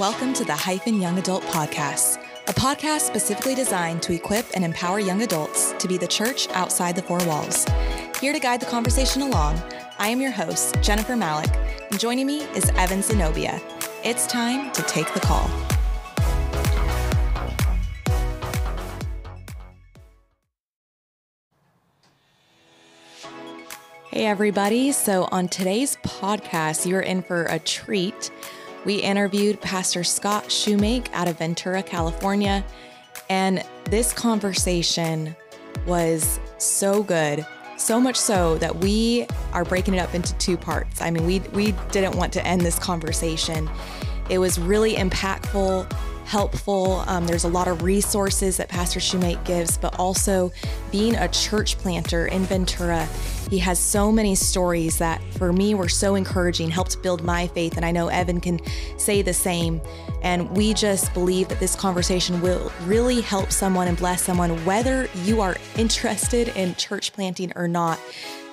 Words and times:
Welcome 0.00 0.32
to 0.32 0.46
the 0.46 0.54
Hyphen 0.54 0.98
Young 0.98 1.18
Adult 1.18 1.42
Podcast, 1.42 2.24
a 2.48 2.54
podcast 2.54 3.00
specifically 3.00 3.54
designed 3.54 4.02
to 4.04 4.14
equip 4.14 4.46
and 4.54 4.64
empower 4.64 4.98
young 4.98 5.20
adults 5.20 5.74
to 5.78 5.86
be 5.86 5.98
the 5.98 6.06
church 6.06 6.48
outside 6.52 6.96
the 6.96 7.02
four 7.02 7.18
walls. 7.26 7.66
Here 8.18 8.32
to 8.32 8.38
guide 8.38 8.60
the 8.60 8.66
conversation 8.66 9.20
along, 9.20 9.60
I 9.98 10.08
am 10.08 10.22
your 10.22 10.30
host, 10.30 10.80
Jennifer 10.80 11.16
Malik, 11.16 11.50
and 11.90 12.00
joining 12.00 12.26
me 12.26 12.44
is 12.54 12.70
Evan 12.76 13.02
Zenobia. 13.02 13.60
It's 14.02 14.26
time 14.26 14.72
to 14.72 14.82
take 14.84 15.12
the 15.12 15.20
call. 15.20 15.50
Hey, 24.10 24.24
everybody. 24.24 24.92
So, 24.92 25.28
on 25.30 25.48
today's 25.48 25.98
podcast, 25.98 26.86
you're 26.86 27.00
in 27.00 27.22
for 27.22 27.44
a 27.44 27.58
treat. 27.58 28.30
We 28.84 28.96
interviewed 28.96 29.60
Pastor 29.60 30.02
Scott 30.04 30.44
Shoemake 30.44 31.08
out 31.12 31.28
of 31.28 31.38
Ventura, 31.38 31.82
California. 31.82 32.64
And 33.28 33.62
this 33.84 34.12
conversation 34.12 35.36
was 35.86 36.40
so 36.58 37.02
good, 37.02 37.46
so 37.76 38.00
much 38.00 38.16
so 38.16 38.56
that 38.58 38.76
we 38.76 39.26
are 39.52 39.64
breaking 39.64 39.94
it 39.94 39.98
up 39.98 40.14
into 40.14 40.34
two 40.38 40.56
parts. 40.56 41.02
I 41.02 41.10
mean, 41.10 41.26
we, 41.26 41.40
we 41.52 41.72
didn't 41.90 42.16
want 42.16 42.32
to 42.34 42.46
end 42.46 42.62
this 42.62 42.78
conversation. 42.78 43.68
It 44.30 44.38
was 44.38 44.58
really 44.58 44.94
impactful, 44.94 45.90
helpful. 46.30 47.02
Um, 47.08 47.26
there's 47.26 47.42
a 47.42 47.48
lot 47.48 47.66
of 47.66 47.82
resources 47.82 48.56
that 48.58 48.68
Pastor 48.68 49.00
Shoemake 49.00 49.44
gives, 49.44 49.76
but 49.76 49.98
also 49.98 50.52
being 50.92 51.16
a 51.16 51.26
church 51.26 51.76
planter 51.76 52.26
in 52.26 52.44
Ventura, 52.44 53.04
he 53.50 53.58
has 53.58 53.80
so 53.80 54.12
many 54.12 54.36
stories 54.36 54.98
that 54.98 55.20
for 55.34 55.52
me 55.52 55.74
were 55.74 55.88
so 55.88 56.14
encouraging, 56.14 56.70
helped 56.70 57.02
build 57.02 57.24
my 57.24 57.48
faith. 57.48 57.76
And 57.76 57.84
I 57.84 57.90
know 57.90 58.06
Evan 58.06 58.40
can 58.40 58.60
say 58.96 59.22
the 59.22 59.32
same. 59.34 59.80
And 60.22 60.48
we 60.56 60.72
just 60.72 61.12
believe 61.14 61.48
that 61.48 61.58
this 61.58 61.74
conversation 61.74 62.40
will 62.40 62.70
really 62.84 63.22
help 63.22 63.50
someone 63.50 63.88
and 63.88 63.96
bless 63.96 64.22
someone, 64.22 64.64
whether 64.64 65.08
you 65.24 65.40
are 65.40 65.56
interested 65.76 66.46
in 66.56 66.76
church 66.76 67.12
planting 67.12 67.52
or 67.56 67.66
not. 67.66 67.98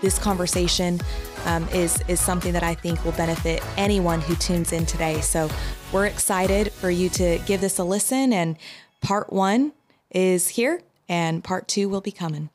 This 0.01 0.19
conversation 0.19 0.99
um, 1.45 1.67
is 1.69 2.03
is 2.07 2.19
something 2.19 2.53
that 2.53 2.63
I 2.63 2.75
think 2.75 3.03
will 3.03 3.13
benefit 3.13 3.63
anyone 3.77 4.21
who 4.21 4.35
tunes 4.35 4.71
in 4.71 4.85
today. 4.85 5.21
So 5.21 5.49
we're 5.91 6.05
excited 6.05 6.71
for 6.71 6.91
you 6.91 7.09
to 7.09 7.39
give 7.47 7.61
this 7.61 7.79
a 7.79 7.83
listen. 7.83 8.31
And 8.31 8.57
part 9.01 9.33
one 9.33 9.71
is 10.11 10.49
here, 10.49 10.81
and 11.09 11.43
part 11.43 11.67
two 11.67 11.89
will 11.89 12.01
be 12.01 12.11
coming. 12.11 12.49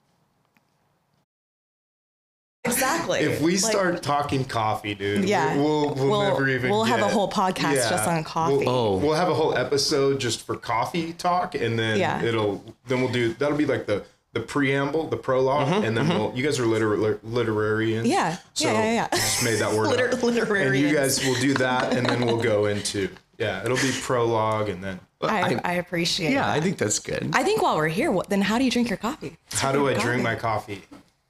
Exactly. 2.65 3.19
If 3.19 3.41
we 3.41 3.57
start 3.57 4.05
talking 4.05 4.45
coffee, 4.45 4.95
dude, 4.95 5.25
Yeah. 5.29 5.57
we'll, 5.57 5.95
we'll, 5.97 6.09
We'll- 6.11 6.23
never 6.23 6.49
even. 6.49 6.71
we'll 6.71 6.85
have 6.85 7.01
a 7.01 7.09
whole 7.09 7.29
podcast 7.29 7.91
just 7.91 8.07
on 8.07 8.23
coffee. 8.23 8.59
We'll, 8.59 8.69
Oh. 8.69 8.97
we'll 8.99 9.15
have 9.15 9.29
a 9.29 9.35
whole 9.35 9.57
episode 9.59 10.21
just 10.21 10.47
for 10.47 10.55
coffee 10.55 11.13
talk, 11.13 11.57
and 11.57 11.77
then 11.77 11.99
Yeah. 11.99 12.23
it'll 12.23 12.63
then 12.87 13.01
we'll 13.03 13.11
do 13.13 13.33
that'll 13.35 13.59
be 13.59 13.67
like 13.67 13.87
the 13.87 14.05
the 14.33 14.41
preamble, 14.41 15.09
the 15.09 15.17
prolog 15.17 15.67
Mm-hmm, 15.67 15.85
and 15.85 15.97
then 15.97 16.09
we'll. 16.09 16.33
You 16.35 16.43
guys 16.43 16.59
are 16.59 16.67
liter- 16.67 17.19
literarians. 17.19 18.07
Yeah. 18.07 18.39
So 18.55 18.67
Yeah, 18.67 18.73
yeah, 18.85 18.93
yeah. 18.93 19.09
Just 19.13 19.45
made 19.45 19.57
that 19.57 19.73
word. 19.77 19.89
Liter- 19.89 20.09
up. 20.09 20.51
And 20.51 20.77
you 20.77 20.95
guys 20.95 21.25
will 21.25 21.35
do 21.41 21.55
that, 21.55 21.93
and 21.95 22.07
then 22.07 22.25
we'll 22.25 22.41
go 22.43 22.67
into 22.73 23.09
yeah. 23.39 23.65
It'll 23.65 23.77
be 23.77 23.93
prologue, 24.03 24.69
and 24.69 24.83
then 24.83 25.01
I, 25.21 25.55
I- 25.55 25.61
I 25.65 25.73
appreciate 25.75 26.33
Yeah, 26.33 26.43
that. 26.43 26.51
I 26.51 26.61
think 26.61 26.79
that's 26.79 26.99
good. 26.99 27.31
I 27.35 27.43
think 27.45 27.61
while 27.63 27.77
we're 27.77 27.89
here, 27.89 28.11
what, 28.11 28.29
then 28.31 28.41
how 28.43 28.59
do 28.59 28.65
you 28.65 28.71
drink 28.71 28.89
your 28.89 28.97
coffee? 28.99 29.37
How 29.53 29.71
do 29.73 29.87
I 29.89 29.95
Coffee. 29.95 30.07
drink 30.07 30.23
my 30.23 30.35
coffee? 30.35 30.83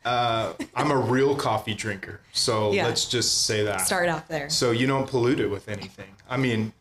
Uh, 0.04 0.52
I'm 0.74 0.90
a 0.90 0.96
real 0.96 1.34
coffee 1.36 1.74
drinker, 1.74 2.20
so 2.32 2.72
Yeah. 2.72 2.86
let's 2.86 3.06
just 3.06 3.46
say 3.46 3.64
that. 3.64 3.82
Start 3.82 4.08
off 4.08 4.26
there. 4.28 4.50
So 4.50 4.70
you 4.72 4.86
don't 4.88 5.06
pollute 5.08 5.38
it 5.40 5.46
with 5.48 5.68
anything. 5.68 6.08
I 6.28 6.36
mean, 6.38 6.72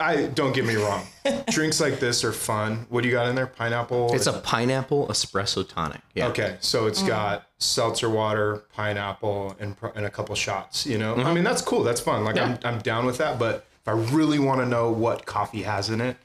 I 0.00 0.26
don't 0.26 0.52
get 0.52 0.64
me 0.64 0.74
wrong. 0.74 1.04
Drinks 1.50 1.80
like 1.80 2.00
this 2.00 2.24
are 2.24 2.32
fun. 2.32 2.86
What 2.88 3.02
do 3.02 3.08
you 3.08 3.14
got 3.14 3.28
in 3.28 3.34
there? 3.36 3.46
Pineapple. 3.46 4.12
It's 4.12 4.26
a 4.26 4.32
pineapple 4.40 5.06
espresso 5.08 5.66
tonic. 5.68 6.00
Yeah. 6.14 6.28
okay. 6.28 6.56
So 6.60 6.84
Mm. 6.84 6.88
it's 6.88 7.02
got 7.02 7.46
seltzer 7.58 8.10
water, 8.10 8.64
pineapple, 8.74 9.56
and 9.60 9.76
and 9.94 10.04
a 10.06 10.10
couple 10.10 10.34
shots. 10.34 10.84
You 10.86 10.98
know, 10.98 11.14
I 11.16 11.32
mean 11.32 11.44
that's 11.44 11.62
cool. 11.62 11.82
That's 11.84 12.00
fun. 12.00 12.24
Like 12.24 12.38
I'm 12.38 12.58
I'm 12.64 12.78
down 12.80 13.06
with 13.06 13.18
that. 13.18 13.38
But 13.38 13.66
if 13.82 13.88
I 13.88 13.92
really 13.92 14.38
want 14.38 14.60
to 14.60 14.66
know 14.66 14.90
what 14.90 15.26
coffee 15.26 15.62
has 15.62 15.90
in 15.90 16.00
it, 16.00 16.16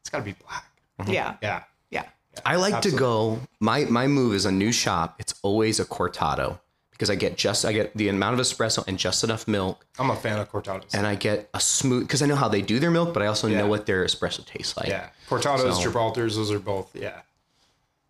it's 0.00 0.10
got 0.10 0.18
to 0.18 0.24
be 0.24 0.32
black. 0.44 0.64
Yeah. 1.08 1.36
Yeah. 1.42 1.62
Yeah. 1.90 2.04
I 2.44 2.56
like 2.56 2.74
Absolutely. 2.74 2.98
to 2.98 3.00
go. 3.00 3.40
My 3.60 3.84
my 3.86 4.06
move 4.06 4.34
is 4.34 4.44
a 4.46 4.52
new 4.52 4.70
shop. 4.72 5.16
It's 5.18 5.34
always 5.42 5.80
a 5.80 5.84
cortado 5.84 6.60
because 6.96 7.10
I 7.10 7.14
get 7.14 7.36
just 7.36 7.64
I 7.64 7.72
get 7.72 7.94
the 7.96 8.08
amount 8.08 8.34
of 8.34 8.40
espresso 8.40 8.82
and 8.88 8.98
just 8.98 9.22
enough 9.22 9.46
milk, 9.46 9.84
I'm 9.98 10.10
a 10.10 10.16
fan 10.16 10.38
of 10.38 10.50
cortados. 10.50 10.94
and 10.94 11.06
I 11.06 11.14
get 11.14 11.48
a 11.54 11.60
smooth 11.60 12.04
because 12.06 12.22
I 12.22 12.26
know 12.26 12.36
how 12.36 12.48
they 12.48 12.62
do 12.62 12.78
their 12.78 12.90
milk, 12.90 13.12
but 13.14 13.22
I 13.22 13.26
also 13.26 13.46
Yeah. 13.48 13.58
know 13.58 13.66
what 13.66 13.86
their 13.86 14.04
espresso 14.04 14.44
tastes 14.44 14.76
like. 14.76 14.88
yeah. 14.88 15.10
Cortados, 15.28 15.74
So- 15.82 15.90
Gibraltars, 15.90 16.34
those 16.36 16.50
are 16.50 16.58
both. 16.58 16.94
Yeah. 16.94 17.20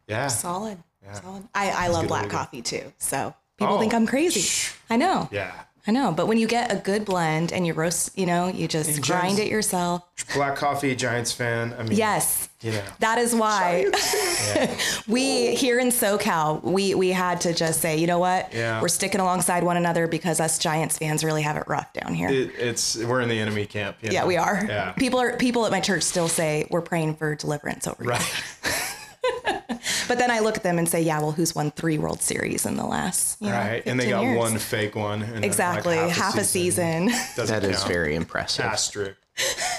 Yeah. 0.06 0.28
Solid. 0.28 0.78
Solid. 1.22 1.48
I, 1.54 1.70
I 1.70 1.88
love 1.88 2.08
black 2.08 2.28
coffee 2.30 2.62
too. 2.62 2.92
So 2.98 3.34
people 3.56 3.74
Oh, 3.74 3.78
think 3.80 3.92
I'm 3.94 4.06
crazy. 4.06 4.40
shh. 4.40 4.72
I 4.90 4.96
know. 4.96 5.28
Yeah. 5.32 5.52
I 5.88 5.92
know. 5.92 6.10
But 6.12 6.26
when 6.26 6.36
you 6.38 6.46
get 6.48 6.72
a 6.72 6.76
good 6.76 7.04
blend 7.04 7.52
and 7.52 7.66
you 7.66 7.72
roast, 7.72 8.18
you 8.18 8.26
know, 8.26 8.48
you 8.48 8.66
just 8.66 9.00
grind 9.02 9.36
Jen's- 9.36 9.38
it 9.38 9.48
yourself. 9.48 10.02
Black 10.34 10.56
coffee, 10.56 10.94
Giants 10.96 11.30
fan. 11.32 11.74
I 11.78 11.82
mean, 11.84 11.96
Yes. 11.96 12.48
You 12.62 12.72
know. 12.72 12.82
That 13.00 13.18
is 13.18 13.34
why 13.34 13.84
we 15.06 15.54
here 15.54 15.78
in 15.78 15.88
SoCal, 15.88 16.62
we 16.62 16.94
we 16.94 17.10
had 17.10 17.40
to 17.42 17.52
just 17.54 17.80
say, 17.80 17.98
you 17.98 18.06
know 18.06 18.18
what? 18.18 18.52
Yeah. 18.52 18.80
We're 18.80 18.88
sticking 18.88 19.20
alongside 19.20 19.62
one 19.62 19.76
another 19.76 20.08
because 20.08 20.40
us 20.40 20.58
Giants 20.58 20.98
fans 20.98 21.22
really 21.22 21.42
have 21.42 21.56
it 21.56 21.64
rough 21.68 21.92
down 21.92 22.14
here. 22.14 22.28
It, 22.28 22.50
it's 22.58 22.96
we're 22.96 23.20
in 23.20 23.28
the 23.28 23.38
enemy 23.38 23.66
camp. 23.66 23.98
yeah, 24.00 24.22
know? 24.22 24.26
we 24.26 24.36
are. 24.36 24.64
Yeah. 24.66 24.92
People 24.92 25.20
are 25.20 25.36
people 25.36 25.66
at 25.66 25.70
my 25.70 25.80
church 25.80 26.02
still 26.02 26.28
say 26.28 26.66
we're 26.70 26.80
praying 26.80 27.16
for 27.16 27.34
deliverance 27.36 27.86
over 27.86 28.02
Right. 28.02 28.20
here. 28.22 28.72
But 30.08 30.18
then 30.18 30.30
I 30.30 30.38
look 30.38 30.56
at 30.56 30.62
them 30.62 30.78
and 30.78 30.88
say, 30.88 31.00
yeah, 31.02 31.18
well, 31.20 31.32
who's 31.32 31.54
won 31.54 31.70
three 31.72 31.98
World 31.98 32.20
Series 32.20 32.64
in 32.64 32.76
the 32.76 32.84
last, 32.86 33.40
you 33.40 33.48
know, 33.48 33.54
Right. 33.56 33.82
And 33.86 33.98
they 33.98 34.08
got 34.08 34.22
years? 34.22 34.38
one 34.38 34.58
fake 34.58 34.94
one. 34.94 35.22
in, 35.22 35.34
like, 35.36 35.44
Exactly, 35.44 35.96
half, 35.96 36.36
a 36.36 36.44
season. 36.44 37.08
Doesn't 37.36 37.46
That 37.48 37.64
is 37.68 37.78
count. 37.78 37.88
very 37.88 38.14
impressive. 38.14 38.64
asterisk. 38.64 39.16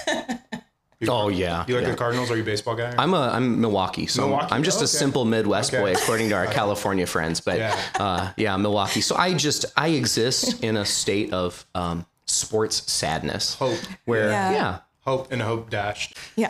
Oh 1.08 1.28
yeah. 1.28 1.64
You 1.68 1.76
like 1.76 1.84
yeah. 1.84 1.90
the 1.92 1.96
Cardinals? 1.96 2.28
Are 2.28 2.34
you 2.36 2.42
a 2.42 2.44
baseball 2.44 2.74
guy? 2.74 2.92
I'm 2.98 3.14
a 3.14 3.28
I'm 3.32 3.60
Milwaukee, 3.60 4.08
so 4.08 4.22
I'm- 4.22 4.30
Milwaukee? 4.30 4.52
I'm 4.52 4.62
just 4.64 4.80
Oh, 4.80 4.84
a 4.84 4.86
simple 4.88 5.24
Midwest 5.24 5.72
Okay. 5.72 5.80
boy, 5.80 5.92
according 5.92 6.28
to 6.30 6.34
our 6.34 6.46
California 6.60 7.06
friends. 7.06 7.40
But 7.40 7.58
Yeah. 7.58 7.80
uh, 8.00 8.32
yeah, 8.36 8.56
Milwaukee. 8.56 9.00
So 9.00 9.14
I 9.14 9.32
just 9.34 9.64
I 9.76 9.88
exist 9.88 10.60
in 10.64 10.76
a 10.76 10.84
state 10.84 11.32
of 11.32 11.64
um, 11.76 12.04
sports 12.26 12.90
sadness, 12.90 13.54
Hope. 13.54 13.78
where 14.06 14.30
Yeah. 14.30 14.50
yeah. 14.52 14.78
Hope 15.04 15.30
and 15.30 15.40
hope 15.40 15.70
dashed. 15.70 16.16
Yeah. 16.34 16.48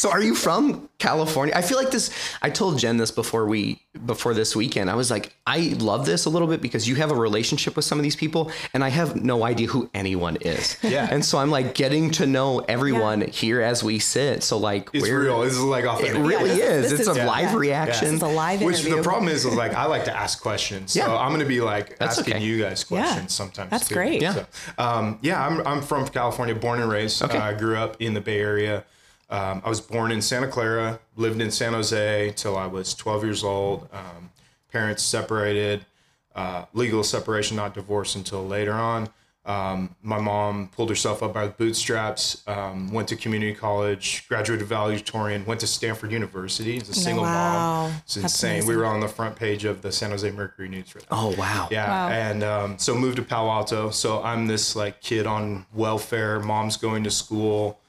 So 0.00 0.10
are 0.10 0.22
you 0.22 0.34
from 0.34 0.88
California? 0.96 1.54
I 1.54 1.60
feel 1.60 1.76
like 1.76 1.90
this 1.90 2.08
I 2.40 2.48
told 2.48 2.78
Jen 2.78 2.96
this 2.96 3.10
before 3.10 3.44
we 3.44 3.82
before 4.06 4.32
this 4.32 4.56
weekend. 4.56 4.88
I 4.88 4.94
was 4.94 5.10
like, 5.10 5.34
I 5.46 5.74
love 5.78 6.06
this 6.06 6.24
a 6.24 6.30
little 6.30 6.48
bit 6.48 6.62
because 6.62 6.88
you 6.88 6.94
have 6.94 7.10
a 7.10 7.14
relationship 7.14 7.76
with 7.76 7.84
some 7.84 7.98
of 7.98 8.02
these 8.02 8.16
people 8.16 8.50
and 8.72 8.82
I 8.82 8.88
have 8.88 9.22
no 9.22 9.44
idea 9.44 9.66
who 9.66 9.90
anyone 9.92 10.36
is. 10.40 10.78
Yeah. 10.82 11.06
And 11.10 11.22
so 11.22 11.36
I'm 11.36 11.50
like 11.50 11.74
getting 11.74 12.10
to 12.12 12.24
know 12.24 12.60
everyone 12.60 13.20
here 13.20 13.60
as 13.60 13.84
we 13.84 13.98
sit. 13.98 14.42
So 14.42 14.56
like 14.56 14.88
It's 14.94 15.02
we're 15.02 15.20
real. 15.20 15.42
This 15.42 15.52
is 15.52 15.60
like 15.60 15.84
off 15.84 16.02
it 16.02 16.14
really 16.16 16.48
this 16.48 16.58
is- 16.60 16.92
is. 16.92 17.00
It's 17.00 17.00
is- 17.02 17.16
a 17.18 17.24
live 17.26 17.50
yeah. 17.50 17.56
reaction. 17.56 18.06
This 18.06 18.14
is 18.14 18.22
a 18.22 18.26
live 18.28 18.62
Which 18.62 18.76
interview. 18.78 18.96
the 18.96 19.02
problem 19.02 19.28
is, 19.28 19.44
is 19.44 19.54
like 19.54 19.74
I 19.74 19.84
like 19.84 20.06
to 20.06 20.16
ask 20.16 20.40
questions. 20.40 20.92
So 20.92 21.00
Yeah. 21.00 21.14
I'm 21.14 21.28
going 21.28 21.40
to 21.40 21.46
be 21.46 21.60
like 21.60 21.98
That's 21.98 22.18
asking 22.18 22.36
okay. 22.36 22.44
you 22.44 22.58
guys 22.62 22.86
Yeah. 22.88 23.02
questions 23.04 23.34
sometimes. 23.34 23.68
That's 23.70 23.88
too. 23.88 23.96
great. 23.96 24.22
Yeah. 24.22 24.32
So, 24.32 24.46
um, 24.78 25.18
yeah, 25.20 25.46
I'm, 25.46 25.60
I'm 25.66 25.82
from 25.82 26.08
California, 26.08 26.54
born 26.54 26.80
and 26.80 26.90
raised. 26.90 27.22
Okay. 27.22 27.36
Uh, 27.36 27.50
I 27.50 27.52
grew 27.52 27.76
up 27.76 28.00
in 28.00 28.14
the 28.14 28.22
Bay 28.22 28.40
Area. 28.40 28.84
Um, 29.30 29.62
I 29.64 29.68
was 29.68 29.80
born 29.80 30.10
in 30.10 30.20
Santa 30.20 30.48
Clara, 30.48 30.98
lived 31.16 31.40
in 31.40 31.50
San 31.50 31.72
Jose 31.72 32.32
till 32.36 32.56
I 32.56 32.66
was 32.66 32.94
12 32.94 33.24
years 33.24 33.44
old. 33.44 33.88
Um, 33.92 34.30
parents 34.72 35.02
separated, 35.02 35.86
uh, 36.34 36.64
legal 36.74 37.04
separation, 37.04 37.56
not 37.56 37.74
divorce 37.74 38.16
until 38.16 38.44
later 38.46 38.72
on. 38.72 39.08
Um, 39.46 39.96
my 40.02 40.18
mom 40.20 40.68
pulled 40.68 40.90
herself 40.90 41.22
up 41.22 41.32
by 41.32 41.46
the 41.46 41.52
bootstraps, 41.52 42.42
um, 42.46 42.92
went 42.92 43.08
to 43.08 43.16
community 43.16 43.54
college, 43.54 44.28
graduated 44.28 44.66
valedictorian, 44.66 45.46
went 45.46 45.60
to 45.60 45.66
Stanford 45.66 46.12
University 46.12 46.76
as 46.76 46.88
a 46.90 46.94
single 46.94 47.24
wow. 47.24 47.88
mom. 47.88 47.92
It's 48.04 48.16
That's 48.16 48.24
insane. 48.34 48.66
We 48.66 48.76
were 48.76 48.84
on 48.84 49.00
the 49.00 49.08
front 49.08 49.36
page 49.36 49.64
of 49.64 49.80
the 49.80 49.92
San 49.92 50.10
Jose 50.10 50.30
Mercury 50.30 50.68
News. 50.68 50.94
Right 50.94 51.06
now. 51.10 51.16
oh 51.18 51.34
wow. 51.36 51.68
Yeah, 51.70 51.88
Wow. 51.88 52.08
and 52.10 52.44
um, 52.44 52.78
so 52.78 52.94
moved 52.94 53.16
to 53.16 53.22
Palo 53.22 53.50
Alto. 53.50 53.90
So 53.90 54.22
I'm 54.22 54.46
this 54.46 54.76
like 54.76 55.00
kid 55.00 55.26
on 55.26 55.64
welfare. 55.72 56.38
Mom's 56.38 56.76
going 56.76 57.02
to 57.04 57.10
school, 57.10 57.80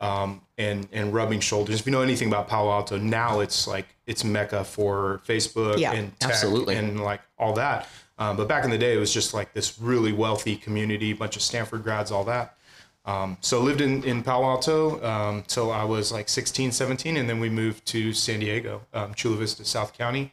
um, 0.00 0.40
and 0.56 0.88
and 0.92 1.12
rubbing 1.12 1.40
shoulders. 1.40 1.80
If 1.80 1.86
you 1.86 1.92
know 1.92 2.02
anything 2.02 2.28
about 2.28 2.48
Palo 2.48 2.70
Alto, 2.70 2.98
now 2.98 3.40
it's 3.40 3.66
like 3.66 3.86
it's 4.06 4.24
mecca 4.24 4.64
for 4.64 5.20
Facebook 5.26 5.78
Yeah. 5.78 5.92
and 5.92 6.18
tech 6.20 6.30
Absolutely. 6.30 6.76
and 6.76 7.00
like 7.02 7.20
all 7.38 7.52
that. 7.54 7.88
Um, 8.18 8.36
but 8.36 8.48
back 8.48 8.64
in 8.64 8.70
the 8.70 8.78
day, 8.78 8.94
it 8.94 8.98
was 8.98 9.12
just 9.14 9.32
like 9.34 9.52
this 9.54 9.78
really 9.80 10.12
wealthy 10.12 10.56
community, 10.56 11.12
bunch 11.12 11.36
of 11.36 11.42
Stanford 11.42 11.84
grads, 11.84 12.10
all 12.10 12.24
that. 12.24 12.56
Um, 13.04 13.38
so 13.40 13.60
lived 13.60 13.80
in, 13.80 14.02
in 14.04 14.22
Palo 14.22 14.44
Alto 14.46 15.02
um, 15.04 15.42
till 15.46 15.70
I 15.72 15.84
was 15.84 16.12
like 16.12 16.28
16, 16.28 16.72
17, 16.72 17.16
and 17.16 17.28
then 17.28 17.40
we 17.40 17.48
moved 17.48 17.86
to 17.86 18.12
San 18.12 18.40
Diego, 18.40 18.82
um, 18.92 19.14
Chula 19.14 19.36
Vista, 19.36 19.64
South 19.64 19.96
County. 19.96 20.32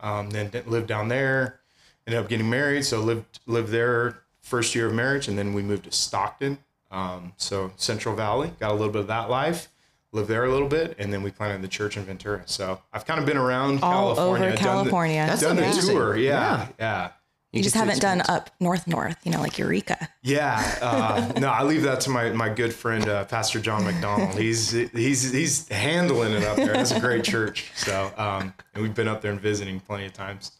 Um, 0.00 0.30
then 0.30 0.50
lived 0.66 0.88
down 0.88 1.08
there, 1.08 1.60
ended 2.06 2.20
up 2.22 2.28
getting 2.28 2.50
married. 2.50 2.84
So 2.84 3.00
lived 3.00 3.40
lived 3.46 3.70
there 3.70 4.22
first 4.40 4.74
year 4.74 4.86
of 4.86 4.94
marriage, 4.94 5.28
and 5.28 5.38
then 5.38 5.52
we 5.54 5.62
moved 5.62 5.84
to 5.84 5.92
Stockton 5.92 6.58
Um, 6.90 7.32
so 7.36 7.72
Central 7.76 8.14
Valley, 8.14 8.52
got 8.60 8.70
a 8.70 8.74
little 8.74 8.92
bit 8.92 9.00
of 9.02 9.06
that 9.08 9.28
life, 9.28 9.68
lived 10.12 10.28
there 10.28 10.44
a 10.44 10.50
little 10.50 10.68
bit, 10.68 10.94
and 10.98 11.12
then 11.12 11.22
we 11.22 11.30
planted 11.30 11.62
the 11.62 11.68
church 11.68 11.96
in 11.96 12.04
Ventura. 12.04 12.42
So 12.46 12.80
I've 12.92 13.04
kind 13.04 13.20
of 13.20 13.26
been 13.26 13.36
around 13.36 13.80
All 13.82 14.14
California, 14.14 14.48
over 14.48 14.56
done 14.56 14.84
the- 14.84 14.90
That's 15.26 15.40
done 15.42 15.56
the 15.56 15.82
tour. 15.92 16.16
Yeah, 16.16 16.30
Yeah. 16.32 16.68
yeah. 16.78 17.10
you 17.52 17.62
just 17.62 17.74
haven't 17.74 18.00
done 18.00 18.22
up 18.28 18.50
north, 18.60 18.86
north. 18.86 19.16
You 19.24 19.32
know, 19.32 19.40
like 19.40 19.58
Eureka. 19.58 20.08
Yeah, 20.22 20.62
uh, 20.80 21.32
no, 21.40 21.48
I 21.48 21.64
leave 21.64 21.82
that 21.82 22.00
to 22.02 22.10
my, 22.10 22.30
my 22.30 22.48
good 22.48 22.72
friend 22.74 23.08
uh, 23.08 23.24
Pastor 23.24 23.60
John 23.60 23.84
McDonald. 23.84 24.38
He's 24.38 24.70
he's 24.70 25.32
he's 25.32 25.68
handling 25.68 26.32
it 26.32 26.44
up 26.44 26.56
there. 26.56 26.72
That's 26.74 26.92
a 26.92 27.00
great 27.00 27.24
church. 27.24 27.70
So, 27.74 28.12
um, 28.16 28.52
and 28.74 28.82
we've 28.82 28.94
been 28.94 29.08
up 29.08 29.22
there 29.22 29.32
and 29.32 29.40
visiting 29.40 29.80
plenty 29.80 30.06
of 30.06 30.12
times. 30.12 30.52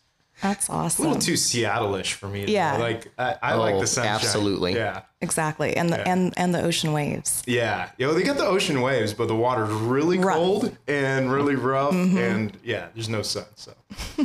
That's 0.43 0.69
awesome. 0.69 1.05
A 1.05 1.09
little 1.09 1.23
too 1.23 1.37
Seattle-ish 1.37 2.13
for 2.13 2.29
me. 2.29 2.45
though. 2.45 2.53
Yeah. 2.53 2.77
like 2.77 3.09
I, 3.19 3.37
I 3.43 3.55
like 3.55 3.77
Oh, 3.77 3.81
the 3.81 3.87
sunshine. 3.87 4.15
absolutely. 4.17 4.75
Yeah, 4.75 5.03
Exactly, 5.23 5.77
and 5.77 5.89
the 5.89 6.07
and 6.07 6.35
and 6.37 6.55
the 6.55 6.63
ocean 6.63 6.93
waves. 6.93 7.43
yeah. 7.47 7.91
You 7.97 8.07
know, 8.07 8.15
they 8.15 8.23
got 8.23 8.37
the 8.37 8.45
ocean 8.47 8.83
waves, 8.83 9.15
but 9.15 9.29
the 9.29 9.35
water's 9.37 9.73
really 9.73 10.19
Rough. 10.19 10.37
cold 10.37 10.77
and 10.87 11.33
really 11.33 11.55
rough, 11.57 11.95
mm-hmm. 11.95 12.19
and 12.19 12.59
yeah, 12.63 12.89
there's 12.95 13.09
no 13.09 13.23
sun. 13.23 13.47
So 13.55 13.73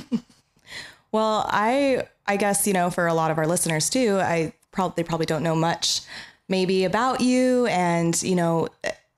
Well, 1.11 1.45
I 1.49 2.07
I 2.27 2.37
guess 2.37 2.65
you 2.67 2.73
know 2.73 2.89
for 2.89 3.07
a 3.07 3.13
lot 3.13 3.31
of 3.31 3.37
our 3.37 3.47
listeners 3.47 3.89
too, 3.89 4.19
I 4.19 4.53
probably 4.71 5.01
they 5.03 5.07
probably 5.07 5.25
don't 5.25 5.43
know 5.43 5.55
much 5.55 6.01
maybe 6.47 6.83
about 6.85 7.21
you 7.21 7.65
and 7.67 8.21
you 8.23 8.35
know 8.35 8.67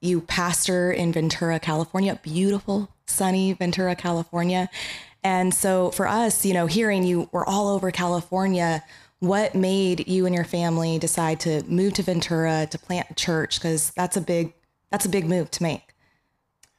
you 0.01 0.21
pastor 0.21 0.91
in 0.91 1.11
Ventura, 1.13 1.59
California, 1.59 2.19
beautiful 2.23 2.89
sunny 3.05 3.53
Ventura, 3.53 3.95
California. 3.95 4.69
And 5.23 5.53
so 5.53 5.91
for 5.91 6.07
us, 6.07 6.45
you 6.45 6.53
know, 6.53 6.67
hearing 6.67 7.03
you 7.03 7.29
were 7.31 7.47
all 7.47 7.69
over 7.69 7.91
California, 7.91 8.83
what 9.19 9.55
made 9.55 10.07
you 10.07 10.25
and 10.25 10.35
your 10.35 10.43
family 10.43 10.99
decide 10.99 11.39
to 11.41 11.63
move 11.63 11.93
to 11.93 12.03
Ventura 12.03 12.67
to 12.69 12.77
plant 12.77 13.07
a 13.09 13.13
church 13.13 13.61
cuz 13.61 13.91
that's 13.91 14.17
a 14.17 14.21
big 14.21 14.53
that's 14.91 15.05
a 15.05 15.09
big 15.09 15.25
move 15.25 15.49
to 15.51 15.63
make. 15.63 15.93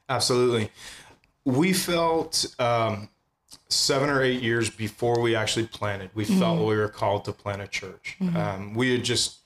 Absolutely. 0.09 0.71
We 1.45 1.73
felt 1.73 2.47
um, 2.59 3.09
seven 3.69 4.09
or 4.09 4.23
eight 4.23 4.43
years 4.43 4.71
before 4.71 5.21
we 5.21 5.35
actually 5.35 5.67
planted, 5.67 6.11
we 6.15 6.25
felt 6.25 6.59
we 6.61 6.77
were 6.77 6.89
called 6.89 7.25
to 7.25 7.33
plant 7.33 7.63
a 7.63 7.67
church. 7.67 8.17
Um, 8.37 8.75
we 8.75 8.93
had 8.93 9.05
just 9.05 9.39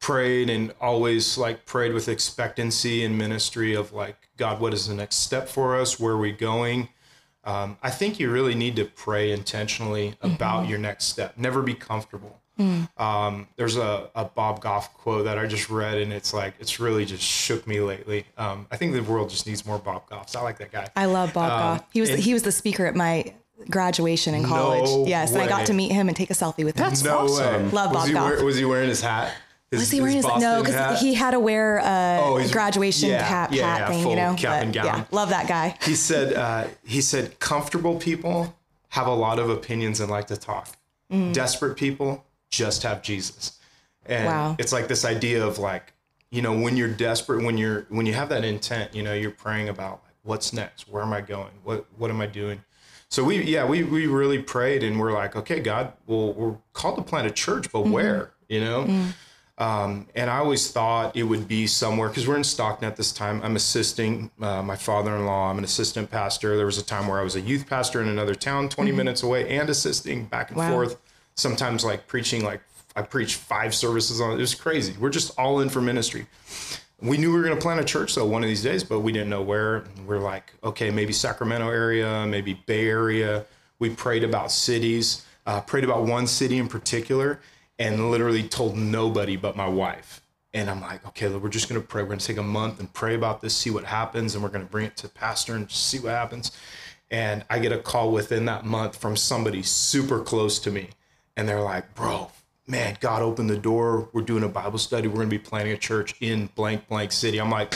prayed 0.00 0.48
and 0.50 0.72
always 0.80 1.36
like 1.36 1.66
prayed 1.66 1.92
with 1.92 2.08
expectancy 2.08 3.04
and 3.04 3.16
ministry 3.18 3.74
of 3.74 3.92
like, 3.92 4.28
God, 4.36 4.60
what 4.60 4.72
is 4.72 4.86
the 4.86 4.94
next 4.94 5.16
step 5.16 5.48
for 5.48 5.76
us? 5.76 5.98
Where 5.98 6.14
are 6.14 6.18
we 6.18 6.32
going? 6.32 6.88
Um, 7.46 7.78
I 7.82 7.90
think 7.90 8.18
you 8.20 8.30
really 8.30 8.54
need 8.54 8.76
to 8.76 8.84
pray 8.84 9.30
intentionally 9.30 10.14
about 10.20 10.68
your 10.68 10.78
next 10.78 11.04
step. 11.04 11.38
Never 11.38 11.62
be 11.62 11.74
comfortable. 11.74 12.40
Um, 12.96 13.48
there's 13.56 13.76
a, 13.76 14.08
a 14.14 14.24
Bob 14.24 14.60
Goff 14.60 14.92
quote 14.94 15.24
that 15.26 15.38
I 15.38 15.46
just 15.46 15.68
read, 15.68 15.98
and 15.98 16.12
it's 16.12 16.32
like, 16.32 16.54
it's 16.58 16.80
really 16.80 17.04
just 17.04 17.22
shook 17.22 17.66
me 17.66 17.80
lately. 17.80 18.24
Um, 18.38 18.66
I 18.70 18.76
think 18.76 18.94
the 18.94 19.02
world 19.02 19.28
just 19.30 19.46
needs 19.46 19.66
more 19.66 19.78
Bob 19.78 20.08
Goffs. 20.08 20.34
I 20.34 20.40
like 20.42 20.58
that 20.58 20.72
guy. 20.72 20.88
I 20.96 21.04
love 21.06 21.32
Bob 21.34 21.50
Goff. 21.50 21.88
He 21.92 22.00
was 22.00 22.10
and- 22.10 22.18
he 22.18 22.32
was 22.32 22.42
the 22.42 22.52
speaker 22.52 22.86
at 22.86 22.96
my 22.96 23.32
graduation 23.70 24.34
in 24.34 24.44
college. 24.44 24.84
No 24.88 25.06
yes, 25.06 25.32
and 25.32 25.42
I 25.42 25.48
got 25.48 25.66
to 25.66 25.72
meet 25.74 25.92
him 25.92 26.08
and 26.08 26.16
take 26.16 26.30
a 26.30 26.34
selfie 26.34 26.64
with 26.64 26.76
him. 26.78 26.92
no 27.04 27.18
awesome. 27.18 27.64
way. 27.66 27.70
Love 27.70 27.90
was 27.90 27.98
Bob 28.00 28.06
he 28.08 28.12
Goff. 28.14 28.30
wear- 28.30 28.44
was 28.44 28.56
he 28.56 28.64
wearing 28.64 28.88
his 28.88 29.00
hat? 29.00 29.32
His, 29.70 29.80
Was 29.80 29.90
he 29.90 30.00
wearing 30.00 30.16
his, 30.16 30.24
no? 30.24 30.62
Because 30.62 31.00
he 31.00 31.14
had 31.14 31.32
to 31.32 31.40
wear 31.40 31.78
a 31.78 32.20
Oh, 32.22 32.48
graduation 32.52 33.08
yeah, 33.10 33.26
cap 33.26 33.52
yeah, 33.52 33.66
hat 33.66 33.80
yeah, 33.80 33.88
thing, 33.88 34.10
you 34.10 34.16
know. 34.16 34.34
cap 34.38 34.62
and 34.62 34.72
gown. 34.72 34.84
Yeah, 34.86 35.04
love 35.10 35.30
that 35.30 35.48
guy. 35.48 35.76
he 35.82 35.94
said 35.96 36.32
uh, 36.34 36.68
he 36.84 37.00
said 37.00 37.38
comfortable 37.40 37.96
people 37.96 38.56
have 38.90 39.06
a 39.08 39.14
lot 39.14 39.38
of 39.38 39.50
opinions 39.50 39.98
and 40.00 40.10
like 40.10 40.28
to 40.28 40.36
talk. 40.36 40.68
Mm. 41.12 41.32
Desperate 41.32 41.76
people 41.76 42.24
just 42.48 42.84
have 42.84 43.02
Jesus. 43.02 43.58
And 44.06 44.26
Wow. 44.26 44.56
it's 44.58 44.72
like 44.72 44.86
this 44.86 45.04
idea 45.04 45.44
of 45.44 45.58
like, 45.58 45.92
you 46.30 46.42
know, 46.42 46.56
when 46.56 46.76
you're 46.76 46.88
desperate, 46.88 47.44
when 47.44 47.58
you're 47.58 47.86
when 47.88 48.06
you 48.06 48.14
have 48.14 48.28
that 48.28 48.44
intent, 48.44 48.94
you 48.94 49.02
know, 49.02 49.14
you're 49.14 49.30
praying 49.32 49.68
about 49.68 50.00
like 50.04 50.14
what's 50.22 50.52
next? 50.52 50.88
Where 50.88 51.02
am 51.02 51.12
I 51.12 51.20
going? 51.22 51.50
What 51.64 51.86
what 51.98 52.10
am 52.10 52.20
I 52.20 52.26
doing? 52.26 52.62
So 53.08 53.24
we 53.24 53.42
yeah, 53.42 53.64
we 53.66 53.82
we 53.82 54.06
really 54.06 54.40
prayed 54.40 54.84
and 54.84 54.98
we're 55.00 55.12
like, 55.12 55.34
okay, 55.34 55.58
God, 55.58 55.92
well, 56.06 56.32
we're 56.32 56.56
called 56.72 56.96
to 56.96 57.02
plant 57.02 57.26
a 57.26 57.30
church, 57.32 57.70
but 57.72 57.80
mm-hmm. 57.80 57.92
where? 57.92 58.30
You 58.48 58.60
know? 58.60 58.84
Mm. 58.84 59.12
Um, 59.58 60.06
and 60.14 60.28
I 60.28 60.38
always 60.38 60.70
thought 60.70 61.16
it 61.16 61.22
would 61.22 61.48
be 61.48 61.66
somewhere 61.66 62.08
because 62.08 62.28
we're 62.28 62.36
in 62.36 62.44
Stockton 62.44 62.86
at 62.86 62.96
this 62.96 63.10
time. 63.10 63.40
I'm 63.42 63.56
assisting 63.56 64.30
uh, 64.40 64.62
my 64.62 64.76
father-in-law. 64.76 65.50
I'm 65.50 65.56
an 65.58 65.64
assistant 65.64 66.10
pastor. 66.10 66.56
There 66.56 66.66
was 66.66 66.76
a 66.78 66.84
time 66.84 67.08
where 67.08 67.18
I 67.20 67.22
was 67.22 67.36
a 67.36 67.40
youth 67.40 67.66
pastor 67.66 68.02
in 68.02 68.08
another 68.08 68.34
town, 68.34 68.68
20 68.68 68.92
minutes 68.92 69.22
away, 69.22 69.56
and 69.56 69.70
assisting 69.70 70.26
back 70.26 70.50
and 70.50 70.58
Wow. 70.58 70.70
forth. 70.70 70.96
Sometimes 71.36 71.84
like 71.84 72.06
preaching, 72.06 72.44
like 72.44 72.60
I 72.96 73.02
preached 73.02 73.36
five 73.36 73.74
services 73.74 74.20
on 74.20 74.32
it. 74.32 74.34
It 74.34 74.40
was 74.40 74.54
crazy. 74.54 74.94
We're 74.98 75.10
just 75.10 75.38
all 75.38 75.60
in 75.60 75.70
for 75.70 75.80
ministry. 75.80 76.26
We 77.00 77.16
knew 77.18 77.30
we 77.30 77.38
were 77.38 77.44
going 77.44 77.56
to 77.56 77.60
plant 77.62 77.80
a 77.80 77.84
church 77.84 78.14
though 78.14 78.24
one 78.26 78.42
of 78.42 78.48
these 78.48 78.62
days, 78.62 78.82
but 78.84 79.00
we 79.00 79.12
didn't 79.12 79.28
know 79.30 79.42
where. 79.42 79.84
We're 80.06 80.18
like, 80.18 80.52
okay, 80.64 80.90
maybe 80.90 81.12
Sacramento 81.12 81.68
area, 81.68 82.26
maybe 82.26 82.54
Bay 82.66 82.88
Area. 82.88 83.44
We 83.78 83.90
prayed 83.90 84.24
about 84.24 84.50
cities, 84.50 85.24
uh, 85.46 85.60
prayed 85.62 85.84
about 85.84 86.04
one 86.04 86.26
city 86.26 86.56
in 86.56 86.68
particular, 86.68 87.40
and 87.78 88.10
literally 88.10 88.42
told 88.42 88.76
nobody 88.76 89.36
but 89.36 89.56
my 89.56 89.68
wife. 89.68 90.22
And 90.54 90.70
I'm 90.70 90.80
like, 90.80 91.06
okay, 91.08 91.28
we're 91.28 91.50
just 91.50 91.68
going 91.68 91.80
to 91.80 91.86
pray. 91.86 92.02
We're 92.02 92.08
going 92.08 92.18
to 92.18 92.26
take 92.26 92.38
a 92.38 92.42
month 92.42 92.80
and 92.80 92.90
pray 92.92 93.14
about 93.14 93.42
this, 93.42 93.54
see 93.54 93.70
what 93.70 93.84
happens, 93.84 94.34
and 94.34 94.42
we're 94.42 94.50
going 94.50 94.64
to 94.64 94.70
bring 94.70 94.86
it 94.86 94.96
to 94.98 95.08
pastor 95.08 95.54
and 95.54 95.70
see 95.70 95.98
what 95.98 96.12
happens. 96.12 96.52
And 97.10 97.44
I 97.50 97.58
get 97.58 97.72
a 97.72 97.78
call 97.78 98.10
within 98.10 98.46
that 98.46 98.64
month 98.64 98.96
from 98.96 99.16
somebody 99.16 99.62
super 99.62 100.20
close 100.20 100.58
to 100.60 100.70
me, 100.70 100.90
and 101.36 101.48
they're 101.48 101.60
like, 101.60 101.94
bro, 101.94 102.30
man, 102.66 102.96
God 103.00 103.22
opened 103.22 103.50
the 103.50 103.58
door. 103.58 104.08
We're 104.12 104.22
doing 104.22 104.44
a 104.44 104.48
Bible 104.48 104.78
study. 104.78 105.08
We're 105.08 105.16
going 105.16 105.30
to 105.30 105.38
be 105.38 105.42
planting 105.42 105.72
a 105.72 105.78
church 105.78 106.14
in 106.20 106.46
blank 106.54 106.88
blank 106.88 107.12
city. 107.12 107.38
I'm 107.38 107.50
like, 107.50 107.74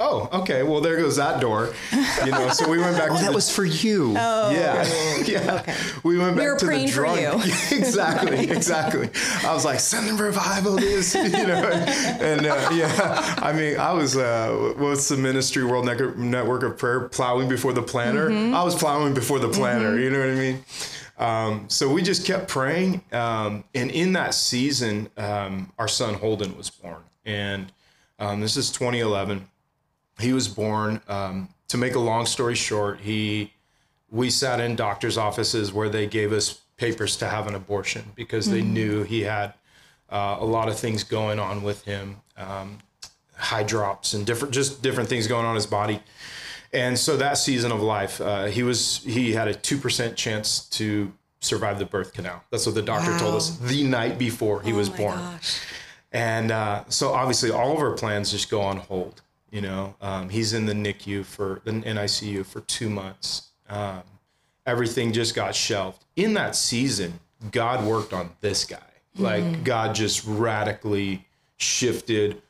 oh, 0.00 0.28
okay. 0.32 0.62
Well, 0.62 0.80
there 0.80 0.96
goes 0.96 1.16
that 1.16 1.40
door. 1.40 1.72
You 2.24 2.32
know. 2.32 2.48
So 2.48 2.68
we 2.68 2.78
went 2.78 2.96
back. 2.96 3.08
to 3.10 3.14
That 3.14 3.26
the, 3.26 3.32
was 3.32 3.54
for 3.54 3.64
you. 3.64 4.16
Oh, 4.32 4.50
yeah, 4.50 4.86
yeah. 5.24 5.60
Okay. 5.60 5.74
We 6.02 6.18
went 6.18 6.36
back 6.36 6.44
we 6.44 6.50
were 6.50 6.58
to 6.58 6.66
praying 6.66 6.86
the 6.86 6.92
for 6.92 7.06
you. 7.06 7.32
exactly, 7.76 8.50
exactly. 8.50 9.10
I 9.44 9.52
was 9.52 9.64
like, 9.64 9.80
send 9.80 10.08
them 10.08 10.16
revival 10.16 10.76
this, 10.76 11.14
you 11.14 11.30
know, 11.30 11.62
and 11.64 12.46
uh, 12.46 12.70
yeah. 12.72 13.34
I 13.38 13.52
mean, 13.52 13.78
I 13.78 13.92
was 13.92 14.16
uh, 14.16 14.74
what's 14.76 15.08
the 15.08 15.16
ministry 15.16 15.64
World 15.64 15.86
Network 15.86 16.16
Network 16.16 16.62
of 16.62 16.78
Prayer 16.78 17.08
plowing 17.08 17.48
before 17.48 17.72
the 17.72 17.82
planter. 17.82 18.30
I 18.30 18.62
was 18.62 18.74
plowing 18.74 19.14
before 19.14 19.38
the 19.38 19.48
planter. 19.48 19.98
You 19.98 20.10
know 20.10 20.20
what 20.20 20.30
I 20.30 20.34
mean? 20.34 20.64
Um, 21.18 21.68
so 21.68 21.92
we 21.92 22.02
just 22.02 22.26
kept 22.26 22.48
praying, 22.48 23.02
um, 23.12 23.64
and 23.74 23.90
in 23.90 24.14
that 24.14 24.34
season, 24.34 25.10
um, 25.18 25.70
our 25.78 25.88
son 25.88 26.14
Holden 26.14 26.56
was 26.56 26.70
born, 26.70 27.02
and 27.26 27.70
um, 28.18 28.40
this 28.40 28.56
is 28.56 28.70
2011 28.70 29.46
he 30.20 30.32
was 30.32 30.48
born 30.48 31.00
um, 31.08 31.48
to 31.68 31.76
make 31.76 31.94
a 31.94 31.98
long 31.98 32.26
story 32.26 32.54
short 32.54 33.00
he 33.00 33.52
we 34.10 34.28
sat 34.28 34.60
in 34.60 34.74
doctors 34.74 35.16
offices 35.16 35.72
where 35.72 35.88
they 35.88 36.06
gave 36.06 36.32
us 36.32 36.60
papers 36.76 37.16
to 37.16 37.28
have 37.28 37.46
an 37.46 37.54
abortion 37.54 38.12
because 38.14 38.50
they 38.50 38.62
knew 38.62 39.02
he 39.02 39.20
had 39.20 39.54
uh, 40.08 40.36
a 40.40 40.44
lot 40.44 40.68
of 40.68 40.78
things 40.78 41.04
going 41.04 41.38
on 41.38 41.62
with 41.62 41.84
him 41.84 42.16
um, 42.36 42.78
hydrops 43.38 44.14
and 44.14 44.26
different 44.26 44.52
just 44.52 44.82
different 44.82 45.08
things 45.08 45.26
going 45.26 45.44
on 45.44 45.50
in 45.50 45.56
his 45.56 45.66
body. 45.66 46.00
And 46.72 46.98
so 46.98 47.16
that 47.16 47.34
season 47.34 47.72
of 47.72 47.80
life 47.80 48.20
uh, 48.20 48.46
he 48.46 48.62
was 48.62 49.02
he 49.04 49.32
had 49.32 49.48
a 49.48 49.54
2% 49.54 50.16
chance 50.16 50.66
to 50.70 51.12
survive 51.40 51.78
the 51.78 51.84
birth 51.84 52.12
canal. 52.12 52.42
That's 52.50 52.66
what 52.66 52.74
the 52.74 52.82
doctor 52.82 53.16
told 53.18 53.34
us 53.34 53.56
the 53.58 53.84
night 53.84 54.18
before 54.18 54.62
he 54.62 54.72
was 54.72 54.88
oh 54.88 54.92
my 54.92 54.98
born. 54.98 55.18
Gosh. 55.18 55.60
and 56.12 56.50
uh, 56.50 56.84
so 56.88 57.12
obviously 57.12 57.50
all 57.50 57.72
of 57.72 57.78
our 57.78 57.92
plans 57.92 58.30
just 58.30 58.50
go 58.50 58.60
on 58.60 58.78
hold. 58.78 59.22
You 59.50 59.60
know, 59.62 59.94
um, 60.00 60.28
he's 60.28 60.52
in 60.52 60.66
the 60.66 60.72
NICU 60.72 61.24
for 61.24 61.60
the 61.64 61.72
NICU 61.72 62.46
for 62.46 62.60
two 62.60 62.88
months. 62.88 63.48
Um, 63.68 64.02
everything 64.66 65.12
just 65.12 65.34
got 65.34 65.54
shelved. 65.54 66.04
In 66.16 66.34
that 66.34 66.54
season, 66.54 67.18
God 67.50 67.84
worked 67.84 68.12
on 68.12 68.30
this 68.40 68.64
guy. 68.64 68.78
Like 69.16 69.64
God 69.64 69.94
just 69.94 70.24
radically 70.24 71.26
shifted, 71.56 72.40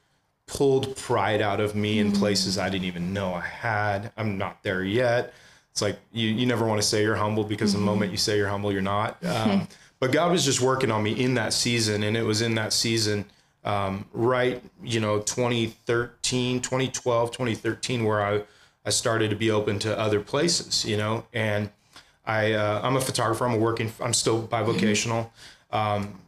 pulled 0.46 0.94
pride 0.96 1.40
out 1.40 1.60
of 1.60 1.74
me 1.74 1.98
in 1.98 2.12
places 2.12 2.58
I 2.58 2.68
didn't 2.68 2.84
even 2.84 3.12
know 3.12 3.34
I 3.34 3.40
had. 3.40 4.12
I'm 4.16 4.36
not 4.38 4.62
there 4.62 4.84
yet. 4.84 5.32
It's 5.72 5.82
like 5.82 5.98
you, 6.12 6.28
you 6.28 6.46
never 6.46 6.66
want 6.66 6.80
to 6.80 6.86
say 6.86 7.02
you're 7.02 7.16
humble 7.16 7.44
because 7.44 7.72
the 7.72 7.78
moment 7.78 8.10
you 8.10 8.18
say 8.18 8.36
you're 8.36 8.48
humble, 8.48 8.72
you're 8.72 8.82
not. 8.82 9.18
Um, 9.26 9.68
but 10.00 10.12
God 10.12 10.32
was 10.32 10.46
just 10.46 10.62
working 10.62 10.90
on 10.90 11.02
me 11.02 11.12
in 11.12 11.34
that 11.34 11.52
season. 11.52 12.02
And 12.02 12.16
it 12.16 12.22
was 12.22 12.40
in 12.40 12.54
that 12.54 12.72
season, 12.72 13.26
um, 13.64 14.06
right, 14.12 14.62
you 14.82 15.00
know, 15.00 15.20
2013, 15.20 16.60
2012, 16.60 17.30
2013, 17.30 18.04
where 18.04 18.22
I, 18.22 18.42
I 18.84 18.90
started 18.90 19.30
to 19.30 19.36
be 19.36 19.50
open 19.50 19.78
to 19.80 19.98
other 19.98 20.20
places, 20.20 20.84
you 20.84 20.96
know, 20.96 21.24
and 21.32 21.70
I, 22.24 22.52
uh, 22.52 22.80
I'm 22.82 22.96
a 22.96 23.00
photographer. 23.00 23.44
I'm 23.44 23.54
a 23.54 23.58
working, 23.58 23.92
I'm 24.00 24.14
still 24.14 24.46
bivocational. 24.46 25.30
Um, 25.70 26.20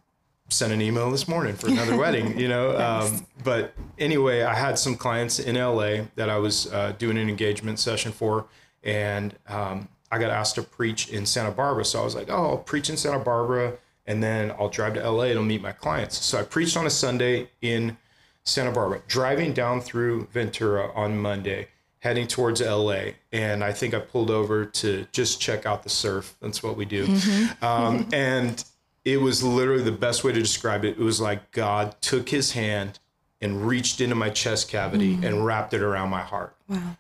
sent 0.53 0.73
an 0.73 0.83
email 0.83 1.11
this 1.11 1.27
morning 1.27 1.55
for 1.55 1.69
another 1.69 1.97
wedding, 1.99 2.39
you 2.39 2.49
know. 2.49 2.77
Um, 2.77 3.27
but 3.43 3.73
anyway, 3.99 4.43
I 4.43 4.55
had 4.55 4.79
some 4.79 4.97
clients 4.97 5.39
in 5.39 5.57
LA 5.57 6.05
that 6.17 6.29
I 6.29 6.39
was 6.39 6.73
uh, 6.73 6.93
doing 6.99 7.19
an 7.19 7.29
engagement 7.29 7.79
session 7.79 8.13
for, 8.13 8.47
and 8.83 9.35
um, 9.49 9.89
I 10.11 10.19
got 10.19 10.31
asked 10.31 10.57
to 10.57 10.63
preach 10.63 11.09
in 11.09 11.25
Santa 11.27 11.51
Barbara. 11.51 11.85
So 11.85 12.01
I 12.01 12.05
was 12.05 12.15
like, 12.15 12.31
oh, 12.31 12.51
I'll 12.51 12.59
preach 12.59 12.91
in 12.91 12.97
Santa 12.97 13.19
Barbara, 13.19 13.79
and 14.07 14.23
then 14.23 14.51
I'll 14.53 14.69
drive 14.69 14.95
to 14.95 15.11
LA 15.11 15.25
and 15.25 15.39
I'll 15.39 15.45
meet 15.45 15.63
my 15.63 15.73
clients. 15.73 16.25
So 16.25 16.39
I 16.39 16.43
preached 16.43 16.77
on 16.77 16.87
a 16.87 16.91
Sunday 16.91 17.49
in 17.61 17.97
Santa 18.45 18.73
Barbara, 18.73 19.03
driving 19.07 19.53
down 19.53 19.81
through 19.81 20.27
Ventura 20.33 20.91
on 20.95 21.19
Monday, 21.19 21.69
heading 22.01 22.27
towards 22.27 22.61
LA. 22.61 23.13
And 23.33 23.63
I 23.63 23.73
think 23.73 23.95
I 23.95 24.01
pulled 24.01 24.31
over 24.31 24.65
to 24.65 25.07
just 25.13 25.41
check 25.41 25.67
out 25.67 25.83
the 25.83 25.89
surf. 25.89 26.35
That's 26.41 26.63
what 26.63 26.77
we 26.77 26.85
do. 26.85 27.07
Mm-hmm. 27.07 27.65
Um, 27.65 28.01
mm-hmm. 28.01 28.15
and 28.15 28.65
it 29.05 29.21
was 29.21 29.43
literally 29.43 29.83
the 29.83 29.93
best 29.93 30.25
way 30.25 30.33
to 30.33 30.41
describe 30.41 30.85
it. 30.85 30.99
It 30.99 30.99
was 30.99 31.21
like 31.21 31.53
God 31.53 31.95
took 32.01 32.29
his 32.29 32.53
hand 32.53 32.99
and 33.41 33.67
reached 33.67 34.01
into 34.01 34.15
my 34.15 34.31
chest 34.31 34.69
cavity 34.69 35.15
mm-hmm. 35.15 35.25
and 35.25 35.47
wrapped 35.47 35.75
it 35.75 35.83
around 35.83 36.11
my 36.11 36.21
heart. 36.21 36.57
Wow. 36.69 36.97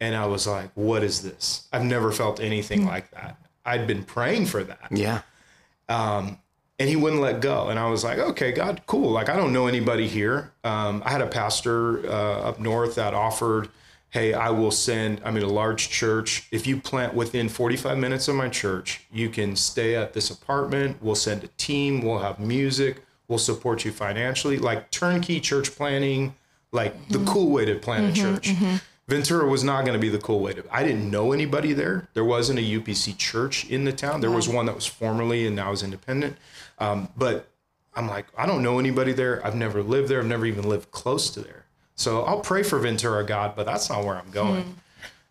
And 0.00 0.14
I 0.14 0.26
was 0.26 0.46
like, 0.46 0.70
what 0.74 1.02
is 1.02 1.22
this? 1.22 1.68
I've 1.72 1.84
never 1.84 2.12
felt 2.12 2.38
anything 2.38 2.82
mm. 2.82 2.86
like 2.86 3.10
that. 3.12 3.38
I'd 3.64 3.86
been 3.86 4.04
praying 4.04 4.46
for 4.46 4.62
that. 4.62 4.88
Yeah. 4.90 5.22
Um, 5.88 6.38
and 6.78 6.88
he 6.88 6.96
wouldn't 6.96 7.22
let 7.22 7.40
go. 7.40 7.68
And 7.68 7.78
I 7.78 7.88
was 7.88 8.04
like, 8.04 8.18
okay, 8.18 8.52
God, 8.52 8.82
cool. 8.86 9.10
Like, 9.10 9.28
I 9.28 9.36
don't 9.36 9.52
know 9.52 9.66
anybody 9.66 10.06
here. 10.06 10.52
Um, 10.62 11.02
I 11.06 11.10
had 11.10 11.22
a 11.22 11.26
pastor 11.26 12.06
uh, 12.06 12.48
up 12.48 12.60
north 12.60 12.96
that 12.96 13.14
offered, 13.14 13.68
hey, 14.10 14.34
I 14.34 14.50
will 14.50 14.70
send, 14.70 15.20
I'm 15.24 15.36
in 15.36 15.42
a 15.42 15.48
large 15.48 15.88
church. 15.88 16.46
If 16.50 16.66
you 16.66 16.78
plant 16.78 17.14
within 17.14 17.48
45 17.48 17.96
minutes 17.96 18.28
of 18.28 18.34
my 18.34 18.48
church, 18.48 19.02
you 19.10 19.30
can 19.30 19.56
stay 19.56 19.96
at 19.96 20.12
this 20.12 20.30
apartment. 20.30 20.98
We'll 21.00 21.14
send 21.14 21.44
a 21.44 21.48
team. 21.56 22.02
We'll 22.02 22.18
have 22.18 22.38
music. 22.38 23.02
We'll 23.28 23.38
support 23.38 23.84
you 23.84 23.90
financially. 23.92 24.58
Like 24.58 24.90
turnkey 24.90 25.40
church 25.40 25.74
planting, 25.74 26.34
like 26.72 27.08
the 27.08 27.24
cool 27.24 27.50
way 27.50 27.64
to 27.64 27.74
plan 27.76 28.04
a 28.04 28.12
church. 28.12 28.52
Ventura 29.08 29.46
was 29.48 29.62
not 29.62 29.84
going 29.84 29.94
to 29.94 30.00
be 30.00 30.08
the 30.08 30.18
cool 30.18 30.40
way 30.40 30.52
to. 30.52 30.64
I 30.70 30.82
didn't 30.82 31.08
know 31.10 31.32
anybody 31.32 31.72
there. 31.72 32.08
There 32.14 32.24
wasn't 32.24 32.58
a 32.58 32.62
UPC 32.62 33.16
church 33.16 33.64
in 33.66 33.84
the 33.84 33.92
town. 33.92 34.20
There 34.20 34.30
was 34.32 34.48
one 34.48 34.66
that 34.66 34.74
was 34.74 34.86
formerly 34.86 35.46
and 35.46 35.54
now 35.54 35.70
is 35.72 35.82
independent. 35.82 36.36
Um, 36.78 37.08
but 37.16 37.48
I'm 37.94 38.08
like, 38.08 38.26
I 38.36 38.46
don't 38.46 38.62
know 38.62 38.78
anybody 38.78 39.12
there. 39.12 39.44
I've 39.46 39.54
never 39.54 39.82
lived 39.82 40.08
there. 40.08 40.20
I've 40.20 40.26
never 40.26 40.46
even 40.46 40.68
lived 40.68 40.90
close 40.90 41.30
to 41.30 41.40
there. 41.40 41.64
So 41.94 42.22
I'll 42.22 42.40
pray 42.40 42.62
for 42.62 42.78
Ventura, 42.78 43.24
God, 43.24 43.54
but 43.56 43.64
that's 43.64 43.88
not 43.88 44.04
where 44.04 44.16
I'm 44.16 44.30
going. 44.30 44.76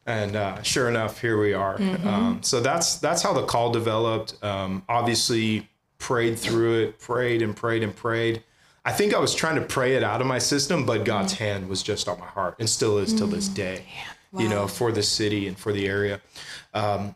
And 0.08 0.36
uh, 0.36 0.62
sure 0.64 0.90
enough, 0.90 1.22
here 1.22 1.40
we 1.40 1.54
are. 1.54 1.78
Um, 2.08 2.44
so 2.44 2.60
that's 2.60 2.98
that's 2.98 3.22
how 3.22 3.34
the 3.34 3.44
call 3.46 3.72
developed. 3.72 4.44
Um, 4.44 4.84
obviously, 4.90 5.70
prayed 5.98 6.38
through 6.38 6.80
it, 6.82 7.00
prayed 7.00 7.42
and 7.42 7.56
prayed 7.56 7.84
and 7.84 7.96
prayed. 7.96 8.44
I 8.84 8.92
think 8.92 9.16
I 9.16 9.20
was 9.20 9.34
trying 9.34 9.56
to 9.56 9.62
pray 9.62 9.96
it 9.96 10.04
out 10.04 10.22
of 10.22 10.28
my 10.28 10.38
system, 10.38 10.86
but 10.86 11.06
God's 11.06 11.34
hand 11.34 11.68
was 11.68 11.82
just 11.82 12.08
on 12.08 12.20
my 12.20 12.28
heart 12.28 12.56
and 12.60 12.70
still 12.70 13.00
is 13.00 13.14
till 13.14 13.26
this 13.26 13.48
day, 13.48 13.86
you 14.38 14.48
know, 14.48 14.68
for 14.68 14.92
the 14.92 15.02
city 15.02 15.48
and 15.48 15.58
for 15.58 15.74
the 15.74 15.88
area. 15.88 16.22
Um, 16.76 17.16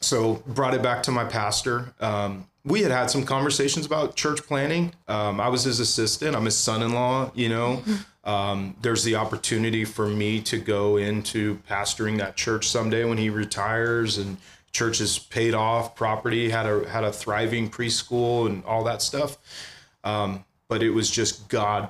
so 0.00 0.42
brought 0.46 0.74
it 0.74 0.82
back 0.82 1.04
to 1.04 1.12
my 1.12 1.24
pastor. 1.24 1.94
Um, 2.00 2.48
we 2.68 2.82
had 2.82 2.90
had 2.90 3.10
some 3.10 3.24
conversations 3.24 3.86
about 3.86 4.14
church 4.14 4.42
planting. 4.42 4.92
Um, 5.08 5.40
I 5.40 5.48
was 5.48 5.64
his 5.64 5.80
assistant. 5.80 6.36
I'm 6.36 6.44
his 6.44 6.56
son-in-law. 6.56 7.32
You 7.34 7.48
know, 7.48 7.82
um, 8.24 8.76
there's 8.82 9.04
the 9.04 9.16
opportunity 9.16 9.84
for 9.84 10.06
me 10.06 10.40
to 10.42 10.58
go 10.58 10.96
into 10.98 11.56
pastoring 11.68 12.18
that 12.18 12.36
church 12.36 12.68
someday 12.68 13.04
when 13.04 13.18
he 13.18 13.30
retires, 13.30 14.18
and 14.18 14.36
church 14.72 15.00
is 15.00 15.18
paid 15.18 15.54
off. 15.54 15.96
Property 15.96 16.50
had 16.50 16.66
a 16.66 16.88
had 16.88 17.04
a 17.04 17.12
thriving 17.12 17.70
preschool 17.70 18.46
and 18.46 18.64
all 18.64 18.84
that 18.84 19.02
stuff. 19.02 19.38
Um, 20.04 20.44
but 20.68 20.82
it 20.82 20.90
was 20.90 21.10
just 21.10 21.48
God 21.48 21.88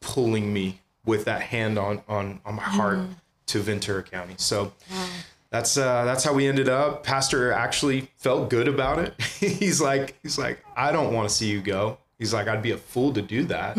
pulling 0.00 0.52
me 0.52 0.80
with 1.04 1.24
that 1.24 1.42
hand 1.42 1.78
on 1.78 2.02
on 2.08 2.40
on 2.44 2.54
my 2.54 2.62
heart 2.62 3.00
to 3.46 3.58
Ventura 3.58 4.02
County. 4.02 4.34
So 4.36 4.72
that's 5.50 5.76
uh, 5.76 6.04
that's 6.04 6.22
how 6.22 6.32
we 6.32 6.46
ended 6.46 6.68
up. 6.68 7.02
Pastor 7.02 7.52
actually 7.52 8.08
felt 8.16 8.50
good 8.50 8.68
about 8.68 8.98
it. 8.98 9.20
he's 9.40 9.80
like 9.80 10.16
he's 10.22 10.38
like 10.38 10.64
I 10.76 10.92
don't 10.92 11.12
want 11.12 11.28
to 11.28 11.34
see 11.34 11.50
you 11.50 11.60
go. 11.60 11.98
He's 12.18 12.32
like 12.32 12.48
I'd 12.48 12.62
be 12.62 12.70
a 12.70 12.76
fool 12.76 13.12
to 13.14 13.22
do 13.22 13.44
that. 13.44 13.76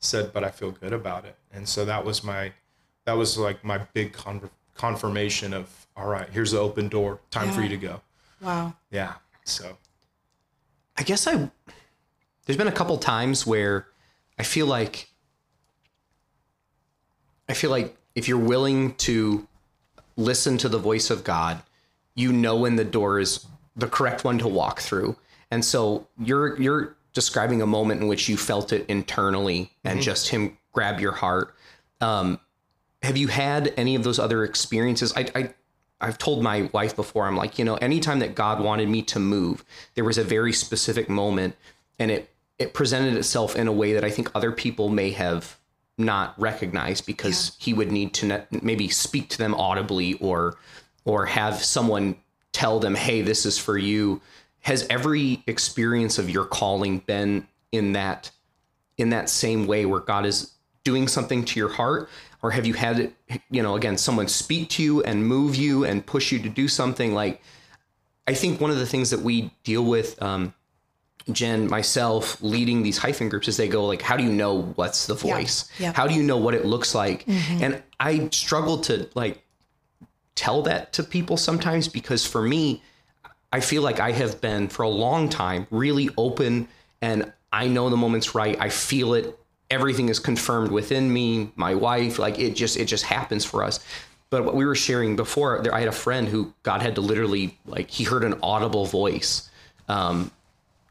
Said, 0.00 0.32
but 0.32 0.44
I 0.44 0.50
feel 0.50 0.70
good 0.70 0.92
about 0.92 1.24
it. 1.24 1.36
And 1.52 1.66
so 1.68 1.84
that 1.86 2.04
was 2.04 2.22
my 2.22 2.52
that 3.06 3.14
was 3.14 3.38
like 3.38 3.64
my 3.64 3.78
big 3.78 4.12
con- 4.12 4.50
confirmation 4.74 5.54
of 5.54 5.86
all 5.96 6.06
right. 6.06 6.28
Here's 6.28 6.50
the 6.50 6.58
open 6.58 6.88
door. 6.88 7.20
Time 7.30 7.50
for 7.52 7.62
you 7.62 7.68
to 7.68 7.76
go. 7.76 8.00
Wow. 8.40 8.74
Yeah. 8.90 9.14
So 9.44 9.78
I 10.96 11.04
guess 11.04 11.26
I 11.26 11.50
there's 12.44 12.56
been 12.58 12.68
a 12.68 12.72
couple 12.72 12.98
times 12.98 13.46
where 13.46 13.86
I 14.38 14.42
feel 14.42 14.66
like 14.66 15.08
I 17.48 17.54
feel 17.54 17.70
like 17.70 17.96
if 18.14 18.28
you're 18.28 18.38
willing 18.38 18.94
to 18.96 19.46
listen 20.16 20.58
to 20.58 20.68
the 20.68 20.78
voice 20.78 21.10
of 21.10 21.24
God, 21.24 21.62
you 22.14 22.32
know 22.32 22.56
when 22.56 22.76
the 22.76 22.84
door 22.84 23.18
is 23.18 23.46
the 23.76 23.88
correct 23.88 24.24
one 24.24 24.38
to 24.38 24.48
walk 24.48 24.80
through. 24.80 25.16
And 25.50 25.64
so 25.64 26.06
you're 26.18 26.60
you're 26.60 26.96
describing 27.12 27.62
a 27.62 27.66
moment 27.66 28.00
in 28.00 28.08
which 28.08 28.28
you 28.28 28.36
felt 28.36 28.72
it 28.72 28.84
internally 28.88 29.70
and 29.84 30.02
just 30.02 30.28
him 30.28 30.58
grab 30.72 31.00
your 31.00 31.12
heart. 31.12 31.54
Um, 32.00 32.40
have 33.02 33.16
you 33.16 33.28
had 33.28 33.72
any 33.76 33.94
of 33.94 34.02
those 34.02 34.18
other 34.18 34.44
experiences? 34.44 35.12
I, 35.16 35.26
I 35.34 35.54
I've 36.00 36.18
told 36.18 36.42
my 36.42 36.68
wife 36.72 36.96
before, 36.96 37.26
I'm 37.26 37.36
like, 37.36 37.58
you 37.58 37.64
know, 37.64 37.76
anytime 37.76 38.18
that 38.18 38.34
God 38.34 38.62
wanted 38.62 38.88
me 38.88 39.02
to 39.02 39.18
move, 39.18 39.64
there 39.94 40.04
was 40.04 40.18
a 40.18 40.24
very 40.24 40.52
specific 40.52 41.08
moment 41.08 41.56
and 41.98 42.10
it 42.10 42.30
it 42.58 42.72
presented 42.72 43.14
itself 43.16 43.56
in 43.56 43.66
a 43.66 43.72
way 43.72 43.92
that 43.94 44.04
I 44.04 44.10
think 44.10 44.30
other 44.34 44.52
people 44.52 44.88
may 44.88 45.10
have 45.10 45.58
not 45.96 46.38
recognized 46.40 47.06
because 47.06 47.56
he 47.58 47.72
would 47.72 47.92
need 47.92 48.12
to 48.14 48.26
ne- 48.26 48.46
maybe 48.62 48.88
speak 48.88 49.28
to 49.30 49.38
them 49.38 49.54
audibly 49.54 50.14
or 50.14 50.56
or 51.04 51.26
have 51.26 51.62
someone 51.62 52.16
tell 52.52 52.80
them, 52.80 52.94
"Hey, 52.94 53.22
this 53.22 53.46
is 53.46 53.58
for 53.58 53.78
you." 53.78 54.20
Has 54.60 54.86
every 54.88 55.42
experience 55.46 56.18
of 56.18 56.30
your 56.30 56.46
calling 56.46 57.00
been 57.00 57.46
in 57.72 57.92
that 57.92 58.30
in 58.96 59.10
that 59.10 59.28
same 59.28 59.66
way 59.66 59.84
where 59.84 60.00
God 60.00 60.24
is 60.24 60.52
doing 60.84 61.08
something 61.08 61.44
to 61.44 61.58
your 61.58 61.68
heart? 61.68 62.08
Or 62.42 62.50
have 62.50 62.66
you 62.66 62.74
had 62.74 63.12
you 63.50 63.62
know 63.62 63.76
again 63.76 63.96
someone 63.98 64.28
speak 64.28 64.70
to 64.70 64.82
you 64.82 65.02
and 65.02 65.26
move 65.26 65.56
you 65.56 65.84
and 65.84 66.04
push 66.04 66.32
you 66.32 66.38
to 66.40 66.48
do 66.48 66.68
something? 66.68 67.14
Like 67.14 67.40
I 68.26 68.34
think 68.34 68.60
one 68.60 68.70
of 68.70 68.78
the 68.78 68.86
things 68.86 69.10
that 69.10 69.20
we 69.20 69.50
deal 69.62 69.84
with 69.84 70.20
um 70.22 70.54
Jen, 71.32 71.68
myself 71.68 72.40
leading 72.42 72.82
these 72.82 72.98
hyphen 72.98 73.28
groups 73.28 73.48
is 73.48 73.56
they 73.56 73.68
go 73.68 73.86
like, 73.86 74.02
how 74.02 74.16
do 74.16 74.22
you 74.22 74.32
know 74.32 74.62
what's 74.74 75.06
the 75.06 75.14
voice? 75.14 75.70
Yeah. 75.78 75.92
How 75.92 76.06
do 76.06 76.14
you 76.14 76.22
know 76.22 76.36
what 76.36 76.54
it 76.54 76.66
looks 76.66 76.94
like? 76.94 77.24
And 77.26 77.82
I 77.98 78.28
struggle 78.30 78.78
to 78.82 79.08
like 79.14 79.42
tell 80.34 80.62
that 80.62 80.92
to 80.94 81.02
people 81.02 81.36
sometimes 81.36 81.88
because 81.88 82.26
for 82.26 82.42
me, 82.42 82.82
I 83.52 83.60
feel 83.60 83.82
like 83.82 84.00
I 84.00 84.12
have 84.12 84.40
been 84.40 84.68
for 84.68 84.82
a 84.82 84.88
long 84.88 85.28
time 85.28 85.66
really 85.70 86.10
open 86.18 86.68
and 87.00 87.32
I 87.52 87.68
know 87.68 87.88
the 87.88 87.96
moment's 87.96 88.34
right. 88.34 88.56
I 88.60 88.68
feel 88.68 89.14
it. 89.14 89.38
Everything 89.70 90.08
is 90.08 90.18
confirmed 90.18 90.70
within 90.70 91.10
me, 91.12 91.52
my 91.56 91.74
wife, 91.74 92.18
like 92.18 92.38
it 92.38 92.54
just 92.54 92.76
it 92.76 92.84
just 92.84 93.04
happens 93.04 93.44
for 93.44 93.62
us. 93.64 93.80
But 94.28 94.44
what 94.44 94.56
we 94.56 94.66
were 94.66 94.74
sharing 94.74 95.16
before, 95.16 95.60
there 95.62 95.74
I 95.74 95.78
had 95.78 95.88
a 95.88 95.92
friend 95.92 96.28
who 96.28 96.52
God 96.64 96.82
had 96.82 96.96
to 96.96 97.00
literally 97.00 97.56
like 97.64 97.90
he 97.90 98.04
heard 98.04 98.24
an 98.24 98.38
audible 98.42 98.84
voice 98.84 99.48
um, 99.88 100.30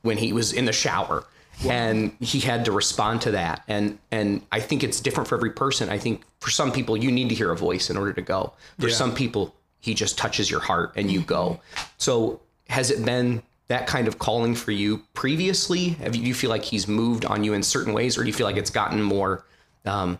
when 0.04 0.18
he 0.18 0.32
was 0.32 0.54
in 0.54 0.66
the 0.66 0.74
shower. 0.74 1.26
And 1.68 2.16
he 2.20 2.40
had 2.40 2.66
to 2.66 2.72
respond 2.72 3.22
to 3.22 3.32
that. 3.32 3.64
And 3.68 4.00
and 4.12 4.42
i 4.52 4.60
think 4.60 4.84
it's 4.84 5.00
different 5.00 5.30
for 5.30 5.36
every 5.36 5.52
person. 5.52 5.90
I 5.90 5.98
think 5.98 6.24
for 6.40 6.50
some 6.50 6.72
people 6.72 6.98
you 6.98 7.12
need 7.12 7.30
to 7.30 7.36
hear 7.36 7.52
a 7.52 7.56
voice 7.56 7.90
in 7.90 7.98
order 7.98 8.14
to 8.14 8.22
go. 8.22 8.54
For 8.80 8.88
Yeah. 8.90 8.96
some 8.96 9.14
people 9.16 9.56
he 9.80 9.94
just 9.94 10.18
touches 10.18 10.50
your 10.50 10.62
heart 10.62 10.94
and 10.96 11.12
you 11.12 11.22
go. 11.22 11.60
So 11.98 12.42
has 12.70 12.90
it 12.90 13.06
been 13.06 13.44
that 13.68 13.86
kind 13.88 14.08
of 14.08 14.18
calling 14.18 14.56
for 14.56 14.72
you 14.72 15.04
previously? 15.14 15.90
Have 15.90 16.16
you, 16.16 16.22
do 16.24 16.28
you 16.28 16.34
feel 16.34 16.50
like 16.50 16.64
he's 16.64 16.88
moved 16.88 17.24
on 17.26 17.44
you 17.44 17.54
in 17.54 17.62
certain 17.64 17.94
ways 17.94 18.18
or 18.18 18.22
do 18.22 18.28
you 18.28 18.34
feel 18.34 18.48
like 18.48 18.58
it's 18.58 18.70
gotten 18.72 19.02
more 19.02 19.46
um, 19.86 20.18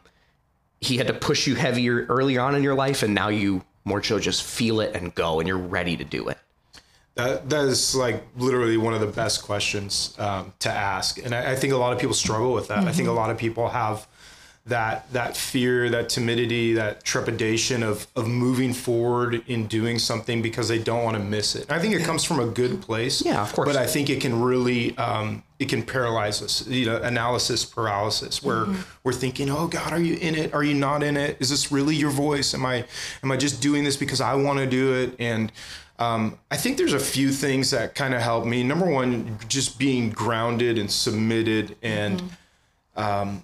he 0.82 0.98
had 0.98 1.08
to 1.08 1.14
push 1.14 1.48
you 1.48 1.56
heavier 1.56 2.06
earlier 2.10 2.42
on 2.42 2.56
in 2.56 2.62
your 2.64 2.76
life 2.76 3.04
and 3.04 3.14
now 3.16 3.30
you 3.30 3.64
more 3.86 4.04
so 4.04 4.20
just 4.20 4.44
feel 4.44 4.82
it 4.82 4.96
and 4.96 5.16
go 5.16 5.40
and 5.40 5.48
you're 5.48 5.58
ready 5.58 5.96
to 5.98 6.04
do 6.04 6.28
it 6.30 6.38
That 7.16 7.50
that 7.50 7.66
is 7.66 7.96
like 7.96 8.24
literally 8.38 8.78
one 8.78 8.94
of 8.94 9.02
the 9.02 9.08
best 9.08 9.44
questions 9.44 10.16
um, 10.18 10.54
to 10.60 10.72
ask, 10.72 11.24
and 11.24 11.34
I, 11.36 11.52
I 11.52 11.56
think 11.56 11.74
a 11.74 11.78
lot 11.78 11.94
of 11.94 12.00
people 12.00 12.16
struggle 12.16 12.54
with 12.54 12.70
that. 12.70 12.88
I 12.88 12.92
think 12.92 13.08
a 13.08 13.12
lot 13.12 13.30
of 13.30 13.38
people 13.38 13.70
have 13.70 14.08
that 14.66 15.12
that 15.12 15.36
fear, 15.36 15.90
that 15.90 16.08
timidity, 16.08 16.74
that 16.74 17.04
trepidation 17.04 17.84
of 17.84 18.08
of 18.16 18.28
moving 18.28 18.74
forward 18.74 19.44
in 19.48 19.68
doing 19.68 20.00
something 20.00 20.42
because 20.42 20.70
they 20.70 20.80
don't 20.80 21.04
want 21.04 21.18
to 21.18 21.24
miss 21.24 21.56
it. 21.56 21.70
I 21.70 21.80
think 21.80 21.94
it 21.94 22.04
comes 22.04 22.24
from 22.24 22.40
a 22.40 22.48
good 22.48 22.82
place. 22.82 23.26
Yeah, 23.26 23.42
of 23.42 23.52
course. 23.52 23.68
But 23.68 23.76
I 23.76 23.86
think 23.86 24.10
it 24.10 24.22
can 24.22 24.42
really 24.42 24.98
um, 24.98 25.44
it 25.60 25.68
can 25.68 25.84
paralyze 25.84 26.42
us. 26.42 26.66
You 26.66 26.86
know, 26.86 26.98
analysis 26.98 27.66
paralysis, 27.66 28.42
where 28.42 28.66
we're 29.04 29.12
thinking, 29.12 29.50
"Oh 29.50 29.68
God, 29.68 29.92
are 29.92 30.00
you 30.00 30.16
in 30.16 30.34
it? 30.34 30.54
Are 30.54 30.64
you 30.64 30.76
not 30.76 31.04
in 31.04 31.18
it? 31.18 31.38
Is 31.42 31.50
this 31.50 31.70
really 31.70 31.96
your 31.96 32.12
voice? 32.12 32.54
Am 32.54 32.66
I 32.66 32.86
am 33.22 33.32
I 33.32 33.38
just 33.38 33.62
doing 33.62 33.84
this 33.84 33.98
because 33.98 34.22
I 34.22 34.34
want 34.36 34.60
to 34.60 34.66
do 34.66 34.94
it?" 34.94 35.16
And 35.20 35.52
um, 36.00 36.40
I 36.50 36.58
think 36.58 36.78
there's 36.78 36.94
a 36.94 37.00
few 37.00 37.32
things 37.32 37.72
that 37.72 37.96
kind 37.96 38.14
of 38.14 38.22
help 38.22 38.46
me. 38.46 38.64
Number 38.64 38.90
one, 38.90 39.38
just 39.48 39.78
being 39.78 40.10
grounded 40.10 40.78
and 40.78 40.90
submitted 40.92 41.76
and 41.82 42.22
um, 42.96 43.44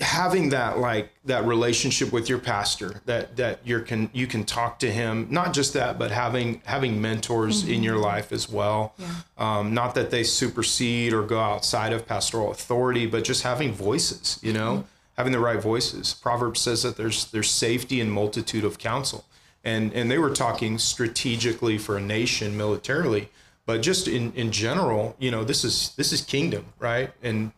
having 0.00 0.50
that 0.50 0.78
like 0.78 1.10
that 1.24 1.44
relationship 1.44 2.12
with 2.12 2.28
your 2.28 2.38
pastor 2.38 3.00
that 3.04 3.36
that 3.36 3.58
you 3.64 3.80
can 3.80 4.08
you 4.12 4.28
can 4.28 4.44
talk 4.44 4.78
to 4.78 4.88
him 4.90 5.26
not 5.28 5.52
just 5.52 5.72
that 5.72 5.98
but 5.98 6.10
having 6.10 6.62
having 6.64 7.00
mentors 7.00 7.66
in 7.66 7.82
your 7.82 7.96
life 7.96 8.30
as 8.30 8.48
well. 8.48 8.94
Um, 9.36 9.74
not 9.74 9.94
that 9.96 10.10
they 10.10 10.22
supersede 10.22 11.12
or 11.12 11.22
go 11.22 11.40
outside 11.40 11.92
of 11.92 12.06
pastoral 12.06 12.52
authority 12.52 13.06
but 13.06 13.24
just 13.24 13.42
having 13.42 13.72
voices 13.72 14.38
you 14.42 14.52
know? 14.52 14.84
Having 15.16 15.32
the 15.32 15.40
right 15.40 15.60
voices. 15.60 16.14
Proverbs 16.14 16.60
says 16.60 16.84
that 16.84 16.96
there's 16.96 17.24
there's 17.32 17.50
safety 17.50 18.00
in 18.00 18.08
multitude 18.08 18.64
of 18.64 18.78
counsel, 18.78 19.24
and 19.64 19.92
and 19.92 20.10
they 20.10 20.18
were 20.18 20.30
talking 20.30 20.78
strategically 20.78 21.78
for 21.78 21.96
a 21.96 22.00
nation 22.00 22.56
militarily, 22.56 23.28
but 23.66 23.82
just 23.82 24.08
in 24.08 24.32
in 24.32 24.52
general, 24.52 25.16
you 25.18 25.30
know, 25.30 25.44
this 25.44 25.64
is 25.64 25.94
this 25.96 26.12
is 26.12 26.20
kingdom, 26.20 26.66
right? 26.78 27.10
And 27.22 27.52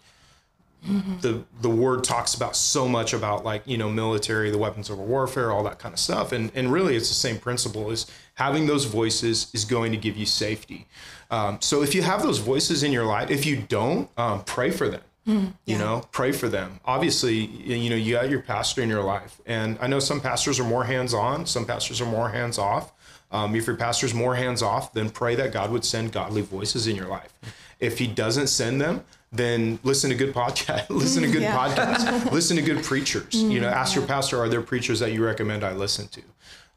the 1.20 1.44
the 1.60 1.68
word 1.68 2.04
talks 2.04 2.34
about 2.34 2.56
so 2.56 2.88
much 2.88 3.12
about 3.12 3.44
like 3.44 3.62
you 3.66 3.76
know 3.76 3.90
military 3.90 4.50
the 4.50 4.56
weapons 4.56 4.88
of 4.88 4.98
warfare 4.98 5.52
all 5.52 5.62
that 5.64 5.78
kind 5.78 5.92
of 5.92 5.98
stuff. 5.98 6.32
And 6.32 6.50
and 6.54 6.72
really 6.72 6.96
it's 6.96 7.08
the 7.08 7.14
same 7.14 7.38
principle 7.38 7.90
is 7.90 8.06
having 8.34 8.66
those 8.66 8.86
voices 8.86 9.50
is 9.52 9.64
going 9.64 9.92
to 9.92 9.98
give 9.98 10.16
you 10.16 10.24
safety. 10.24 10.86
Um, 11.30 11.58
so 11.60 11.82
if 11.82 11.94
you 11.94 12.02
have 12.02 12.22
those 12.22 12.38
voices 12.38 12.82
in 12.82 12.92
your 12.92 13.04
life 13.04 13.30
if 13.30 13.44
you 13.44 13.58
don't 13.58 14.08
um, 14.16 14.42
pray 14.44 14.70
for 14.70 14.88
them 14.88 15.02
you 15.26 15.78
know 15.78 16.02
pray 16.12 16.32
for 16.32 16.48
them. 16.48 16.80
Obviously 16.84 17.34
you 17.36 17.88
know 17.90 17.96
you 17.96 18.14
got 18.14 18.30
your 18.30 18.40
pastor 18.42 18.82
in 18.82 18.88
your 18.88 19.02
life. 19.02 19.40
And 19.46 19.78
i 19.80 19.86
know 19.86 20.00
some 20.00 20.20
pastors 20.20 20.58
are 20.58 20.64
more 20.64 20.84
hands-on 20.84 21.46
some 21.46 21.64
pastors 21.66 22.00
are 22.00 22.06
more 22.06 22.30
hands-off 22.30 22.92
um, 23.30 23.54
if 23.54 23.66
your 23.66 23.76
pastor's 23.76 24.12
more 24.12 24.34
hands-off 24.34 24.92
then 24.92 25.08
pray 25.10 25.34
that 25.36 25.52
god 25.52 25.70
would 25.70 25.84
send 25.84 26.10
godly 26.12 26.42
voices 26.42 26.86
in 26.86 26.96
your 26.96 27.06
life. 27.06 27.32
If 27.78 27.98
he 27.98 28.06
doesn't 28.08 28.48
send 28.48 28.80
them 28.80 29.04
then 29.32 29.78
listen 29.84 30.10
to 30.10 30.16
good 30.16 30.34
podcast 30.34 30.88
listen 31.04 31.22
to 31.22 31.30
good 31.30 31.42
Yeah. 31.42 31.56
podcasts. 31.56 32.32
Listen 32.38 32.56
to 32.56 32.62
good 32.62 32.82
preachers. 32.82 33.34
You 33.34 33.60
know 33.60 33.68
ask 33.68 33.94
your 33.94 34.06
pastor 34.06 34.40
are 34.40 34.48
there 34.48 34.62
preachers 34.62 34.98
that 35.00 35.12
you 35.12 35.24
recommend 35.24 35.62
i 35.62 35.72
listen 35.72 36.08
to? 36.08 36.22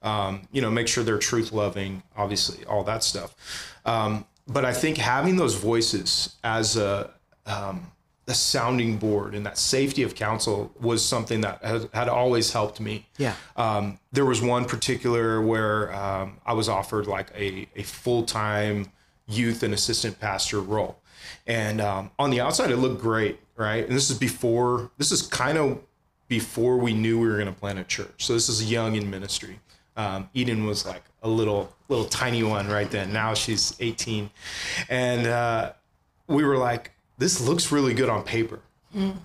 Um, 0.07 0.47
you 0.51 0.61
know 0.61 0.69
make 0.69 0.87
sure 0.87 1.03
they're 1.03 1.17
truth 1.17 1.51
loving 1.51 2.03
obviously 2.15 2.63
all 2.65 2.83
that 2.83 3.03
stuff. 3.03 3.33
Um, 3.85 4.25
but 4.47 4.65
i 4.65 4.73
think 4.73 4.97
having 4.97 5.37
those 5.37 5.55
voices 5.55 6.35
as 6.43 6.75
a 6.77 7.09
um, 7.45 7.87
a 8.27 8.33
sounding 8.33 8.97
board 8.97 9.35
and 9.35 9.45
that 9.45 9.57
safety 9.57 10.01
of 10.03 10.15
counsel 10.15 10.71
was 10.79 11.03
something 11.03 11.41
that 11.41 11.61
had, 11.63 11.89
had 11.93 12.07
always 12.09 12.53
helped 12.53 12.79
me 12.79 13.05
Yeah. 13.17 13.35
um, 13.57 13.99
there 14.13 14.25
was 14.25 14.41
one 14.41 14.63
particular 14.65 15.41
where 15.41 15.93
um, 15.93 16.37
I 16.45 16.53
was 16.53 16.69
offered 16.69 17.05
like 17.05 17.31
a, 17.35 17.67
a 17.75 17.83
full 17.83 18.23
time 18.23 18.91
youth 19.27 19.61
and 19.63 19.73
assistant 19.73 20.19
pastor 20.19 20.59
role. 20.61 20.99
And 21.47 21.81
um, 21.81 22.11
on 22.17 22.29
the 22.29 22.39
outside, 22.41 22.71
it 22.71 22.77
looked 22.77 23.01
great, 23.01 23.39
right? 23.57 23.85
And 23.85 23.93
this 23.95 24.09
is 24.09 24.17
before, 24.17 24.91
this 24.97 25.11
is 25.11 25.21
kind 25.21 25.57
of 25.57 25.79
before 26.27 26.77
we 26.77 26.93
knew 26.93 27.19
we 27.19 27.27
were 27.27 27.35
going 27.35 27.53
to 27.53 27.59
plant 27.59 27.79
a 27.79 27.83
church. 27.83 28.25
So 28.25 28.33
this 28.33 28.47
is 28.49 28.69
young 28.71 28.95
in 28.95 29.09
ministry. 29.09 29.59
Um, 29.97 30.29
Eden 30.33 30.65
was 30.65 30.85
like 30.85 31.03
a 31.21 31.27
little, 31.29 31.73
little 31.89 32.05
tiny 32.05 32.43
one 32.43 32.67
right 32.69 32.89
then. 32.89 33.11
Now 33.13 33.33
she's 33.33 33.75
18. 33.79 34.29
And 34.89 35.27
uh, 35.27 35.73
we 36.27 36.43
were 36.43 36.57
like, 36.57 36.91
this 37.23 37.39
looks 37.39 37.71
really 37.71 37.93
good 37.93 38.09
on 38.09 38.21
paper. 38.23 38.59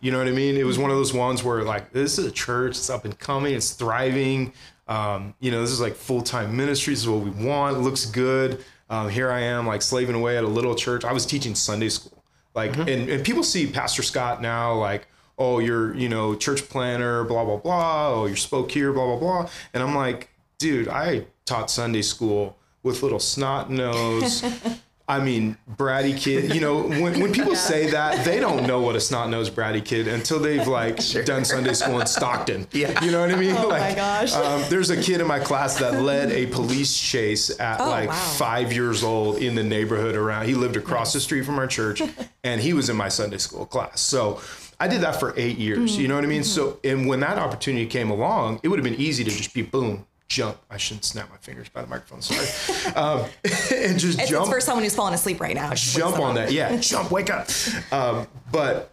You 0.00 0.12
know 0.12 0.18
what 0.18 0.28
I 0.28 0.30
mean? 0.30 0.56
It 0.56 0.64
was 0.64 0.78
one 0.78 0.90
of 0.90 0.96
those 0.96 1.12
ones 1.12 1.42
where 1.42 1.62
like 1.62 1.92
this 1.92 2.16
is 2.16 2.24
a 2.24 2.30
church, 2.30 2.70
it's 2.70 2.88
up 2.88 3.04
and 3.04 3.18
coming, 3.18 3.54
it's 3.54 3.72
thriving. 3.72 4.52
Um, 4.86 5.34
you 5.40 5.50
know, 5.50 5.60
this 5.60 5.70
is 5.70 5.80
like 5.80 5.94
full 5.94 6.22
time 6.22 6.56
ministry. 6.56 6.94
This 6.94 7.02
is 7.02 7.08
what 7.08 7.20
we 7.20 7.30
want. 7.30 7.76
It 7.76 7.80
looks 7.80 8.06
good. 8.06 8.64
Um, 8.88 9.10
here 9.10 9.30
I 9.30 9.40
am, 9.40 9.66
like 9.66 9.82
slaving 9.82 10.14
away 10.14 10.38
at 10.38 10.44
a 10.44 10.48
little 10.48 10.74
church. 10.74 11.04
I 11.04 11.12
was 11.12 11.26
teaching 11.26 11.54
Sunday 11.54 11.90
school, 11.90 12.24
like, 12.54 12.74
and, 12.78 12.88
and 12.88 13.22
people 13.22 13.42
see 13.42 13.66
Pastor 13.66 14.02
Scott 14.02 14.40
now, 14.40 14.72
like, 14.72 15.06
oh, 15.36 15.58
you're 15.58 15.94
you 15.94 16.08
know 16.08 16.34
church 16.34 16.66
planter, 16.70 17.24
blah 17.24 17.44
blah 17.44 17.58
blah. 17.58 18.08
Oh, 18.08 18.26
you 18.26 18.36
spoke 18.36 18.70
here, 18.70 18.92
blah 18.92 19.04
blah 19.04 19.18
blah. 19.18 19.50
And 19.74 19.82
I'm 19.82 19.94
like, 19.94 20.30
dude, 20.58 20.88
I 20.88 21.26
taught 21.44 21.70
Sunday 21.70 22.02
school 22.02 22.56
with 22.82 23.02
little 23.02 23.20
snot 23.20 23.70
nose. 23.70 24.42
I 25.08 25.20
mean, 25.20 25.56
bratty 25.76 26.14
kid. 26.16 26.54
You 26.54 26.60
know, 26.60 26.82
when, 26.82 27.18
when 27.18 27.32
people 27.32 27.56
say 27.56 27.90
that, 27.90 28.26
they 28.26 28.38
don't 28.38 28.66
know 28.66 28.82
what 28.82 28.94
a 28.94 29.00
snot 29.00 29.30
nosed 29.30 29.54
bratty 29.54 29.82
kid 29.82 30.06
until 30.06 30.38
they've 30.38 30.68
like 30.68 30.98
done 31.24 31.46
Sunday 31.46 31.72
school 31.72 31.98
in 32.00 32.06
Stockton. 32.06 32.66
Yeah. 32.72 33.02
You 33.02 33.10
know 33.10 33.22
what 33.22 33.30
I 33.32 33.36
mean? 33.36 33.54
Oh 33.56 33.70
my 33.70 33.78
like, 33.78 33.96
gosh. 33.96 34.34
Um, 34.34 34.62
there's 34.68 34.90
a 34.90 35.00
kid 35.00 35.22
in 35.22 35.26
my 35.26 35.38
class 35.38 35.78
that 35.78 36.02
led 36.02 36.30
a 36.30 36.46
police 36.46 36.96
chase 36.98 37.58
at 37.58 37.80
Oh, 37.80 37.88
like 37.88 38.10
wow. 38.10 38.14
five 38.14 38.72
years 38.72 39.02
old 39.02 39.38
in 39.38 39.54
the 39.54 39.64
neighborhood 39.64 40.14
around. 40.14 40.46
He 40.46 40.54
lived 40.54 40.76
across 40.76 41.14
the 41.14 41.20
street 41.20 41.46
from 41.46 41.58
our 41.58 41.66
church, 41.66 42.02
and 42.44 42.60
he 42.60 42.74
was 42.74 42.90
in 42.90 42.96
my 42.96 43.08
Sunday 43.08 43.38
school 43.38 43.64
class. 43.64 44.00
So. 44.00 44.40
I 44.80 44.86
did 44.86 45.00
that 45.00 45.18
for 45.18 45.34
eight 45.36 45.58
years. 45.58 45.98
You 45.98 46.06
know 46.06 46.14
what 46.14 46.22
I 46.22 46.28
mean? 46.28 46.44
So, 46.44 46.78
and 46.84 47.08
when 47.08 47.18
that 47.18 47.36
opportunity 47.36 47.84
came 47.86 48.10
along, 48.10 48.60
it 48.62 48.68
would 48.68 48.78
have 48.78 48.84
been 48.84 48.94
easy 48.94 49.24
to 49.24 49.30
just 49.30 49.52
be 49.52 49.62
boom, 49.62 50.06
jump. 50.28 50.58
I 50.70 50.76
shouldn't 50.76 51.04
snap 51.04 51.30
my 51.30 51.36
fingers 51.38 51.68
by 51.68 51.80
the 51.82 51.86
microphone. 51.88 52.22
Sorry. 52.22 52.46
Um, 52.96 53.20
and 53.44 53.98
just 53.98 54.18
It's, 54.18 54.30
jump 54.30 54.46
it's 54.46 54.54
for 54.54 54.60
someone 54.60 54.82
who's 54.84 54.94
falling 54.94 55.14
asleep 55.14 55.40
right 55.40 55.54
now. 55.54 55.72
jump 55.74 56.18
on 56.18 56.34
that. 56.36 56.52
Yeah, 56.52 56.76
jump, 56.80 57.10
wake 57.10 57.30
up. 57.30 57.48
Um, 57.92 58.26
but 58.50 58.92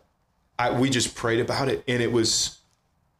I, 0.59 0.71
we 0.71 0.89
just 0.89 1.15
prayed 1.15 1.39
about 1.39 1.69
it, 1.69 1.83
and 1.87 2.01
it 2.01 2.11
was, 2.11 2.59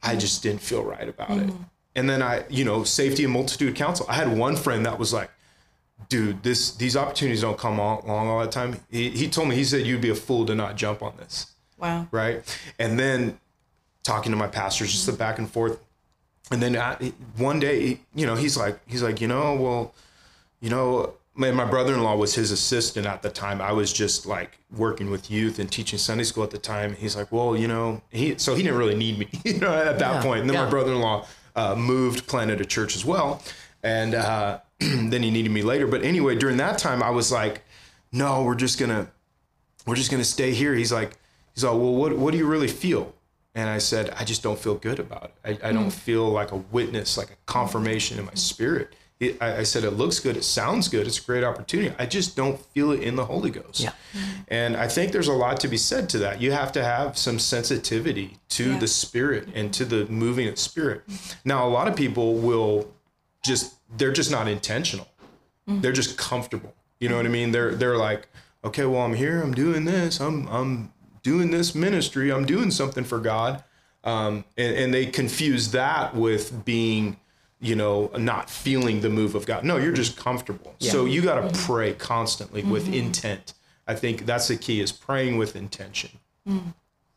I 0.03 0.15
just 0.15 0.43
didn't 0.43 0.61
feel 0.61 0.83
right 0.83 1.07
about 1.07 1.31
it. 1.37 1.49
And 1.95 2.09
then 2.09 2.21
I, 2.21 2.43
you 2.49 2.65
know, 2.65 2.83
safety 2.83 3.23
and 3.23 3.31
multitude 3.33 3.75
counsel. 3.75 4.05
I 4.09 4.13
had 4.15 4.37
one 4.37 4.55
friend 4.57 4.85
that 4.85 4.99
was 4.99 5.13
like, 5.13 5.31
dude, 6.09 6.43
this 6.43 6.75
these 6.75 6.97
opportunities 6.97 7.41
don't 7.41 7.57
come 7.57 7.79
all, 7.79 8.03
along 8.05 8.27
all 8.27 8.41
the 8.41 8.47
time. 8.51 8.79
He, 8.91 9.09
he 9.11 9.29
told 9.29 9.47
me, 9.47 9.55
he 9.55 9.63
said, 9.63 9.85
you'd 9.87 10.01
be 10.01 10.09
a 10.09 10.15
fool 10.15 10.45
to 10.45 10.55
not 10.55 10.75
jump 10.75 11.01
on 11.01 11.15
this 11.17 11.47
Wow. 11.77 12.07
right? 12.11 12.43
And 12.79 12.99
then 12.99 13.39
talking 14.03 14.31
to 14.31 14.37
my 14.37 14.47
pastors, 14.47 14.91
just 14.91 15.05
the 15.05 15.13
back 15.13 15.39
and 15.39 15.49
forth. 15.49 15.79
And 16.51 16.61
then 16.61 16.77
I, 16.77 17.13
one 17.37 17.59
day, 17.59 17.99
you 18.13 18.25
know, 18.25 18.35
he's 18.35 18.55
like, 18.55 18.79
he's 18.87 19.01
like, 19.01 19.19
you 19.19 19.27
know, 19.27 19.55
well, 19.55 19.93
you 20.61 20.69
know, 20.69 21.13
my, 21.33 21.51
my 21.51 21.65
brother-in-law 21.65 22.15
was 22.15 22.35
his 22.35 22.51
assistant 22.51 23.05
at 23.05 23.21
the 23.21 23.29
time. 23.29 23.61
I 23.61 23.71
was 23.71 23.91
just 23.91 24.25
like 24.25 24.57
working 24.75 25.09
with 25.09 25.29
youth 25.29 25.59
and 25.59 25.69
teaching 25.71 25.99
Sunday 25.99 26.23
school 26.23 26.43
at 26.43 26.51
the 26.51 26.57
time. 26.57 26.95
He's 26.95 27.15
like, 27.15 27.31
well, 27.31 27.57
you 27.57 27.67
know, 27.67 28.01
he 28.09 28.37
so 28.37 28.55
he 28.55 28.63
didn't 28.63 28.77
really 28.77 28.95
need 28.95 29.19
me, 29.19 29.27
you 29.43 29.59
know, 29.59 29.73
at 29.73 29.99
that 29.99 30.15
Yeah, 30.15 30.21
point. 30.21 30.41
And 30.41 30.49
then 30.49 30.55
yeah. 30.55 30.63
my 30.65 30.69
brother-in-law 30.69 31.27
uh, 31.55 31.75
moved, 31.75 32.27
planted 32.27 32.61
a 32.61 32.65
church 32.65 32.95
as 32.95 33.03
well, 33.03 33.41
and 33.83 34.13
uh, 34.15 34.59
then 34.79 35.23
he 35.23 35.31
needed 35.31 35.51
me 35.51 35.63
later. 35.63 35.87
But 35.87 36.03
anyway, 36.03 36.35
during 36.35 36.57
that 36.57 36.77
time, 36.77 37.01
I 37.01 37.09
was 37.09 37.31
like, 37.31 37.63
no, 38.11 38.43
we're 38.43 38.55
just 38.55 38.79
gonna 38.79 39.07
we're 39.87 39.95
just 39.95 40.11
gonna 40.11 40.23
stay 40.23 40.51
here. 40.53 40.75
He's 40.75 40.91
like, 40.93 41.17
he's 41.55 41.63
like, 41.63 41.73
well, 41.73 41.95
what 41.95 42.15
what 42.17 42.31
do 42.31 42.37
you 42.37 42.45
really 42.45 42.67
feel? 42.67 43.13
And 43.55 43.69
I 43.69 43.77
said, 43.77 44.09
I 44.11 44.25
just 44.25 44.43
don't 44.43 44.59
feel 44.59 44.75
good 44.75 44.99
about 44.99 45.31
it. 45.45 45.59
I, 45.63 45.69
I 45.69 45.71
don't 45.71 45.87
mm. 45.87 45.93
feel 45.93 46.29
like 46.29 46.51
a 46.51 46.57
witness, 46.57 47.17
like 47.17 47.31
a 47.31 47.37
confirmation 47.45 48.19
in 48.19 48.25
my 48.25 48.33
spirit. 48.33 48.93
It, 49.17 49.41
I, 49.41 49.59
I 49.59 49.63
said, 49.63 49.85
it 49.85 49.91
looks 49.91 50.19
good, 50.19 50.35
it 50.35 50.43
sounds 50.43 50.89
good, 50.89 51.07
it's 51.07 51.19
a 51.19 51.23
great 51.23 51.45
opportunity. 51.45 51.95
I 51.97 52.05
just 52.05 52.35
don't 52.35 52.59
feel 52.59 52.91
it 52.91 53.01
in 53.01 53.15
the 53.15 53.23
Holy 53.23 53.49
Ghost. 53.49 53.79
Yeah. 53.79 53.91
Mm-hmm. 54.13 54.41
And 54.49 54.75
I 54.75 54.89
think 54.89 55.13
there's 55.13 55.29
a 55.29 55.33
lot 55.33 55.61
to 55.61 55.69
be 55.69 55.77
said 55.77 56.09
to 56.09 56.17
that. 56.19 56.41
You 56.41 56.51
have 56.51 56.73
to 56.73 56.83
have 56.83 57.17
some 57.17 57.39
sensitivity 57.39 58.37
to 58.49 58.71
Yeah. 58.71 58.79
the 58.79 58.87
spirit 58.87 59.47
and 59.55 59.73
to 59.73 59.85
the 59.85 60.05
moving 60.07 60.49
of 60.49 60.59
spirit. 60.59 61.03
Now, 61.45 61.65
a 61.65 61.69
lot 61.69 61.87
of 61.87 61.95
people 61.95 62.35
will 62.35 62.93
just 63.41 63.75
they're 63.97 64.11
just 64.11 64.31
not 64.31 64.49
intentional. 64.49 65.07
Mm. 65.69 65.81
They're 65.81 65.93
just 65.93 66.17
comfortable. 66.17 66.73
You 66.99 67.07
know 67.07 67.15
what 67.15 67.25
I 67.25 67.29
mean? 67.29 67.51
They're 67.51 67.73
they're 67.73 67.97
like, 67.97 68.27
okay, 68.65 68.85
well, 68.85 69.03
I'm 69.03 69.13
here, 69.13 69.41
I'm 69.41 69.53
doing 69.53 69.85
this, 69.85 70.19
I'm 70.19 70.47
I'm 70.47 70.91
doing 71.25 71.49
this 71.51 71.73
ministry, 71.73 72.31
I'm 72.31 72.45
doing 72.45 72.71
something 72.71 73.03
for 73.03 73.19
God. 73.19 73.63
Um, 74.03 74.45
and, 74.55 74.77
and 74.77 74.93
they 74.93 75.07
confuse 75.07 75.71
that 75.71 76.15
with 76.15 76.63
being, 76.63 77.17
you 77.59 77.75
know, 77.75 78.11
not 78.15 78.49
feeling 78.49 79.01
the 79.01 79.09
move 79.09 79.33
of 79.33 79.47
God. 79.47 79.63
No, 79.65 79.77
you're 79.77 79.91
just 79.91 80.15
comfortable. 80.15 80.75
So 80.79 81.05
you 81.05 81.21
got 81.23 81.41
to 81.41 81.59
pray 81.61 81.93
constantly 81.93 82.61
with 82.63 82.93
intent. 82.93 83.55
I 83.87 83.95
think 83.95 84.25
that's 84.27 84.47
the 84.47 84.55
key 84.55 84.79
is 84.79 84.91
praying 84.91 85.37
with 85.37 85.55
intention 85.55 86.11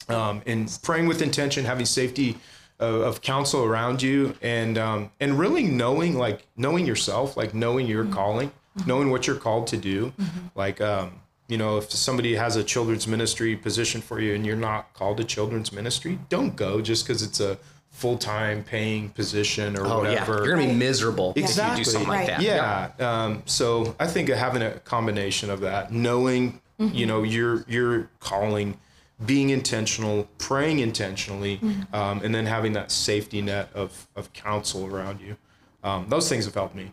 um, 0.08 0.42
and 0.46 0.78
praying 0.82 1.06
with 1.06 1.20
intention, 1.22 1.64
having 1.66 1.84
safety 1.86 2.38
of, 2.78 2.94
of 3.02 3.20
counsel 3.20 3.64
around 3.64 4.00
you, 4.02 4.34
and 4.40 4.78
um, 4.78 5.10
and 5.20 5.38
really 5.38 5.64
knowing 5.64 6.16
like 6.16 6.46
knowing 6.56 6.86
yourself, 6.86 7.36
like 7.36 7.52
knowing 7.54 7.86
your 7.86 8.06
calling, 8.06 8.50
knowing 8.86 9.10
what 9.10 9.26
you're 9.26 9.36
called 9.36 9.66
to 9.68 9.76
do. 9.76 10.12
Like 10.54 10.80
um, 10.80 11.20
you 11.48 11.56
know, 11.56 11.78
if 11.78 11.90
somebody 11.90 12.34
has 12.36 12.56
a 12.56 12.62
children's 12.62 13.06
ministry 13.06 13.56
position 13.56 14.00
for 14.00 14.20
you 14.20 14.34
and 14.34 14.44
you're 14.46 14.56
not 14.56 14.92
called 14.94 15.16
to 15.16 15.24
children's 15.24 15.72
ministry, 15.72 16.18
don't 16.28 16.54
go 16.56 16.80
just 16.80 17.06
because 17.06 17.22
it's 17.22 17.40
a 17.40 17.58
full 17.90 18.18
time 18.18 18.62
paying 18.62 19.08
position 19.10 19.76
or 19.76 19.86
Oh 19.86 20.02
yeah, 20.02 20.10
whatever. 20.10 20.44
you're 20.44 20.54
gonna 20.56 20.68
be 20.68 20.74
miserable 20.74 21.32
if 21.36 21.44
Exactly. 21.44 21.78
you 21.80 21.84
do 21.84 21.90
something 21.90 22.10
Right. 22.10 22.28
like 22.28 22.38
that. 22.38 22.42
Yeah. 22.42 23.24
Um, 23.24 23.42
so 23.46 23.96
I 23.98 24.06
think 24.06 24.28
having 24.28 24.62
a 24.62 24.72
combination 24.80 25.48
of 25.50 25.60
that, 25.60 25.90
knowing, 25.92 26.60
you 26.78 27.06
know, 27.06 27.22
your 27.22 27.64
your 27.66 28.10
calling, 28.20 28.78
being 29.24 29.48
intentional, 29.50 30.28
praying 30.36 30.78
intentionally, 30.80 31.60
um, 31.92 32.20
and 32.22 32.32
then 32.34 32.44
having 32.46 32.74
that 32.74 32.90
safety 32.92 33.40
net 33.40 33.70
of 33.74 34.06
of 34.14 34.32
counsel 34.34 34.84
around 34.86 35.20
you. 35.22 35.36
Um, 35.82 36.06
those 36.10 36.28
things 36.28 36.44
have 36.44 36.54
helped 36.54 36.74
me. 36.74 36.92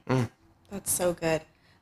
That's 0.71 0.91
so 0.91 1.13
good. 1.13 1.41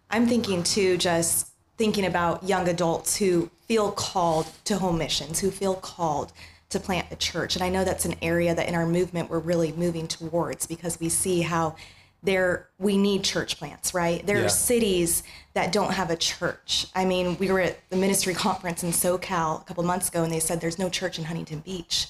I'm 0.10 0.28
thinking 0.28 0.64
too, 0.64 0.98
just 0.98 1.50
thinking 1.78 2.06
about 2.06 2.44
young 2.48 2.68
adults 2.68 3.18
who 3.18 3.50
feel 3.68 3.92
called 3.92 4.48
to 4.66 4.78
home 4.78 4.98
missions, 4.98 5.40
who 5.40 5.52
feel 5.52 5.76
called 5.76 6.32
to 6.70 6.80
plant 6.80 7.08
a 7.12 7.16
church. 7.16 7.56
And 7.56 7.64
I 7.64 7.70
know 7.70 7.84
that's 7.84 8.06
an 8.06 8.16
area 8.22 8.54
that 8.56 8.68
in 8.68 8.76
our 8.76 8.86
movement 8.86 9.30
we're 9.30 9.40
really 9.40 9.72
moving 9.72 10.08
towards 10.08 10.66
because 10.68 11.00
we 11.00 11.10
see 11.10 11.42
how 11.42 11.76
there 12.24 12.70
we 12.80 12.98
need 12.98 13.24
church 13.24 13.58
plants, 13.58 13.94
right? 13.94 14.26
There 14.26 14.40
Yeah. 14.40 14.46
are 14.46 14.50
cities 14.50 15.24
that 15.54 15.72
don't 15.72 15.92
have 15.94 16.10
a 16.10 16.16
church. 16.16 16.88
I 16.96 17.04
mean, 17.06 17.38
we 17.38 17.52
were 17.52 17.60
at 17.60 17.78
the 17.90 17.98
ministry 17.98 18.34
conference 18.48 18.82
in 18.84 18.92
SoCal 18.92 19.62
a 19.62 19.64
couple 19.66 19.84
months 19.84 20.08
ago 20.10 20.24
and 20.24 20.32
they 20.32 20.40
said 20.40 20.62
there's 20.62 20.80
no 20.80 20.90
church 20.90 21.18
in 21.20 21.26
Huntington 21.26 21.60
Beach. 21.60 22.08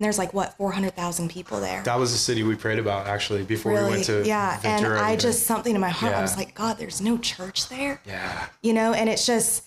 There's 0.00 0.18
like 0.18 0.32
what 0.32 0.56
400,000 0.56 1.28
people 1.30 1.60
there. 1.60 1.82
That 1.82 1.98
was 1.98 2.12
the 2.12 2.18
city 2.18 2.42
we 2.42 2.54
prayed 2.54 2.78
about 2.78 3.06
actually 3.06 3.42
before 3.42 3.72
we 3.72 3.80
went 3.90 4.04
to 4.04 4.24
yeah, 4.26 4.54
and 4.54 4.62
Ventura. 4.82 5.02
I 5.02 5.16
just 5.16 5.44
something 5.46 5.74
in 5.74 5.80
my 5.80 5.88
heart. 5.88 6.12
yeah. 6.12 6.18
I 6.18 6.22
was 6.22 6.36
like, 6.36 6.54
God, 6.54 6.78
there's 6.78 7.00
no 7.00 7.18
church 7.18 7.68
there. 7.68 8.00
yeah. 8.06 8.46
you 8.62 8.72
know 8.72 8.92
and 8.92 9.08
it's 9.08 9.26
just 9.26 9.64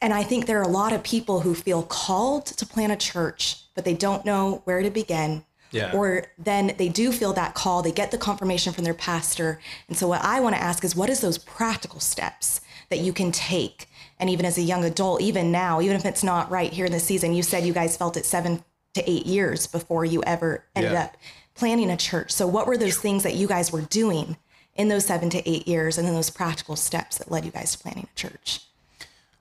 and 0.00 0.12
i 0.12 0.22
think 0.22 0.46
there 0.46 0.58
are 0.58 0.62
a 0.64 0.68
lot 0.68 0.92
of 0.92 1.02
people 1.02 1.40
who 1.40 1.54
feel 1.54 1.82
called 1.84 2.44
to 2.46 2.66
plant 2.66 2.92
a 2.92 2.96
church 2.96 3.62
but 3.74 3.84
they 3.84 3.94
don't 3.94 4.24
know 4.24 4.60
where 4.64 4.82
to 4.82 4.90
begin 4.90 5.44
Yeah. 5.70 5.92
or 5.94 6.26
then 6.38 6.74
they 6.76 6.88
do 6.88 7.12
feel 7.12 7.32
that 7.34 7.54
call 7.54 7.82
they 7.82 7.92
get 7.92 8.10
the 8.10 8.18
confirmation 8.18 8.72
from 8.72 8.84
their 8.84 8.94
pastor 8.94 9.60
and 9.88 9.96
so 9.96 10.08
what 10.08 10.22
i 10.24 10.40
want 10.40 10.54
to 10.56 10.62
ask 10.62 10.84
is 10.84 10.96
what 10.96 11.08
is 11.08 11.20
those 11.20 11.38
practical 11.38 12.00
steps 12.00 12.60
that 12.90 12.98
you 12.98 13.12
can 13.12 13.30
take 13.32 13.88
and 14.18 14.28
even 14.28 14.44
as 14.44 14.58
a 14.58 14.62
young 14.62 14.84
adult 14.84 15.20
even 15.22 15.52
now 15.52 15.80
even 15.80 15.96
if 15.96 16.04
it's 16.04 16.24
not 16.24 16.50
right 16.50 16.72
here 16.72 16.86
in 16.86 16.92
the 16.92 17.00
season 17.00 17.32
you 17.32 17.42
said 17.42 17.64
you 17.64 17.72
guys 17.72 17.96
felt 17.96 18.16
it 18.16 18.26
seven 18.26 18.64
to 18.94 19.10
eight 19.10 19.26
years 19.26 19.66
before 19.66 20.04
you 20.04 20.22
ever 20.24 20.64
ended 20.76 20.92
Yeah. 20.92 21.04
up 21.04 21.16
planting 21.54 21.90
a 21.90 21.96
church 21.96 22.30
so 22.32 22.46
what 22.46 22.66
were 22.66 22.76
those 22.76 22.96
things 22.98 23.22
that 23.22 23.34
you 23.34 23.46
guys 23.46 23.70
were 23.72 23.82
doing 23.82 24.36
in 24.74 24.88
those 24.88 25.04
seven 25.06 25.28
to 25.30 25.48
eight 25.48 25.66
years 25.68 25.98
and 25.98 26.06
then 26.06 26.14
those 26.14 26.30
practical 26.30 26.76
steps 26.76 27.18
that 27.18 27.30
led 27.30 27.44
you 27.44 27.50
guys 27.50 27.72
to 27.72 27.78
planting 27.78 28.08
a 28.10 28.18
church 28.18 28.60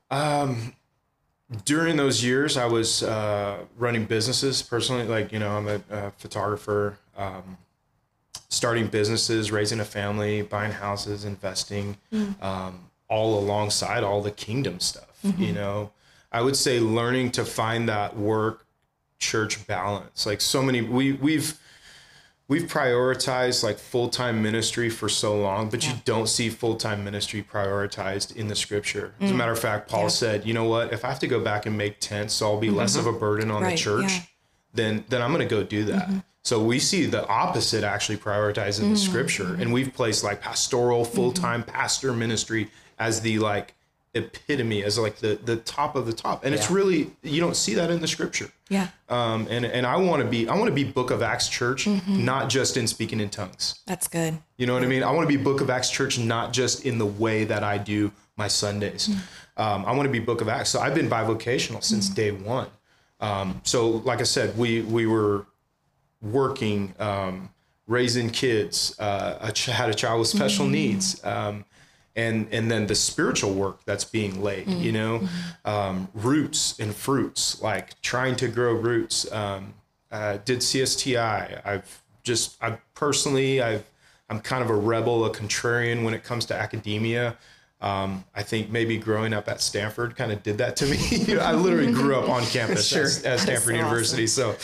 Um, 0.09 0.73
during 1.65 1.97
those 1.97 2.23
years, 2.23 2.55
I 2.57 2.65
was 2.65 3.03
uh, 3.03 3.57
running 3.77 4.05
businesses 4.05 4.61
personally. 4.61 5.03
Like, 5.05 5.33
you 5.33 5.39
know, 5.39 5.49
I'm 5.57 5.67
a, 5.67 5.81
a 5.89 6.11
photographer, 6.11 6.97
um, 7.17 7.57
starting 8.49 8.87
businesses, 8.87 9.51
raising 9.51 9.79
a 9.81 9.85
family, 9.85 10.41
buying 10.43 10.71
houses, 10.71 11.25
investing, 11.25 11.97
um, 12.41 12.89
all 13.09 13.37
alongside 13.39 14.03
all 14.03 14.21
the 14.21 14.31
kingdom 14.31 14.79
stuff. 14.79 15.07
You 15.37 15.51
know, 15.53 15.91
I 16.31 16.41
would 16.41 16.55
say 16.55 16.79
learning 16.79 17.31
to 17.31 17.43
find 17.45 17.87
that 17.89 18.15
work 18.17 18.65
church 19.21 19.65
balance. 19.67 20.25
Like 20.25 20.41
so 20.41 20.61
many, 20.61 20.81
we 20.81 21.13
we've 21.13 21.57
we've 22.49 22.63
prioritized 22.63 23.63
like 23.63 23.77
full-time 23.77 24.43
ministry 24.43 24.89
for 24.89 25.07
so 25.07 25.39
long 25.39 25.69
but 25.69 25.87
you 25.87 25.93
don't 26.03 26.27
see 26.27 26.49
full-time 26.49 27.01
ministry 27.01 27.41
prioritized 27.41 28.35
in 28.35 28.49
the 28.49 28.55
scripture. 28.55 29.13
As 29.21 29.31
a 29.31 29.33
mm. 29.33 29.37
matter 29.37 29.53
of 29.53 29.59
fact 29.59 29.89
paul 29.89 30.09
said 30.09 30.45
you 30.45 30.53
know 30.53 30.65
what? 30.65 30.91
If 30.91 31.05
i 31.05 31.07
have 31.07 31.19
to 31.19 31.27
go 31.27 31.39
back 31.39 31.65
and 31.65 31.77
make 31.77 32.01
tents 32.01 32.33
so 32.33 32.51
i'll 32.51 32.59
be 32.59 32.69
less 32.69 32.97
mm-hmm. 32.97 33.07
of 33.07 33.15
a 33.15 33.17
burden 33.17 33.51
on 33.51 33.63
Right, 33.63 33.71
the 33.71 33.77
church 33.77 34.11
yeah. 34.11 34.21
then 34.73 35.05
then 35.07 35.21
i'm 35.21 35.31
going 35.31 35.47
to 35.47 35.55
go 35.55 35.63
do 35.63 35.85
that. 35.85 36.09
Mm-hmm. 36.09 36.17
So 36.43 36.61
we 36.61 36.79
see 36.79 37.05
the 37.05 37.25
opposite 37.27 37.85
actually 37.85 38.17
prioritized 38.17 38.81
in 38.81 38.89
the 38.89 38.99
mm. 38.99 39.07
scripture 39.09 39.53
and 39.53 39.71
we've 39.71 39.93
placed 39.93 40.25
like 40.25 40.41
pastoral 40.41 41.05
full-time 41.05 41.61
mm-hmm. 41.61 41.71
pastor 41.71 42.11
ministry 42.11 42.69
as 42.99 43.21
the 43.21 43.39
like 43.39 43.75
epitome 44.13 44.83
as 44.83 44.97
like 44.99 45.15
the 45.17 45.39
the 45.45 45.55
top 45.57 45.95
of 45.95 46.05
the 46.05 46.11
top 46.11 46.43
and 46.43 46.53
it's 46.53 46.69
really 46.69 47.09
you 47.23 47.39
don't 47.39 47.55
see 47.55 47.73
that 47.75 47.89
in 47.89 48.01
the 48.01 48.07
scripture 48.07 48.49
yeah 48.67 48.87
um, 49.07 49.47
and 49.49 49.65
and 49.65 49.85
I 49.85 49.95
want 49.95 50.21
to 50.21 50.27
be 50.27 50.49
I 50.49 50.53
want 50.55 50.67
to 50.67 50.73
be 50.75 50.83
Book 50.83 51.11
of 51.11 51.21
Acts 51.21 51.47
Church, 51.47 51.85
Mm-hmm. 51.85 52.25
not 52.25 52.49
just 52.49 52.75
in 52.77 52.87
speaking 52.87 53.19
in 53.19 53.29
tongues. 53.29 53.79
That's 53.85 54.07
good. 54.07 54.37
You 54.57 54.65
know 54.67 54.73
what 54.73 54.83
I 54.83 54.87
mean? 54.87 55.03
I 55.03 55.11
want 55.11 55.29
to 55.29 55.37
be 55.37 55.41
Book 55.41 55.59
of 55.61 55.69
Acts 55.69 55.89
Church, 55.89 56.17
not 56.19 56.53
just 56.53 56.85
in 56.85 56.97
the 56.97 57.05
way 57.05 57.43
that 57.45 57.63
I 57.63 57.77
do 57.77 58.11
my 58.37 58.47
Sundays. 58.47 59.09
Mm-hmm. 59.09 59.61
Um, 59.61 59.85
I 59.85 59.91
want 59.91 60.05
to 60.07 60.11
be 60.11 60.19
Book 60.19 60.39
of 60.41 60.47
Acts. 60.47 60.69
So 60.69 60.79
I've 60.79 60.95
been 60.95 61.09
bivocational 61.09 61.83
since 61.83 62.05
Mm-hmm. 62.07 62.15
day 62.15 62.31
one. 62.31 62.67
Um, 63.19 63.59
so 63.63 63.89
like 63.89 64.19
I 64.21 64.23
said, 64.23 64.57
we 64.57 64.81
we 64.81 65.05
were 65.05 65.45
working, 66.21 66.93
um, 66.99 67.49
raising 67.87 68.29
kids. 68.29 68.95
Uh, 68.99 69.37
I 69.41 69.51
ch- 69.51 69.65
had 69.65 69.89
a 69.89 69.93
child 69.93 70.19
with 70.19 70.29
special 70.29 70.65
Mm-hmm. 70.65 70.73
needs. 70.73 71.23
Um, 71.25 71.65
and 72.15 72.47
and 72.51 72.69
then 72.69 72.87
the 72.87 72.95
spiritual 72.95 73.53
work 73.53 73.79
that's 73.85 74.03
being 74.03 74.41
laid 74.41 74.67
Mm-hmm. 74.67 74.81
you 74.81 74.91
know? 74.91 75.27
Um, 75.65 76.07
roots 76.13 76.79
and 76.79 76.93
fruits 76.93 77.61
like 77.61 77.99
trying 78.01 78.35
to 78.37 78.47
grow 78.47 78.73
roots. 78.73 79.31
Um, 79.31 79.73
uh, 80.11 80.37
did 80.43 80.59
csti 80.59 81.65
i've 81.65 82.01
just 82.23 82.61
i 82.61 82.77
personally 82.95 83.61
i've 83.61 83.85
i'm 84.29 84.41
kind 84.41 84.61
of 84.61 84.69
a 84.69 84.75
rebel 84.75 85.23
a 85.23 85.31
contrarian 85.31 86.03
when 86.03 86.13
it 86.13 86.23
comes 86.23 86.45
to 86.45 86.53
academia. 86.55 87.37
Um, 87.81 88.25
I 88.35 88.43
think 88.43 88.69
maybe 88.69 88.97
growing 88.97 89.33
up 89.33 89.47
at 89.49 89.59
Stanford 89.59 90.15
kind 90.15 90.31
of 90.31 90.43
did 90.43 90.59
that 90.59 90.75
to 90.75 90.85
me. 90.85 90.97
you 91.09 91.35
know, 91.35 91.41
I 91.41 91.53
literally 91.53 91.91
grew 91.91 92.15
up 92.15 92.29
on 92.29 92.43
campus 92.57 92.93
at, 92.93 93.25
at 93.25 93.39
Stanford 93.39 93.73
so 93.73 93.81
University, 93.81 94.27
so 94.27 94.55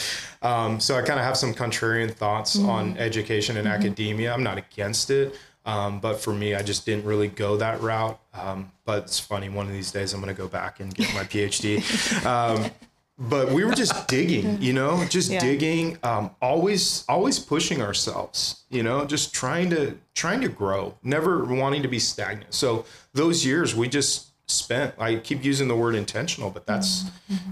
um, 0.43 0.79
so 0.79 0.95
I 0.95 1.01
kind 1.01 1.19
of 1.19 1.25
have 1.25 1.35
some 1.35 1.51
contrarian 1.53 2.11
thoughts 2.13 2.59
on 2.59 2.95
education 2.99 3.57
and 3.57 3.67
academia. 3.67 4.31
I'm 4.31 4.43
not 4.43 4.59
against 4.59 5.09
it, 5.09 5.35
um, 5.67 5.99
but 5.99 6.19
for 6.19 6.33
me, 6.33 6.55
I 6.55 6.63
just 6.63 6.85
didn't 6.85 7.05
really 7.05 7.27
go 7.27 7.57
that 7.57 7.81
route. 7.81 8.19
Um, 8.33 8.71
but 8.85 9.03
it's 9.03 9.19
funny. 9.19 9.49
One 9.49 9.67
of 9.67 9.73
these 9.73 9.91
days, 9.91 10.13
I'm 10.13 10.21
going 10.21 10.33
to 10.33 10.41
go 10.41 10.47
back 10.47 10.79
and 10.79 10.93
get 10.95 11.13
my 11.13 11.23
PhD. 11.23 11.83
Um, 12.25 12.71
but 13.19 13.51
we 13.51 13.65
were 13.65 13.73
just 13.73 14.07
digging, 14.07 14.61
you 14.61 14.73
know, 14.73 15.03
just 15.09 15.29
Yeah. 15.31 15.39
digging, 15.41 15.97
um, 16.03 16.31
always, 16.41 17.03
always 17.09 17.39
pushing 17.39 17.81
ourselves, 17.81 18.63
you 18.69 18.83
know, 18.83 19.05
just 19.05 19.33
trying 19.33 19.69
to, 19.71 19.97
trying 20.13 20.39
to 20.41 20.49
grow, 20.49 20.95
never 21.03 21.43
wanting 21.43 21.81
to 21.81 21.87
be 21.87 21.97
stagnant. 21.99 22.53
So 22.53 22.85
those 23.13 23.43
years 23.45 23.75
we 23.75 23.87
just 23.89 24.27
spent, 24.49 24.93
I 24.99 25.15
keep 25.15 25.43
using 25.43 25.67
the 25.67 25.75
word 25.75 25.95
intentional, 25.95 26.49
but 26.51 26.65
that's, 26.67 27.05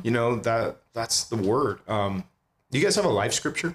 you 0.04 0.12
know, 0.12 0.36
that, 0.38 0.78
that's 0.94 1.24
the 1.26 1.36
word. 1.36 1.80
Um, 1.90 2.24
do 2.72 2.78
you 2.78 2.84
guys 2.86 2.96
have 2.96 3.06
a 3.06 3.10
life 3.10 3.34
scripture? 3.34 3.70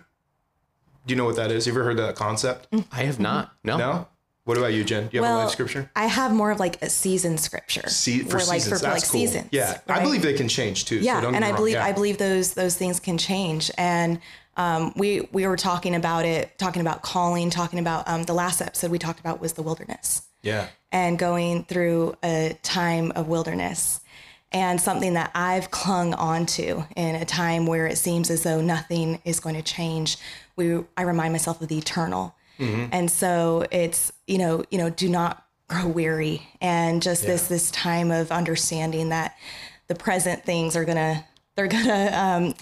Do 1.07 1.13
you 1.13 1.17
know 1.17 1.25
what 1.25 1.37
that 1.37 1.51
is? 1.51 1.67
You 1.67 1.73
ever 1.73 1.83
heard 1.83 1.97
that 1.97 2.15
concept? 2.15 2.69
I 2.93 3.03
have 3.03 3.19
not. 3.19 3.53
No. 3.65 3.77
No? 3.77 4.09
What 4.45 4.57
about 4.57 4.73
you, 4.73 4.85
Jen? 4.85 5.09
Do 5.09 5.17
you 5.17 5.23
have 5.23 5.31
a 5.31 5.35
Well, 5.35 5.45
life 5.45 5.53
scripture? 5.53 5.91
I 5.95 6.07
have 6.07 6.33
more 6.33 6.51
of 6.51 6.59
like 6.59 6.81
a 6.83 6.89
season 6.91 7.37
scripture. 7.39 7.89
See, 7.89 8.21
for 8.21 8.39
like 8.39 8.45
seasons, 8.63 8.65
for, 8.81 8.87
that's 8.87 9.03
like 9.05 9.11
cool. 9.11 9.21
seasons. 9.21 9.49
Yeah, 9.53 9.79
I 9.87 10.03
believe 10.03 10.23
they 10.23 10.33
can 10.35 10.49
change 10.49 10.87
too. 10.87 10.99
so 11.01 11.05
Yeah, 11.05 11.21
don't 11.21 11.35
and 11.35 11.45
I 11.45 11.49
wrong. 11.51 11.57
believe 11.57 11.75
Yeah. 11.75 11.85
I 11.85 11.93
believe 11.93 12.19
those 12.19 12.55
those 12.55 12.77
things 12.77 12.99
can 13.01 13.19
change. 13.19 13.71
And 13.77 14.19
um, 14.57 14.93
we 14.97 15.29
we 15.33 15.47
were 15.47 15.57
talking 15.57 15.95
about 15.95 16.25
it, 16.25 16.59
talking 16.59 16.81
about 16.81 17.03
calling, 17.03 17.51
talking 17.51 17.79
about 17.79 18.09
um, 18.09 18.25
the 18.25 18.33
last 18.35 18.61
episode 18.61 18.91
we 18.91 18.99
talked 18.99 19.21
about 19.21 19.41
was 19.41 19.53
the 19.53 19.63
wilderness 19.63 20.23
Yeah. 20.43 20.69
and 20.91 21.19
going 21.19 21.65
through 21.65 22.17
a 22.25 22.59
time 22.63 23.13
of 23.15 23.29
wilderness 23.29 24.01
and 24.53 24.81
something 24.81 25.15
that 25.15 25.31
I've 25.35 25.71
clung 25.71 26.13
onto 26.15 26.83
in 26.97 27.15
a 27.15 27.25
time 27.25 27.67
where 27.67 27.87
it 27.87 27.97
seems 27.99 28.31
as 28.31 28.43
though 28.43 28.61
nothing 28.61 29.21
is 29.25 29.39
going 29.39 29.55
to 29.55 29.63
change. 29.63 30.17
We 30.57 30.83
I 30.97 31.03
remind 31.03 31.33
myself 31.33 31.61
of 31.63 31.69
the 31.69 31.79
eternal. 31.79 32.35
Mm-hmm. 32.61 32.87
And 32.93 33.11
so 33.11 33.67
it's, 33.71 34.13
you 34.27 34.39
know, 34.39 34.65
you 34.71 34.79
know, 34.79 34.91
do 34.91 35.09
not 35.09 35.45
grow 35.69 35.89
weary. 35.89 36.47
And 36.61 37.03
just 37.03 37.25
this 37.25 37.49
this 37.49 37.71
time 37.71 38.11
of 38.11 38.31
understanding 38.31 39.09
that 39.09 39.37
the 39.89 39.95
present 39.95 40.45
things 40.45 40.77
are 40.77 40.85
gonna 40.85 41.25
they're 41.61 41.69
gonna 41.69 42.11
um 42.17 42.55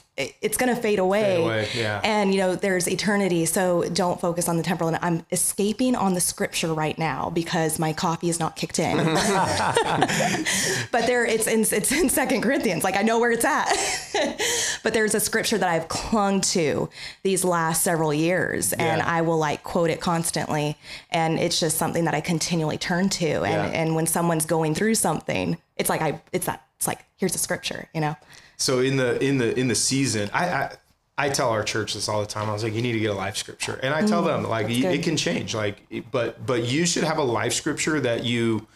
it's 0.42 0.56
gonna 0.56 0.74
fade 0.74 0.98
away. 0.98 1.42
away, 1.44 1.68
yeah. 1.76 2.00
And 2.02 2.34
you 2.34 2.40
know, 2.40 2.56
there's 2.56 2.88
eternity. 2.88 3.46
So 3.46 3.84
don't 3.92 4.20
focus 4.20 4.48
on 4.48 4.56
the 4.56 4.64
temporal. 4.64 4.88
And 4.88 4.98
I'm 5.00 5.24
escaping 5.30 5.94
on 5.94 6.14
the 6.14 6.20
scripture 6.20 6.74
right 6.74 6.98
now 6.98 7.30
because 7.30 7.78
my 7.78 7.92
coffee 7.92 8.28
is 8.28 8.40
not 8.40 8.56
kicked 8.56 8.80
in. 8.80 8.96
but 10.90 11.06
there 11.06 11.24
it's 11.24 11.46
in 11.46 11.60
it's 11.60 11.92
in 11.92 12.08
second 12.08 12.42
corinthians 12.42 12.82
like 12.84 12.96
i 12.96 13.02
know 13.02 13.18
where 13.18 13.30
it's 13.30 13.44
at 13.44 13.68
but 14.82 14.92
there's 14.94 15.14
a 15.14 15.20
scripture 15.20 15.58
that 15.58 15.68
i've 15.68 15.88
clung 15.88 16.40
to 16.40 16.88
these 17.22 17.44
last 17.44 17.82
several 17.84 18.12
years 18.12 18.72
and 18.72 19.02
i 19.02 19.20
will 19.20 19.38
like 19.38 19.62
quote 19.62 19.90
it 19.90 20.00
constantly 20.00 20.76
and 21.10 21.38
it's 21.38 21.60
just 21.60 21.76
something 21.78 22.04
that 22.04 22.14
i 22.14 22.20
continually 22.20 22.78
turn 22.78 23.08
to 23.08 23.26
and 23.44 23.72
Yeah. 23.72 23.80
and 23.80 23.94
when 23.94 24.06
someone's 24.06 24.46
going 24.46 24.74
through 24.74 24.94
something 24.94 25.56
it's 25.76 25.88
like 25.90 26.02
i 26.02 26.20
it's 26.32 26.46
that 26.46 26.62
it's 26.76 26.86
like 26.86 27.00
here's 27.16 27.34
a 27.34 27.38
scripture 27.38 27.88
you 27.94 28.00
know 28.00 28.16
So 28.58 28.80
in 28.80 28.96
the 28.96 29.22
in 29.24 29.38
the 29.38 29.58
in 29.58 29.68
the 29.68 29.74
season, 29.74 30.28
I, 30.34 30.48
I 30.48 30.72
I 31.16 31.28
tell 31.30 31.50
our 31.50 31.62
church 31.64 31.94
this 31.94 32.08
all 32.08 32.20
the 32.20 32.26
time. 32.26 32.48
I 32.48 32.52
was 32.52 32.62
like, 32.62 32.74
you 32.74 32.82
need 32.82 32.92
to 32.92 32.98
get 33.00 33.10
a 33.10 33.14
life 33.14 33.36
scripture, 33.36 33.78
and 33.82 33.94
I 33.94 34.02
tell 34.02 34.22
them 34.22 34.42
like 34.44 34.66
Mm, 34.66 34.92
it 34.92 35.02
can 35.02 35.16
change. 35.16 35.54
Like, 35.54 35.80
but 36.10 36.44
but 36.44 36.64
you 36.64 36.84
should 36.86 37.04
have 37.04 37.18
a 37.18 37.22
life 37.24 37.52
scripture 37.52 38.00
that 38.00 38.24
you 38.24 38.66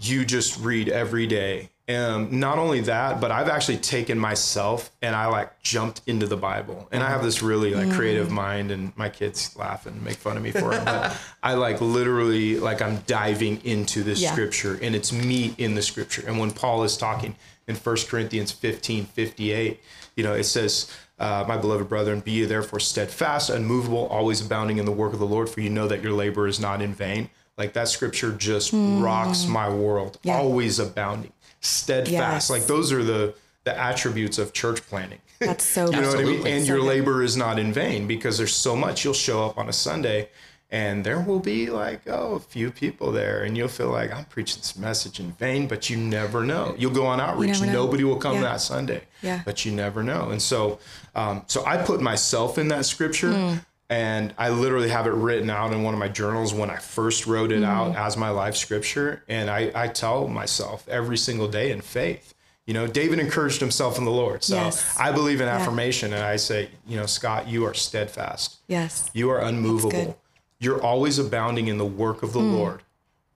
you 0.00 0.24
just 0.24 0.58
read 0.58 0.88
every 0.88 1.26
day. 1.26 1.70
Um, 1.86 2.40
not 2.40 2.58
only 2.58 2.80
that, 2.80 3.20
but 3.20 3.30
I've 3.30 3.48
actually 3.50 3.76
taken 3.76 4.18
myself 4.18 4.90
and 5.02 5.14
I 5.14 5.26
like 5.26 5.62
jumped 5.62 6.00
into 6.06 6.26
the 6.26 6.36
Bible. 6.36 6.88
And 6.90 7.02
I 7.02 7.10
have 7.10 7.22
this 7.22 7.42
really 7.42 7.74
like 7.74 7.90
creative 7.90 8.30
mind, 8.30 8.70
and 8.70 8.96
my 8.96 9.10
kids 9.10 9.54
laugh 9.56 9.84
and 9.84 10.02
make 10.02 10.16
fun 10.16 10.38
of 10.38 10.42
me 10.42 10.50
for 10.50 10.72
it. 10.72 10.82
But 10.86 11.14
I 11.42 11.54
like 11.54 11.82
literally 11.82 12.58
like 12.58 12.80
I'm 12.80 13.00
diving 13.06 13.60
into 13.64 14.02
the 14.02 14.14
Yeah. 14.14 14.32
scripture, 14.32 14.78
and 14.80 14.94
it's 14.94 15.12
me 15.12 15.54
in 15.58 15.74
the 15.74 15.82
scripture. 15.82 16.24
And 16.26 16.38
when 16.38 16.52
Paul 16.52 16.84
is 16.84 16.96
talking 16.96 17.36
in 17.66 17.76
1 17.76 17.96
Corinthians 18.08 18.52
15, 18.52 19.04
58, 19.06 19.80
you 20.16 20.22
know, 20.24 20.34
it 20.34 20.44
says, 20.44 20.90
uh, 21.18 21.44
my 21.46 21.56
beloved 21.56 21.88
brethren, 21.88 22.20
be 22.20 22.32
ye 22.32 22.44
therefore 22.44 22.80
steadfast, 22.80 23.48
unmovable, 23.50 24.06
always 24.08 24.44
abounding 24.44 24.78
in 24.78 24.84
the 24.84 24.92
work 24.92 25.12
of 25.12 25.18
the 25.18 25.26
Lord, 25.26 25.48
for 25.48 25.60
you 25.60 25.70
know 25.70 25.86
that 25.88 26.02
your 26.02 26.12
labor 26.12 26.46
is 26.46 26.58
not 26.60 26.82
in 26.82 26.92
vain. 26.92 27.30
Like 27.56 27.72
that 27.74 27.88
scripture 27.88 28.32
just 28.32 28.72
rocks 28.72 29.46
my 29.46 29.68
world. 29.68 30.18
Yeah. 30.24 30.38
Always 30.38 30.80
abounding, 30.80 31.32
steadfast. 31.60 32.10
Yes. 32.12 32.50
Like 32.50 32.66
those 32.66 32.92
are 32.92 33.04
the 33.04 33.34
the 33.62 33.78
attributes 33.78 34.38
of 34.38 34.52
church 34.52 34.82
planting. 34.88 35.20
that's 35.38 35.64
so 35.64 35.86
You 35.90 36.00
know 36.02 36.08
what 36.08 36.18
I 36.18 36.24
mean? 36.24 36.46
And 36.46 36.64
So 36.66 36.72
your 36.74 36.78
good. 36.82 36.88
labor 36.88 37.22
is 37.22 37.36
not 37.36 37.58
in 37.58 37.72
vain 37.72 38.06
because 38.06 38.36
there's 38.38 38.54
so 38.54 38.76
much. 38.76 39.04
You'll 39.04 39.14
show 39.14 39.44
up 39.46 39.56
on 39.56 39.68
a 39.68 39.72
Sunday 39.72 40.28
and 40.74 41.04
there 41.04 41.20
will 41.20 41.38
be 41.38 41.70
like 41.70 42.00
oh 42.08 42.34
a 42.34 42.40
few 42.40 42.68
people 42.70 43.12
there 43.12 43.44
and 43.44 43.56
you'll 43.56 43.68
feel 43.80 43.90
like 43.90 44.12
i'm 44.12 44.24
preaching 44.26 44.58
this 44.58 44.76
message 44.76 45.20
in 45.20 45.30
vain 45.44 45.68
but 45.68 45.88
you 45.88 45.96
never 45.96 46.42
know 46.44 46.74
you'll 46.76 46.90
go 47.02 47.06
on 47.06 47.20
outreach 47.20 47.60
nobody 47.62 48.02
will 48.04 48.16
come 48.26 48.34
Yeah. 48.36 48.42
that 48.48 48.60
sunday 48.60 49.02
Yeah. 49.22 49.40
but 49.44 49.64
you 49.64 49.70
never 49.72 50.02
know 50.02 50.30
and 50.30 50.42
so 50.42 50.78
um, 51.14 51.42
so 51.46 51.64
i 51.64 51.76
put 51.76 52.00
myself 52.00 52.58
in 52.58 52.66
that 52.68 52.84
scripture 52.86 53.32
Hmm. 53.32 53.54
and 53.88 54.34
i 54.36 54.48
literally 54.64 54.88
have 54.88 55.06
it 55.06 55.12
written 55.26 55.48
out 55.48 55.72
in 55.72 55.82
one 55.84 55.94
of 55.94 56.00
my 56.00 56.08
journals 56.08 56.52
when 56.52 56.70
i 56.70 56.76
first 56.98 57.26
wrote 57.26 57.52
it 57.52 57.58
Hmm. 57.58 57.64
out 57.76 57.96
as 57.96 58.16
my 58.16 58.30
life 58.30 58.56
scripture 58.56 59.22
and 59.28 59.48
I, 59.50 59.70
I 59.74 59.86
tell 59.88 60.26
myself 60.28 60.88
every 60.88 61.18
single 61.18 61.46
day 61.48 61.70
in 61.70 61.80
faith 61.82 62.34
you 62.66 62.74
know 62.74 62.86
david 62.88 63.18
encouraged 63.20 63.60
himself 63.60 63.96
in 63.98 64.04
the 64.10 64.16
lord 64.22 64.42
so 64.42 64.56
Yes. 64.56 64.96
i 64.98 65.12
believe 65.12 65.40
in 65.40 65.48
affirmation 65.48 66.12
and 66.14 66.24
i 66.24 66.36
say 66.36 66.70
you 66.90 66.96
know 66.96 67.06
scott 67.06 67.46
you 67.46 67.64
are 67.66 67.74
steadfast 67.74 68.56
Yes. 68.66 69.08
you 69.12 69.30
are 69.30 69.40
unmovable. 69.40 70.18
You're 70.64 70.82
always 70.82 71.18
abounding 71.18 71.68
in 71.68 71.78
the 71.78 71.84
work 71.84 72.22
of 72.22 72.32
the 72.32 72.38
Lord 72.40 72.82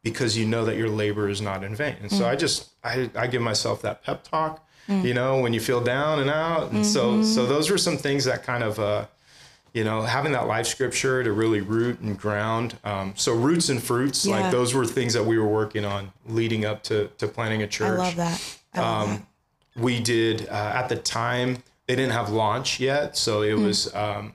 because 0.02 0.36
you 0.38 0.46
know 0.46 0.64
that 0.64 0.76
your 0.76 0.88
labor 0.88 1.28
is 1.28 1.40
not 1.40 1.62
in 1.64 1.74
vain. 1.76 1.96
And 2.00 2.10
so 2.10 2.26
I 2.26 2.36
just 2.36 2.70
I, 2.82 3.10
I 3.14 3.26
give 3.26 3.42
myself 3.42 3.82
that 3.82 4.02
pep 4.02 4.24
talk, 4.24 4.66
you 4.88 5.12
know, 5.14 5.40
when 5.40 5.52
you 5.52 5.60
feel 5.60 5.80
down 5.82 6.18
and 6.20 6.30
out. 6.30 6.72
And 6.72 6.84
so 6.86 7.22
so 7.22 7.46
those 7.46 7.70
were 7.70 7.78
some 7.78 7.96
things 7.98 8.24
that 8.24 8.42
kind 8.44 8.62
of 8.64 8.78
uh 8.78 9.06
you 9.74 9.84
know, 9.84 10.00
having 10.02 10.32
that 10.32 10.46
life 10.46 10.66
scripture 10.66 11.22
to 11.22 11.30
really 11.30 11.60
root 11.60 12.00
and 12.00 12.18
ground. 12.18 12.76
Um, 12.84 13.12
so 13.16 13.34
roots 13.34 13.68
and 13.68 13.80
fruits, 13.82 14.24
Yeah. 14.24 14.40
like 14.40 14.50
those 14.50 14.72
were 14.72 14.86
things 14.86 15.12
that 15.12 15.24
we 15.24 15.38
were 15.38 15.46
working 15.46 15.84
on 15.84 16.10
leading 16.26 16.64
up 16.64 16.82
to 16.84 17.08
to 17.18 17.28
planting 17.28 17.62
a 17.62 17.66
church 17.66 17.98
love 17.98 18.16
that. 18.16 18.56
I 18.74 18.80
love 18.80 19.08
that. 19.10 19.82
we 19.82 20.00
did 20.00 20.48
uh, 20.48 20.72
at 20.80 20.88
the 20.88 20.96
time 20.96 21.62
they 21.86 21.94
didn't 21.96 22.12
have 22.12 22.30
launch 22.30 22.80
yet 22.80 23.16
so 23.16 23.42
it 23.42 23.54
was 23.54 23.94
um, 23.94 24.32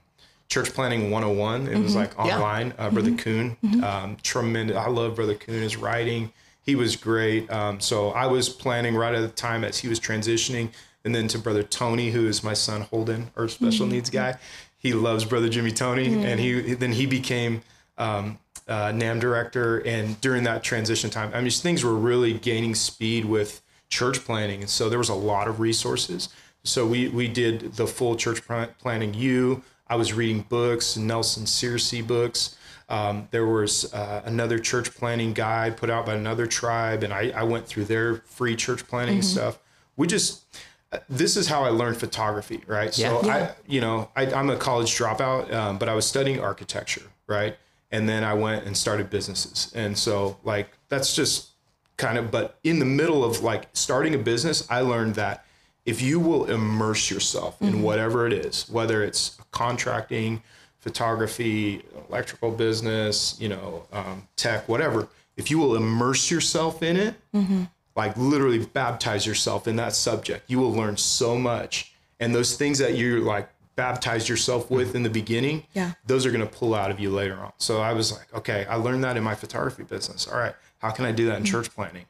church 0.53 0.71
planting 0.71 1.09
101 1.09 1.67
it 1.67 1.79
was 1.79 1.95
like 1.95 2.13
Yeah. 2.13 2.21
online 2.37 2.73
uh, 2.77 2.91
brother 2.91 3.11
Coon, 3.15 3.57
um, 3.83 4.17
tremendous 4.21 4.77
i 4.77 4.87
love 4.87 5.15
brother 5.15 5.35
his 5.47 5.75
writing 5.77 6.31
he 6.61 6.75
was 6.75 6.95
great. 6.95 7.49
Um, 7.51 7.79
so 7.79 8.11
i 8.11 8.27
was 8.27 8.49
planting 8.49 8.95
right 8.95 9.15
at 9.15 9.21
the 9.21 9.29
time 9.29 9.63
as 9.63 9.79
he 9.79 9.87
was 9.87 9.99
transitioning 9.99 10.69
and 11.03 11.15
then 11.15 11.27
to 11.29 11.39
brother 11.39 11.63
tony 11.63 12.11
who 12.11 12.27
is 12.27 12.43
my 12.43 12.53
son 12.53 12.81
holden 12.81 13.31
our 13.35 13.47
special 13.47 13.87
needs 13.87 14.11
guy. 14.11 14.37
He 14.77 14.93
loves 14.93 15.25
brother 15.25 15.49
jimmy 15.49 15.71
tony 15.71 16.23
and 16.23 16.39
he 16.39 16.75
then 16.75 16.91
he 16.91 17.07
became 17.07 17.63
um, 17.97 18.37
uh, 18.67 18.91
NAM 18.91 19.19
director, 19.19 19.79
and 19.79 20.19
during 20.21 20.43
that 20.45 20.63
transition 20.63 21.09
time, 21.09 21.31
I 21.33 21.41
mean, 21.41 21.51
things 21.51 21.83
were 21.83 21.95
really 21.95 22.33
gaining 22.33 22.75
speed 22.75 23.25
with 23.25 23.61
church 23.89 24.23
planting, 24.23 24.61
and 24.61 24.69
so 24.69 24.87
there 24.89 24.97
was 24.97 25.09
a 25.09 25.13
lot 25.31 25.49
of 25.49 25.59
resources. 25.59 26.29
So 26.63 26.87
we 26.87 27.09
we 27.09 27.27
did 27.27 27.73
the 27.75 27.85
full 27.87 28.15
church 28.15 28.41
planting. 28.79 29.13
You, 29.13 29.63
I 29.87 29.95
was 29.95 30.13
reading 30.13 30.41
books, 30.41 30.97
Nelson 30.97 31.43
Searcy 31.45 32.05
books. 32.05 32.57
Um, 32.89 33.27
there 33.31 33.45
was 33.45 33.93
uh, 33.93 34.21
another 34.25 34.59
church 34.59 34.93
planting 34.93 35.33
guide 35.33 35.77
put 35.77 35.89
out 35.89 36.05
by 36.05 36.15
another 36.15 36.45
tribe, 36.45 37.03
and 37.03 37.13
I, 37.13 37.31
I 37.35 37.43
went 37.43 37.65
through 37.65 37.85
their 37.85 38.15
free 38.25 38.55
church 38.55 38.87
planting 38.87 39.21
stuff. 39.21 39.59
We 39.95 40.07
just 40.07 40.43
uh, 40.91 40.99
this 41.09 41.35
is 41.35 41.47
how 41.47 41.63
I 41.63 41.69
learned 41.69 41.97
photography, 41.97 42.61
right? 42.67 42.95
Yeah. 42.97 43.09
So 43.09 43.25
Yeah. 43.25 43.35
I, 43.35 43.55
you 43.67 43.81
know, 43.81 44.09
I, 44.15 44.31
I'm 44.31 44.49
a 44.49 44.57
college 44.57 44.95
dropout, 44.95 45.51
um, 45.53 45.77
but 45.77 45.89
I 45.89 45.95
was 45.95 46.05
studying 46.05 46.39
architecture, 46.39 47.03
right? 47.25 47.57
And 47.91 48.07
then 48.07 48.23
I 48.23 48.33
went 48.33 48.65
and 48.65 48.75
started 48.75 49.09
businesses, 49.09 49.71
and 49.75 49.97
so 49.97 50.37
like 50.43 50.69
that's 50.89 51.15
just 51.15 51.49
kind 51.97 52.17
of. 52.17 52.31
But 52.31 52.59
in 52.63 52.79
the 52.79 52.85
middle 52.85 53.23
of 53.23 53.41
like 53.41 53.69
starting 53.73 54.13
a 54.13 54.17
business, 54.17 54.67
I 54.69 54.81
learned 54.81 55.15
that 55.15 55.42
if 55.85 56.01
you 56.01 56.19
will 56.19 56.45
immerse 56.45 57.11
yourself 57.11 57.61
in 57.61 57.73
mm-hmm. 57.73 57.81
whatever 57.81 58.25
it 58.25 58.33
is, 58.33 58.69
whether 58.69 59.03
it's 59.03 59.37
contracting, 59.51 60.41
photography, 60.79 61.83
electrical 62.09 62.51
business, 62.51 63.37
you 63.39 63.49
know, 63.49 63.83
um, 63.91 64.27
tech, 64.35 64.67
whatever, 64.67 65.07
if 65.37 65.49
you 65.49 65.57
will 65.57 65.75
immerse 65.75 66.29
yourself 66.29 66.83
in 66.83 66.97
it, 66.97 67.15
mm-hmm. 67.33 67.63
like 67.95 68.15
literally 68.17 68.65
baptize 68.65 69.25
yourself 69.25 69.67
in 69.67 69.75
that 69.77 69.93
subject, 69.93 70.49
you 70.49 70.59
will 70.59 70.71
learn 70.71 70.97
so 70.97 71.37
much. 71.37 71.93
And 72.19 72.33
those 72.33 72.55
things 72.55 72.79
that 72.79 72.95
you 72.95 73.19
like 73.19 73.49
baptized 73.75 74.29
yourself 74.29 74.69
with 74.69 74.95
in 74.95 75.03
the 75.03 75.09
beginning, 75.09 75.63
Yeah. 75.73 75.93
those 76.05 76.25
are 76.25 76.31
going 76.31 76.47
to 76.47 76.53
pull 76.53 76.75
out 76.75 76.91
of 76.91 76.99
you 76.99 77.09
later 77.09 77.39
on. 77.39 77.53
So 77.57 77.81
I 77.81 77.93
was 77.93 78.11
like, 78.11 78.33
okay, 78.33 78.65
I 78.69 78.75
learned 78.75 79.03
that 79.03 79.17
in 79.17 79.23
my 79.23 79.35
photography 79.35 79.83
business. 79.83 80.27
All 80.27 80.37
right, 80.37 80.55
how 80.77 80.91
can 80.91 81.05
I 81.05 81.11
do 81.11 81.25
that 81.25 81.37
in 81.37 81.43
mm-hmm. 81.43 81.51
church 81.51 81.73
planting? 81.73 82.05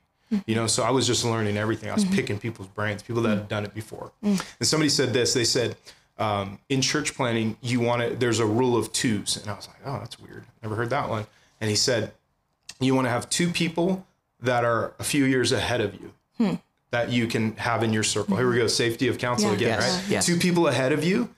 You 0.45 0.55
know, 0.55 0.67
so 0.67 0.83
I 0.83 0.91
was 0.91 1.07
just 1.07 1.25
learning 1.25 1.57
everything. 1.57 1.89
I 1.89 1.93
was 1.93 2.05
mm-hmm. 2.05 2.15
picking 2.15 2.39
people's 2.39 2.67
brains, 2.69 3.03
people 3.03 3.21
that 3.23 3.29
had 3.29 3.45
mm. 3.45 3.49
done 3.49 3.65
it 3.65 3.73
before. 3.73 4.11
Mm. 4.23 4.43
And 4.59 4.67
somebody 4.67 4.89
said 4.89 5.13
this. 5.13 5.33
They 5.33 5.43
said, 5.43 5.75
um, 6.17 6.59
in 6.69 6.81
church 6.81 7.15
planting, 7.15 7.57
you 7.61 7.79
want 7.79 8.01
to. 8.01 8.15
There's 8.15 8.39
a 8.39 8.45
rule 8.45 8.77
of 8.77 8.91
twos, 8.93 9.37
and 9.37 9.49
I 9.49 9.55
was 9.55 9.67
like, 9.67 9.77
oh, 9.85 9.99
that's 9.99 10.19
weird. 10.19 10.45
Never 10.61 10.75
heard 10.75 10.89
that 10.91 11.09
one. 11.09 11.25
And 11.59 11.69
he 11.69 11.75
said, 11.75 12.11
you 12.79 12.95
want 12.95 13.05
to 13.05 13.09
have 13.09 13.29
two 13.29 13.49
people 13.49 14.05
that 14.41 14.63
are 14.63 14.93
a 14.99 15.03
few 15.03 15.25
years 15.25 15.51
ahead 15.51 15.81
of 15.81 15.93
you 15.93 16.13
hmm. 16.37 16.53
that 16.91 17.09
you 17.09 17.27
can 17.27 17.55
have 17.55 17.83
in 17.83 17.93
your 17.93 18.03
circle. 18.03 18.35
Here 18.37 18.49
we 18.49 18.55
go, 18.55 18.61
mm-hmm. 18.61 18.69
safety 18.69 19.07
of 19.07 19.17
counsel 19.17 19.49
Yeah. 19.49 19.55
again, 19.55 19.79
Yes. 19.79 19.95
right? 19.95 20.11
Yes. 20.11 20.25
Two 20.25 20.37
people 20.37 20.67
ahead 20.67 20.91
of 20.91 21.03
you, 21.03 21.29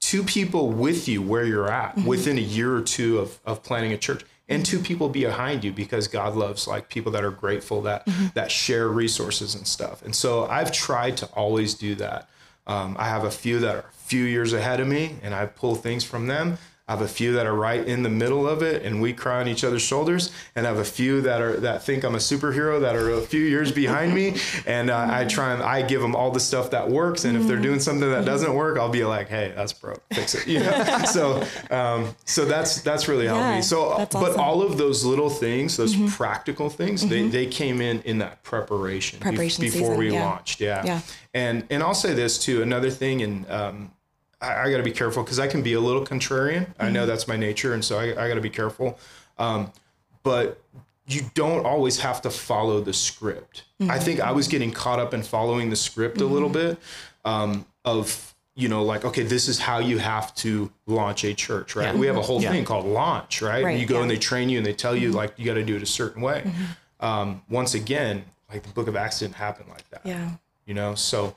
two 0.00 0.22
people 0.22 0.68
with 0.70 1.08
you 1.08 1.20
where 1.20 1.44
you're 1.44 1.70
at 1.70 1.96
mm-hmm. 1.96 2.06
within 2.06 2.38
a 2.38 2.42
year 2.42 2.74
or 2.74 2.82
two 2.82 3.18
of, 3.18 3.38
of 3.44 3.62
planting 3.62 3.92
a 3.92 3.98
church. 3.98 4.24
And 4.48 4.66
two 4.66 4.80
people 4.80 5.08
behind 5.08 5.64
you 5.64 5.72
because 5.72 6.08
God 6.08 6.34
loves 6.36 6.66
like 6.66 6.88
people 6.88 7.12
that 7.12 7.24
are 7.24 7.30
grateful 7.30 7.82
that 7.82 8.06
that 8.34 8.50
share 8.50 8.88
resources 8.88 9.54
and 9.54 9.66
stuff. 9.66 10.02
And 10.02 10.14
so 10.14 10.46
I've 10.46 10.72
tried 10.72 11.16
to 11.18 11.26
always 11.26 11.74
do 11.74 11.94
that. 11.96 12.28
Um, 12.66 12.96
I 12.98 13.08
have 13.08 13.24
a 13.24 13.30
few 13.30 13.58
that 13.60 13.74
are 13.74 13.78
a 13.88 13.92
few 13.92 14.24
years 14.24 14.52
ahead 14.52 14.80
of 14.80 14.86
me, 14.88 15.16
and 15.22 15.34
I 15.34 15.46
pull 15.46 15.74
things 15.74 16.04
from 16.04 16.26
them. 16.26 16.58
I 16.92 16.94
have 16.96 17.00
a 17.00 17.08
few 17.08 17.32
that 17.32 17.46
are 17.46 17.54
right 17.54 17.86
in 17.88 18.02
the 18.02 18.10
middle 18.10 18.46
of 18.46 18.62
it, 18.62 18.82
and 18.82 19.00
we 19.00 19.14
cry 19.14 19.40
on 19.40 19.48
each 19.48 19.64
other's 19.64 19.80
shoulders. 19.80 20.30
And 20.54 20.66
I 20.66 20.68
have 20.68 20.78
a 20.78 20.84
few 20.84 21.22
that 21.22 21.40
are 21.40 21.56
that 21.60 21.82
think 21.84 22.04
I'm 22.04 22.14
a 22.14 22.18
superhero 22.18 22.82
that 22.82 22.94
are 22.94 23.12
a 23.12 23.22
few 23.22 23.40
years 23.40 23.72
behind 23.72 24.14
me, 24.14 24.36
and 24.66 24.90
uh, 24.90 25.06
I 25.10 25.24
try 25.24 25.54
and 25.54 25.62
I 25.62 25.80
give 25.80 26.02
them 26.02 26.14
all 26.14 26.30
the 26.30 26.38
stuff 26.40 26.70
that 26.72 26.90
works. 26.90 27.24
And 27.24 27.34
if 27.34 27.46
they're 27.46 27.56
doing 27.56 27.80
something 27.80 28.10
that 28.10 28.26
doesn't 28.26 28.54
work, 28.54 28.76
I'll 28.78 28.90
be 28.90 29.06
like, 29.06 29.28
"Hey, 29.30 29.54
that's 29.56 29.72
broke. 29.72 30.02
Fix 30.12 30.34
it." 30.34 30.46
You 30.52 30.58
know. 30.60 30.98
so, 31.06 31.42
um, 31.70 32.14
so 32.26 32.44
that's 32.44 32.82
that's 32.82 33.08
really 33.08 33.26
helped 33.26 33.40
Yeah, 33.40 33.56
me. 33.56 33.62
So, 33.62 33.94
that's 33.96 34.14
but 34.14 34.36
all 34.36 34.60
of 34.60 34.76
those 34.76 35.02
little 35.02 35.30
things, 35.30 35.78
those 35.78 35.96
practical 36.14 36.68
things, 36.68 37.08
they 37.08 37.26
they 37.28 37.46
came 37.46 37.80
in 37.80 38.02
in 38.02 38.18
that 38.18 38.42
preparation, 38.42 39.18
Preparation 39.18 39.62
before 39.62 39.80
season, 39.80 39.96
we 39.96 40.12
yeah. 40.12 40.24
launched. 40.26 40.60
Yeah. 40.60 40.84
Yeah. 40.84 41.00
And 41.32 41.64
and 41.70 41.82
I'll 41.82 41.94
say 41.94 42.12
this 42.12 42.38
too. 42.38 42.60
Another 42.60 42.90
thing, 42.90 43.22
and 43.22 43.50
um, 43.50 43.92
I, 44.42 44.64
I 44.64 44.70
got 44.70 44.78
to 44.78 44.82
be 44.82 44.90
careful 44.92 45.22
because 45.22 45.38
I 45.38 45.46
can 45.46 45.62
be 45.62 45.74
a 45.74 45.80
little 45.80 46.04
contrarian. 46.04 46.66
I 46.78 46.84
Mm-hmm. 46.84 46.92
know 46.94 47.06
that's 47.06 47.28
my 47.28 47.36
nature, 47.36 47.72
and 47.74 47.84
so 47.84 47.98
I, 47.98 48.10
I 48.24 48.28
got 48.28 48.34
to 48.34 48.40
be 48.40 48.50
careful. 48.50 48.98
Um, 49.38 49.72
but 50.22 50.60
you 51.06 51.22
don't 51.34 51.64
always 51.66 51.98
have 52.00 52.22
to 52.22 52.30
follow 52.30 52.80
the 52.80 52.92
script. 52.92 53.64
I 53.80 53.84
Mm-hmm. 53.84 54.04
think 54.04 54.20
I 54.20 54.32
was 54.32 54.48
getting 54.48 54.70
caught 54.72 54.98
up 55.00 55.14
in 55.14 55.22
following 55.22 55.70
the 55.70 55.76
script 55.76 56.20
a 56.20 56.26
little 56.26 56.48
bit 56.48 56.78
um, 57.24 57.66
of 57.84 58.28
you 58.54 58.68
know 58.68 58.82
like 58.84 59.02
okay 59.06 59.22
this 59.22 59.48
is 59.48 59.58
how 59.58 59.78
you 59.78 59.96
have 59.98 60.34
to 60.34 60.70
launch 60.86 61.24
a 61.24 61.32
church 61.32 61.74
right 61.74 61.86
Yeah. 61.94 61.98
we 61.98 62.06
have 62.06 62.18
a 62.18 62.22
whole 62.22 62.40
Yeah. 62.42 62.50
thing 62.50 62.66
called 62.66 62.84
launch 62.84 63.40
right, 63.40 63.64
Right, 63.64 63.80
you 63.80 63.86
go 63.86 64.02
and 64.02 64.10
they 64.10 64.18
train 64.18 64.50
you 64.50 64.58
and 64.58 64.66
they 64.66 64.74
tell 64.74 64.94
you 64.94 65.10
like 65.10 65.32
you 65.38 65.46
got 65.46 65.54
to 65.54 65.64
do 65.64 65.74
it 65.74 65.82
a 65.82 65.86
certain 65.86 66.20
way 66.20 66.42
Mm-hmm. 66.44 67.04
um, 67.06 67.42
once 67.48 67.72
again 67.72 68.24
like 68.50 68.62
the 68.62 68.68
book 68.68 68.88
of 68.88 68.94
acts 68.94 69.20
didn't 69.20 69.36
happen 69.36 69.64
like 69.70 69.88
that 69.88 70.02
Yeah. 70.04 70.32
you 70.66 70.74
know 70.74 70.94
so 70.94 71.34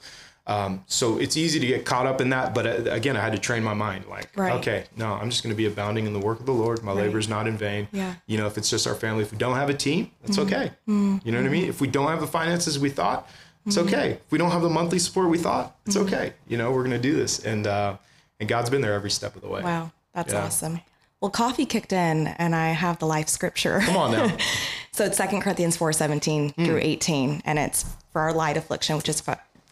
um, 0.48 0.84
so 0.86 1.18
it's 1.18 1.36
easy 1.38 1.60
to 1.60 1.66
get 1.68 1.86
caught 1.86 2.06
up 2.06 2.22
in 2.22 2.30
that 2.30 2.54
but 2.54 2.66
uh, 2.68 2.92
again 2.92 3.18
i 3.18 3.22
had 3.22 3.32
to 3.34 3.40
train 3.40 3.64
my 3.64 3.74
mind 3.74 4.06
like 4.08 4.30
Right. 4.36 4.54
okay 4.54 4.86
no 4.96 5.14
i'm 5.14 5.30
just 5.30 5.42
going 5.44 5.54
to 5.54 5.58
be 5.58 5.66
abounding 5.66 6.06
in 6.06 6.14
the 6.14 6.20
work 6.20 6.40
of 6.40 6.46
the 6.46 6.52
lord 6.54 6.84
my 6.84 6.92
labor 6.92 7.18
is 7.18 7.28
not 7.28 7.48
in 7.48 7.58
vain 7.58 7.88
Yeah. 7.92 8.12
Mm-hmm. 8.12 8.20
you 8.28 8.38
know 8.38 8.46
if 8.48 8.58
it's 8.58 8.70
just 8.70 8.86
our 8.88 8.96
family 8.96 9.24
if 9.24 9.32
we 9.32 9.38
don't 9.38 9.56
have 9.56 9.70
a 9.70 9.74
team 9.74 10.12
that's 10.22 10.38
okay 10.40 10.72
you 10.88 10.94
know 10.94 11.38
what 11.40 11.46
i 11.46 11.50
mean 11.50 11.66
if 11.68 11.82
we 11.82 11.88
don't 11.88 12.08
have 12.10 12.22
the 12.22 12.28
finances 12.28 12.78
we 12.80 12.90
thought 12.90 13.28
it's 13.66 13.78
Mm-hmm. 13.78 13.88
okay 13.88 14.12
if 14.12 14.32
we 14.32 14.38
don't 14.38 14.52
have 14.52 14.62
the 14.62 14.70
monthly 14.70 15.00
support 15.00 15.30
we 15.30 15.40
thought 15.40 15.76
it's 15.88 15.98
okay 15.98 16.34
you 16.48 16.58
know 16.58 16.72
we're 16.72 16.84
going 16.84 16.92
to 17.02 17.08
do 17.10 17.16
this 17.16 17.40
and 17.44 17.66
uh 17.66 17.96
and 18.40 18.48
god's 18.48 18.70
been 18.70 18.82
there 18.82 18.94
every 18.94 19.10
step 19.12 19.36
of 19.36 19.42
the 19.42 19.48
way 19.50 19.62
Wow. 19.64 19.92
That's 20.14 20.32
Yeah. 20.32 20.46
awesome. 20.46 20.80
Well, 21.22 21.32
coffee 21.32 21.66
kicked 21.66 21.92
in 21.92 22.28
and 22.28 22.56
I 22.56 22.68
have 22.70 23.00
the 23.00 23.06
life 23.08 23.28
scripture. 23.30 23.80
come 23.82 23.98
on 23.98 24.12
now 24.12 24.38
So 24.94 25.04
it's 25.06 25.18
2 25.18 25.42
Corinthians 25.42 25.76
4 25.76 25.92
17 25.92 26.50
Hmm. 26.52 26.66
through 26.66 26.80
18. 26.82 27.42
And 27.46 27.58
it's 27.60 27.84
for 28.14 28.22
our 28.22 28.32
light 28.32 28.56
affliction, 28.58 28.96
which 28.96 29.10
is 29.10 29.22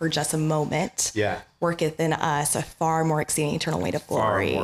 for, 0.04 0.10
just 0.10 0.34
a 0.34 0.38
moment. 0.38 1.12
Yeah. 1.16 1.42
Worketh 1.60 2.00
in 2.00 2.13
us 2.13 2.56
a 2.56 2.62
far 2.62 3.04
more 3.04 3.22
exceeding 3.22 3.56
eternal 3.56 3.80
weight 3.82 3.96
of 3.96 4.06
glory. 4.08 4.56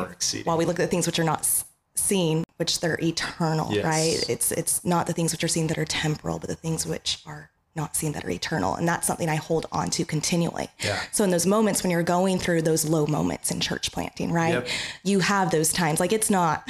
While 0.44 0.58
we 0.58 0.66
look 0.66 0.80
at 0.80 0.84
the 0.84 0.88
things 0.88 1.06
which 1.08 1.20
are 1.20 1.24
not 1.24 1.48
seen, 1.96 2.44
which 2.58 2.80
they're 2.80 3.00
eternal, 3.02 3.74
Yes. 3.74 3.84
right? 3.86 4.30
It's 4.30 4.52
it's 4.52 4.84
not 4.86 5.08
the 5.08 5.14
things 5.14 5.32
which 5.32 5.44
are 5.44 5.48
seen 5.48 5.68
that 5.68 5.78
are 5.78 5.86
temporal, 5.86 6.40
but 6.40 6.50
the 6.50 6.56
things 6.56 6.86
which 6.86 7.22
are 7.26 7.50
not 7.76 7.96
seen 7.96 8.12
that 8.14 8.26
are 8.26 8.30
eternal. 8.30 8.76
And 8.76 8.88
that's 8.88 9.06
something 9.08 9.30
I 9.30 9.36
hold 9.36 9.66
on 9.72 9.90
to 9.92 10.04
continually. 10.04 10.68
Yeah. 10.84 11.00
So 11.12 11.24
in 11.24 11.30
those 11.30 11.46
moments 11.46 11.84
when 11.84 11.92
you're 11.92 12.04
going 12.04 12.38
through 12.40 12.64
those 12.64 12.84
low 12.84 13.06
moments 13.06 13.52
in 13.52 13.60
church 13.60 13.92
planting, 13.92 14.32
right? 14.32 14.54
Yep. 14.56 14.68
You 15.04 15.20
have 15.20 15.52
those 15.52 15.72
times. 15.72 16.00
Like 16.00 16.12
it's 16.12 16.30
not 16.30 16.68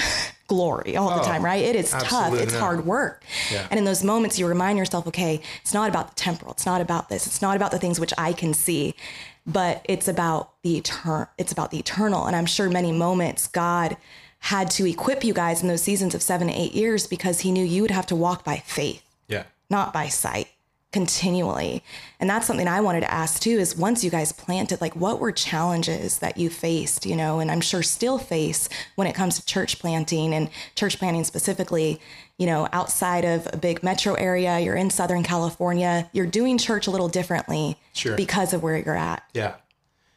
glory 0.49 0.97
all 0.97 1.09
the 1.15 1.21
Oh, 1.21 1.23
time, 1.23 1.45
right? 1.45 1.63
It 1.63 1.75
is 1.77 1.91
tough. 1.91 2.33
It's 2.33 2.53
hard 2.53 2.85
work. 2.85 3.23
Yeah. 3.49 3.65
And 3.71 3.77
in 3.77 3.85
those 3.85 4.03
moments, 4.03 4.37
you 4.37 4.45
remind 4.47 4.77
yourself, 4.77 5.07
okay, 5.07 5.39
it's 5.61 5.73
not 5.73 5.87
about 5.89 6.09
the 6.09 6.15
temporal. 6.15 6.51
It's 6.51 6.65
not 6.65 6.81
about 6.81 7.07
this. 7.07 7.25
It's 7.27 7.41
not 7.41 7.55
about 7.55 7.71
the 7.71 7.79
things 7.79 7.99
which 8.01 8.13
I 8.17 8.33
can 8.33 8.53
see, 8.53 8.95
but 9.47 9.85
it's 9.87 10.07
about 10.09 10.51
the 10.63 10.75
eternal. 10.77 11.27
It's 11.37 11.53
about 11.53 11.71
the 11.71 11.79
eternal. 11.79 12.25
And 12.25 12.35
I'm 12.35 12.45
sure 12.45 12.69
many 12.69 12.91
moments 12.91 13.47
God 13.47 13.95
had 14.39 14.69
to 14.71 14.85
equip 14.89 15.23
you 15.23 15.33
guys 15.33 15.61
in 15.61 15.67
those 15.69 15.81
seasons 15.83 16.13
of 16.15 16.21
seven 16.21 16.47
to 16.47 16.53
eight 16.53 16.73
years 16.73 17.07
because 17.07 17.41
he 17.41 17.51
knew 17.51 17.63
you 17.63 17.81
would 17.81 17.91
have 17.91 18.05
to 18.07 18.15
walk 18.15 18.43
by 18.43 18.57
faith, 18.65 19.03
Yeah. 19.27 19.43
not 19.69 19.93
by 19.93 20.07
sight 20.09 20.47
continually. 20.91 21.83
And 22.19 22.29
that's 22.29 22.47
something 22.47 22.67
I 22.67 22.81
wanted 22.81 23.01
to 23.01 23.11
ask 23.11 23.41
too 23.41 23.51
is 23.51 23.77
once 23.77 24.03
you 24.03 24.09
guys 24.09 24.31
planted, 24.31 24.81
like 24.81 24.95
what 24.95 25.19
were 25.19 25.31
challenges 25.31 26.19
that 26.19 26.37
you 26.37 26.49
faced, 26.49 27.05
you 27.05 27.15
know, 27.15 27.39
and 27.39 27.51
I'm 27.51 27.61
sure 27.61 27.83
still 27.83 28.17
face 28.17 28.67
when 28.95 29.07
it 29.07 29.13
comes 29.13 29.39
to 29.39 29.45
church 29.45 29.79
planting 29.79 30.33
and 30.33 30.49
church 30.75 30.97
planting 30.97 31.23
specifically, 31.23 31.99
you 32.37 32.47
know, 32.47 32.67
outside 32.73 33.23
of 33.23 33.47
a 33.53 33.57
big 33.57 33.83
metro 33.83 34.15
area, 34.15 34.59
you're 34.59 34.75
in 34.75 34.89
Southern 34.89 35.21
California, 35.23 36.09
you're 36.11 36.25
doing 36.25 36.57
church 36.57 36.87
a 36.87 36.91
little 36.91 37.09
differently 37.09 37.77
Sure. 37.93 38.15
because 38.15 38.53
of 38.53 38.63
where 38.63 38.77
you're 38.77 38.97
at. 38.97 39.23
Yeah. 39.33 39.55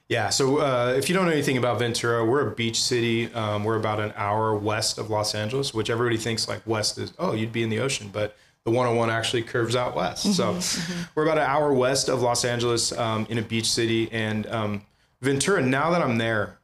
Yeah. 0.08 0.30
So 0.30 0.58
uh, 0.58 0.94
if 0.96 1.08
you 1.08 1.14
don't 1.14 1.26
know 1.26 1.32
anything 1.32 1.56
about 1.58 1.78
Ventura, 1.78 2.24
we're 2.24 2.46
a 2.46 2.50
beach 2.54 2.80
city. 2.80 3.32
Um, 3.34 3.64
we're 3.64 3.78
about 3.78 4.00
an 4.00 4.12
hour 4.16 4.54
west 4.54 4.98
of 4.98 5.10
Los 5.10 5.34
Angeles, 5.34 5.72
which 5.74 5.90
everybody 5.90 6.16
thinks 6.16 6.48
like 6.48 6.66
west 6.66 6.98
is, 6.98 7.12
oh, 7.18 7.32
you'd 7.34 7.52
be 7.52 7.62
in 7.62 7.70
the 7.70 7.78
ocean. 7.80 8.10
But 8.12 8.36
the 8.64 8.70
101 8.70 9.10
actually 9.10 9.42
curves 9.42 9.74
out 9.74 9.96
west. 9.96 10.34
So 10.34 10.58
we're 11.14 11.24
about 11.24 11.38
an 11.38 11.44
hour 11.44 11.72
west 11.72 12.08
of 12.08 12.22
Los 12.22 12.44
Angeles 12.44 12.92
um, 12.96 13.26
in 13.28 13.38
a 13.38 13.42
beach 13.42 13.68
city. 13.70 14.08
And 14.12 14.46
um, 14.46 14.82
Ventura, 15.20 15.60
now 15.62 15.90
that 15.90 16.00
I'm 16.02 16.16
there, 16.18 16.58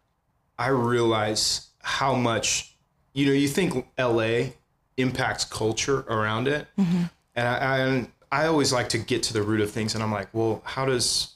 I 0.58 0.68
realize 0.68 1.68
how 1.82 2.14
much, 2.14 2.76
you 3.14 3.26
know, 3.26 3.32
you 3.32 3.48
think 3.48 3.87
LA 3.98 4.50
impacts 4.96 5.44
culture 5.44 6.00
around 6.08 6.46
it. 6.48 6.66
And 6.76 7.08
I, 7.37 8.06
I, 8.32 8.42
I 8.42 8.46
always 8.46 8.72
like 8.72 8.88
to 8.90 8.98
get 8.98 9.22
to 9.24 9.32
the 9.32 9.42
root 9.42 9.61
of 9.61 9.70
things. 9.70 9.94
And 9.94 10.02
I'm 10.02 10.12
like, 10.12 10.28
well, 10.32 10.62
how 10.64 10.84
does, 10.87 11.34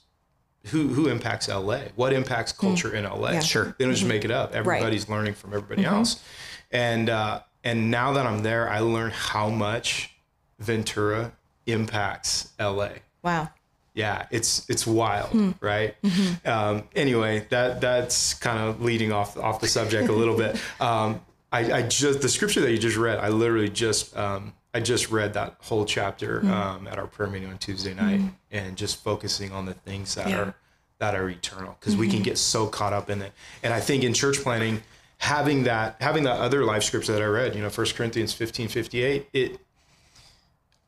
who, 0.67 0.89
who 0.89 1.09
impacts 1.09 1.49
LA? 1.49 1.79
What 1.97 2.13
impacts 2.13 2.53
culture 2.53 2.95
in 2.95 3.03
LA? 3.05 3.33
Yeah. 3.33 3.41
Sure. 3.41 3.75
They 3.79 3.85
don't 3.85 3.95
just 3.95 4.07
make 4.07 4.25
it 4.25 4.31
up. 4.31 4.55
Everybody's 4.55 5.09
learning 5.09 5.35
from 5.35 5.55
everybody 5.55 5.85
else. 5.85 6.23
And, 6.71 7.11
uh, 7.11 7.41
and 7.65 7.91
now 7.91 8.13
that 8.13 8.27
I'm 8.27 8.43
there, 8.43 8.69
I 8.69 8.81
learn 8.81 9.11
how 9.13 9.49
much 9.49 10.12
Ventura 10.63 11.33
impacts 11.67 12.53
LA 12.59 12.89
Wow. 13.23 13.49
yeah 13.95 14.27
it's 14.31 14.69
it's 14.69 14.87
wild 14.87 15.55
right? 15.61 15.95
Um, 16.45 16.85
anyway 16.97 17.47
that 17.51 17.81
that's 17.81 18.35
kind 18.35 18.59
of 18.59 18.83
leading 18.83 19.13
off 19.13 19.37
off 19.37 19.61
the 19.61 19.69
subject 19.69 20.09
a 20.09 20.13
little 20.13 20.37
bit. 20.37 20.61
Um, 20.81 21.21
I, 21.53 21.73
I 21.73 21.83
just 21.83 22.23
the 22.23 22.29
scripture 22.31 22.61
that 22.63 22.71
you 22.73 22.79
just 22.79 22.97
read 22.97 23.19
i 23.19 23.29
literally 23.29 23.69
just 23.69 24.17
um, 24.17 24.55
i 24.73 24.81
just 24.81 25.11
read 25.11 25.35
that 25.35 25.57
whole 25.61 25.85
chapter 25.85 26.41
um, 26.47 26.89
at 26.89 26.99
our 26.99 27.07
prayer 27.07 27.29
meeting 27.29 27.51
on 27.51 27.59
tuesday 27.59 27.93
night 27.95 28.23
and 28.51 28.75
just 28.77 29.03
focusing 29.05 29.53
on 29.53 29.67
the 29.67 29.75
things 29.75 30.15
that 30.15 30.29
Yeah. 30.31 30.39
are 30.41 30.55
that 30.99 31.15
are 31.15 31.29
eternal 31.29 31.77
because 31.79 31.95
we 31.97 32.09
can 32.09 32.23
get 32.23 32.39
so 32.39 32.67
caught 32.69 32.93
up 32.95 33.11
in 33.11 33.21
it. 33.23 33.33
And 33.63 33.75
i 33.75 33.81
think 33.81 34.03
in 34.03 34.15
church 34.15 34.39
planting 34.41 34.83
having 35.19 35.65
that 35.65 35.97
having 36.01 36.23
that 36.25 36.39
other 36.41 36.65
life 36.65 36.83
scripture 36.85 37.13
that 37.13 37.21
i 37.23 37.27
read 37.27 37.55
you 37.55 37.61
know 37.63 37.69
First 37.71 37.97
corinthians 37.97 38.33
15 38.33 38.69
58 38.69 39.29
it 39.35 39.61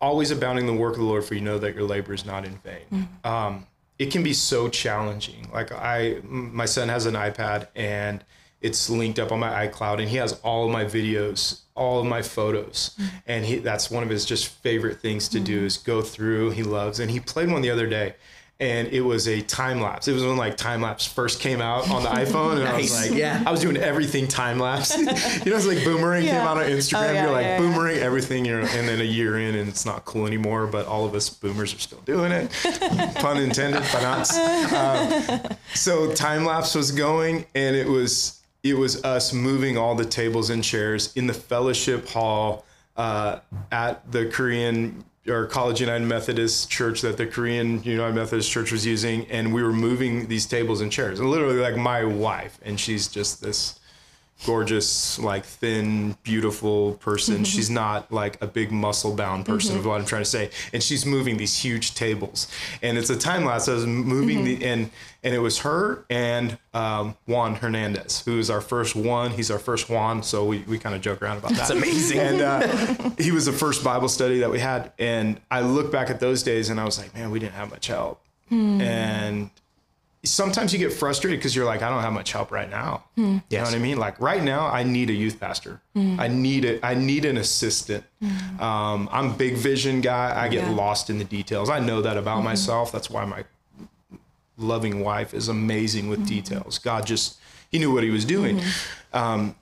always 0.05 0.31
abounding 0.31 0.67
the 0.67 0.75
work 0.75 0.93
of 0.93 1.01
the 1.01 1.05
Lord, 1.05 1.25
for 1.25 1.35
you 1.35 1.41
know 1.41 1.59
that 1.59 1.75
your 1.75 1.85
labor 1.85 2.13
is 2.13 2.25
not 2.25 2.45
in 2.45 2.57
vain. 2.59 2.87
Mm-hmm. 2.93 3.27
Um, 3.27 3.67
it 3.99 4.11
can 4.13 4.23
be 4.23 4.35
so 4.35 4.69
challenging. 4.69 5.49
Like 5.53 5.73
I, 5.73 6.19
my 6.25 6.67
son 6.67 6.89
has 6.89 7.07
an 7.07 7.15
iPad 7.15 7.69
and 7.75 8.25
it's 8.61 8.89
linked 8.89 9.19
up 9.19 9.31
on 9.31 9.41
my 9.41 9.67
iCloud, 9.67 10.01
and 10.01 10.09
he 10.09 10.17
has 10.17 10.41
all 10.43 10.65
of 10.65 10.71
my 10.71 10.85
videos, 10.85 11.61
all 11.75 12.01
of 12.01 12.07
my 12.07 12.23
photos, 12.23 12.97
mm-hmm. 12.99 13.17
and 13.27 13.45
he 13.45 13.59
that's 13.59 13.91
one 13.91 14.03
of 14.03 14.09
his 14.09 14.25
just 14.25 14.49
favorite 14.49 15.01
things 15.01 15.29
to 15.29 15.41
do 15.41 15.59
mm-hmm. 15.59 15.67
is 15.67 15.77
go 15.77 16.01
through. 16.01 16.51
He 16.51 16.63
loves, 16.63 16.99
and 16.99 17.11
he 17.11 17.21
played 17.21 17.51
one 17.51 17.61
the 17.61 17.71
other 17.71 17.87
day. 17.87 18.15
And 18.61 18.87
it 18.89 19.01
was 19.01 19.27
a 19.27 19.41
time 19.43 19.81
lapse. 19.81 20.07
It 20.07 20.13
was 20.13 20.23
when 20.23 20.37
like 20.37 20.57
time 20.57 20.81
lapse 20.81 21.05
first 21.05 21.41
came 21.41 21.61
out 21.61 21.91
on 21.91 22.05
the 22.05 22.09
iPhone, 22.25 22.59
and 22.59 22.69
I 22.69 22.77
was 22.77 22.93
like, 23.11 23.19
Yeah. 23.19 23.43
I 23.45 23.51
was 23.51 23.61
doing 23.61 23.77
everything 23.77 24.29
time 24.29 24.61
lapse. 24.61 24.97
you 24.99 25.05
know, 25.07 25.13
it's 25.57 25.67
like 25.67 25.83
boomerang 25.83 26.23
came 26.23 26.35
Yeah. 26.35 26.49
out 26.49 26.59
on 26.59 26.65
Instagram. 26.67 27.09
Oh, 27.11 27.13
yeah, 27.13 27.23
You're 27.25 27.33
like 27.33 27.45
yeah, 27.45 27.59
boomerang 27.59 27.97
everything, 27.99 28.45
you 28.45 28.53
know, 28.61 28.67
and 28.67 28.89
then 28.89 29.01
a 29.01 29.05
year 29.05 29.39
in 29.41 29.57
and 29.57 29.69
it's 29.69 29.85
not 29.85 30.05
cool 30.05 30.27
anymore, 30.27 30.69
but 30.69 30.87
all 30.87 31.05
of 31.05 31.15
us 31.15 31.29
boomers 31.29 31.75
are 31.75 31.79
still 31.81 32.01
doing 32.03 32.31
it. 32.31 32.49
Pun 33.17 33.39
intended, 33.39 33.83
but 33.93 34.03
not. 34.03 34.31
Um, 34.73 35.57
so 35.75 36.15
time 36.15 36.45
lapse 36.45 36.75
was 36.77 36.93
going 36.93 37.47
and 37.57 37.75
it 37.75 37.89
was 37.89 38.41
it 38.63 38.75
was 38.79 39.05
us 39.05 39.33
moving 39.33 39.77
all 39.77 39.95
the 39.95 40.05
tables 40.07 40.49
and 40.51 40.63
chairs 40.65 41.13
in 41.17 41.27
the 41.27 41.35
fellowship 41.35 42.09
hall 42.09 42.65
uh, 42.97 43.41
at 43.73 44.11
the 44.13 44.27
Korean 44.27 45.05
or 45.29 45.47
College 45.47 45.81
United 45.81 46.05
Methodist 46.05 46.71
Church 46.71 47.01
that 47.01 47.17
the 47.17 47.27
Korean 47.27 47.83
United 47.83 48.15
Methodist 48.15 48.51
Church 48.51 48.73
was 48.73 48.85
using, 48.85 49.27
and 49.31 49.55
we 49.55 49.63
were 49.63 49.73
moving 49.73 50.29
these 50.29 50.47
tables 50.47 50.81
and 50.81 50.93
chairs. 50.93 51.21
And 51.21 51.31
literally, 51.31 51.57
like 51.57 51.77
my 51.77 52.05
wife, 52.05 52.59
and 52.63 52.79
she's 52.79 53.09
just 53.09 53.43
this 53.43 53.79
gorgeous, 54.45 55.19
like 55.19 55.45
thin, 55.45 56.17
beautiful 56.23 56.95
person. 56.95 57.45
She's 57.45 57.71
not 57.71 58.13
like 58.13 58.41
a 58.43 58.47
big 58.47 58.71
muscle 58.71 59.15
bound 59.15 59.47
person, 59.47 59.79
is 59.79 59.85
what 59.85 60.01
I'm 60.01 60.07
trying 60.07 60.23
to 60.23 60.29
say. 60.29 60.51
And 60.73 60.83
she's 60.83 61.05
moving 61.05 61.37
these 61.37 61.57
huge 61.57 61.95
tables. 61.95 62.49
And 62.83 62.99
it's 62.99 63.11
a 63.11 63.19
time 63.19 63.45
lapse. 63.45 63.69
I 63.69 63.75
was 63.75 63.87
moving 63.87 64.45
the 64.45 64.65
and 64.65 64.91
and 65.23 65.35
it 65.35 65.39
was 65.39 65.61
her 65.61 66.05
and 66.11 66.59
um, 66.75 67.17
Juan 67.27 67.55
Hernandez, 67.55 68.21
who 68.21 68.39
is 68.39 68.51
our 68.51 68.61
first 68.61 68.95
one. 68.95 69.31
He's 69.31 69.51
our 69.51 69.59
first 69.59 69.89
Juan, 69.89 70.23
so 70.23 70.45
we, 70.45 70.59
we 70.61 70.79
kind 70.79 70.95
of 70.95 71.01
joke 71.01 71.23
around 71.23 71.39
about 71.39 71.53
that. 71.53 71.69
That's 71.69 71.71
amazing. 71.71 72.19
And 72.19 72.41
uh, 72.43 73.11
he 73.19 73.33
was 73.33 73.47
the 73.47 73.53
first 73.53 73.83
Bible 73.83 74.09
study 74.09 74.41
that 74.41 74.51
we 74.51 74.59
had. 74.59 74.93
And 74.99 75.41
I 75.51 75.63
look 75.63 75.91
back 75.91 76.11
at 76.11 76.21
those 76.21 76.43
days 76.43 76.69
and 76.69 76.79
I 76.79 76.85
was 76.85 76.99
like, 76.99 77.15
man, 77.15 77.31
we 77.31 77.39
didn't 77.39 77.55
have 77.55 77.71
much 77.71 77.87
help. 77.87 78.21
And 78.51 79.51
sometimes 80.25 80.73
you 80.73 80.79
get 80.79 80.93
frustrated 80.93 81.39
because 81.39 81.55
you're 81.55 81.65
like, 81.65 81.83
I 81.83 81.91
don't 81.91 82.01
have 82.03 82.13
much 82.13 82.33
help 82.33 82.51
right 82.51 82.71
now. 82.71 83.05
Hmm. 83.15 83.39
You 83.51 83.59
know 83.59 83.65
what 83.65 83.75
I 83.75 83.79
mean? 83.79 83.99
Like 83.99 84.21
right 84.21 84.43
now, 84.43 84.67
I 84.67 84.83
need 84.83 85.11
a 85.11 85.13
youth 85.13 85.39
pastor. 85.39 85.81
Hmm. 85.95 86.19
I 86.19 86.29
need 86.29 86.65
it. 86.65 86.81
I 86.83 86.95
need 86.95 87.25
an 87.25 87.37
assistant. 87.37 88.05
Hmm. 88.23 88.61
Um, 88.61 89.09
I'm 89.13 89.37
big 89.37 89.55
vision 89.57 90.01
guy. 90.01 90.33
I 90.37 90.49
get 90.49 90.65
Yeah. 90.65 90.71
lost 90.75 91.11
in 91.11 91.19
the 91.19 91.25
details. 91.25 91.69
I 91.71 91.79
know 91.81 92.01
that 92.03 92.17
about 92.17 92.43
myself. 92.43 92.91
That's 92.91 93.11
why 93.11 93.25
my 93.25 93.45
loving 94.57 95.01
wife 95.01 95.35
is 95.35 95.49
amazing 95.49 96.09
with 96.09 96.27
details. 96.27 96.79
God 96.79 97.07
just 97.07 97.39
he 97.71 97.79
knew 97.79 97.93
what 97.93 98.05
he 98.05 98.11
was 98.11 98.25
doing. 98.25 98.61
Um, 99.13 99.57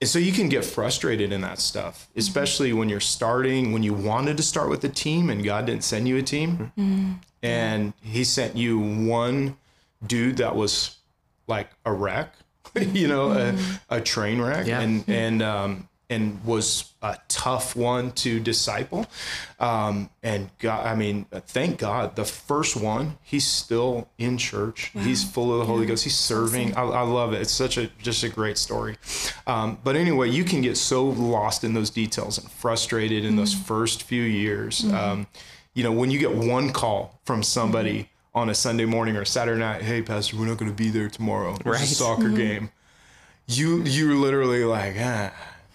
and 0.00 0.08
so 0.08 0.18
you 0.18 0.32
can 0.32 0.48
get 0.48 0.64
frustrated 0.64 1.32
in 1.32 1.40
that 1.42 1.58
stuff, 1.58 2.08
especially 2.16 2.72
when 2.72 2.88
you're 2.88 3.00
starting, 3.00 3.72
when 3.72 3.82
you 3.82 3.92
wanted 3.94 4.36
to 4.38 4.42
start 4.42 4.68
with 4.70 4.82
a 4.84 4.88
team 4.88 5.30
and 5.30 5.44
God 5.44 5.66
didn't 5.66 5.84
send 5.84 6.08
you 6.08 6.16
a 6.16 6.22
team. 6.22 6.70
And 7.42 7.92
he 8.02 8.24
sent 8.24 8.56
you 8.56 8.78
one 8.78 9.56
dude 10.06 10.38
that 10.38 10.54
was 10.56 10.96
like 11.46 11.70
a 11.84 11.92
wreck, 11.92 12.34
you 12.74 13.08
know, 13.08 13.30
a, 13.32 13.54
a 13.90 14.00
train 14.00 14.40
wreck 14.40 14.66
Yeah. 14.66 14.80
and 14.80 15.04
and 15.08 15.42
um 15.42 15.88
and 16.08 16.44
was 16.44 16.92
a 17.02 17.16
tough 17.26 17.74
one 17.74 18.12
to 18.12 18.38
disciple. 18.38 19.06
Um 19.58 20.08
and 20.22 20.50
God, 20.60 20.86
I 20.86 20.94
mean, 20.94 21.24
thank 21.48 21.78
God 21.78 22.14
the 22.14 22.24
first 22.24 22.76
one, 22.76 23.18
he's 23.22 23.44
still 23.46 24.08
in 24.18 24.38
church. 24.38 24.92
He's 24.94 25.24
full 25.28 25.52
of 25.52 25.58
the 25.58 25.64
Holy 25.64 25.84
Ghost. 25.86 26.04
He's 26.04 26.16
serving. 26.16 26.76
I, 26.76 26.82
I 26.82 27.02
love 27.02 27.32
it. 27.32 27.40
It's 27.42 27.52
such 27.52 27.76
a 27.76 27.88
just 28.02 28.22
a 28.22 28.28
great 28.28 28.56
story. 28.58 28.96
Um, 29.48 29.78
but 29.82 29.96
anyway, 29.96 30.30
you 30.30 30.44
can 30.44 30.60
get 30.62 30.76
so 30.76 31.04
lost 31.06 31.64
in 31.64 31.74
those 31.74 31.90
details 31.90 32.38
and 32.38 32.48
frustrated 32.50 33.24
in 33.24 33.34
those 33.36 33.52
first 33.54 34.04
few 34.04 34.22
years. 34.22 34.84
Um, 34.84 35.26
you 35.74 35.82
know, 35.82 35.92
when 35.92 36.10
you 36.10 36.18
get 36.18 36.34
one 36.34 36.72
call 36.72 37.20
from 37.24 37.42
somebody 37.42 38.08
on 38.36 38.50
a 38.50 38.54
Sunday 38.54 38.84
morning 38.84 39.16
or 39.16 39.24
Saturday 39.24 39.58
night, 39.58 39.80
hey, 39.82 40.02
Pastor, 40.02 40.36
we're 40.36 40.46
not 40.46 40.58
going 40.58 40.70
to 40.70 40.76
be 40.76 40.90
there 40.90 41.08
tomorrow. 41.08 41.56
There's 41.64 41.66
a 41.66 41.70
Right. 41.80 41.88
soccer 41.88 42.28
game. 42.28 42.70
You 43.48 43.82
you're 43.82 44.14
literally 44.14 44.62
like, 44.64 44.94
ah. 45.00 45.32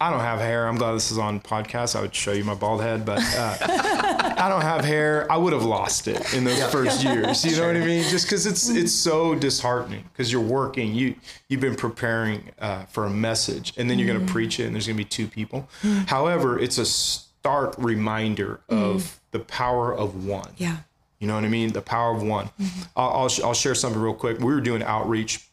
I 0.00 0.10
don't 0.10 0.20
have 0.20 0.38
hair. 0.40 0.66
I'm 0.66 0.76
glad 0.76 0.92
this 0.94 1.10
is 1.10 1.18
on 1.18 1.38
podcast. 1.40 1.94
I 1.94 2.00
would 2.00 2.14
show 2.14 2.32
you 2.32 2.44
my 2.44 2.54
bald 2.54 2.80
head, 2.80 3.04
but 3.04 3.18
uh, 3.36 3.56
I 4.38 4.48
don't 4.48 4.62
have 4.62 4.84
hair. 4.86 5.30
I 5.30 5.36
would 5.36 5.52
have 5.52 5.64
lost 5.64 6.08
it 6.08 6.32
in 6.32 6.44
those 6.44 6.62
first 6.72 7.04
years. 7.04 7.44
You 7.44 7.54
know 7.60 7.66
what 7.66 7.76
I 7.76 7.84
mean? 7.84 8.04
Just 8.04 8.24
because 8.26 8.46
it's 8.46 8.70
it's 8.70 8.92
so 8.92 9.34
disheartening 9.34 10.04
because 10.12 10.32
you're 10.32 10.40
working. 10.40 10.94
You 10.94 11.14
you've 11.48 11.60
been 11.60 11.74
preparing 11.76 12.50
uh, 12.58 12.84
for 12.86 13.04
a 13.04 13.10
message, 13.10 13.74
and 13.76 13.90
then 13.90 13.98
you're 13.98 14.08
going 14.08 14.24
to 14.26 14.32
preach 14.32 14.58
it, 14.60 14.64
and 14.64 14.74
there's 14.74 14.86
going 14.86 14.96
to 14.96 15.04
be 15.04 15.08
two 15.08 15.26
people. 15.26 15.68
However, 16.06 16.58
it's 16.58 16.78
a 16.78 16.86
stark 16.86 17.74
reminder 17.76 18.60
of 18.70 19.20
the 19.32 19.40
power 19.40 19.94
of 19.94 20.24
one. 20.26 20.52
Yeah. 20.56 20.78
You 21.18 21.26
know 21.26 21.34
what 21.34 21.44
I 21.44 21.48
mean? 21.48 21.72
The 21.72 21.82
power 21.82 22.14
of 22.14 22.22
one. 22.22 22.46
Mm-hmm. 22.46 22.82
I'll, 22.96 23.10
I'll, 23.10 23.28
sh- 23.28 23.40
I'll 23.40 23.54
share 23.54 23.74
something 23.74 24.00
real 24.00 24.14
quick. 24.14 24.38
We 24.38 24.46
were 24.46 24.60
doing 24.60 24.82
outreach. 24.82 25.48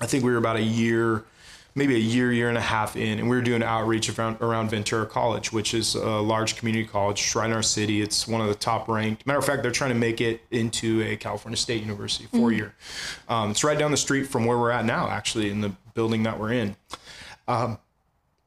I 0.00 0.06
think 0.06 0.24
we 0.24 0.30
were 0.30 0.38
about 0.38 0.56
a 0.56 0.62
year, 0.62 1.24
maybe 1.74 1.94
a 1.96 1.98
year, 1.98 2.32
year 2.32 2.48
and 2.48 2.56
a 2.56 2.62
half 2.62 2.96
in, 2.96 3.18
and 3.18 3.28
we 3.28 3.36
were 3.36 3.42
doing 3.42 3.62
outreach 3.62 4.16
around, 4.16 4.40
around 4.40 4.70
Ventura 4.70 5.04
College, 5.04 5.52
which 5.52 5.74
is 5.74 5.94
a 5.94 6.06
large 6.20 6.56
community 6.56 6.86
college 6.86 7.34
right 7.34 7.46
in 7.46 7.52
our 7.52 7.62
city. 7.62 8.00
It's 8.00 8.26
one 8.28 8.40
of 8.40 8.46
the 8.46 8.54
top 8.54 8.88
ranked. 8.88 9.26
Matter 9.26 9.40
of 9.40 9.44
fact, 9.44 9.62
they're 9.62 9.72
trying 9.72 9.90
to 9.90 9.98
make 9.98 10.20
it 10.20 10.40
into 10.50 11.02
a 11.02 11.16
California 11.16 11.56
State 11.56 11.82
University 11.82 12.28
four 12.30 12.50
mm-hmm. 12.50 12.58
year. 12.58 12.74
Um, 13.28 13.50
it's 13.50 13.64
right 13.64 13.78
down 13.78 13.90
the 13.90 13.96
street 13.96 14.24
from 14.24 14.46
where 14.46 14.58
we're 14.58 14.70
at 14.70 14.84
now, 14.84 15.08
actually, 15.08 15.50
in 15.50 15.60
the 15.60 15.72
building 15.94 16.22
that 16.22 16.38
we're 16.38 16.52
in 16.52 16.76
um, 17.50 17.78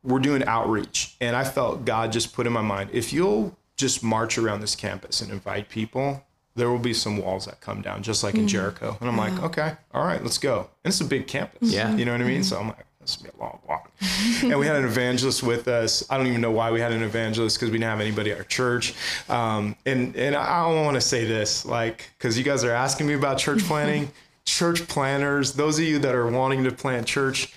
we're 0.03 0.19
doing 0.19 0.43
outreach 0.45 1.15
and 1.21 1.35
i 1.35 1.43
felt 1.43 1.85
god 1.85 2.11
just 2.11 2.33
put 2.33 2.47
in 2.47 2.53
my 2.53 2.61
mind 2.61 2.89
if 2.93 3.13
you'll 3.13 3.55
just 3.75 4.03
march 4.03 4.37
around 4.37 4.61
this 4.61 4.75
campus 4.75 5.21
and 5.21 5.31
invite 5.31 5.69
people 5.69 6.23
there 6.55 6.69
will 6.69 6.79
be 6.79 6.93
some 6.93 7.17
walls 7.17 7.45
that 7.45 7.59
come 7.61 7.81
down 7.81 8.03
just 8.03 8.23
like 8.23 8.35
in 8.35 8.47
jericho 8.47 8.95
and 8.99 9.09
i'm 9.09 9.17
like 9.17 9.33
okay 9.41 9.73
all 9.93 10.05
right 10.05 10.21
let's 10.23 10.37
go 10.37 10.69
and 10.83 10.91
it's 10.91 11.01
a 11.01 11.05
big 11.05 11.27
campus 11.27 11.71
Yeah. 11.71 11.95
you 11.95 12.05
know 12.05 12.11
what 12.11 12.21
i 12.21 12.25
mean 12.25 12.43
so 12.43 12.59
i'm 12.59 12.67
like 12.67 12.85
this 13.01 13.17
will 13.17 13.25
be 13.25 13.37
a 13.37 13.41
long 13.41 13.59
walk 13.67 13.91
and 14.43 14.57
we 14.59 14.65
had 14.65 14.77
an 14.77 14.85
evangelist 14.85 15.43
with 15.43 15.67
us. 15.67 16.05
I 16.09 16.15
don't 16.17 16.27
even 16.27 16.39
know 16.39 16.51
why 16.51 16.71
we 16.71 16.79
had 16.79 16.93
an 16.93 17.03
evangelist 17.03 17.57
because 17.57 17.69
we 17.69 17.77
didn't 17.77 17.89
have 17.89 17.99
anybody 17.99 18.31
at 18.31 18.37
our 18.37 18.43
church. 18.45 18.93
Um, 19.27 19.75
and 19.85 20.15
and 20.15 20.35
I 20.37 20.63
don't 20.63 20.85
want 20.85 20.95
to 20.95 21.01
say 21.01 21.25
this 21.25 21.65
like 21.65 22.09
because 22.17 22.37
you 22.37 22.45
guys 22.45 22.63
are 22.63 22.71
asking 22.71 23.07
me 23.07 23.13
about 23.13 23.37
church 23.39 23.59
planting. 23.65 24.09
church 24.45 24.87
planters, 24.87 25.51
those 25.53 25.79
of 25.79 25.83
you 25.85 25.99
that 25.99 26.15
are 26.15 26.27
wanting 26.27 26.63
to 26.63 26.71
plant 26.71 27.05
church, 27.05 27.53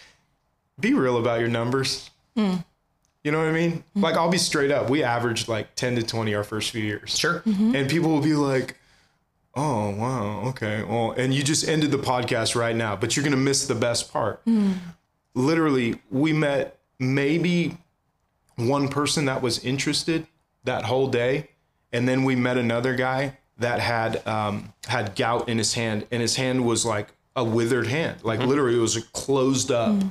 be 0.80 0.94
real 0.94 1.16
about 1.16 1.38
your 1.38 1.48
numbers. 1.48 2.10
Hmm. 2.36 2.56
You 3.22 3.30
know 3.30 3.38
what 3.38 3.46
I 3.48 3.52
mean? 3.52 3.84
Like 3.94 4.16
I'll 4.16 4.28
be 4.30 4.38
straight 4.38 4.72
up. 4.72 4.90
We 4.90 5.04
averaged 5.04 5.46
like 5.46 5.76
10 5.76 5.94
to 5.96 6.02
20 6.02 6.34
our 6.34 6.42
first 6.44 6.72
few 6.72 6.82
years. 6.82 7.16
Sure. 7.16 7.42
And 7.46 7.88
people 7.88 8.10
will 8.10 8.20
be 8.20 8.34
like, 8.34 8.76
"Oh, 9.56 9.90
wow. 9.90 10.42
Okay. 10.50 10.82
Well, 10.84 11.12
and 11.12 11.34
you 11.34 11.42
just 11.42 11.66
ended 11.68 11.90
the 11.90 11.98
podcast 11.98 12.54
right 12.54 12.76
now, 12.76 12.94
but 12.94 13.16
you're 13.16 13.24
going 13.24 13.32
to 13.32 13.36
miss 13.38 13.66
the 13.66 13.74
best 13.74 14.12
part." 14.12 14.42
Literally, 15.34 16.00
we 16.10 16.32
met 16.32 16.78
maybe 16.98 17.76
one 18.56 18.88
person 18.88 19.26
that 19.26 19.42
was 19.42 19.62
interested 19.64 20.26
that 20.64 20.84
whole 20.84 21.08
day, 21.08 21.48
and 21.92 22.08
then 22.08 22.24
we 22.24 22.34
met 22.36 22.56
another 22.56 22.94
guy 22.94 23.36
that 23.58 23.80
had 23.80 24.26
um, 24.26 24.72
had 24.86 25.14
gout 25.16 25.48
in 25.48 25.58
his 25.58 25.74
hand, 25.74 26.06
and 26.10 26.20
his 26.22 26.36
hand 26.36 26.64
was 26.66 26.84
like 26.86 27.08
a 27.34 27.44
withered 27.44 27.86
hand, 27.86 28.24
like 28.24 28.40
literally 28.40 28.78
it 28.78 28.80
was 28.80 28.96
closed 29.12 29.70
up, 29.70 30.02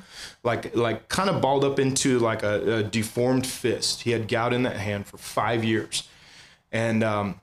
like 0.43 0.75
like 0.75 1.09
kind 1.09 1.27
of 1.29 1.41
balled 1.41 1.63
up 1.65 1.79
into 1.79 2.19
like 2.19 2.43
a, 2.43 2.77
a 2.77 2.83
deformed 2.83 3.47
fist. 3.47 4.03
He 4.03 4.11
had 4.11 4.27
gout 4.27 4.53
in 4.53 4.61
that 4.63 4.77
hand 4.77 5.07
for 5.07 5.17
five 5.17 5.63
years, 5.63 6.07
and 6.71 7.03
um, 7.03 7.39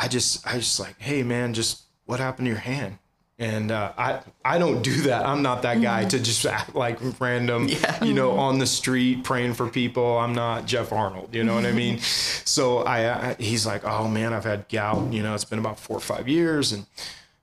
I 0.00 0.08
just 0.08 0.46
I 0.46 0.54
just 0.54 0.80
like, 0.80 0.98
hey 0.98 1.22
man, 1.22 1.52
just 1.52 1.82
what 2.06 2.20
happened 2.20 2.46
to 2.46 2.50
your 2.50 2.58
hand? 2.58 2.96
And 3.38 3.70
uh, 3.70 3.92
I 3.98 4.20
I 4.42 4.58
don't 4.58 4.80
do 4.82 5.02
that. 5.02 5.26
I'm 5.26 5.42
not 5.42 5.62
that 5.62 5.82
guy 5.82 6.06
to 6.06 6.18
just 6.18 6.44
act 6.46 6.74
like 6.74 6.98
random, 7.20 7.68
yeah. 7.68 8.02
you 8.02 8.14
know, 8.14 8.32
on 8.32 8.58
the 8.58 8.66
street 8.66 9.24
praying 9.24 9.54
for 9.54 9.68
people. 9.68 10.18
I'm 10.18 10.34
not 10.34 10.64
Jeff 10.64 10.90
Arnold. 10.90 11.34
You 11.34 11.44
know 11.44 11.54
what 11.54 11.66
I 11.66 11.72
mean? 11.72 11.98
So 12.00 12.78
I, 12.78 13.30
I 13.30 13.34
he's 13.38 13.66
like, 13.66 13.84
oh 13.84 14.08
man, 14.08 14.32
I've 14.32 14.44
had 14.44 14.68
gout. 14.70 15.12
You 15.12 15.22
know, 15.22 15.34
it's 15.34 15.44
been 15.44 15.58
about 15.58 15.78
four 15.78 15.98
or 15.98 16.00
five 16.00 16.28
years, 16.28 16.72
and 16.72 16.86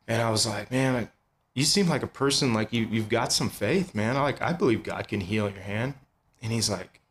and 0.08 0.22
I 0.22 0.32
was 0.32 0.48
like, 0.48 0.72
man, 0.72 0.96
I, 0.96 1.08
you 1.54 1.64
seem 1.64 1.88
like 1.88 2.02
a 2.02 2.08
person 2.08 2.54
like 2.54 2.74
you 2.74 2.88
you've 2.92 3.10
got 3.10 3.32
some 3.32 3.50
faith, 3.50 3.94
man. 3.94 4.18
I 4.18 4.22
like 4.22 4.42
I 4.42 4.54
believe 4.54 4.82
God 4.82 5.08
can 5.08 5.22
heal 5.22 5.48
your 5.50 5.62
hand. 5.62 5.94
And 6.42 6.52
he's 6.52 6.70
like, 6.70 7.02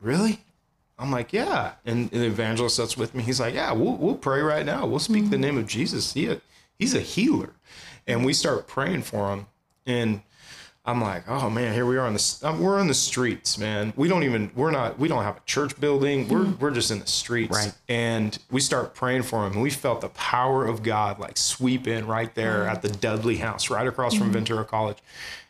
really? 0.00 0.40
I'm 0.98 1.10
like, 1.10 1.32
yeah. 1.32 1.72
And, 1.84 2.10
and 2.12 2.22
the 2.22 2.26
evangelist 2.26 2.78
that's 2.78 2.96
with 2.96 3.14
me, 3.14 3.22
he's 3.22 3.40
like, 3.40 3.54
yeah, 3.54 3.72
we'll, 3.72 3.96
we'll 3.96 4.14
pray 4.14 4.40
right 4.40 4.64
now. 4.64 4.86
We'll 4.86 4.98
speak 4.98 5.24
the 5.24 5.36
mm-hmm. 5.36 5.42
name 5.42 5.58
of 5.58 5.66
Jesus. 5.66 6.14
He, 6.14 6.34
he's 6.78 6.94
a 6.94 7.00
healer. 7.00 7.50
And 8.06 8.24
we 8.24 8.32
start 8.32 8.66
praying 8.66 9.02
for 9.02 9.30
him. 9.32 9.46
And 9.84 10.22
I'm 10.86 11.00
like, 11.02 11.28
oh 11.28 11.50
man, 11.50 11.74
here 11.74 11.84
we 11.84 11.96
are 11.96 12.06
on 12.06 12.14
the, 12.14 12.38
um, 12.44 12.60
we're 12.60 12.78
on 12.78 12.86
the 12.86 12.94
streets, 12.94 13.58
man. 13.58 13.92
We 13.96 14.08
don't 14.08 14.22
even, 14.22 14.52
we're 14.54 14.70
not, 14.70 14.98
we 14.98 15.08
don't 15.08 15.24
have 15.24 15.36
a 15.36 15.42
church 15.44 15.78
building. 15.80 16.28
We're, 16.28 16.44
mm-hmm. 16.44 16.60
we're 16.62 16.70
just 16.70 16.90
in 16.90 17.00
the 17.00 17.06
streets. 17.06 17.56
Right. 17.56 17.74
And 17.88 18.38
we 18.50 18.60
start 18.60 18.94
praying 18.94 19.24
for 19.24 19.44
him. 19.44 19.54
And 19.54 19.62
we 19.62 19.70
felt 19.70 20.00
the 20.00 20.08
power 20.10 20.64
of 20.64 20.82
God 20.82 21.18
like 21.18 21.36
sweep 21.36 21.88
in 21.88 22.06
right 22.06 22.32
there 22.34 22.60
mm-hmm. 22.60 22.70
at 22.70 22.82
the 22.82 22.88
Dudley 22.88 23.36
house, 23.36 23.68
right 23.68 23.86
across 23.86 24.14
from 24.14 24.30
Ventura 24.30 24.64
College 24.64 24.98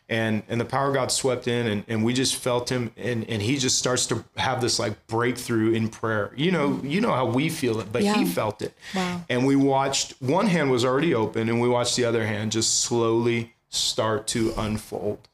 and 0.09 0.43
and 0.47 0.59
the 0.61 0.65
power 0.65 0.87
of 0.87 0.93
God 0.93 1.11
swept 1.11 1.47
in 1.47 1.67
and, 1.67 1.83
and 1.87 2.03
we 2.03 2.13
just 2.13 2.35
felt 2.35 2.69
him 2.69 2.91
and 2.95 3.29
and 3.29 3.41
he 3.41 3.57
just 3.57 3.77
starts 3.77 4.05
to 4.07 4.23
have 4.37 4.61
this 4.61 4.79
like 4.79 5.07
breakthrough 5.07 5.73
in 5.73 5.89
prayer. 5.89 6.31
You 6.35 6.51
know, 6.51 6.79
you 6.83 7.01
know 7.01 7.11
how 7.11 7.25
we 7.25 7.49
feel 7.49 7.79
it, 7.81 7.91
but 7.91 8.03
Yeah. 8.03 8.13
he 8.15 8.25
felt 8.25 8.61
it. 8.61 8.73
Wow. 8.95 9.23
And 9.29 9.45
we 9.45 9.55
watched 9.55 10.13
one 10.21 10.47
hand 10.47 10.71
was 10.71 10.85
already 10.85 11.13
open 11.13 11.49
and 11.49 11.59
we 11.59 11.67
watched 11.67 11.95
the 11.97 12.05
other 12.05 12.25
hand 12.25 12.51
just 12.53 12.79
slowly 12.81 13.53
start 13.69 14.27
to 14.27 14.53
unfold. 14.57 15.27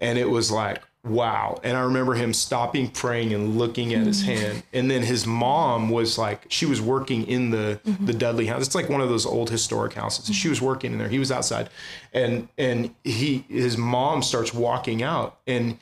And 0.00 0.18
it 0.18 0.30
was 0.30 0.50
like, 0.50 0.80
wow. 1.08 1.60
And 1.62 1.76
I 1.76 1.80
remember 1.80 2.14
him 2.14 2.32
stopping 2.32 2.90
praying 2.90 3.32
and 3.32 3.58
looking 3.58 3.94
at 3.94 4.06
his 4.06 4.22
mm. 4.22 4.26
hand. 4.26 4.62
And 4.72 4.90
then 4.90 5.02
his 5.02 5.26
mom 5.26 5.90
was 5.90 6.18
like, 6.18 6.46
she 6.48 6.66
was 6.66 6.80
working 6.80 7.26
in 7.26 7.50
the 7.50 7.80
mm-hmm. 7.84 8.06
the 8.06 8.12
Dudley 8.12 8.46
house. 8.46 8.66
It's 8.66 8.74
like 8.74 8.88
one 8.88 9.00
of 9.00 9.08
those 9.08 9.26
old 9.26 9.50
historic 9.50 9.94
houses. 9.94 10.26
She 10.26 10.32
mm-hmm. 10.32 10.50
was 10.50 10.62
working 10.62 10.92
in 10.92 10.98
there. 10.98 11.08
He 11.08 11.18
was 11.18 11.32
outside. 11.32 11.70
And 12.12 12.48
and 12.56 12.94
he 13.04 13.44
his 13.48 13.76
mom 13.76 14.22
starts 14.22 14.52
walking 14.54 15.02
out 15.02 15.38
and 15.46 15.78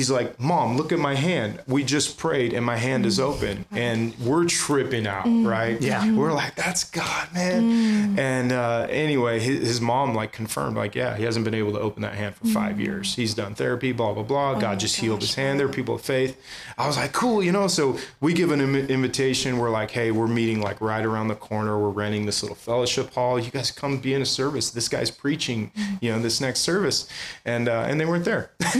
He's 0.00 0.10
like, 0.10 0.40
Mom, 0.40 0.78
look 0.78 0.92
at 0.92 0.98
my 0.98 1.14
hand. 1.14 1.60
We 1.66 1.84
just 1.84 2.16
prayed 2.16 2.54
and 2.54 2.64
my 2.64 2.78
hand 2.78 3.04
is 3.04 3.18
mm. 3.18 3.24
open. 3.24 3.66
And 3.70 4.18
we're 4.18 4.46
tripping 4.46 5.06
out, 5.06 5.26
mm. 5.26 5.46
right? 5.46 5.78
Yeah. 5.78 6.00
Mm-hmm. 6.00 6.16
We're 6.16 6.32
like, 6.32 6.54
that's 6.54 6.84
God, 6.84 7.28
man. 7.34 8.16
Mm. 8.16 8.18
And 8.18 8.50
uh, 8.52 8.86
anyway, 8.88 9.40
his, 9.40 9.60
his 9.60 9.80
mom 9.82 10.14
like 10.14 10.32
confirmed, 10.32 10.78
like, 10.78 10.94
yeah, 10.94 11.18
he 11.18 11.24
hasn't 11.24 11.44
been 11.44 11.52
able 11.52 11.72
to 11.72 11.80
open 11.80 12.00
that 12.00 12.14
hand 12.14 12.34
for 12.34 12.46
five 12.46 12.80
years. 12.80 13.14
He's 13.14 13.34
done 13.34 13.54
therapy, 13.54 13.92
blah, 13.92 14.14
blah, 14.14 14.22
blah. 14.22 14.52
Oh 14.52 14.58
God 14.58 14.80
just 14.80 14.96
healed 14.96 15.20
his 15.20 15.34
hand. 15.34 15.60
They're 15.60 15.68
people 15.68 15.96
of 15.96 16.00
faith. 16.00 16.40
I 16.78 16.86
was 16.86 16.96
like, 16.96 17.12
cool, 17.12 17.42
you 17.42 17.52
know? 17.52 17.66
So 17.66 17.98
we 18.22 18.32
give 18.32 18.52
an 18.52 18.62
Im- 18.62 18.88
invitation. 18.88 19.58
We're 19.58 19.68
like, 19.68 19.90
hey, 19.90 20.12
we're 20.12 20.28
meeting 20.28 20.62
like 20.62 20.80
right 20.80 21.04
around 21.04 21.28
the 21.28 21.34
corner. 21.34 21.78
We're 21.78 21.90
renting 21.90 22.24
this 22.24 22.42
little 22.42 22.56
fellowship 22.56 23.12
hall. 23.12 23.38
You 23.38 23.50
guys 23.50 23.70
come 23.70 23.98
be 23.98 24.14
in 24.14 24.22
a 24.22 24.26
service. 24.26 24.70
This 24.70 24.88
guy's 24.88 25.10
preaching, 25.10 25.72
you 26.00 26.10
know, 26.10 26.18
this 26.20 26.40
next 26.40 26.60
service. 26.60 27.06
And, 27.44 27.68
uh, 27.68 27.84
and 27.86 28.00
they 28.00 28.06
weren't 28.06 28.24
there. 28.24 28.52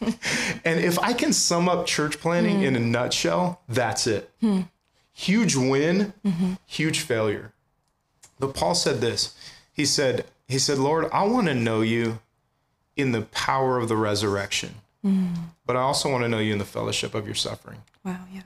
And 0.66 0.80
if 0.80 0.98
I 0.98 1.12
can 1.12 1.32
sum 1.32 1.68
up 1.68 1.86
church 1.86 2.18
planting 2.18 2.62
in 2.62 2.74
a 2.74 2.80
nutshell, 2.80 3.62
that's 3.68 4.06
it. 4.06 4.30
Huge 5.12 5.56
win, 5.56 6.12
huge 6.66 7.00
failure. 7.00 7.52
But 8.38 8.52
Paul 8.54 8.74
said 8.74 9.00
this. 9.00 9.34
He 9.72 9.86
said, 9.86 10.26
he 10.48 10.58
said, 10.58 10.78
Lord, 10.78 11.06
I 11.12 11.24
want 11.24 11.46
to 11.46 11.54
know 11.54 11.80
you 11.80 12.18
in 12.96 13.12
the 13.12 13.22
power 13.22 13.78
of 13.78 13.88
the 13.88 13.96
resurrection. 13.96 14.74
But 15.64 15.76
I 15.76 15.80
also 15.80 16.10
want 16.10 16.24
to 16.24 16.28
know 16.28 16.40
you 16.40 16.52
in 16.52 16.58
the 16.58 16.64
fellowship 16.64 17.14
of 17.14 17.26
your 17.26 17.36
suffering. 17.36 17.82
Wow. 18.04 18.18
Yeah. 18.32 18.42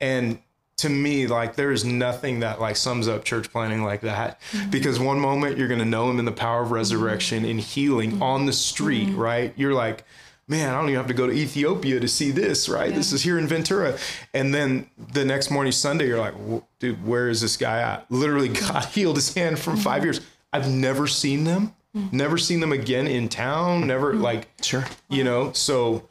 And 0.00 0.40
to 0.78 0.88
me, 0.88 1.28
like 1.28 1.54
there 1.54 1.70
is 1.70 1.84
nothing 1.84 2.40
that 2.40 2.60
like 2.60 2.74
sums 2.74 3.06
up 3.06 3.24
church 3.24 3.52
planting 3.52 3.84
like 3.84 4.00
that. 4.00 4.40
Because 4.70 4.98
one 4.98 5.20
moment 5.20 5.56
you're 5.56 5.68
gonna 5.68 5.84
know 5.84 6.10
him 6.10 6.18
in 6.18 6.24
the 6.24 6.32
power 6.32 6.62
of 6.62 6.72
resurrection 6.72 7.44
and 7.44 7.60
healing 7.60 8.20
on 8.20 8.46
the 8.46 8.52
street, 8.52 9.08
mm-hmm. 9.08 9.20
right? 9.20 9.52
You're 9.56 9.74
like, 9.74 10.04
man, 10.52 10.68
I 10.68 10.76
don't 10.76 10.90
even 10.90 10.96
have 10.96 11.08
to 11.08 11.14
go 11.14 11.26
to 11.26 11.32
Ethiopia 11.32 11.98
to 11.98 12.06
see 12.06 12.30
this, 12.30 12.68
right? 12.68 12.94
This 12.94 13.12
is 13.12 13.22
here 13.22 13.38
in 13.38 13.48
Ventura. 13.48 13.98
And 14.34 14.54
then 14.54 14.88
the 15.12 15.24
next 15.24 15.50
morning, 15.50 15.72
Sunday, 15.72 16.06
you're 16.06 16.18
like, 16.18 16.34
dude, 16.78 17.04
where 17.04 17.30
is 17.30 17.40
this 17.40 17.56
guy 17.56 17.80
at? 17.80 18.08
Literally, 18.10 18.48
God 18.70 18.84
healed 18.84 19.16
his 19.16 19.34
hand 19.34 19.58
from 19.58 19.76
five 19.76 19.96
mm-hmm. 19.96 20.04
years. 20.04 20.20
I've 20.52 20.70
never 20.70 21.06
seen 21.06 21.44
them, 21.44 21.74
mm-hmm. 21.96 22.14
never 22.14 22.36
seen 22.36 22.60
them 22.60 22.70
again 22.70 23.06
in 23.06 23.30
town, 23.30 23.80
mm-hmm. 23.80 23.88
never 23.88 24.14
like, 24.14 24.48
Sure. 24.62 24.84
you 25.08 25.24
know, 25.24 25.52
so 25.52 26.06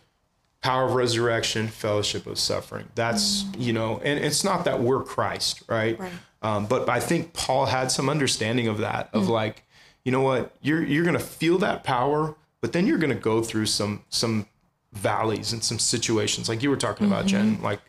power 0.62 0.86
of 0.86 0.96
resurrection, 0.96 1.68
fellowship 1.68 2.26
of 2.26 2.40
suffering. 2.40 2.88
That's, 2.96 3.46
you 3.56 3.74
know, 3.74 4.02
and 4.04 4.20
it's 4.20 4.44
not 4.44 4.66
that 4.66 4.82
we're 4.82 5.04
Christ, 5.04 5.62
right? 5.68 6.00
Right. 6.00 6.12
Um, 6.42 6.66
but 6.66 6.90
I 6.90 7.00
think 7.00 7.34
Paul 7.34 7.68
had 7.68 7.92
some 7.92 8.10
understanding 8.10 8.68
of 8.68 8.80
that, 8.80 9.12
of 9.14 9.30
like, 9.30 9.64
you 10.04 10.12
know 10.12 10.22
what, 10.22 10.56
you're 10.62 10.84
you're 10.84 11.06
gonna 11.06 11.20
feel 11.20 11.60
that 11.60 11.84
power, 11.84 12.36
but 12.62 12.72
then 12.74 12.88
you're 12.88 12.98
gonna 12.98 13.16
go 13.16 13.42
through 13.42 13.66
some 13.66 14.04
some 14.10 14.46
valleys 14.94 15.54
and 15.54 15.64
some 15.64 15.80
situations 15.80 16.50
like 16.50 16.62
you 16.62 16.70
were 16.70 16.78
talking 16.78 17.08
about, 17.08 17.26
Jen, 17.26 17.62
like 17.62 17.80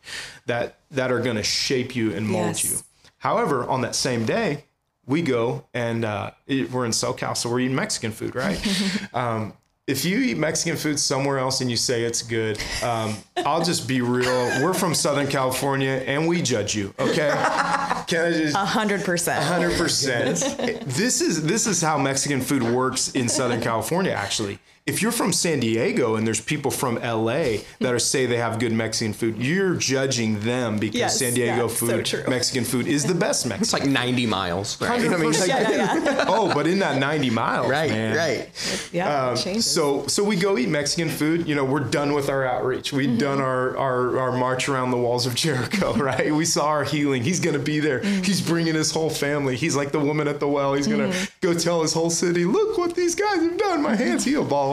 that 0.47 0.77
that 0.93 1.11
are 1.11 1.21
gonna 1.21 1.43
shape 1.43 1.95
you 1.97 2.13
and 2.15 2.27
mold 2.29 2.47
Yes. 2.49 2.65
you. 2.65 2.79
However, 3.19 3.69
on 3.69 3.81
that 3.83 3.95
same 3.95 4.25
day, 4.25 4.65
we 5.07 5.21
go 5.23 5.65
and 5.75 6.05
uh, 6.05 6.31
it- 6.47 6.71
we're 6.71 6.85
in 6.85 6.93
SoCal, 6.93 7.37
so 7.37 7.51
we're 7.51 7.61
eating 7.61 7.75
Mexican 7.75 8.13
food, 8.13 8.35
right? 8.37 8.59
um, 9.15 9.53
if 9.89 10.05
you 10.05 10.19
eat 10.19 10.39
Mexican 10.39 10.77
food 10.77 10.97
somewhere 10.99 11.39
else 11.41 11.61
and 11.61 11.69
you 11.69 11.77
say 11.77 12.05
it's 12.05 12.23
good, 12.23 12.57
um, 12.85 13.17
I'll 13.45 13.65
just 13.65 13.89
be 13.89 14.01
real. 14.01 14.63
We're 14.63 14.75
from 14.75 14.95
Southern 14.95 15.27
California 15.27 16.05
and 16.07 16.29
we 16.29 16.41
judge 16.41 16.77
you. 16.77 16.95
Okay, 17.01 17.29
can 18.13 18.27
I 18.27 18.31
just 18.33 18.55
A 18.55 18.59
hundred 18.59 19.05
percent. 19.05 19.43
hundred 19.45 19.77
percent? 19.79 20.39
This 20.87 21.21
is 21.21 21.43
this 21.43 21.67
is 21.67 21.81
how 21.81 21.99
Mexican 21.99 22.41
food 22.41 22.63
works 22.63 23.13
in 23.13 23.29
Southern 23.29 23.61
California. 23.61 24.13
Actually, 24.13 24.59
if 24.85 25.01
you're 25.01 25.13
from 25.13 25.33
San 25.33 25.61
Diego 25.61 26.17
and 26.17 26.27
there's 26.27 26.41
people 26.41 26.73
from 26.73 26.97
LA 26.97 27.59
that 27.79 27.95
are 27.95 28.01
say 28.01 28.27
they 28.27 28.39
have 28.39 28.59
good 28.59 28.73
Mexican 28.73 29.13
food, 29.13 29.37
you're 29.37 29.77
judging 29.77 30.41
them 30.41 30.79
because 30.79 30.99
Yes, 30.99 31.19
San 31.21 31.35
Diego 31.35 31.69
yeah, 31.69 31.75
food, 31.75 32.05
true. 32.05 32.25
Mexican 32.27 32.65
food 32.65 32.89
is 32.89 33.05
the 33.05 33.15
best 33.15 33.47
Mexican. 33.47 33.63
It's 33.63 33.73
like 33.73 33.87
90 33.87 34.27
miles. 34.27 34.81
Right. 34.81 35.01
I 35.01 35.17
mean, 35.17 35.33
like- 35.33 35.47
Yeah, 35.47 35.71
yeah, 35.71 36.05
yeah. 36.05 36.25
oh, 36.29 36.53
but 36.53 36.67
in 36.67 36.81
that 36.81 36.99
90 36.99 37.31
miles, 37.31 37.71
right, 37.71 37.91
man. 37.91 38.17
right. 38.17 38.89
Yeah. 38.93 39.29
Um, 39.29 39.37
so 39.37 40.07
so 40.09 40.25
we 40.25 40.35
go 40.35 40.59
eat 40.59 40.69
Mexican 40.69 41.09
food. 41.09 41.47
You 41.47 41.55
know, 41.55 41.65
we're 41.65 41.81
done 41.81 42.13
with 42.13 42.29
our 42.29 42.45
outreach. 42.45 42.93
We've 42.93 43.09
mm-hmm. 43.09 43.19
done 43.19 43.41
our, 43.41 43.77
our 43.77 44.19
our 44.19 44.33
march 44.33 44.69
around 44.69 44.91
the 44.91 44.99
walls 44.99 45.27
of 45.27 45.35
Jericho. 45.35 45.93
Right? 46.03 46.35
We 46.35 46.45
saw 46.45 46.67
our 46.67 46.83
healing. 46.83 47.23
He's 47.23 47.39
gonna 47.39 47.61
be 47.61 47.79
there. 47.79 48.01
Mm-hmm. 48.01 48.23
He's 48.23 48.41
bringing 48.41 48.75
his 48.75 48.91
whole 48.91 49.11
family. 49.11 49.57
He's 49.57 49.77
like 49.77 49.93
the 49.93 50.01
woman 50.01 50.27
at 50.27 50.41
the 50.41 50.49
well. 50.49 50.75
He's 50.75 50.89
gonna 50.89 51.09
mm-hmm. 51.09 51.25
go 51.41 51.55
tell 51.55 51.83
his 51.83 51.93
whole 51.93 52.11
city, 52.11 52.45
look 52.45 52.77
what 52.77 52.97
these 52.97 53.15
guys 53.15 53.41
have 53.41 53.57
done. 53.57 53.83
My 53.83 53.95
hands 53.95 54.25
healed. 54.25 54.49
Blah 54.49 54.72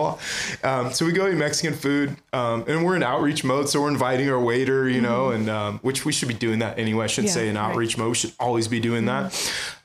Um, 0.64 0.92
so 0.94 1.06
we 1.06 1.12
go 1.12 1.28
eat 1.28 1.36
Mexican 1.36 1.74
food, 1.74 2.16
um, 2.34 2.64
and 2.68 2.84
we're 2.86 2.96
in 2.96 3.04
outreach 3.04 3.44
mode. 3.44 3.70
So 3.70 3.82
we're 3.82 3.90
inviting 3.90 4.30
our 4.30 4.40
waiter, 4.40 4.88
you 4.90 5.02
know, 5.02 5.30
and 5.32 5.50
um, 5.50 5.80
which 5.80 6.06
we 6.06 6.12
should 6.12 6.28
be 6.28 6.34
doing 6.34 6.60
that 6.60 6.78
anyway. 6.80 7.06
I 7.06 7.08
should 7.08 7.26
Yeah, 7.26 7.32
say 7.32 7.50
in 7.50 7.56
right. 7.56 7.70
outreach 7.70 7.98
mode, 7.98 8.10
we 8.10 8.16
should 8.16 8.34
always 8.40 8.68
be 8.68 8.80
doing 8.80 9.06
that. 9.06 9.34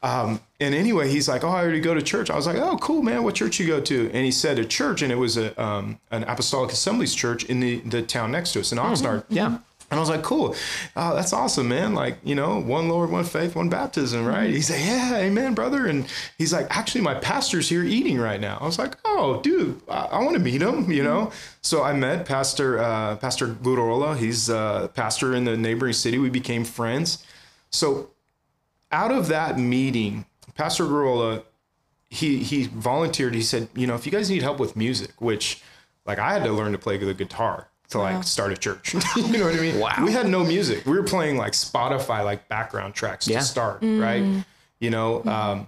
Um, 0.02 0.40
and 0.60 0.74
anyway, 0.74 1.08
he's 1.10 1.28
like, 1.28 1.44
"Oh, 1.44 1.48
I 1.48 1.62
already 1.62 1.80
go 1.80 1.94
to 1.94 2.02
church." 2.02 2.30
I 2.30 2.36
was 2.36 2.46
like, 2.46 2.56
"Oh, 2.56 2.76
cool, 2.78 3.02
man. 3.02 3.22
What 3.24 3.34
church 3.34 3.58
you 3.60 3.66
go 3.66 3.80
to?" 3.80 4.04
And 4.12 4.24
he 4.24 4.30
said 4.30 4.58
a 4.58 4.64
church, 4.64 5.02
and 5.02 5.10
it 5.10 5.16
was 5.16 5.36
a 5.36 5.60
um, 5.62 5.98
an 6.10 6.24
Apostolic 6.24 6.72
Assemblies 6.72 7.14
church 7.14 7.44
in 7.44 7.60
the 7.60 7.78
the 7.80 8.02
town 8.02 8.30
next 8.32 8.52
to 8.52 8.60
us 8.60 8.72
in 8.72 8.78
Oxnard. 8.78 9.24
Yeah. 9.28 9.58
And 9.94 10.00
I 10.00 10.02
was 10.02 10.10
like, 10.10 10.24
cool. 10.24 10.56
Uh, 10.96 11.14
that's 11.14 11.32
awesome, 11.32 11.68
man. 11.68 11.94
Like, 11.94 12.18
you 12.24 12.34
know, 12.34 12.60
one 12.60 12.88
Lord, 12.88 13.12
one 13.12 13.22
faith, 13.22 13.54
one 13.54 13.68
baptism, 13.68 14.26
right? 14.26 14.50
He 14.50 14.60
said, 14.60 14.80
yeah, 14.80 15.18
amen, 15.18 15.54
brother. 15.54 15.86
And 15.86 16.08
he's 16.36 16.52
like, 16.52 16.66
actually, 16.76 17.02
my 17.02 17.14
pastor's 17.14 17.68
here 17.68 17.84
eating 17.84 18.18
right 18.18 18.40
now. 18.40 18.58
I 18.60 18.66
was 18.66 18.76
like, 18.76 18.96
oh, 19.04 19.40
dude, 19.40 19.80
I, 19.88 20.06
I 20.06 20.18
want 20.24 20.36
to 20.36 20.42
meet 20.42 20.60
him, 20.60 20.90
you 20.90 21.04
know? 21.04 21.30
So 21.62 21.84
I 21.84 21.92
met 21.92 22.26
Pastor, 22.26 22.80
uh, 22.80 23.14
Pastor 23.18 23.46
Glurola. 23.46 24.16
He's 24.16 24.48
a 24.48 24.90
pastor 24.94 25.32
in 25.32 25.44
the 25.44 25.56
neighboring 25.56 25.92
city. 25.92 26.18
We 26.18 26.28
became 26.28 26.64
friends. 26.64 27.24
So 27.70 28.10
out 28.90 29.12
of 29.12 29.28
that 29.28 29.60
meeting, 29.60 30.26
Pastor 30.56 30.86
Glurola, 30.86 31.44
he, 32.10 32.38
he 32.38 32.64
volunteered. 32.64 33.32
He 33.36 33.42
said, 33.42 33.68
you 33.76 33.86
know, 33.86 33.94
if 33.94 34.06
you 34.06 34.10
guys 34.10 34.28
need 34.28 34.42
help 34.42 34.58
with 34.58 34.74
music, 34.74 35.12
which 35.20 35.62
like 36.04 36.18
I 36.18 36.32
had 36.32 36.42
to 36.42 36.52
learn 36.52 36.72
to 36.72 36.78
play 36.78 36.96
the 36.96 37.14
guitar 37.14 37.68
to 37.94 37.98
like 38.00 38.24
start 38.24 38.52
a 38.52 38.56
church. 38.56 38.94
you 39.16 39.38
know 39.38 39.46
what 39.46 39.54
I 39.54 39.60
mean? 39.60 39.78
Wow. 39.80 40.02
We 40.04 40.12
had 40.12 40.28
no 40.28 40.44
music. 40.44 40.84
We 40.84 40.92
were 40.96 41.02
playing 41.04 41.36
like 41.38 41.52
Spotify, 41.52 42.24
like 42.24 42.48
background 42.48 42.94
tracks 42.94 43.26
Yeah. 43.26 43.38
to 43.38 43.44
start, 43.44 43.78
right? 43.82 44.44
You 44.80 44.90
know, 44.90 45.24
um, 45.24 45.66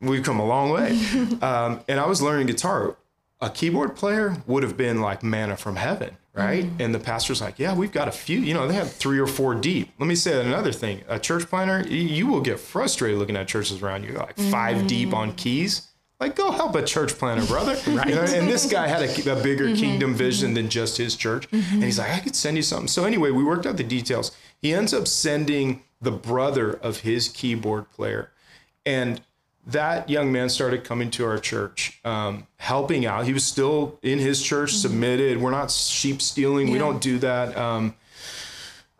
we've 0.00 0.22
come 0.22 0.38
a 0.40 0.44
long 0.44 0.70
way. 0.70 0.90
um, 1.42 1.80
and 1.88 1.98
I 2.00 2.06
was 2.06 2.20
learning 2.20 2.46
guitar. 2.46 2.96
A 3.40 3.48
keyboard 3.48 3.96
player 3.96 4.36
would 4.46 4.62
have 4.62 4.76
been 4.76 5.00
like 5.00 5.22
manna 5.22 5.56
from 5.56 5.76
heaven, 5.76 6.14
right? 6.34 6.66
And 6.78 6.94
the 6.94 6.98
pastor's 6.98 7.40
like, 7.40 7.58
yeah, 7.58 7.74
we've 7.74 7.92
got 7.92 8.06
a 8.06 8.12
few, 8.12 8.38
you 8.38 8.52
know, 8.52 8.68
they 8.68 8.74
have 8.74 8.92
three 8.92 9.18
or 9.18 9.26
four 9.26 9.54
deep. 9.54 9.92
Let 9.98 10.06
me 10.08 10.14
say 10.14 10.44
another 10.44 10.72
thing. 10.72 11.02
A 11.08 11.18
church 11.18 11.46
planter, 11.48 11.80
you 11.88 12.26
will 12.26 12.42
get 12.42 12.60
frustrated 12.60 13.18
looking 13.18 13.36
at 13.38 13.48
churches 13.48 13.82
around 13.82 14.04
you, 14.04 14.12
like 14.12 14.36
five 14.36 14.86
deep 14.86 15.14
on 15.14 15.32
keys. 15.36 15.86
Like, 16.20 16.36
go 16.36 16.50
help 16.50 16.74
a 16.74 16.84
church 16.84 17.14
planter, 17.18 17.46
brother. 17.46 17.72
right. 17.96 18.08
and 18.08 18.46
this 18.46 18.70
guy 18.70 18.86
had 18.86 19.02
a, 19.02 19.32
a 19.32 19.42
bigger 19.42 19.74
kingdom 19.74 20.14
vision 20.14 20.52
than 20.52 20.68
just 20.68 20.98
his 20.98 21.16
church. 21.16 21.48
And 21.50 21.82
he's 21.82 21.98
like, 21.98 22.10
I 22.10 22.20
could 22.20 22.36
send 22.36 22.58
you 22.58 22.62
something. 22.62 22.88
So, 22.88 23.04
anyway, 23.04 23.30
we 23.30 23.42
worked 23.42 23.64
out 23.64 23.78
the 23.78 23.84
details. 23.84 24.30
He 24.60 24.74
ends 24.74 24.92
up 24.92 25.08
sending 25.08 25.82
the 26.00 26.10
brother 26.10 26.74
of 26.74 27.00
his 27.00 27.28
keyboard 27.28 27.90
player. 27.90 28.30
And 28.84 29.22
that 29.66 30.08
young 30.08 30.32
man 30.32 30.48
started 30.48 30.84
coming 30.84 31.10
to 31.12 31.24
our 31.24 31.38
church, 31.38 32.00
um, 32.04 32.46
helping 32.56 33.06
out. 33.06 33.26
He 33.26 33.32
was 33.32 33.44
still 33.44 33.98
in 34.02 34.18
his 34.18 34.42
church, 34.42 34.74
submitted. 34.74 35.40
We're 35.40 35.50
not 35.50 35.70
sheep 35.70 36.20
stealing. 36.20 36.70
We 36.70 36.78
don't 36.78 37.00
do 37.00 37.18
that. 37.20 37.56
Um, 37.56 37.94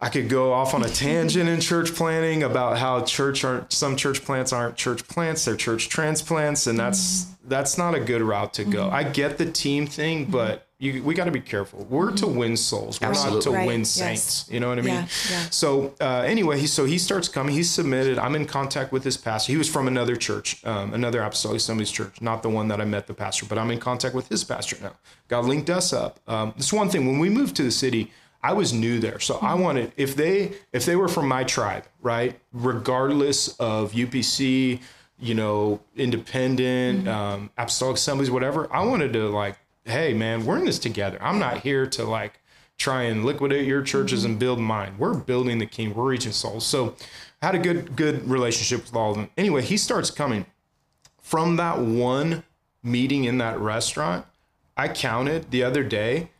I 0.02 0.08
could 0.08 0.28
go 0.30 0.52
off 0.52 0.72
on 0.72 0.82
a 0.82 0.88
tangent 0.88 1.48
in 1.48 1.60
church 1.60 1.94
planting 1.94 2.42
about 2.42 2.78
how 2.78 3.02
church 3.04 3.44
aren't 3.44 3.70
some 3.72 3.96
church 3.96 4.24
plants 4.24 4.52
aren't 4.52 4.76
church 4.76 5.06
plants, 5.06 5.44
they're 5.44 5.56
church 5.56 5.88
transplants, 5.90 6.66
and 6.66 6.78
that's 6.78 7.26
that's 7.46 7.76
not 7.76 7.94
a 7.94 8.00
good 8.00 8.22
route 8.22 8.54
to 8.54 8.64
go. 8.64 8.88
I 8.88 9.02
get 9.02 9.36
the 9.36 9.50
team 9.50 9.86
thing, 9.86 10.24
but 10.26 10.66
you, 10.78 11.02
we 11.02 11.12
got 11.14 11.26
to 11.26 11.30
be 11.30 11.40
careful. 11.40 11.86
We're 11.90 12.12
to 12.12 12.26
win 12.26 12.56
souls. 12.56 12.98
We're 13.00 13.12
not 13.12 13.42
to 13.42 13.50
Right, 13.50 13.66
win 13.66 13.80
yes. 13.80 13.90
saints. 13.90 14.48
You 14.50 14.60
know 14.60 14.70
what 14.70 14.78
I 14.78 14.82
mean? 14.82 14.94
Yeah, 14.94 15.08
yeah. 15.30 15.50
So 15.50 15.94
uh, 16.00 16.22
anyway, 16.24 16.58
he 16.58 16.66
so 16.66 16.86
he 16.86 16.96
starts 16.96 17.28
coming. 17.28 17.54
He's 17.54 17.70
submitted. 17.70 18.18
I'm 18.18 18.34
in 18.34 18.46
contact 18.46 18.92
with 18.92 19.04
his 19.04 19.18
pastor. 19.18 19.52
He 19.52 19.58
was 19.58 19.68
from 19.68 19.86
another 19.86 20.16
church, 20.16 20.64
um, 20.64 20.94
another 20.94 21.20
Apostolic 21.20 21.58
Assemblies 21.58 21.90
church, 21.90 22.22
not 22.22 22.42
the 22.42 22.48
one 22.48 22.68
that 22.68 22.80
I 22.80 22.86
met 22.86 23.06
the 23.06 23.12
pastor, 23.14 23.44
but 23.44 23.58
I'm 23.58 23.70
in 23.70 23.78
contact 23.78 24.14
with 24.14 24.30
his 24.30 24.44
pastor 24.44 24.78
now. 24.82 24.92
God 25.28 25.44
linked 25.44 25.68
us 25.68 25.92
up. 25.92 26.20
Um, 26.26 26.54
this 26.56 26.72
one 26.72 26.88
thing 26.88 27.06
when 27.06 27.18
we 27.18 27.28
moved 27.28 27.56
to 27.56 27.62
the 27.62 27.70
city. 27.70 28.10
I 28.42 28.54
was 28.54 28.72
new 28.72 29.00
there, 29.00 29.20
so 29.20 29.36
I 29.36 29.52
mm-hmm. 29.52 29.62
wanted 29.62 29.92
if 29.96 30.16
they 30.16 30.52
if 30.72 30.86
they 30.86 30.96
were 30.96 31.08
from 31.08 31.28
my 31.28 31.44
tribe, 31.44 31.84
right, 32.00 32.38
regardless 32.52 33.48
of 33.58 33.92
UPC, 33.92 34.80
you 35.18 35.34
know, 35.34 35.80
independent, 35.96 37.00
mm-hmm. 37.00 37.08
um, 37.08 37.50
apostolic 37.58 37.96
assemblies, 37.96 38.30
whatever. 38.30 38.72
I 38.72 38.84
wanted 38.84 39.12
to 39.12 39.28
like, 39.28 39.58
hey 39.84 40.14
man, 40.14 40.46
we're 40.46 40.58
in 40.58 40.64
this 40.64 40.78
together. 40.78 41.18
I'm 41.20 41.38
not 41.38 41.58
here 41.60 41.86
to 41.86 42.04
like 42.04 42.40
try 42.78 43.02
and 43.02 43.24
liquidate 43.26 43.66
your 43.66 43.82
churches 43.82 44.20
mm-hmm. 44.20 44.32
and 44.32 44.40
build 44.40 44.58
mine. 44.58 44.94
We're 44.98 45.14
building 45.14 45.58
the 45.58 45.66
king. 45.66 45.94
We're 45.94 46.08
reaching 46.08 46.32
souls. 46.32 46.64
So 46.64 46.96
I 47.42 47.46
had 47.46 47.54
a 47.54 47.58
good 47.58 47.94
good 47.94 48.28
relationship 48.28 48.86
with 48.86 48.96
all 48.96 49.10
of 49.10 49.16
them. 49.16 49.30
Anyway, 49.36 49.62
he 49.62 49.76
starts 49.76 50.10
coming 50.10 50.46
from 51.20 51.56
that 51.56 51.78
one 51.78 52.44
meeting 52.82 53.24
in 53.24 53.38
that 53.38 53.58
restaurant. 53.60 54.24
I 54.76 54.88
counted 54.88 55.50
the 55.50 55.62
other 55.62 55.84
day, 55.84 56.30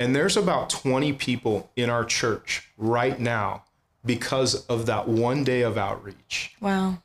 and 0.00 0.16
there's 0.16 0.36
about 0.36 0.70
20 0.70 1.12
people 1.12 1.70
in 1.76 1.90
our 1.90 2.04
church 2.04 2.70
right 2.78 3.20
now 3.20 3.64
because 4.04 4.64
of 4.66 4.86
that 4.86 5.06
one 5.06 5.44
day 5.44 5.60
of 5.60 5.76
outreach. 5.76 6.56
Wow. 6.60 7.02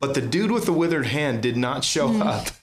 But 0.00 0.14
the 0.14 0.22
dude 0.22 0.50
with 0.50 0.64
the 0.64 0.72
withered 0.72 1.06
hand 1.06 1.42
did 1.42 1.56
not 1.56 1.84
show 1.84 2.08
mm. 2.08 2.24
up. 2.24 2.48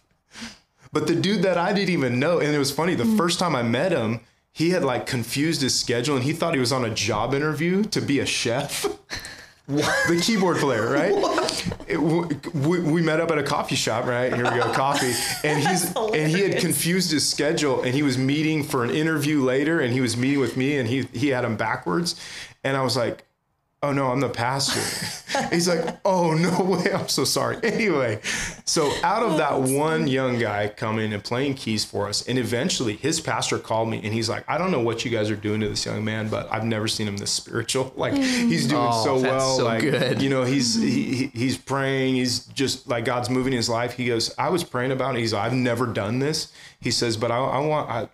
But 0.93 1.07
the 1.07 1.16
dude 1.16 1.43
that 1.43 1.57
I 1.57 1.72
didn't 1.72 1.91
even 1.91 2.20
know, 2.20 2.39
and 2.39 2.53
it 2.53 2.57
was 2.57 2.70
funny, 2.70 2.95
the 2.95 3.05
mm. 3.05 3.16
first 3.16 3.39
time 3.39 3.55
I 3.55 3.64
met 3.64 3.93
him, 3.93 4.20
he 4.51 4.72
had 4.72 4.84
like 4.84 5.05
confused 5.05 5.62
his 5.62 5.80
schedule 5.80 6.18
and 6.18 6.26
he 6.26 6.34
thought 6.34 6.53
he 6.53 6.59
was 6.59 6.74
on 6.74 6.84
a 6.84 6.93
job 6.93 7.34
interview 7.34 7.86
to 7.86 8.01
be 8.01 8.20
a 8.20 8.26
chef. 8.26 8.86
the 10.07 10.19
keyboard 10.22 10.57
player, 10.57 10.89
right? 10.91 11.13
It- 11.88 11.99
we, 12.53 12.80
we 12.80 13.01
met 13.01 13.19
up 13.19 13.32
at 13.32 13.38
a 13.38 13.43
coffee 13.43 13.76
shop, 13.76 14.05
right? 14.05 14.34
Here 14.34 14.43
we 14.43 14.59
go, 14.59 14.72
coffee. 14.74 15.13
And 15.47 15.59
he's 15.67 15.95
and 15.95 16.32
he 16.32 16.41
had 16.41 16.59
confused 16.59 17.11
his 17.11 17.28
schedule 17.28 17.82
and 17.84 17.93
he 17.93 18.03
was 18.03 18.17
meeting 18.17 18.63
for 18.63 18.84
an 18.84 18.89
interview 18.89 19.41
later 19.41 19.80
and 19.80 19.93
he 19.93 20.01
was 20.01 20.17
meeting 20.17 20.39
with 20.39 20.57
me 20.57 20.78
and 20.78 20.88
he 20.88 21.03
he 21.13 21.30
had 21.30 21.43
him 21.45 21.55
backwards. 21.57 22.15
And 22.63 22.78
I 22.78 22.82
was 22.82 22.95
like, 22.95 23.24
oh 23.84 23.91
no, 23.91 24.07
I'm 24.11 24.19
the 24.19 24.29
pastor. 24.29 24.79
He's 25.51 25.67
like, 25.67 25.97
oh 26.05 26.34
no 26.34 26.63
way, 26.63 26.91
I'm 26.93 27.07
so 27.07 27.23
sorry. 27.23 27.57
Anyway, 27.63 28.19
so 28.65 28.91
out 29.03 29.23
of 29.23 29.38
that 29.38 29.59
one 29.61 30.05
young 30.07 30.38
guy 30.38 30.67
coming 30.67 31.13
and 31.13 31.23
playing 31.23 31.55
keys 31.55 31.84
for 31.86 32.07
us, 32.07 32.27
and 32.27 32.38
eventually 32.38 32.95
his 32.95 33.19
pastor 33.21 33.57
called 33.57 33.89
me 33.89 34.01
and 34.03 34.13
he's 34.13 34.29
like, 34.29 34.43
I 34.47 34.57
don't 34.57 34.71
know 34.71 34.82
what 34.82 35.03
you 35.05 35.09
guys 35.09 35.32
are 35.32 35.36
doing 35.36 35.61
to 35.61 35.69
this 35.69 35.86
young 35.86 36.03
man, 36.05 36.27
but 36.29 36.51
I've 36.51 36.65
never 36.65 36.88
seen 36.88 37.07
him 37.07 37.17
this 37.17 37.32
spiritual. 37.32 37.91
Like 38.01 38.13
he's 38.13 38.67
doing 38.67 38.82
Oh, 38.86 39.03
so 39.03 39.19
well. 39.21 39.57
so 39.57 39.65
like 39.65 39.82
good. 39.82 40.21
you 40.21 40.29
know, 40.29 40.43
he's 40.43 40.75
he, 40.79 41.13
he- 41.15 41.32
he's 41.34 41.57
praying. 41.57 42.15
He's 42.15 42.45
just 42.47 42.88
like 42.88 43.05
God's 43.05 43.29
moving 43.29 43.53
his 43.53 43.69
life. 43.69 43.93
He 43.93 44.05
goes, 44.05 44.34
I 44.38 44.49
was 44.49 44.63
praying 44.63 44.91
about 44.91 45.15
it. 45.15 45.19
He's, 45.19 45.34
like, 45.34 45.43
I've 45.45 45.53
never 45.53 45.86
done 45.88 46.19
this. 46.19 46.51
He 46.79 46.91
says, 46.91 47.15
but 47.17 47.32
I, 47.32 47.38
I 47.38 47.59
want. 47.59 47.89
I, 47.89 48.07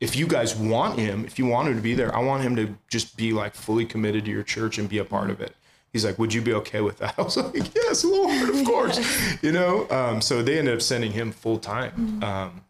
if 0.00 0.16
you 0.16 0.26
guys 0.26 0.54
want 0.54 0.98
him, 0.98 1.24
if 1.24 1.38
you 1.38 1.46
want 1.46 1.68
him 1.68 1.76
to 1.76 1.82
be 1.82 1.94
there, 1.94 2.14
I 2.14 2.20
want 2.20 2.42
him 2.42 2.56
to 2.56 2.76
just 2.88 3.16
be 3.16 3.32
like 3.32 3.54
fully 3.54 3.86
committed 3.86 4.24
to 4.26 4.30
your 4.30 4.42
church 4.42 4.78
and 4.78 4.88
be 4.88 4.98
a 4.98 5.04
part 5.04 5.30
of 5.30 5.40
it. 5.40 5.54
He's 5.92 6.04
like, 6.04 6.18
would 6.18 6.34
you 6.34 6.42
be 6.42 6.52
okay 6.54 6.80
with 6.80 6.98
that? 6.98 7.14
I 7.18 7.22
was 7.22 7.36
like, 7.36 7.74
yes, 7.74 8.04
Lord, 8.04 8.50
of 8.50 8.64
course. 8.64 8.98
You 9.42 9.52
know, 9.52 9.88
um, 9.90 10.20
so 10.20 10.42
they 10.42 10.58
ended 10.58 10.74
up 10.74 10.82
sending 10.82 11.12
him 11.12 11.30
full 11.30 11.58
time. 11.58 12.22
Um, 12.22 12.62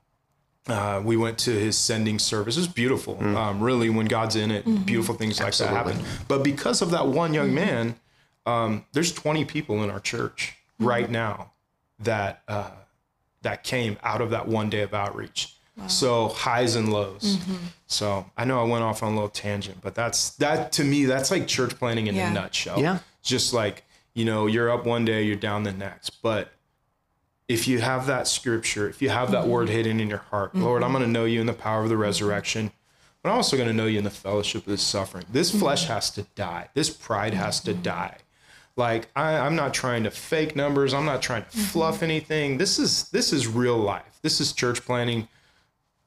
uh, 0.67 1.01
we 1.05 1.17
went 1.17 1.39
to 1.39 1.51
his 1.51 1.77
sending 1.79 2.19
service. 2.19 2.57
It 2.57 2.61
was 2.61 2.69
beautiful. 2.69 3.23
Um, 3.37 3.61
really, 3.61 3.91
when 3.91 4.07
God's 4.07 4.35
in 4.35 4.51
it, 4.51 4.65
beautiful 4.87 5.15
things 5.15 5.39
like 5.41 5.55
that 5.59 5.69
happen. 5.71 5.99
But 6.27 6.43
because 6.43 6.83
of 6.83 6.91
that 6.91 7.07
one 7.07 7.35
young 7.35 7.55
man, 7.55 7.97
um, 8.47 8.85
there's 8.93 9.13
20 9.13 9.45
people 9.45 9.85
in 9.85 9.91
our 9.91 10.01
church 10.01 10.57
right 10.79 11.09
now 11.09 11.53
that 12.01 12.43
uh, 12.49 12.71
that 13.43 13.63
came 13.63 13.99
out 14.03 14.21
of 14.21 14.31
that 14.31 14.49
one 14.49 14.71
day 14.71 14.81
of 14.81 14.95
outreach. 14.95 15.55
So 15.89 16.29
highs 16.29 16.77
and 16.77 16.93
lows. 16.93 17.37
Mm-hmm. 17.37 17.57
So 17.87 18.27
I 18.37 18.45
know 18.45 18.61
I 18.61 18.65
went 18.65 18.85
off 18.85 19.03
on 19.03 19.13
a 19.13 19.15
little 19.15 19.29
tangent, 19.29 19.79
but 19.83 19.95
that's 19.95 20.31
that 20.37 20.73
to 20.73 20.85
me. 20.85 21.05
That's 21.05 21.31
like 21.31 21.47
church 21.47 21.77
planting 21.77 22.07
in 22.07 22.15
Yeah. 22.15 22.31
a 22.31 22.35
nutshell. 22.35 22.81
Yeah. 22.81 22.99
just 23.23 23.53
like 23.53 23.85
you 24.15 24.25
know, 24.25 24.47
you're 24.47 24.71
up 24.71 24.87
one 24.87 25.05
day, 25.05 25.25
you're 25.25 25.35
down 25.35 25.65
the 25.65 25.73
next, 25.73 26.23
but 26.23 26.53
if 27.49 27.69
you 27.69 27.81
have 27.81 28.07
that 28.07 28.27
scripture, 28.27 28.89
if 28.89 29.03
you 29.03 29.11
have 29.11 29.33
that 29.33 29.47
word 29.47 29.67
mm-hmm. 29.67 29.77
hidden 29.77 30.01
in 30.01 30.09
your 30.09 30.19
heart, 30.19 30.55
Lord, 30.55 30.83
I'm 30.83 30.91
mm-hmm. 30.91 30.99
going 30.99 31.07
to 31.07 31.13
know 31.13 31.25
you 31.25 31.41
in 31.41 31.47
the 31.47 31.53
power 31.53 31.83
of 31.83 31.89
the 31.89 31.97
resurrection, 31.97 32.71
but 33.23 33.31
I'm 33.31 33.37
also 33.37 33.57
going 33.57 33.69
to 33.69 33.75
know 33.75 33.87
you 33.87 33.99
in 33.99 34.05
the 34.05 34.11
fellowship 34.11 34.63
of 34.63 34.67
this 34.67 34.83
suffering. 34.83 35.25
This 35.31 35.51
flesh 35.51 35.87
has 35.87 36.11
to 36.13 36.23
die. 36.35 36.69
This 36.75 36.91
pride 36.91 37.35
has 37.35 37.61
to 37.61 37.75
die. 37.75 38.19
Like 38.77 39.09
I, 39.15 39.37
I'm 39.37 39.57
not 39.57 39.75
trying 39.75 40.05
to 40.05 40.11
fake 40.11 40.57
numbers. 40.57 40.95
I'm 40.95 41.05
not 41.05 41.23
trying 41.23 41.45
to 41.45 41.51
fluff 41.51 42.03
anything. 42.03 42.59
This 42.59 42.79
is 42.79 43.09
this 43.11 43.33
is 43.33 43.47
real 43.47 43.79
life. 43.79 44.19
This 44.23 44.41
is 44.41 44.53
church 44.53 44.85
planting, 44.85 45.29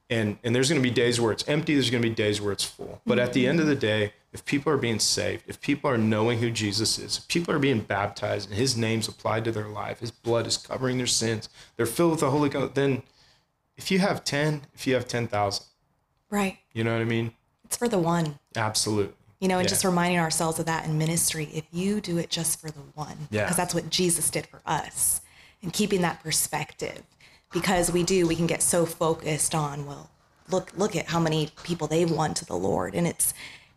and 0.09 0.37
and 0.43 0.55
there's 0.55 0.69
going 0.69 0.81
to 0.81 0.87
be 0.87 0.93
days 0.93 1.19
where 1.19 1.31
it's 1.31 1.47
empty. 1.47 1.73
There's 1.73 1.89
going 1.89 2.01
to 2.03 2.09
be 2.09 2.15
days 2.15 2.39
where 2.41 2.51
it's 2.53 2.63
full. 2.63 3.01
But 3.05 3.19
at 3.19 3.33
the 3.33 3.47
end 3.47 3.59
of 3.59 3.67
the 3.67 3.75
day, 3.75 4.13
if 4.33 4.45
people 4.45 4.71
are 4.71 4.77
being 4.77 4.99
saved, 4.99 5.43
if 5.47 5.59
people 5.61 5.89
are 5.89 5.97
knowing 5.97 6.39
who 6.39 6.49
Jesus 6.51 6.97
is, 6.99 7.17
if 7.17 7.27
people 7.27 7.53
are 7.53 7.59
being 7.59 7.81
baptized 7.81 8.49
and 8.49 8.57
His 8.57 8.77
name's 8.77 9.07
applied 9.07 9.43
to 9.45 9.51
their 9.51 9.67
life, 9.67 9.99
His 9.99 10.11
blood 10.11 10.47
is 10.47 10.57
covering 10.57 10.97
their 10.97 11.07
sins, 11.07 11.49
they're 11.75 11.85
filled 11.85 12.11
with 12.11 12.19
the 12.21 12.31
Holy 12.31 12.49
Ghost. 12.49 12.75
Then, 12.75 13.03
if 13.75 13.91
you 13.91 13.99
have 13.99 14.23
ten, 14.23 14.61
if 14.73 14.87
you 14.87 14.93
have 14.93 15.07
ten 15.07 15.27
thousand, 15.27 15.65
Right. 16.29 16.57
you 16.73 16.83
know 16.83 16.93
what 16.93 17.01
I 17.01 17.05
mean? 17.05 17.33
It's 17.65 17.77
for 17.77 17.87
the 17.87 17.99
one. 17.99 18.39
Absolutely. 18.55 19.13
You 19.39 19.47
know, 19.47 19.59
and 19.59 19.65
Yeah. 19.65 19.69
just 19.69 19.85
reminding 19.85 20.19
ourselves 20.19 20.57
of 20.57 20.65
that 20.65 20.85
in 20.85 20.97
ministry. 20.97 21.49
If 21.53 21.65
you 21.71 22.01
do 22.01 22.17
it 22.17 22.29
just 22.29 22.59
for 22.59 22.71
the 22.71 22.79
one, 22.95 23.27
Yeah. 23.29 23.43
because 23.43 23.57
that's 23.57 23.73
what 23.75 23.89
Jesus 23.89 24.29
did 24.29 24.47
for 24.47 24.61
us, 24.65 25.21
and 25.61 25.71
keeping 25.73 26.01
that 26.01 26.23
perspective. 26.23 27.03
Because 27.51 27.91
we 27.91 28.03
do 28.03 28.27
we 28.27 28.35
can 28.35 28.47
get 28.47 28.61
so 28.61 28.85
focused 28.85 29.55
on 29.55 29.85
well 29.85 30.09
look 30.49 30.71
look 30.75 30.95
at 30.95 31.07
how 31.07 31.19
many 31.19 31.49
people 31.63 31.87
they've 31.87 32.11
won 32.11 32.33
to 32.33 32.45
the 32.45 32.55
lord 32.55 32.93
and 32.93 33.07
it's 33.07 33.33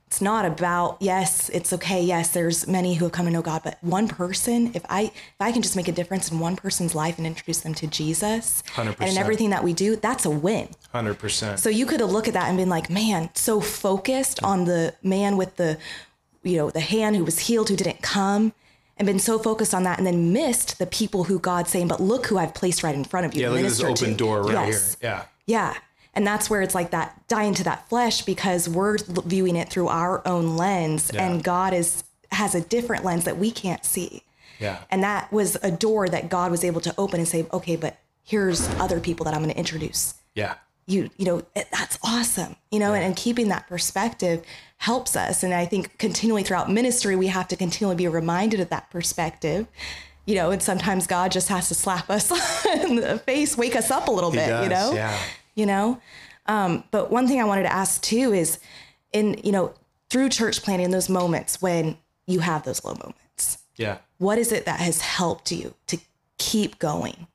it's 0.06 0.20
not 0.20 0.44
about 0.44 0.96
yes 1.00 1.48
it's 1.50 1.72
okay 1.72 2.02
yes 2.02 2.30
there's 2.30 2.66
many 2.66 2.94
who 2.94 3.04
have 3.04 3.12
come 3.12 3.26
to 3.26 3.30
know 3.30 3.42
god 3.42 3.62
but 3.62 3.78
one 3.80 4.08
person 4.08 4.72
if 4.74 4.84
i 4.88 5.02
if 5.02 5.34
i 5.38 5.52
can 5.52 5.62
just 5.62 5.76
make 5.76 5.86
a 5.86 5.92
difference 5.92 6.30
in 6.30 6.40
one 6.40 6.56
person's 6.56 6.94
life 6.94 7.16
and 7.16 7.26
introduce 7.26 7.60
them 7.60 7.74
to 7.74 7.86
jesus 7.86 8.62
100%. 8.74 8.96
and 8.98 9.10
in 9.10 9.18
everything 9.18 9.50
that 9.50 9.62
we 9.62 9.72
do 9.72 9.94
that's 9.96 10.24
a 10.24 10.30
win 10.30 10.68
100%. 10.92 11.58
so 11.58 11.68
you 11.68 11.86
could 11.86 12.00
have 12.00 12.10
looked 12.10 12.28
at 12.28 12.34
that 12.34 12.48
and 12.48 12.56
been 12.56 12.68
like 12.68 12.90
man 12.90 13.30
so 13.34 13.60
focused 13.60 14.42
on 14.42 14.64
the 14.64 14.92
man 15.02 15.36
with 15.36 15.56
the 15.56 15.78
you 16.42 16.56
know 16.56 16.70
the 16.70 16.80
hand 16.80 17.14
who 17.14 17.24
was 17.24 17.38
healed 17.38 17.68
who 17.68 17.76
didn't 17.76 18.02
come 18.02 18.52
and 19.00 19.06
been 19.06 19.18
so 19.18 19.38
focused 19.38 19.74
on 19.74 19.82
that 19.82 19.98
and 19.98 20.06
then 20.06 20.32
missed 20.32 20.78
the 20.78 20.86
people 20.86 21.24
who 21.24 21.38
god's 21.40 21.70
saying 21.70 21.88
but 21.88 22.00
look 22.00 22.26
who 22.26 22.38
i've 22.38 22.54
placed 22.54 22.82
right 22.84 22.94
in 22.94 23.02
front 23.02 23.26
of 23.26 23.34
you 23.34 23.40
yeah, 23.42 23.48
look 23.48 23.58
at 23.58 23.64
this 23.64 23.80
open 23.82 23.94
to." 24.10 24.14
door 24.14 24.42
right 24.44 24.68
Yes. 24.68 24.96
here. 25.00 25.10
Yeah. 25.10 25.22
Yeah. 25.46 25.74
And 26.14 26.26
that's 26.26 26.48
where 26.50 26.60
it's 26.62 26.74
like 26.74 26.90
that 26.92 27.26
dying 27.28 27.54
to 27.54 27.64
that 27.64 27.88
flesh 27.88 28.22
because 28.22 28.68
we're 28.68 28.98
viewing 29.24 29.56
it 29.56 29.68
through 29.70 29.88
our 29.88 30.20
own 30.26 30.56
lens 30.56 31.10
Yeah. 31.12 31.24
and 31.26 31.42
God 31.42 31.72
is 31.72 32.04
has 32.30 32.54
a 32.54 32.60
different 32.60 33.04
lens 33.04 33.24
that 33.24 33.38
we 33.38 33.50
can't 33.50 33.84
see. 33.84 34.22
Yeah. 34.60 34.78
And 34.90 35.02
that 35.02 35.32
was 35.32 35.56
a 35.62 35.70
door 35.70 36.08
that 36.08 36.28
God 36.28 36.50
was 36.52 36.62
able 36.62 36.80
to 36.82 36.94
open 36.98 37.18
and 37.18 37.28
say, 37.28 37.46
"Okay, 37.52 37.74
but 37.76 37.96
here's 38.22 38.68
other 38.78 39.00
people 39.00 39.24
that 39.24 39.34
I'm 39.34 39.40
going 39.42 39.52
to 39.52 39.58
introduce." 39.58 40.14
Yeah. 40.34 40.54
You 40.90 41.08
you 41.16 41.24
know, 41.24 41.42
that's 41.54 41.98
awesome. 42.02 42.56
You 42.70 42.78
know, 42.80 42.92
and, 42.94 43.04
and 43.04 43.16
keeping 43.16 43.48
that 43.48 43.68
perspective 43.68 44.44
helps 44.78 45.14
us 45.14 45.42
and 45.42 45.52
I 45.52 45.66
think 45.66 45.98
continually 45.98 46.42
throughout 46.42 46.70
ministry 46.70 47.14
we 47.14 47.26
have 47.28 47.46
to 47.48 47.56
continually 47.56 47.96
be 47.96 48.08
reminded 48.08 48.60
of 48.60 48.68
that 48.70 48.90
perspective. 48.90 49.66
You 50.26 50.34
know, 50.36 50.50
and 50.50 50.62
sometimes 50.62 51.06
God 51.06 51.32
just 51.32 51.48
has 51.48 51.68
to 51.68 51.74
slap 51.74 52.08
us 52.10 52.30
in 52.66 52.96
the 52.96 53.18
face, 53.18 53.56
wake 53.56 53.74
us 53.76 53.90
up 53.90 54.08
a 54.08 54.10
little 54.10 54.30
bit, 54.30 54.62
you 54.62 54.68
know? 54.68 54.92
yeah. 54.92 55.18
you 55.54 55.66
know 55.66 56.00
um, 56.46 56.84
but 56.90 57.10
one 57.10 57.26
thing 57.28 57.40
i 57.40 57.44
wanted 57.44 57.64
to 57.64 57.72
ask 57.72 58.00
too 58.02 58.32
is 58.32 58.58
in 59.12 59.38
you 59.44 59.52
know 59.52 59.72
through 60.08 60.28
church 60.28 60.62
planting 60.62 60.90
those 60.90 61.08
moments 61.08 61.60
when 61.62 61.96
you 62.26 62.40
have 62.40 62.62
those 62.64 62.82
low 62.84 62.94
moments 62.94 63.58
Yeah. 63.76 63.98
what 64.18 64.38
is 64.38 64.50
it 64.52 64.64
that 64.66 64.80
has 64.80 65.00
helped 65.00 65.52
you 65.52 65.74
to 65.88 65.98
keep 66.38 66.78
going 66.78 67.26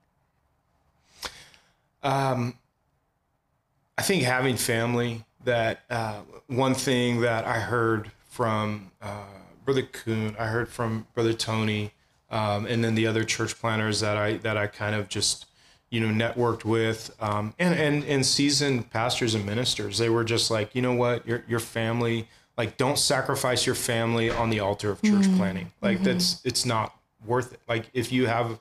I 3.98 4.02
think 4.02 4.24
having 4.24 4.58
family 4.58 5.24
that 5.46 5.82
uh, 5.90 6.20
one 6.48 6.74
thing 6.74 7.22
that 7.22 7.46
I 7.46 7.60
heard 7.60 8.12
from 8.30 8.92
uh, 9.02 9.24
Brother 9.64 9.84
Coon, 9.84 10.36
I 10.38 10.48
heard 10.48 10.68
from 10.68 11.08
Brother 11.14 11.34
Tony, 11.34 11.92
um, 12.30 12.66
and 12.66 12.84
then 12.84 12.96
the 12.96 13.08
other 13.08 13.24
church 13.24 13.58
planters 13.60 14.02
that 14.02 14.18
I 14.18 14.38
that 14.38 14.58
I 14.58 14.68
kind 14.68 14.96
of 14.96 15.08
just 15.08 15.46
you 15.90 16.02
know 16.02 16.28
networked 16.28 16.66
with, 16.66 17.16
um, 17.22 17.54
and 17.58 17.74
and 17.80 18.04
and 18.04 18.26
seasoned 18.26 18.92
pastors 18.92 19.34
and 19.34 19.46
ministers. 19.46 19.98
They 19.98 20.10
were 20.10 20.24
just 20.24 20.52
like, 20.52 20.76
you 20.76 20.82
know 20.82 20.94
what, 20.94 21.26
your 21.26 21.44
your 21.48 21.60
family, 21.60 22.28
like, 22.58 22.78
don't 22.78 23.00
sacrifice 23.00 23.66
your 23.66 23.76
family 23.76 24.30
on 24.30 24.50
the 24.50 24.60
altar 24.60 24.90
of 24.92 25.02
church 25.02 25.26
planting. 25.38 25.72
Like 25.82 26.04
that's 26.04 26.42
it's 26.44 26.66
not 26.66 26.96
worth 27.26 27.54
it. 27.54 27.62
Like 27.70 27.90
if 27.94 28.12
you 28.12 28.28
have 28.28 28.60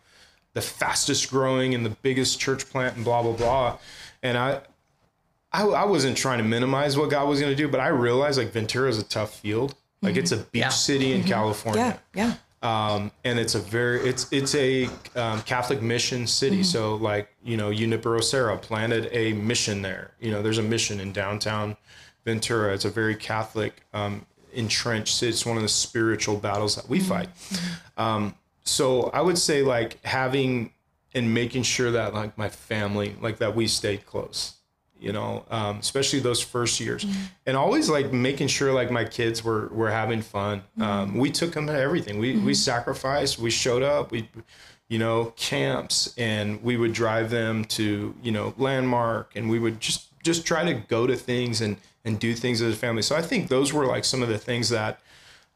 the 0.53 0.61
fastest 0.61 1.31
growing 1.31 1.75
and 1.75 1.85
the 1.85 1.91
biggest 1.91 2.39
church 2.39 2.71
plant 2.71 2.95
and 2.95 3.05
blah 3.05 3.23
blah 3.23 3.33
blah, 3.33 3.79
and 4.23 4.39
I 4.39 4.61
I, 5.55 5.63
I 5.65 5.85
wasn't 5.85 6.17
trying 6.17 6.39
to 6.39 6.45
minimize 6.45 6.97
what 6.99 7.11
God 7.11 7.29
was 7.29 7.41
going 7.41 7.53
to 7.53 7.57
do, 7.57 7.69
but 7.69 7.79
I 7.81 7.89
realized 7.89 8.39
like 8.39 8.51
Ventura 8.51 8.89
is 8.89 8.99
a 8.99 9.05
tough 9.05 9.39
field. 9.39 9.75
Like 10.03 10.17
it's 10.17 10.33
a 10.33 10.39
beach 10.39 10.61
Yeah. 10.63 10.69
city 10.69 11.13
in 11.13 11.23
California. 11.25 11.99
yeah 12.15 12.35
yeah 12.63 12.95
Um, 12.95 13.11
and 13.25 13.39
it's 13.39 13.55
a 13.55 13.61
very, 13.61 14.01
it's, 14.01 14.27
it's 14.33 14.55
a 14.57 14.87
um, 15.17 15.41
Catholic 15.43 15.81
mission 15.81 16.27
city. 16.27 16.63
So 16.65 16.97
like, 16.97 17.29
you 17.45 17.57
know, 17.57 17.73
Junipero 17.73 18.21
Serra 18.21 18.59
planted 18.59 19.09
a 19.13 19.33
mission 19.35 19.81
there. 19.81 20.11
You 20.21 20.31
know, 20.33 20.43
there's 20.43 20.59
a 20.59 20.63
mission 20.63 20.99
in 21.01 21.13
downtown 21.13 21.77
Ventura. 22.25 22.75
It's 22.75 22.85
a 22.85 22.91
very 22.91 23.15
Catholic, 23.15 23.83
um, 23.95 24.27
entrenched 24.53 25.15
city. 25.17 25.31
It's 25.31 25.47
one 25.47 25.57
of 25.57 25.63
the 25.63 25.69
spiritual 25.69 26.37
battles 26.37 26.75
that 26.77 26.89
we 26.89 27.01
fight. 27.01 27.29
Um, 27.97 28.35
so 28.65 29.11
I 29.15 29.21
would 29.21 29.39
say 29.39 29.63
like 29.63 30.05
having 30.05 30.73
and 31.15 31.33
making 31.33 31.63
sure 31.63 31.93
that 31.93 32.13
like 32.13 32.37
my 32.37 32.49
family, 32.49 33.15
like 33.21 33.39
that 33.39 33.55
we 33.55 33.67
stayed 33.69 34.05
close 34.05 34.55
you 35.05 35.13
know, 35.13 35.45
um, 35.51 35.79
especially 35.79 36.21
those 36.21 36.41
first 36.41 36.81
years, 36.81 37.07
and 37.47 37.57
always 37.57 37.91
like 37.91 38.13
making 38.13 38.49
sure 38.49 38.73
like 38.73 38.91
my 38.91 39.05
kids 39.05 39.45
were 39.45 39.69
were 39.69 39.91
having 39.91 40.23
fun. 40.23 40.63
Um, 40.81 41.19
we 41.19 41.31
took 41.31 41.53
them 41.53 41.67
to 41.67 41.79
everything. 41.79 42.19
We 42.19 42.39
we 42.39 42.55
sacrificed. 42.55 43.39
We 43.39 43.51
showed 43.51 43.83
up. 43.83 44.11
We, 44.11 44.29
you 44.89 44.99
know, 44.99 45.33
camps, 45.37 46.15
and 46.17 46.63
we 46.63 46.77
would 46.77 46.95
drive 46.95 47.29
them 47.31 47.65
to 47.67 48.15
you 48.23 48.33
know 48.33 48.55
landmark, 48.57 49.33
and 49.37 49.51
we 49.51 49.59
would 49.59 49.79
just 49.79 50.09
just 50.23 50.47
try 50.47 50.65
to 50.65 50.73
go 50.73 51.07
to 51.07 51.17
things 51.17 51.61
and 51.61 51.77
and 52.05 52.19
do 52.19 52.35
things 52.35 52.63
as 52.63 52.73
a 52.75 52.77
family. 52.77 53.03
So 53.03 53.15
I 53.15 53.23
think 53.23 53.49
those 53.49 53.73
were 53.73 53.87
like 53.87 54.05
some 54.05 54.23
of 54.23 54.29
the 54.31 54.39
things 54.39 54.71
that 54.71 55.01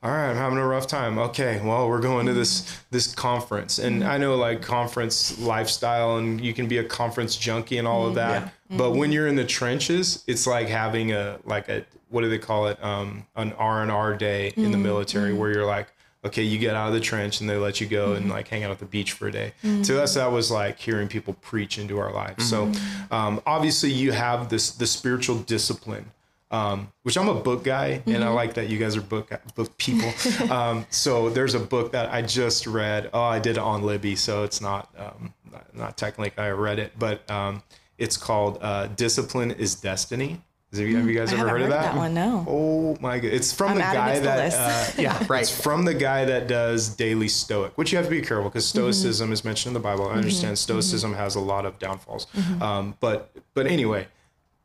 all 0.00 0.12
right, 0.12 0.30
I'm 0.30 0.36
having 0.36 0.58
a 0.58 0.66
rough 0.66 0.86
time. 0.86 1.18
Okay, 1.18 1.60
well, 1.60 1.88
we're 1.88 2.00
going 2.00 2.26
to 2.26 2.32
this 2.32 2.80
this 2.90 3.12
conference, 3.12 3.80
and 3.80 4.04
I 4.04 4.16
know 4.16 4.36
like 4.36 4.62
conference 4.62 5.36
lifestyle, 5.40 6.18
and 6.18 6.40
you 6.40 6.54
can 6.54 6.68
be 6.68 6.78
a 6.78 6.84
conference 6.84 7.36
junkie 7.36 7.78
and 7.78 7.88
all 7.88 8.06
of 8.06 8.14
mm-hmm. 8.14 8.44
that. 8.44 8.52
But 8.70 8.92
when 8.92 9.00
mm-hmm. 9.00 9.12
you're 9.12 9.26
in 9.26 9.34
the 9.34 9.44
trenches, 9.44 10.22
it's 10.28 10.46
like 10.46 10.68
having 10.68 11.12
a 11.12 11.40
like 11.44 11.68
a 11.68 11.84
what 12.10 12.20
do 12.20 12.28
they 12.28 12.38
call 12.38 12.68
it? 12.68 12.82
Um, 12.82 13.26
an 13.34 13.52
R 13.54 13.82
and 13.82 13.90
R 13.90 14.14
day 14.14 14.52
in 14.54 14.64
the 14.64 14.68
mm-hmm. 14.70 14.84
military, 14.84 15.34
where 15.34 15.50
you're 15.50 15.66
like, 15.66 15.88
okay, 16.24 16.44
you 16.44 16.58
get 16.60 16.76
out 16.76 16.86
of 16.86 16.94
the 16.94 17.00
trench, 17.00 17.40
and 17.40 17.50
they 17.50 17.56
let 17.56 17.80
you 17.80 17.88
go 17.88 18.12
and 18.12 18.28
like 18.28 18.46
hang 18.46 18.62
out 18.62 18.70
at 18.70 18.78
the 18.78 18.86
beach 18.86 19.12
for 19.12 19.26
a 19.26 19.32
day. 19.32 19.52
To 19.82 20.00
us, 20.00 20.14
that 20.14 20.30
was 20.30 20.48
like 20.48 20.78
hearing 20.78 21.08
people 21.08 21.34
preach 21.34 21.76
into 21.76 21.98
our 21.98 22.12
lives. 22.12 22.48
So 22.48 22.70
um, 23.10 23.42
obviously, 23.46 23.90
you 23.90 24.12
have 24.12 24.48
this 24.48 24.70
the 24.70 24.86
spiritual 24.86 25.38
discipline 25.40 26.12
um, 26.50 26.90
which 27.02 27.16
I'm 27.18 27.28
a 27.28 27.34
book 27.34 27.62
guy, 27.64 28.02
and 28.06 28.24
I 28.24 28.28
like 28.28 28.54
that 28.54 28.68
you 28.68 28.78
guys 28.78 28.96
are 28.96 29.00
book 29.02 29.30
book 29.54 29.76
people. 29.78 30.10
um, 30.50 30.86
so 30.90 31.28
there's 31.30 31.54
a 31.54 31.60
book 31.60 31.92
that 31.92 32.12
I 32.12 32.22
just 32.22 32.66
read. 32.66 33.10
Oh, 33.12 33.22
I 33.22 33.38
did 33.38 33.52
it 33.56 33.62
on 33.62 33.82
Libby, 33.82 34.16
so 34.16 34.44
it's 34.44 34.60
not 34.60 34.88
um, 34.98 35.34
not, 35.52 35.76
not 35.76 35.96
technically 35.96 36.42
I 36.42 36.50
read 36.50 36.78
it, 36.78 36.92
but 36.98 37.28
um, 37.30 37.62
it's 37.98 38.16
called 38.16 38.58
uh, 38.62 38.86
"Discipline 38.88 39.50
is 39.50 39.74
Destiny." 39.74 40.40
Have 40.70 40.80
you, 40.86 40.96
have 40.98 41.08
you 41.08 41.14
guys 41.18 41.32
I 41.32 41.38
ever 41.38 41.48
heard 41.48 41.62
of 41.62 41.70
that? 41.70 41.80
that 41.94 41.96
one, 41.96 42.12
no. 42.12 42.44
Oh 42.46 42.96
my 43.00 43.18
god, 43.18 43.32
it's 43.32 43.54
from 43.54 43.70
I'm 43.70 43.74
the 43.76 43.80
guy 43.80 44.14
the 44.18 44.24
that. 44.26 44.52
Uh, 44.54 44.92
Yeah, 45.02 45.24
right. 45.26 45.40
it's 45.40 45.50
from 45.62 45.86
the 45.86 45.94
guy 45.94 46.26
that 46.26 46.46
does 46.46 46.90
daily 46.90 47.28
stoic, 47.28 47.78
which 47.78 47.90
you 47.90 47.96
have 47.96 48.04
to 48.04 48.10
be 48.10 48.20
careful 48.20 48.50
because 48.50 48.66
Mm-hmm. 48.66 48.78
stoicism 48.80 49.32
is 49.32 49.46
mentioned 49.46 49.70
in 49.74 49.82
the 49.82 49.86
Bible. 49.88 50.08
I 50.10 50.12
understand 50.16 50.58
stoicism 50.58 51.14
has 51.14 51.36
a 51.36 51.40
lot 51.40 51.64
of 51.64 51.78
downfalls, 51.78 52.26
Mm-hmm. 52.36 52.62
um, 52.62 52.94
but 53.00 53.30
but 53.54 53.66
anyway, 53.66 54.08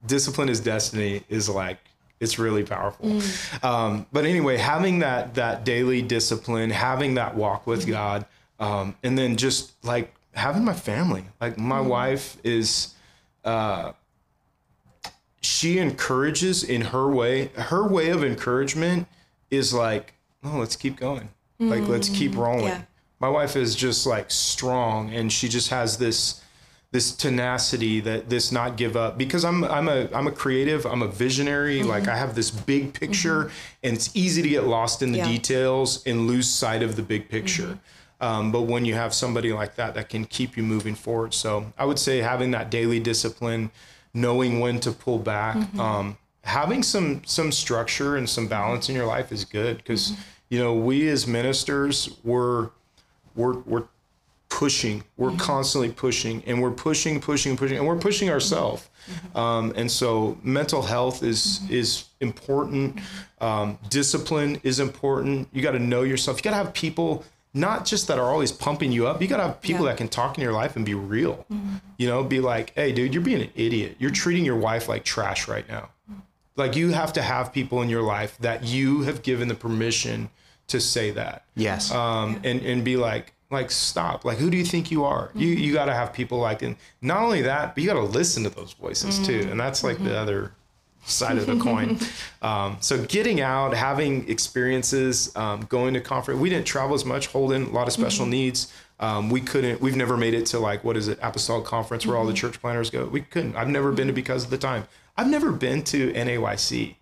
discipline 0.06 0.50
is 0.50 0.60
destiny 0.60 1.24
is 1.30 1.50
like 1.50 1.78
it's 2.20 2.40
really 2.40 2.64
powerful. 2.64 3.06
Mm. 3.10 3.64
Um, 3.64 4.06
but 4.14 4.26
anyway, 4.26 4.58
having 4.58 5.00
that 5.00 5.34
that 5.36 5.64
daily 5.66 6.02
discipline, 6.02 6.70
having 6.70 7.16
that 7.16 7.36
walk 7.36 7.62
Mm-hmm. 7.62 7.70
with 7.72 7.88
God, 7.88 8.26
um, 8.60 8.96
and 9.04 9.18
then 9.18 9.36
just 9.36 9.74
like 9.84 10.14
having 10.34 10.64
my 10.64 10.74
family. 10.74 11.26
Like 11.42 11.58
my 11.58 11.80
Mm-hmm. 11.80 11.90
wife 11.90 12.38
is. 12.44 12.94
Uh, 13.44 13.92
she 15.42 15.78
encourages 15.78 16.64
in 16.64 16.80
her 16.82 17.08
way. 17.10 17.48
Her 17.56 17.86
way 17.88 18.10
of 18.10 18.24
encouragement 18.24 19.08
is 19.52 19.74
like, 19.74 20.14
oh, 20.44 20.58
let's 20.58 20.76
keep 20.78 20.96
going. 20.98 21.30
Like, 21.60 21.88
let's 21.88 22.10
keep 22.10 22.36
rolling. 22.36 22.66
Yeah. 22.66 22.82
My 23.20 23.30
wife 23.30 23.56
is 23.56 23.76
just 23.76 24.06
like 24.06 24.32
strong 24.32 25.14
and 25.14 25.32
she 25.32 25.48
just 25.48 25.70
has 25.70 25.98
this 25.98 26.42
this 26.94 27.12
tenacity 27.12 28.00
that 28.02 28.30
this 28.30 28.52
not 28.52 28.78
give 28.78 28.96
up. 28.96 29.18
Because 29.18 29.44
I'm 29.44 29.64
I'm 29.66 29.90
a 29.90 30.08
I'm 30.14 30.28
a 30.28 30.32
creative, 30.32 30.86
I'm 30.86 31.02
a 31.02 31.08
visionary, 31.08 31.80
mm-hmm. 31.80 31.90
like 31.90 32.08
I 32.08 32.16
have 32.16 32.36
this 32.36 32.52
big 32.52 32.94
picture 32.94 33.46
mm-hmm. 33.46 33.84
and 33.84 33.96
it's 33.96 34.16
easy 34.16 34.44
to 34.44 34.48
get 34.48 34.66
lost 34.66 35.02
in 35.02 35.12
the 35.12 35.18
Yeah. 35.18 35.28
details 35.28 36.04
and 36.06 36.28
lose 36.28 36.48
sight 36.48 36.84
of 36.84 36.96
the 36.96 37.02
big 37.02 37.30
picture. 37.30 37.80
Mm-hmm. 38.22 38.26
Um, 38.26 38.52
but 38.52 38.62
when 38.62 38.86
you 38.86 38.94
have 38.94 39.14
somebody 39.14 39.52
like 39.52 39.76
that 39.76 39.96
that 39.96 40.08
can 40.08 40.24
keep 40.24 40.56
you 40.56 40.64
moving 40.64 40.94
forward. 40.96 41.34
So 41.34 41.74
I 41.80 41.86
would 41.86 42.00
say 42.00 42.20
having 42.20 42.52
that 42.52 42.70
daily 42.70 43.00
discipline, 43.00 43.72
knowing 44.14 44.60
when 44.60 44.80
to 44.82 44.92
pull 44.92 45.18
back, 45.18 45.58
um, 45.80 46.18
having 46.44 46.84
some 46.84 47.24
some 47.26 47.52
structure 47.52 48.16
and 48.16 48.30
some 48.30 48.48
balance 48.48 48.88
in 48.88 48.96
your 48.96 49.08
life 49.08 49.32
is 49.32 49.46
good. 49.46 49.78
Because 49.78 50.14
you 50.48 50.60
know 50.60 50.76
we 50.76 51.10
as 51.10 51.26
ministers 51.26 52.18
we're 52.24 52.70
we're 53.36 53.58
we're 53.62 53.88
pushing. 54.60 55.04
We're 55.18 55.36
constantly 55.38 55.92
pushing 55.92 56.44
and 56.46 56.62
we're 56.62 56.72
pushing 56.72 57.20
pushing 57.20 57.58
pushing 57.58 57.78
and 57.78 57.88
we're 57.88 57.98
pushing 57.98 58.30
ourselves. 58.30 58.88
Um, 59.36 59.74
and 59.76 59.90
so 59.92 60.38
mental 60.44 60.82
health 60.84 61.24
is 61.24 61.60
is 61.70 62.06
important. 62.22 63.00
Um, 63.42 63.78
discipline 63.90 64.60
is 64.64 64.80
important. 64.80 65.48
You 65.52 65.62
got 65.62 65.72
to 65.72 65.80
know 65.80 66.04
yourself. 66.04 66.38
You 66.38 66.44
got 66.44 66.52
to 66.52 66.64
have 66.64 66.74
people 66.74 67.26
not 67.56 67.86
just 67.86 68.08
that 68.08 68.18
are 68.20 68.30
always 68.32 68.52
pumping 68.52 68.92
you 68.92 69.06
up. 69.08 69.22
You 69.22 69.28
got 69.28 69.38
to 69.38 69.44
have 69.44 69.62
people 69.62 69.86
Yeah. 69.86 69.92
that 69.92 69.98
can 69.98 70.08
talk 70.08 70.38
in 70.38 70.44
your 70.44 70.54
life 70.54 70.76
and 70.76 70.86
be 70.86 70.94
real. 70.94 71.46
You 71.98 72.08
know 72.08 72.24
be 72.24 72.40
like 72.40 72.74
hey 72.76 72.92
dude 72.92 73.14
you're 73.14 73.24
being 73.24 73.42
an 73.42 73.52
idiot. 73.56 73.96
You're 74.00 74.12
treating 74.12 74.46
your 74.46 74.58
wife 74.58 74.88
like 74.88 75.04
trash 75.04 75.48
right 75.48 75.68
now. 75.68 75.90
Like 76.56 76.76
you 76.76 76.92
have 76.92 77.14
to 77.14 77.22
have 77.24 77.52
people 77.52 77.82
in 77.82 77.90
your 77.90 78.04
life 78.04 78.38
that 78.42 78.64
you 78.64 79.02
have 79.02 79.24
given 79.24 79.48
the 79.48 79.56
permission 79.56 80.30
to 80.68 80.80
say 80.80 81.12
that. 81.12 81.44
Yes. 81.56 81.92
um, 81.92 82.40
and 82.44 82.62
and 82.62 82.84
be 82.84 82.96
like, 82.98 83.33
Like 83.52 83.70
stop. 83.72 84.26
Like 84.26 84.38
who 84.38 84.50
do 84.50 84.58
you 84.58 84.66
think 84.66 84.90
you 84.90 85.04
are? 85.04 85.30
You 85.36 85.50
you 85.50 85.74
got 85.74 85.86
to 85.86 85.94
have 85.94 86.12
people 86.14 86.40
like 86.40 86.62
and 86.62 86.76
not 87.02 87.22
only 87.22 87.44
that, 87.44 87.76
but 87.76 87.84
you 87.84 87.90
got 87.90 87.96
to 87.96 88.02
listen 88.02 88.44
to 88.44 88.50
those 88.50 88.74
voices 88.74 89.20
too. 89.26 89.48
And 89.52 89.60
that's 89.60 89.84
like 89.84 90.04
the 90.04 90.18
other 90.18 90.54
side 91.06 91.38
of 91.38 91.46
the 91.46 91.60
coin. 91.60 92.00
Um, 92.42 92.76
so 92.82 93.02
getting 93.06 93.40
out, 93.40 93.74
having 93.74 94.30
experiences, 94.30 95.34
um, 95.38 95.62
going 95.70 95.94
to 95.94 96.02
conference. 96.02 96.42
We 96.42 96.50
didn't 96.50 96.66
travel 96.66 96.94
as 96.94 97.06
much. 97.06 97.28
Holden, 97.28 97.68
a 97.68 97.70
lot 97.70 97.88
of 97.88 97.94
special 97.94 98.26
needs. 98.26 98.70
Um, 99.00 99.30
we 99.30 99.40
couldn't. 99.40 99.80
We've 99.80 99.96
never 99.96 100.18
made 100.18 100.34
it 100.34 100.46
to 100.48 100.60
like 100.60 100.84
what 100.84 100.98
is 100.98 101.08
it, 101.08 101.20
Apostolic 101.22 101.64
Conference, 101.64 102.06
where 102.06 102.18
all 102.18 102.26
the 102.26 102.34
church 102.34 102.60
planters 102.60 102.90
go. 102.90 103.06
We 103.06 103.22
couldn't. 103.22 103.56
I've 103.56 103.70
never 103.70 103.94
been 103.94 104.08
to 104.08 104.14
because 104.14 104.44
of 104.44 104.50
the 104.50 104.58
time. 104.58 104.88
I've 105.16 105.30
never 105.30 105.54
been 105.54 105.84
to 105.84 106.12
NAYC. 106.12 106.96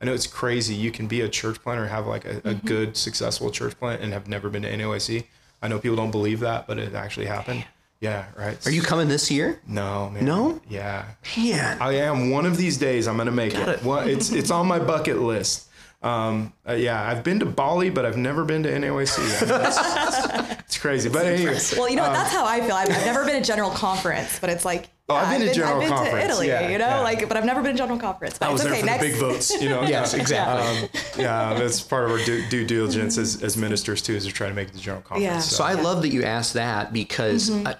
I 0.00 0.04
know 0.04 0.14
it's 0.14 0.26
crazy. 0.26 0.74
You 0.74 0.92
can 0.92 1.08
be 1.08 1.20
a 1.22 1.28
church 1.28 1.60
planter, 1.62 1.88
have 1.88 2.06
like 2.06 2.24
a, 2.24 2.40
a 2.44 2.54
good, 2.54 2.96
successful 2.96 3.50
church 3.50 3.76
plant, 3.78 4.02
and 4.02 4.12
have 4.12 4.28
never 4.28 4.48
been 4.48 4.62
to 4.62 4.70
NAYC. 4.70 5.24
I 5.62 5.68
know 5.68 5.78
people 5.78 5.96
don't 5.96 6.10
believe 6.10 6.40
that, 6.40 6.66
but 6.66 6.78
it 6.78 6.94
actually 6.94 7.26
happened. 7.26 7.64
Yeah, 8.00 8.26
right. 8.36 8.64
Are 8.66 8.70
you 8.70 8.82
coming 8.82 9.08
this 9.08 9.30
year? 9.30 9.58
No, 9.66 10.10
man. 10.10 10.24
No? 10.24 10.60
Yeah. 10.68 11.06
Man. 11.36 11.78
I 11.80 11.94
am. 11.94 12.30
One 12.30 12.44
of 12.44 12.56
these 12.58 12.76
days, 12.76 13.08
I'm 13.08 13.16
gonna 13.16 13.30
make 13.30 13.54
it. 13.54 13.66
it. 13.68 13.82
Well, 13.84 14.06
it's 14.06 14.30
it's 14.30 14.50
on 14.50 14.66
my 14.66 14.78
bucket 14.78 15.18
list. 15.18 15.68
Um, 16.02 16.52
uh, 16.68 16.74
yeah, 16.74 17.02
I've 17.02 17.24
been 17.24 17.40
to 17.40 17.46
Bali, 17.46 17.88
but 17.90 18.04
I've 18.04 18.18
never 18.18 18.44
been 18.44 18.62
to 18.64 18.70
NAYC. 18.70 19.18
it's, 19.42 20.60
it's 20.66 20.78
crazy. 20.78 21.08
But 21.08 21.26
anyway, 21.26 21.58
Well, 21.76 21.88
you 21.88 21.96
know 21.96 22.02
what? 22.02 22.12
That's 22.12 22.32
how 22.32 22.44
I 22.44 22.60
feel. 22.60 22.76
I've, 22.76 22.90
I've 22.90 23.06
never 23.06 23.24
been 23.24 23.40
to 23.40 23.46
general 23.46 23.70
conference, 23.70 24.38
but 24.38 24.50
it's 24.50 24.64
like. 24.64 24.88
Oh, 25.08 25.14
I've 25.14 25.30
yeah, 25.30 25.38
been 25.38 25.48
to 25.48 25.54
general 25.54 25.74
I've 25.74 25.80
been 25.82 25.88
conference, 25.90 26.24
to 26.24 26.24
Italy, 26.24 26.46
yeah, 26.48 26.68
you 26.68 26.78
know, 26.78 26.86
yeah. 26.86 27.00
like, 27.00 27.28
but 27.28 27.36
I've 27.36 27.44
never 27.44 27.62
been 27.62 27.72
to 27.72 27.78
general 27.78 27.98
conference. 27.98 28.38
But 28.38 28.48
I 28.48 28.52
was 28.52 28.60
it's 28.60 28.70
there 28.70 28.72
okay. 28.72 28.80
for 28.80 28.86
next, 28.86 29.02
the 29.04 29.10
big 29.10 29.20
votes. 29.20 29.62
You 29.62 29.68
know. 29.68 29.82
Yes, 29.82 30.14
exactly. 30.22 30.82
Um, 30.82 30.88
yeah, 31.16 31.54
that's 31.54 31.80
part 31.80 32.06
of 32.06 32.10
our 32.10 32.24
due, 32.24 32.44
due 32.48 32.66
diligence 32.66 33.16
as, 33.16 33.40
as 33.40 33.56
ministers 33.56 34.02
too, 34.02 34.14
is 34.14 34.26
to 34.26 34.32
try 34.32 34.48
to 34.48 34.54
make 34.54 34.68
it 34.68 34.74
to 34.74 34.80
general 34.80 35.02
conference. 35.02 35.22
Yeah. 35.24 35.38
So 35.38 35.62
I 35.62 35.74
love 35.74 36.02
that 36.02 36.08
you 36.08 36.24
asked 36.24 36.54
that 36.54 36.92
because 36.92 37.52
I, 37.64 37.76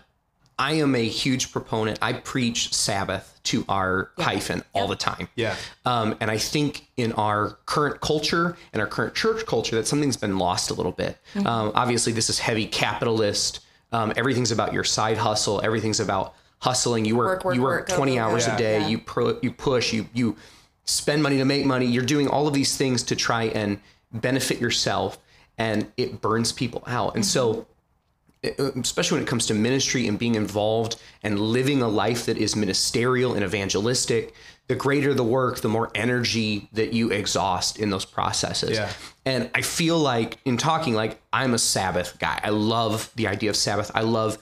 I 0.56 0.74
am 0.74 0.94
a 0.94 1.04
huge 1.04 1.50
proponent. 1.50 1.98
I 2.00 2.12
preach 2.12 2.72
Sabbath 2.72 3.40
to 3.44 3.64
our 3.68 4.12
hyphen 4.18 4.62
all 4.72 4.86
the 4.86 4.94
time. 4.94 5.28
Yeah. 5.34 5.56
Um, 5.84 6.16
and 6.20 6.30
I 6.30 6.38
think 6.38 6.86
in 6.96 7.12
our 7.14 7.58
current 7.66 8.00
culture 8.00 8.56
and 8.72 8.80
our 8.80 8.86
current 8.88 9.16
church 9.16 9.46
culture, 9.46 9.74
that 9.74 9.88
something's 9.88 10.16
been 10.16 10.38
lost 10.38 10.70
a 10.70 10.74
little 10.74 10.92
bit. 10.92 11.18
Um, 11.44 11.72
obviously, 11.74 12.12
this 12.12 12.30
is 12.30 12.38
heavy 12.38 12.66
capitalist. 12.66 13.60
Um, 13.90 14.12
everything's 14.16 14.52
about 14.52 14.72
your 14.72 14.84
side 14.84 15.18
hustle. 15.18 15.60
Everything's 15.64 15.98
about 15.98 16.34
hustling. 16.58 17.04
You 17.04 17.16
work, 17.16 17.26
Work, 17.28 17.44
work, 17.44 17.54
you 17.54 17.62
work 17.62 17.88
work, 17.88 17.96
20 17.96 18.12
go, 18.12 18.16
go. 18.16 18.24
hours 18.24 18.46
Yeah. 18.46 18.54
a 18.54 18.58
day. 18.58 18.80
Yeah. 18.80 18.88
You 18.88 18.98
pro, 18.98 19.38
you 19.42 19.52
push. 19.52 19.92
You 19.92 20.08
you 20.14 20.36
spend 20.84 21.22
money 21.22 21.38
to 21.38 21.44
make 21.44 21.64
money. 21.66 21.86
You're 21.86 22.04
doing 22.04 22.28
all 22.28 22.46
of 22.46 22.54
these 22.54 22.76
things 22.76 23.02
to 23.04 23.16
try 23.16 23.44
and 23.44 23.80
benefit 24.12 24.60
yourself, 24.60 25.18
and 25.58 25.90
it 25.96 26.20
burns 26.20 26.52
people 26.52 26.82
out. 26.86 27.14
And 27.16 27.24
so 27.24 27.66
mm-hmm. 28.42 28.80
especially 28.80 29.16
when 29.16 29.22
it 29.24 29.28
comes 29.28 29.46
to 29.46 29.54
ministry 29.54 30.06
and 30.06 30.18
being 30.18 30.34
involved 30.34 30.96
and 31.22 31.38
living 31.38 31.82
a 31.82 31.88
life 31.88 32.26
that 32.26 32.36
is 32.36 32.54
ministerial 32.54 33.34
and 33.34 33.42
evangelistic, 33.42 34.34
the 34.68 34.74
greater 34.74 35.14
the 35.14 35.24
work, 35.24 35.60
the 35.60 35.68
more 35.68 35.90
energy 35.94 36.68
that 36.72 36.92
you 36.92 37.10
exhaust 37.10 37.78
in 37.78 37.90
those 37.90 38.04
processes. 38.04 38.76
Yeah. 38.76 38.92
And 39.24 39.50
I 39.54 39.62
feel 39.62 39.98
like 39.98 40.38
in 40.44 40.56
talking, 40.56 40.94
like 40.94 41.20
I'm 41.32 41.54
a 41.54 41.58
Sabbath 41.58 42.18
guy. 42.18 42.40
I 42.42 42.50
love 42.50 43.10
the 43.16 43.28
idea 43.28 43.50
of 43.50 43.56
Sabbath. 43.56 43.90
I 43.94 44.02
love 44.02 44.38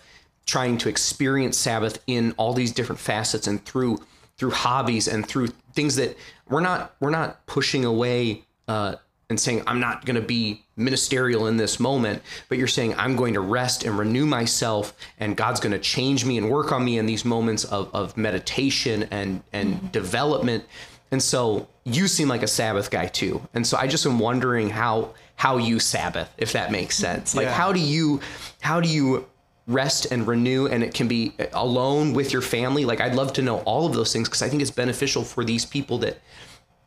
trying 0.46 0.78
to 0.78 0.88
experience 0.88 1.56
Sabbath 1.56 2.02
in 2.06 2.32
all 2.36 2.52
these 2.52 2.72
different 2.72 3.00
facets 3.00 3.46
and 3.46 3.64
through 3.64 3.98
through 4.36 4.50
hobbies 4.50 5.06
and 5.06 5.24
through 5.26 5.48
things 5.74 5.96
that 5.96 6.16
we're 6.48 6.60
not 6.60 6.94
we're 7.00 7.10
not 7.10 7.46
pushing 7.46 7.84
away 7.84 8.42
uh, 8.68 8.96
and 9.30 9.38
saying 9.40 9.62
I'm 9.66 9.80
not 9.80 10.04
going 10.04 10.16
to 10.16 10.26
be 10.26 10.62
ministerial 10.76 11.46
in 11.46 11.56
this 11.56 11.78
moment, 11.78 12.20
but 12.48 12.58
you're 12.58 12.66
saying 12.66 12.94
I'm 12.98 13.16
going 13.16 13.34
to 13.34 13.40
rest 13.40 13.84
and 13.84 13.96
renew 13.98 14.26
myself, 14.26 14.92
and 15.18 15.36
God's 15.36 15.60
going 15.60 15.72
to 15.72 15.78
change 15.78 16.24
me 16.24 16.36
and 16.36 16.50
work 16.50 16.72
on 16.72 16.84
me 16.84 16.98
in 16.98 17.06
these 17.06 17.24
moments 17.24 17.64
of, 17.64 17.90
of 17.94 18.16
meditation 18.16 19.08
and 19.10 19.42
and 19.52 19.90
development. 19.92 20.64
And 21.10 21.22
so 21.22 21.68
you 21.84 22.08
seem 22.08 22.28
like 22.28 22.42
a 22.42 22.48
Sabbath 22.48 22.90
guy 22.90 23.06
too. 23.06 23.40
And 23.54 23.66
so 23.66 23.76
I 23.76 23.86
just 23.86 24.04
am 24.04 24.18
wondering 24.18 24.68
how 24.70 25.10
how 25.36 25.56
you 25.58 25.78
Sabbath, 25.78 26.28
if 26.38 26.52
that 26.52 26.70
makes 26.72 26.96
sense. 26.96 27.34
Like 27.34 27.46
Yeah. 27.46 27.54
how 27.54 27.72
do 27.72 27.80
you 27.80 28.20
how 28.60 28.80
do 28.80 28.88
you 28.88 29.26
rest 29.66 30.06
and 30.10 30.26
renew 30.26 30.66
and 30.66 30.82
it 30.82 30.92
can 30.94 31.08
be 31.08 31.32
alone 31.54 32.12
with 32.12 32.32
your 32.32 32.42
family. 32.42 32.84
Like 32.84 33.00
i'd 33.00 33.14
love 33.14 33.32
to 33.34 33.42
know 33.42 33.58
all 33.60 33.86
of 33.86 33.94
those 33.94 34.12
things 34.12 34.28
because 34.28 34.42
i 34.42 34.48
think 34.48 34.60
it's 34.62 34.70
beneficial 34.70 35.22
for 35.24 35.44
these 35.44 35.64
people 35.64 35.98
that 35.98 36.18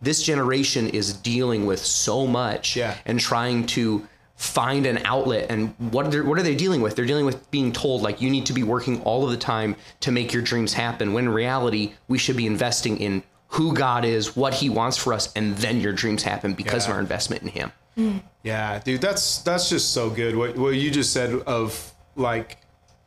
this 0.01 0.21
generation 0.21 0.87
is 0.89 1.13
dealing 1.13 1.65
with 1.65 1.79
so 1.79 2.27
much 2.27 2.75
Yeah. 2.75 2.95
and 3.07 3.19
trying 3.19 3.65
to 3.67 4.07
find 4.35 4.85
an 4.85 4.99
outlet. 5.03 5.47
And 5.49 5.73
what 5.91 6.05
are 6.05 6.09
they, 6.11 6.21
what 6.21 6.37
are 6.37 6.43
they 6.43 6.53
dealing 6.55 6.81
with? 6.81 6.95
They're 6.95 7.07
dealing 7.07 7.25
with 7.25 7.49
being 7.49 7.71
told 7.71 8.03
like 8.03 8.21
you 8.21 8.29
need 8.29 8.45
to 8.45 8.53
be 8.53 8.61
working 8.61 9.01
all 9.01 9.23
of 9.25 9.31
the 9.31 9.37
time 9.37 9.75
to 10.01 10.11
make 10.11 10.31
your 10.31 10.43
dreams 10.43 10.73
happen 10.73 11.13
when 11.13 11.23
in 11.25 11.33
reality 11.33 11.93
we 12.07 12.19
should 12.19 12.37
be 12.37 12.45
investing 12.45 12.99
in 12.99 13.23
who 13.47 13.73
god 13.73 14.05
is 14.05 14.35
what 14.35 14.53
he 14.53 14.69
wants 14.69 14.97
for 14.97 15.13
us 15.13 15.33
and 15.33 15.57
then 15.57 15.79
your 15.81 15.93
dreams 15.93 16.21
happen 16.21 16.53
because 16.53 16.85
of 16.85 16.91
our 16.91 16.99
investment 16.99 17.41
in 17.41 17.47
him. 17.47 18.21
Yeah, 18.43 18.77
dude, 18.77 19.01
that's 19.01 19.39
that's 19.39 19.69
just 19.69 19.91
so 19.93 20.11
good. 20.11 20.35
What 20.35 20.55
what 20.55 20.75
you 20.75 20.91
just 20.91 21.11
said 21.11 21.33
of 21.47 21.91
like, 22.15 22.57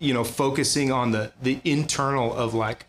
you 0.01 0.13
know, 0.13 0.25
focusing 0.25 0.91
on 0.91 1.13
the 1.13 1.31
the 1.41 1.61
internal 1.65 2.35
of 2.35 2.53
like, 2.55 2.87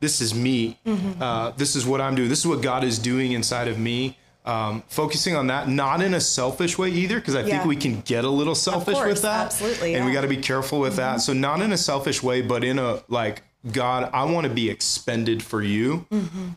this 0.00 0.20
is 0.20 0.34
me. 0.34 0.78
Uh, 1.20 1.50
this 1.52 1.76
is 1.76 1.86
what 1.86 2.00
I'm 2.00 2.14
doing. 2.16 2.28
This 2.28 2.40
is 2.40 2.46
what 2.46 2.62
God 2.62 2.82
is 2.82 2.98
doing 2.98 3.32
inside 3.32 3.68
of 3.68 3.78
me. 3.78 4.18
Um, 4.46 4.82
focusing 4.88 5.34
on 5.36 5.46
that, 5.46 5.68
not 5.68 6.02
in 6.02 6.12
a 6.12 6.20
selfish 6.20 6.76
way 6.76 6.90
either, 6.90 7.18
because 7.18 7.34
I 7.34 7.42
think 7.44 7.64
we 7.64 7.76
can 7.76 8.02
get 8.02 8.24
a 8.24 8.28
little 8.28 8.54
selfish 8.54 8.94
course, 8.94 9.08
with 9.08 9.22
that. 9.22 9.46
absolutely, 9.46 9.94
and 9.94 10.04
we 10.04 10.12
got 10.12 10.20
to 10.20 10.28
be 10.28 10.36
careful 10.36 10.80
with 10.80 10.96
that. 10.96 11.22
So 11.22 11.32
not 11.32 11.62
in 11.62 11.72
a 11.72 11.78
selfish 11.78 12.22
way, 12.22 12.42
but 12.42 12.62
in 12.62 12.78
a 12.78 13.02
like, 13.08 13.42
God, 13.72 14.10
I 14.12 14.24
want 14.24 14.46
to 14.46 14.52
be 14.52 14.68
expended 14.68 15.42
for 15.42 15.62
you. 15.62 16.06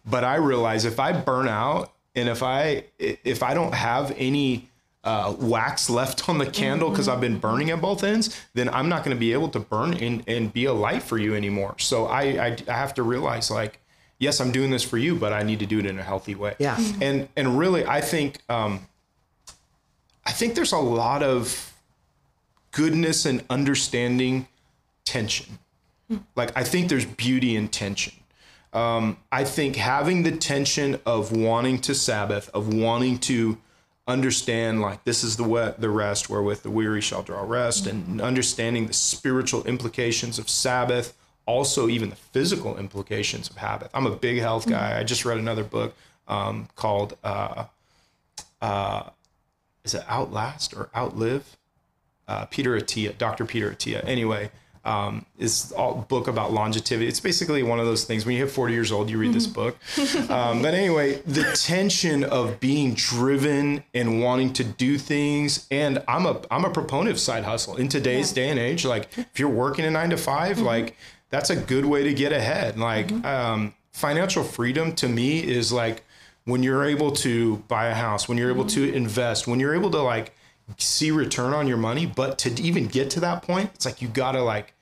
But 0.05 0.25
I 0.25 0.35
realize 0.35 0.83
if 0.83 0.99
I 0.99 1.13
burn 1.13 1.47
out 1.47 1.93
and 2.13 2.27
if 2.27 2.43
I 2.43 2.85
if 2.99 3.41
I 3.41 3.53
don't 3.53 3.73
have 3.73 4.13
any 4.17 4.67
uh, 5.07 5.33
wax 5.39 5.89
left 5.89 6.27
on 6.29 6.37
the 6.37 6.45
candle 6.45 6.89
because 6.89 7.07
I've 7.07 7.21
been 7.21 7.39
burning 7.39 7.69
at 7.71 7.79
both 7.81 8.03
ends, 8.03 8.25
then 8.53 8.67
I'm 8.69 8.89
not 8.89 9.03
going 9.05 9.15
to 9.15 9.19
be 9.19 9.31
able 9.33 9.49
to 9.49 9.59
burn 9.59 9.93
and, 9.95 10.23
and 10.27 10.51
be 10.51 10.65
a 10.65 10.73
light 10.73 11.01
for 11.01 11.17
you 11.17 11.33
anymore. 11.33 11.75
So 11.79 12.05
I, 12.07 12.21
I 12.47 12.57
I 12.67 12.73
have 12.73 12.93
to 12.95 13.03
realize 13.03 13.49
like, 13.49 13.79
yes, 14.19 14.39
I'm 14.41 14.51
doing 14.51 14.69
this 14.69 14.83
for 14.83 14.97
you, 14.97 15.15
but 15.15 15.31
I 15.31 15.43
need 15.43 15.59
to 15.59 15.65
do 15.65 15.79
it 15.79 15.85
in 15.85 15.97
a 15.97 16.03
healthy 16.03 16.35
way. 16.35 16.55
Yeah. 16.59 16.75
Mhm. 16.75 17.01
And 17.01 17.29
and 17.37 17.57
really, 17.57 17.85
I 17.85 18.01
think 18.01 18.39
um, 18.49 18.73
I 20.25 20.31
think 20.33 20.55
there's 20.55 20.73
a 20.73 20.77
lot 21.01 21.23
of 21.23 21.73
goodness 22.71 23.25
and 23.25 23.43
understanding 23.49 24.47
tension. 25.05 25.59
Like 26.35 26.51
I 26.57 26.63
think 26.63 26.89
there's 26.89 27.05
beauty 27.05 27.55
in 27.55 27.67
tension. 27.69 28.13
Um, 28.73 29.17
I 29.31 29.43
think 29.45 29.75
having 29.77 30.23
the 30.23 30.31
tension 30.35 30.99
of 31.05 31.31
wanting 31.31 31.79
to 31.81 31.95
Sabbath, 31.95 32.49
of 32.53 32.73
wanting 32.73 33.17
to 33.19 33.57
understand 34.07 34.81
like 34.81 35.03
this 35.03 35.23
is 35.23 35.37
the 35.37 35.43
wet 35.43 35.81
the 35.81 35.89
rest 35.89 36.29
wherewith 36.29 36.63
the 36.63 36.71
weary 36.71 37.01
shall 37.01 37.23
draw 37.23 37.41
rest, 37.41 37.87
and 37.87 38.21
understanding 38.21 38.87
the 38.87 38.93
spiritual 38.93 39.63
implications 39.65 40.39
of 40.39 40.49
Sabbath, 40.49 41.17
also 41.45 41.87
even 41.87 42.09
the 42.09 42.15
physical 42.15 42.77
implications 42.77 43.49
of 43.49 43.57
habit. 43.57 43.89
I'm 43.93 44.05
a 44.05 44.15
big 44.15 44.39
health 44.39 44.67
guy. 44.67 44.99
I 44.99 45.03
just 45.03 45.25
read 45.25 45.37
another 45.37 45.63
book 45.63 45.95
um, 46.27 46.67
called 46.75 47.17
uh, 47.23 47.65
uh, 48.61 49.03
is 49.83 49.93
it 49.93 50.03
Outlast 50.07 50.73
or 50.73 50.89
Outlive? 50.95 51.57
uh, 52.27 52.45
Peter 52.45 52.77
Attia, 52.77 53.17
Dr. 53.17 53.45
Peter 53.45 53.71
Attia. 53.71 54.03
Anyway, 54.05 54.51
um, 54.87 55.25
is 55.37 55.73
a 55.77 55.93
book 55.93 56.27
about 56.27 56.53
longevity. 56.53 57.07
It's 57.07 57.19
basically 57.19 57.61
one 57.61 57.79
of 57.79 57.85
those 57.85 58.05
things. 58.05 58.25
When 58.25 58.35
you 58.35 58.45
hit 58.45 58.51
40 58.51 58.73
years 58.73 58.91
old, 58.91 59.09
you 59.09 59.17
read 59.17 59.33
this 59.33 59.47
book. 59.47 59.77
Um, 60.29 60.61
but 60.61 60.73
anyway, 60.73 61.21
the 61.25 61.43
tension 61.53 62.23
of 62.23 62.59
being 62.59 62.93
driven 62.93 63.83
and 63.93 64.21
wanting 64.21 64.53
to 64.53 64.63
do 64.63 64.97
things, 64.97 65.67
and 65.71 66.01
I'm 66.07 66.25
a 66.25 66.41
I'm 66.49 66.65
a 66.65 66.69
proponent 66.69 67.09
of 67.09 67.19
side 67.19 67.43
hustle 67.43 67.75
in 67.77 67.87
today's 67.87 68.31
day 68.31 68.49
and 68.49 68.59
age. 68.59 68.85
Like 68.85 69.09
if 69.17 69.39
you're 69.39 69.49
working 69.49 69.85
a 69.85 69.91
nine 69.91 70.09
to 70.11 70.17
5 70.17 70.59
like 70.59 70.95
that's 71.29 71.49
a 71.49 71.55
good 71.55 71.85
way 71.85 72.03
to 72.03 72.13
get 72.13 72.31
ahead. 72.31 72.77
Like 72.77 73.11
um, 73.25 73.73
financial 73.91 74.43
freedom 74.43 74.93
to 74.95 75.09
me 75.09 75.39
is 75.39 75.71
like 75.71 76.03
when 76.45 76.63
you're 76.63 76.85
able 76.85 77.11
to 77.11 77.57
buy 77.67 77.87
a 77.87 77.93
house, 77.93 78.29
when 78.29 78.37
you're 78.37 78.51
able 78.51 78.65
to 78.67 78.93
invest, 78.93 79.47
when 79.47 79.59
you're 79.59 79.75
able 79.75 79.91
to 79.91 80.01
like 80.01 80.33
see 80.77 81.11
return 81.11 81.53
on 81.53 81.67
your 81.67 81.77
money, 81.77 82.05
but 82.05 82.37
to 82.39 82.61
even 82.61 82.87
get 82.87 83.09
to 83.11 83.19
that 83.21 83.41
point, 83.43 83.71
it's 83.73 83.85
like 83.85 84.01
you 84.01 84.07
gotta 84.07 84.41
like 84.41 84.73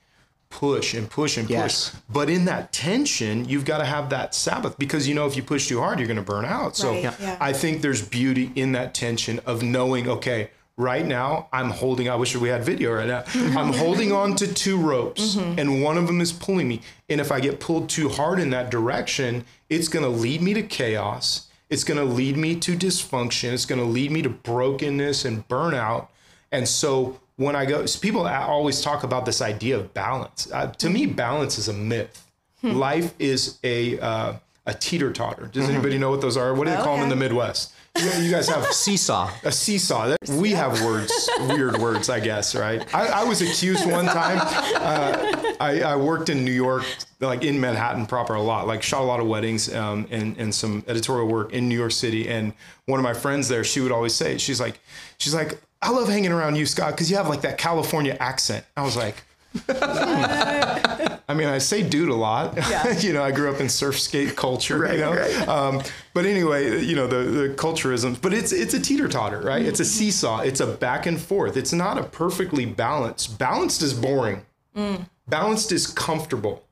push 0.50 0.94
and 0.94 1.10
push 1.10 1.36
and 1.36 1.46
push. 1.46 1.54
Yes. 1.54 1.96
But 2.08 2.30
in 2.30 2.44
that 2.46 2.72
tension, 2.72 3.48
you've 3.48 3.64
got 3.64 3.78
to 3.78 3.84
have 3.84 4.10
that 4.10 4.34
Sabbath 4.34 4.78
because 4.78 5.06
you 5.08 5.14
know 5.14 5.26
if 5.26 5.36
you 5.36 5.42
push 5.42 5.68
too 5.68 5.80
hard, 5.80 5.98
you're 5.98 6.08
gonna 6.08 6.22
burn 6.22 6.44
out. 6.44 6.76
So 6.76 6.92
Yeah. 6.92 7.14
yeah. 7.20 7.36
I 7.40 7.52
think 7.52 7.82
there's 7.82 8.06
beauty 8.06 8.52
in 8.54 8.72
that 8.72 8.94
tension 8.94 9.40
of 9.46 9.62
knowing, 9.62 10.08
okay, 10.08 10.50
right 10.76 11.06
now 11.06 11.48
I'm 11.52 11.70
holding, 11.70 12.08
I 12.08 12.16
wish 12.16 12.36
we 12.36 12.48
had 12.48 12.64
video 12.64 12.92
right 12.92 13.06
now. 13.06 13.24
I'm 13.34 13.72
holding 13.72 14.12
on 14.12 14.36
to 14.36 14.52
two 14.52 14.78
ropes 14.78 15.36
mm-hmm. 15.36 15.58
and 15.58 15.82
one 15.82 15.96
of 15.96 16.06
them 16.06 16.20
is 16.20 16.32
pulling 16.32 16.68
me. 16.68 16.82
And 17.08 17.20
if 17.20 17.32
I 17.32 17.40
get 17.40 17.60
pulled 17.60 17.88
too 17.88 18.08
hard 18.08 18.38
in 18.38 18.50
that 18.50 18.70
direction, 18.70 19.44
it's 19.70 19.88
going 19.88 20.04
to 20.04 20.10
lead 20.10 20.42
me 20.42 20.54
to 20.54 20.62
chaos. 20.62 21.48
It's 21.68 21.82
going 21.82 21.98
to 21.98 22.04
lead 22.04 22.36
me 22.36 22.56
to 22.60 22.76
dysfunction. 22.76 23.52
It's 23.52 23.66
going 23.66 23.80
to 23.80 23.86
lead 23.86 24.10
me 24.10 24.22
to 24.22 24.28
brokenness 24.28 25.24
and 25.24 25.46
burnout. 25.48 26.08
And 26.52 26.68
so 26.68 27.20
when 27.36 27.54
I 27.56 27.64
go, 27.66 27.84
people 28.00 28.26
always 28.26 28.80
talk 28.80 29.04
about 29.04 29.24
this 29.26 29.40
idea 29.42 29.76
of 29.78 29.92
balance. 29.94 30.48
Uh, 30.52 30.68
to 30.72 30.90
me, 30.90 31.06
balance 31.06 31.58
is 31.58 31.68
a 31.68 31.72
myth. 31.72 32.22
Life 32.62 33.14
is 33.18 33.58
a 33.62 33.98
uh, 34.00 34.32
a 34.66 34.74
teeter 34.74 35.12
totter. 35.12 35.46
Does 35.46 35.68
anybody 35.68 35.98
know 35.98 36.10
what 36.10 36.20
those 36.20 36.36
are? 36.36 36.52
What 36.54 36.64
do 36.64 36.70
they 36.72 36.76
Oh, 36.78 36.82
call 36.82 36.94
them 36.96 37.04
in 37.04 37.08
the 37.10 37.14
Midwest? 37.16 37.72
You, 37.96 38.10
you 38.24 38.30
guys 38.30 38.48
have 38.48 38.64
Seesaw. 38.72 39.30
a 39.44 39.52
seesaw. 39.52 40.08
That- 40.08 40.28
We 40.28 40.50
have 40.50 40.82
words, 40.84 41.30
weird 41.40 41.78
words, 41.78 42.10
I 42.10 42.18
guess, 42.20 42.54
right? 42.56 42.82
I, 42.94 43.06
I 43.20 43.24
was 43.24 43.40
accused 43.40 43.88
one 43.88 44.06
time. 44.06 44.38
Uh, 44.40 45.54
I, 45.60 45.80
I 45.82 45.96
worked 45.96 46.28
in 46.28 46.44
New 46.44 46.50
York, 46.52 46.84
like 47.20 47.44
in 47.44 47.60
Manhattan 47.60 48.06
proper, 48.06 48.34
a 48.34 48.42
lot. 48.42 48.66
Like 48.66 48.82
shot 48.82 49.00
a 49.02 49.04
lot 49.04 49.20
of 49.20 49.26
weddings 49.28 49.72
um, 49.72 50.06
and 50.10 50.36
and 50.38 50.52
some 50.54 50.82
editorial 50.88 51.28
work 51.28 51.52
in 51.52 51.68
New 51.68 51.78
York 51.78 51.92
City. 51.92 52.28
And 52.28 52.52
one 52.86 52.98
of 52.98 53.04
my 53.04 53.14
friends 53.14 53.46
there, 53.48 53.62
she 53.64 53.80
would 53.80 53.92
always 53.92 54.14
say, 54.14 54.36
she's 54.38 54.60
like, 54.60 54.80
she's 55.18 55.34
like, 55.34 55.58
I 55.82 55.90
love 55.90 56.08
hanging 56.08 56.32
around 56.32 56.56
you, 56.56 56.66
Scott, 56.66 56.92
because 56.92 57.10
you 57.10 57.16
have 57.16 57.28
like 57.28 57.42
that 57.42 57.58
California 57.58 58.16
accent. 58.18 58.64
I 58.76 58.82
was 58.82 58.96
like. 58.96 59.22
Hmm. 59.54 61.16
I 61.28 61.34
mean, 61.34 61.48
I 61.48 61.58
say 61.58 61.82
dude 61.82 62.08
a 62.08 62.14
lot. 62.14 62.56
Yeah. 62.56 62.98
you 62.98 63.12
know, 63.12 63.22
I 63.22 63.32
grew 63.32 63.52
up 63.52 63.60
in 63.60 63.68
surf 63.68 63.98
skate 63.98 64.36
culture, 64.36 64.92
you 64.92 65.00
know. 65.00 65.44
Um, 65.48 65.82
but 66.14 66.24
anyway, 66.24 66.84
you 66.84 66.94
know, 66.94 67.06
the, 67.06 67.30
the 67.30 67.54
culturisms, 67.54 68.20
but 68.20 68.32
it's 68.32 68.52
it's 68.52 68.74
a 68.74 68.80
teeter 68.80 69.08
totter, 69.08 69.40
right? 69.40 69.64
It's 69.64 69.80
a 69.80 69.82
mm-hmm. 69.82 69.98
seesaw. 69.98 70.40
It's 70.40 70.60
a 70.60 70.66
back 70.66 71.06
and 71.06 71.20
forth. 71.20 71.56
It's 71.56 71.72
not 71.72 71.98
a 71.98 72.04
perfectly 72.04 72.64
balanced. 72.64 73.38
Balanced 73.38 73.82
is 73.82 73.92
boring. 73.92 74.42
Mm. 74.76 75.08
Balanced 75.26 75.72
is 75.72 75.86
comfortable. 75.86 76.64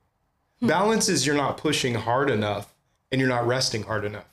Hmm. 0.61 0.69
Balance 0.69 1.09
is 1.09 1.27
you're 1.27 1.37
not 1.37 1.57
pushing 1.57 1.95
hard 1.95 2.31
enough 2.31 2.73
and 3.11 3.21
you're 3.21 3.31
not 3.31 3.47
resting 3.47 3.83
hard 3.83 4.05
enough. 4.05 4.27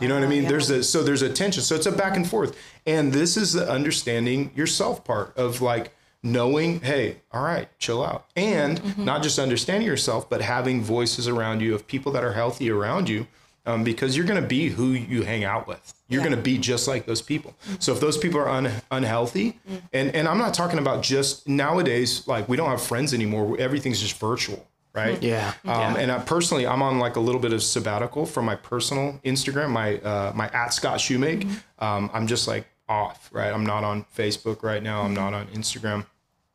You 0.00 0.08
know 0.08 0.14
what 0.14 0.24
I 0.24 0.28
mean? 0.28 0.44
There's 0.44 0.70
a 0.70 0.82
so 0.82 1.02
there's 1.02 1.22
a 1.22 1.32
tension. 1.32 1.62
So 1.62 1.74
it's 1.74 1.86
a 1.86 1.92
back 1.92 2.16
and 2.16 2.26
forth. 2.26 2.56
And 2.86 3.12
this 3.12 3.36
is 3.36 3.52
the 3.52 3.68
understanding 3.70 4.50
yourself 4.54 5.04
part 5.04 5.36
of 5.36 5.60
like 5.60 5.94
knowing, 6.22 6.80
hey, 6.80 7.16
all 7.32 7.42
right, 7.42 7.68
chill 7.78 8.04
out. 8.04 8.26
And 8.36 8.96
not 8.98 9.22
just 9.22 9.38
understanding 9.38 9.86
yourself, 9.86 10.28
but 10.30 10.40
having 10.40 10.82
voices 10.82 11.26
around 11.28 11.60
you 11.60 11.74
of 11.74 11.86
people 11.86 12.12
that 12.12 12.24
are 12.24 12.32
healthy 12.32 12.70
around 12.70 13.08
you. 13.08 13.26
Um, 13.64 13.84
because 13.84 14.16
you're 14.16 14.26
going 14.26 14.42
to 14.42 14.48
be 14.48 14.70
who 14.70 14.88
you 14.88 15.22
hang 15.22 15.44
out 15.44 15.68
with. 15.68 15.94
You're 16.08 16.20
Yeah. 16.20 16.26
going 16.30 16.36
to 16.36 16.42
be 16.42 16.58
just 16.58 16.88
like 16.88 17.06
those 17.06 17.22
people. 17.22 17.54
So 17.78 17.92
if 17.92 18.00
those 18.00 18.18
people 18.18 18.40
are 18.40 18.48
un- 18.48 18.72
unhealthy, 18.90 19.60
and 19.92 20.12
and 20.16 20.26
I'm 20.26 20.38
not 20.38 20.52
talking 20.52 20.80
about 20.80 21.00
just 21.04 21.46
nowadays, 21.46 22.26
like 22.26 22.48
we 22.48 22.56
don't 22.56 22.68
have 22.70 22.82
friends 22.82 23.14
anymore. 23.14 23.56
Everything's 23.60 24.00
just 24.00 24.18
virtual, 24.18 24.66
right? 24.94 25.22
Yeah. 25.22 25.52
Um, 25.64 25.94
And 25.96 26.10
I 26.10 26.18
personally, 26.18 26.66
I'm 26.66 26.82
on 26.82 26.98
like 26.98 27.14
a 27.14 27.20
little 27.20 27.40
bit 27.40 27.52
of 27.52 27.62
sabbatical 27.62 28.26
from 28.26 28.46
my 28.46 28.56
personal 28.56 29.20
Instagram, 29.24 29.70
my 29.70 29.98
uh, 29.98 30.32
my 30.34 30.48
at 30.48 30.74
Scott 30.74 30.98
Shoemake. 30.98 31.48
Um, 31.78 32.10
I'm 32.12 32.26
just 32.26 32.48
like 32.48 32.66
off, 32.88 33.28
right? 33.32 33.52
I'm 33.52 33.64
not 33.64 33.84
on 33.84 34.04
Facebook 34.16 34.62
right 34.62 34.82
now. 34.82 35.02
I'm 35.02 35.14
not 35.14 35.34
on 35.34 35.46
Instagram. 35.48 36.06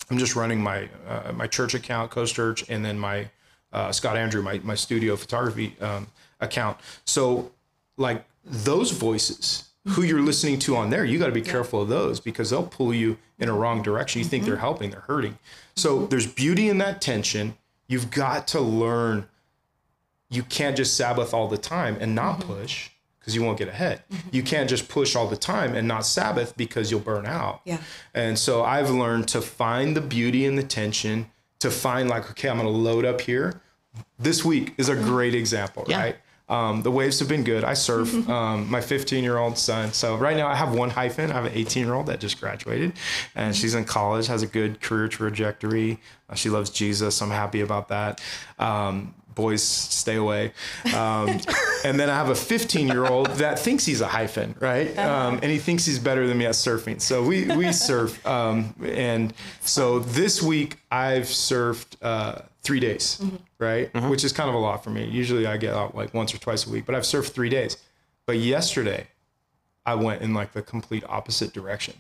I'm 0.10 0.18
just 0.18 0.36
running 0.36 0.62
my 0.62 0.90
uh, 1.08 1.32
my 1.34 1.48
church 1.48 1.74
account, 1.74 2.12
Coast 2.12 2.36
Church, 2.36 2.70
and 2.70 2.84
then 2.84 2.98
my 2.98 3.30
uh, 3.74 3.92
Scott 3.92 4.18
Andrew, 4.18 4.42
my 4.42 4.60
my 4.60 4.76
studio 4.76 5.16
photography 5.16 5.76
um, 5.82 6.08
account. 6.40 6.78
So, 7.06 7.52
like 7.98 8.24
those 8.46 8.92
voices, 8.92 9.68
who 9.88 10.04
you're 10.04 10.22
listening 10.22 10.60
to 10.60 10.76
on 10.76 10.90
there, 10.90 11.06
you 11.06 11.18
got 11.20 11.28
to 11.28 11.32
be 11.32 11.42
careful 11.42 11.82
of 11.82 11.90
those 11.90 12.20
because 12.20 12.50
they'll 12.50 12.66
pull 12.66 12.94
you 12.94 13.18
in 13.40 13.50
a 13.50 13.54
wrong 13.54 13.82
direction. 13.82 14.20
You 14.20 14.28
think 14.28 14.46
they're 14.46 14.58
helping, 14.58 14.92
they're 14.92 15.02
hurting. 15.02 15.38
So 15.76 16.06
there's 16.08 16.28
beauty 16.28 16.70
in 16.70 16.78
that 16.80 17.02
tension. 17.02 17.58
You've 17.88 18.12
got 18.12 18.48
to 18.50 18.60
learn. 18.60 19.28
You 20.30 20.44
can't 20.44 20.76
just 20.76 20.98
Sabbath 20.98 21.34
all 21.34 21.48
the 21.48 21.58
time 21.58 21.98
and 22.02 22.14
not 22.14 22.42
push 22.42 22.90
because 23.28 23.36
you 23.36 23.44
won't 23.44 23.58
get 23.58 23.68
ahead. 23.68 24.04
You 24.32 24.42
can't 24.42 24.70
just 24.70 24.88
push 24.88 25.14
all 25.14 25.28
the 25.28 25.36
time 25.36 25.76
and 25.76 25.86
not 25.86 26.06
Sabbath 26.06 26.56
because 26.56 26.90
you'll 26.92 27.02
burn 27.02 27.26
out. 27.26 27.60
Yeah. 27.66 27.80
And 28.14 28.40
so 28.40 28.64
I've 28.64 28.90
learned 28.90 29.28
to 29.30 29.42
find 29.42 29.98
the 29.98 30.02
beauty 30.02 30.46
in 30.46 30.56
the 30.56 30.64
tension, 30.64 31.30
to 31.60 31.70
find 31.70 32.08
like, 32.10 32.30
okay, 32.32 32.48
I'm 32.48 32.56
going 32.56 32.68
to 32.68 32.72
load 32.72 33.04
up 33.04 33.20
here. 33.20 33.60
This 34.18 34.46
week 34.46 34.76
is 34.78 34.88
a 34.88 34.96
great 34.96 35.36
example, 35.36 35.84
Yeah. 35.90 35.98
right? 36.00 36.16
Um, 36.48 36.84
the 36.84 36.92
waves 36.92 37.20
have 37.20 37.28
been 37.28 37.44
good. 37.44 37.66
I 37.66 37.74
surf. 37.74 38.14
Um, 38.30 38.72
my 38.72 38.80
15 38.80 39.26
year 39.26 39.38
old 39.38 39.58
son. 39.58 39.92
So 39.92 40.16
right 40.16 40.38
now 40.38 40.48
I 40.48 40.56
have 40.56 40.74
one 40.74 40.90
hyphen. 40.90 41.30
I 41.30 41.34
have 41.34 41.44
an 41.44 41.52
18 41.54 41.84
year 41.84 41.96
old 41.96 42.06
that 42.06 42.22
just 42.22 42.40
graduated, 42.40 42.94
and 43.36 43.54
she's 43.54 43.76
in 43.76 43.84
college, 43.84 44.28
has 44.28 44.42
a 44.42 44.48
good 44.48 44.80
career 44.80 45.10
trajectory. 45.10 46.00
Uh, 46.30 46.36
she 46.36 46.50
loves 46.50 46.70
Jesus. 46.70 47.22
I'm 47.22 47.32
happy 47.32 47.60
about 47.60 47.90
that. 47.90 48.22
Um, 48.58 49.14
boys, 49.38 49.64
stay 49.64 50.16
away. 50.16 50.52
Um, 50.94 51.40
and 51.86 51.98
then 51.98 52.10
I 52.10 52.16
have 52.16 52.30
a 52.30 52.36
15 52.36 52.88
year 52.88 53.06
old 53.06 53.28
that 53.38 53.60
thinks 53.60 53.86
he's 53.86 54.02
a 54.02 54.08
hyphen, 54.08 54.56
right? 54.60 54.98
Um, 54.98 55.36
and 55.36 55.46
he 55.46 55.60
thinks 55.60 55.86
he's 55.86 56.00
better 56.00 56.28
than 56.28 56.38
me 56.38 56.46
at 56.46 56.56
surfing. 56.56 57.00
So 57.00 57.24
we 57.24 57.46
we 57.56 57.72
surf, 57.72 58.26
um, 58.26 58.74
and 58.84 59.34
so 59.62 60.00
this 60.00 60.42
week 60.42 60.78
I've 60.92 61.26
surfed 61.26 61.96
uh, 62.02 62.42
three 62.64 62.82
days, 62.82 63.24
right? 63.60 63.94
Which 64.10 64.24
is 64.26 64.34
kind 64.34 64.50
of 64.50 64.56
a 64.56 64.60
lot 64.60 64.84
for 64.84 64.90
me. 64.90 65.06
Usually 65.06 65.48
I 65.48 65.56
get 65.56 65.74
out 65.74 65.96
like 65.96 66.14
once 66.14 66.34
or 66.34 66.40
twice 66.40 66.66
a 66.68 66.70
week, 66.70 66.86
but 66.86 66.96
I've 66.96 67.04
surfed 67.04 67.30
three 67.30 67.50
days. 67.50 67.78
But 68.26 68.40
yesterday 68.40 69.08
I 69.86 69.96
went 69.96 70.22
in 70.22 70.34
like 70.34 70.52
the 70.52 70.62
complete 70.62 71.04
opposite 71.08 71.54
direction. 71.54 71.94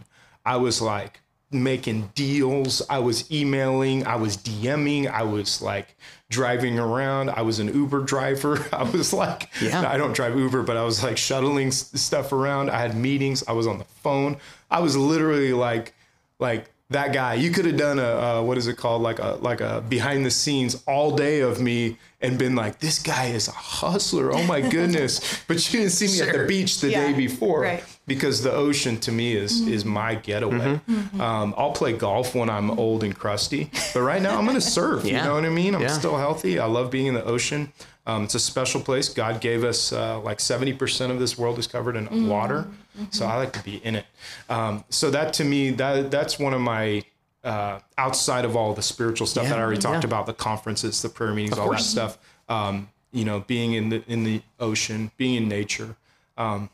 I 0.45 0.57
was 0.57 0.81
like 0.81 1.21
making 1.51 2.11
deals. 2.15 2.81
I 2.89 2.99
was 2.99 3.31
emailing. 3.31 4.05
I 4.05 4.15
was 4.15 4.37
DMing. 4.37 5.09
I 5.09 5.23
was 5.23 5.61
like 5.61 5.95
driving 6.29 6.77
around. 6.77 7.29
I 7.29 7.41
was 7.41 7.59
an 7.59 7.73
Uber 7.73 8.01
driver. 8.01 8.65
I 8.73 8.83
was 8.83 9.13
like, 9.13 9.49
Yeah. 9.61 9.89
I 9.89 9.97
don't 9.97 10.13
drive 10.13 10.37
Uber, 10.37 10.63
but 10.63 10.77
I 10.77 10.83
was 10.83 11.03
like 11.03 11.17
shuttling 11.17 11.71
stuff 11.71 12.31
around. 12.33 12.69
I 12.69 12.79
had 12.79 12.95
meetings. 12.95 13.43
I 13.47 13.53
was 13.53 13.67
on 13.67 13.77
the 13.77 13.85
phone. 13.85 14.37
I 14.69 14.79
was 14.79 14.97
literally 14.97 15.53
like, 15.53 15.93
like 16.39 16.69
that 16.89 17.13
guy. 17.13 17.33
You 17.35 17.51
could 17.51 17.65
have 17.65 17.77
done 17.77 17.99
a 17.99 18.03
uh, 18.03 18.41
what 18.43 18.57
is 18.57 18.67
it 18.67 18.77
called? 18.77 19.01
Like 19.01 19.19
a 19.19 19.37
like 19.41 19.61
a 19.61 19.81
behind 19.87 20.25
the 20.25 20.31
scenes 20.31 20.81
all 20.87 21.15
day 21.15 21.41
of 21.41 21.59
me 21.59 21.97
and 22.21 22.37
been 22.39 22.55
like, 22.55 22.79
this 22.79 22.97
guy 22.99 23.25
is 23.25 23.47
a 23.47 23.51
hustler. 23.51 24.31
Oh 24.33 24.41
my 24.43 24.61
goodness! 24.61 25.43
but 25.47 25.55
you 25.71 25.79
didn't 25.79 25.91
see 25.91 26.07
me 26.07 26.27
at 26.27 26.35
the 26.35 26.45
beach 26.47 26.79
the 26.79 26.89
Yeah, 26.89 27.07
day 27.07 27.13
before 27.13 27.61
right. 27.61 27.83
because 28.07 28.41
the 28.41 28.51
ocean 28.51 28.97
to 29.01 29.11
me 29.11 29.35
is 29.35 29.61
is 29.67 29.83
my 29.85 30.15
getaway. 30.15 30.79
Um, 31.19 31.53
I'll 31.57 31.73
play 31.73 31.93
golf 31.93 32.33
when 32.33 32.49
I'm 32.49 32.71
old 32.71 33.03
and 33.03 33.15
crusty, 33.15 33.69
but 33.93 34.01
right 34.01 34.21
now 34.21 34.37
I'm 34.37 34.45
gonna 34.45 34.61
surf. 34.61 35.05
You 35.05 35.13
know 35.13 35.33
what 35.35 35.45
I 35.45 35.49
mean? 35.49 35.75
I'm 35.75 35.81
Yeah. 35.81 35.87
still 35.89 36.17
healthy. 36.17 36.57
I 36.59 36.65
love 36.65 36.89
being 36.89 37.07
in 37.07 37.13
the 37.13 37.23
ocean. 37.25 37.71
Um, 38.07 38.23
it's 38.23 38.35
a 38.35 38.39
special 38.39 38.79
place. 38.79 39.09
God 39.09 39.41
gave 39.41 39.65
us 39.65 39.91
uh, 39.91 40.19
like 40.21 40.37
70% 40.37 41.11
of 41.11 41.19
this 41.19 41.37
world 41.37 41.59
is 41.59 41.67
covered 41.67 41.97
in 41.97 42.27
water, 42.27 42.65
so 43.11 43.25
I 43.25 43.35
like 43.35 43.51
to 43.53 43.63
be 43.63 43.75
in 43.77 43.95
it. 43.95 44.05
Um, 44.49 44.85
so 44.89 45.11
that 45.11 45.33
to 45.33 45.43
me, 45.43 45.71
that 45.71 46.09
that's 46.09 46.39
one 46.39 46.53
of 46.53 46.61
my 46.61 47.03
uh, 47.43 47.79
outside 47.97 48.45
of 48.45 48.55
all 48.55 48.73
the 48.73 48.81
spiritual 48.81 49.27
stuff 49.27 49.49
that 49.49 49.59
I 49.59 49.61
already 49.61 49.81
talked 49.81 50.03
yeah. 50.03 50.07
about, 50.07 50.25
the 50.25 50.33
conferences, 50.33 51.01
the 51.01 51.09
prayer 51.09 51.33
meetings, 51.33 51.57
all 51.57 51.69
that 51.71 51.81
stuff. 51.81 52.17
Um, 52.47 52.89
you 53.11 53.25
know, 53.25 53.41
being 53.41 53.73
in 53.73 53.89
the 53.89 54.03
in 54.07 54.23
the 54.23 54.41
ocean, 54.57 55.11
being 55.17 55.35
in 55.35 55.49
nature. 55.49 55.97
Um, 56.37 56.69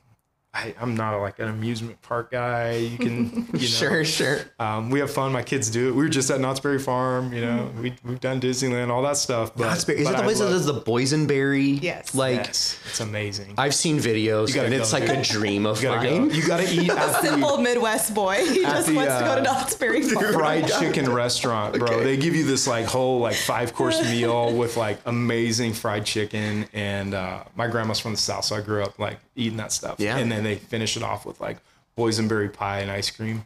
I, 0.55 0.75
I'm 0.79 0.95
not 0.95 1.17
like 1.19 1.39
an 1.39 1.47
amusement 1.49 1.99
park 2.03 2.29
guy. 2.31 2.73
You 2.75 2.97
can, 2.99 3.33
you 3.53 3.53
know, 3.53 3.57
Sure, 3.59 4.05
sure. 4.05 4.39
um, 4.59 4.91
we 4.91 4.99
have 4.99 5.09
fun. 5.11 5.31
My 5.31 5.41
kids 5.41 5.69
do 5.71 5.87
it. 5.89 5.95
We 5.95 6.03
were 6.03 6.09
just 6.09 6.29
at 6.29 6.39
Knott's 6.39 6.59
Berry 6.59 6.77
Farm. 6.77 7.33
You 7.33 7.41
know, 7.41 7.71
we, 7.81 7.95
we've 8.05 8.19
done 8.19 8.39
Disneyland, 8.39 8.89
all 8.89 9.01
that 9.01 9.17
stuff. 9.17 9.55
But, 9.55 9.63
That's 9.63 9.83
big. 9.83 9.99
Is 9.99 10.05
but 10.05 10.13
it 10.13 10.17
the 10.17 10.21
I 10.21 10.25
place 10.25 10.39
that 10.39 10.49
does 10.49 10.65
the 10.67 10.79
boysenberry? 10.79 11.81
Yes. 11.81 12.13
Like 12.13 12.35
Yes, 12.35 12.79
it's 12.87 12.99
amazing. 12.99 13.55
I've 13.57 13.73
seen 13.73 13.97
videos 13.97 14.53
gotta 14.53 14.65
and 14.65 14.73
it's 14.75 14.91
go, 14.91 14.99
like 14.99 15.07
dude. 15.09 15.17
a 15.19 15.23
dream 15.23 15.65
of 15.65 15.81
You 15.81 15.89
gotta 15.89 16.09
mine. 16.11 16.27
go. 16.29 16.35
You 16.35 16.47
gotta 16.47 16.71
eat 16.71 16.89
at 16.91 16.95
the 16.97 17.21
Simple 17.21 17.57
Midwest 17.57 18.13
boy. 18.13 18.35
He 18.45 18.61
just 18.61 18.87
the, 18.87 18.95
wants 18.95 19.13
to 19.17 19.19
go 19.23 19.35
to 19.35 19.41
uh, 19.41 19.43
Knott's 19.43 19.75
Berry 19.75 20.01
Farm. 20.07 20.33
fried 20.33 20.67
chicken 20.67 21.11
restaurant, 21.11 21.79
bro. 21.79 21.87
Okay. 21.87 22.03
They 22.03 22.17
give 22.17 22.35
you 22.35 22.45
this 22.45 22.67
like 22.67 22.85
whole 22.85 23.19
like 23.19 23.35
five 23.35 23.73
course 23.73 24.01
meal 24.03 24.53
with 24.55 24.77
like 24.77 24.99
amazing 25.05 25.73
fried 25.73 26.05
chicken. 26.05 26.67
And 26.73 27.13
uh, 27.15 27.43
my 27.55 27.67
grandma's 27.67 27.99
from 27.99 28.11
the 28.11 28.17
south, 28.17 28.45
so 28.45 28.55
I 28.55 28.61
grew 28.61 28.83
up 28.83 28.99
like 28.99 29.17
eating 29.35 29.57
that 29.57 29.71
stuff. 29.71 29.95
Yeah. 29.99 30.17
And 30.17 30.31
then 30.31 30.42
they 30.43 30.55
finish 30.55 30.97
it 30.97 31.03
off 31.03 31.25
with 31.25 31.39
like 31.41 31.57
boysenberry 31.97 32.51
pie 32.51 32.79
and 32.79 32.91
ice 32.91 33.09
cream. 33.09 33.45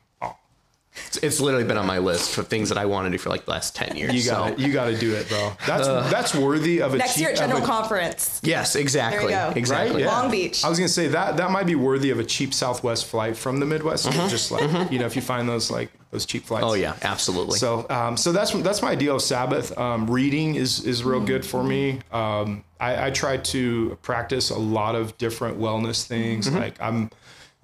It's, 1.08 1.18
it's 1.18 1.40
literally 1.40 1.66
been 1.66 1.78
on 1.78 1.86
my 1.86 2.00
list 2.00 2.38
of 2.38 2.48
things 2.48 2.70
that 2.70 2.78
I 2.78 2.86
want 2.86 3.06
to 3.06 3.12
do 3.12 3.18
for 3.18 3.30
like 3.30 3.46
the 3.46 3.52
last 3.52 3.76
10 3.76 3.96
years. 3.96 4.14
you 4.14 4.30
got 4.30 4.50
so. 4.50 4.56
to 4.56 4.62
You 4.62 4.74
got 4.74 4.86
to 4.86 4.98
do 4.98 5.14
it, 5.14 5.30
bro. 5.30 5.54
That's 5.66 5.88
that's 6.12 6.36
worthy 6.36 6.82
of 6.82 6.94
a 6.94 6.98
Next 6.98 7.14
cheap, 7.14 7.22
year 7.22 7.30
at 7.32 7.38
General 7.38 7.64
a- 7.64 7.66
Conference. 7.66 8.40
Yes, 8.44 8.76
exactly. 8.76 9.30
go. 9.30 9.54
Exactly. 9.56 9.96
Right? 9.96 10.00
Yeah. 10.06 10.20
Long 10.22 10.32
Beach. 10.32 10.64
I 10.64 10.70
was 10.70 10.78
gonna 10.80 10.90
say 10.90 11.08
that 11.10 11.38
that 11.38 11.52
might 11.52 11.66
be 11.66 11.76
worthy 11.76 12.10
of 12.10 12.20
a 12.20 12.24
cheap 12.24 12.54
Southwest 12.54 13.06
flight 13.06 13.38
from 13.38 13.60
the 13.60 13.66
Midwest. 13.66 14.12
Just 14.30 14.52
like 14.52 14.92
you 14.92 15.00
know, 15.00 15.06
if 15.06 15.16
you 15.16 15.22
find 15.22 15.48
those 15.48 15.70
like 15.72 15.90
those 16.12 16.26
cheap 16.26 16.46
flights. 16.46 16.66
Oh 16.66 16.74
yeah, 16.74 16.96
absolutely. 17.04 17.58
So 17.58 17.86
um, 17.90 18.18
so 18.18 18.32
that's 18.32 18.52
that's 18.52 18.82
my 18.82 18.92
ideal 18.92 19.18
of 19.18 19.22
Sabbath. 19.22 19.78
Um, 19.78 20.10
reading 20.10 20.56
is 20.56 20.86
is 20.86 21.04
real 21.04 21.20
good 21.22 21.46
for 21.46 21.64
me. 21.64 22.00
Um, 22.12 22.64
I, 22.80 23.08
I 23.08 23.12
try 23.12 23.38
to 23.38 23.98
practice 24.02 24.50
a 24.50 24.58
lot 24.58 24.96
of 24.96 25.18
different 25.18 25.60
wellness 25.60 26.06
things. 26.06 26.52
Like 26.52 26.80
I'm. 26.82 27.10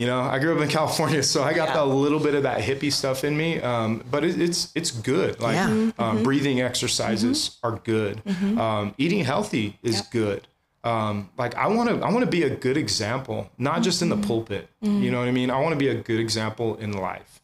You 0.04 0.10
know, 0.10 0.20
I 0.20 0.38
grew 0.40 0.54
up 0.54 0.62
in 0.62 0.68
California, 0.68 1.24
so 1.24 1.44
I 1.44 1.54
got 1.54 1.70
Yeah. 1.70 1.84
a 1.84 1.86
little 1.86 2.20
bit 2.20 2.36
of 2.36 2.44
that 2.44 2.60
hippie 2.60 2.92
stuff 2.92 3.24
in 3.24 3.38
me. 3.38 3.62
Um, 3.62 4.04
but 4.12 4.26
it, 4.26 4.42
it's 4.42 4.70
it's 4.76 4.92
good. 4.92 5.40
Like 5.40 5.56
Yeah. 5.56 5.92
um, 5.98 6.24
breathing 6.24 6.60
exercises 6.60 7.58
are 7.64 7.80
good. 7.86 8.22
Um, 8.60 8.94
eating 8.98 9.24
healthy 9.24 9.80
is 9.82 10.02
good. 10.02 10.46
Um, 10.84 11.30
like 11.38 11.56
I 11.56 11.68
want 11.68 11.88
to 11.90 12.06
I 12.06 12.12
want 12.12 12.26
to 12.26 12.30
be 12.40 12.44
a 12.44 12.50
good 12.50 12.76
example, 12.76 13.50
not 13.58 13.82
just 13.82 14.02
in 14.02 14.10
the 14.10 14.18
pulpit. 14.18 14.68
You 14.82 15.10
know 15.10 15.20
what 15.20 15.30
I 15.30 15.32
mean? 15.32 15.50
I 15.50 15.60
want 15.62 15.72
to 15.72 15.80
be 15.80 15.88
a 15.88 15.96
good 15.96 16.20
example 16.20 16.76
in 16.76 16.92
life. 16.92 17.40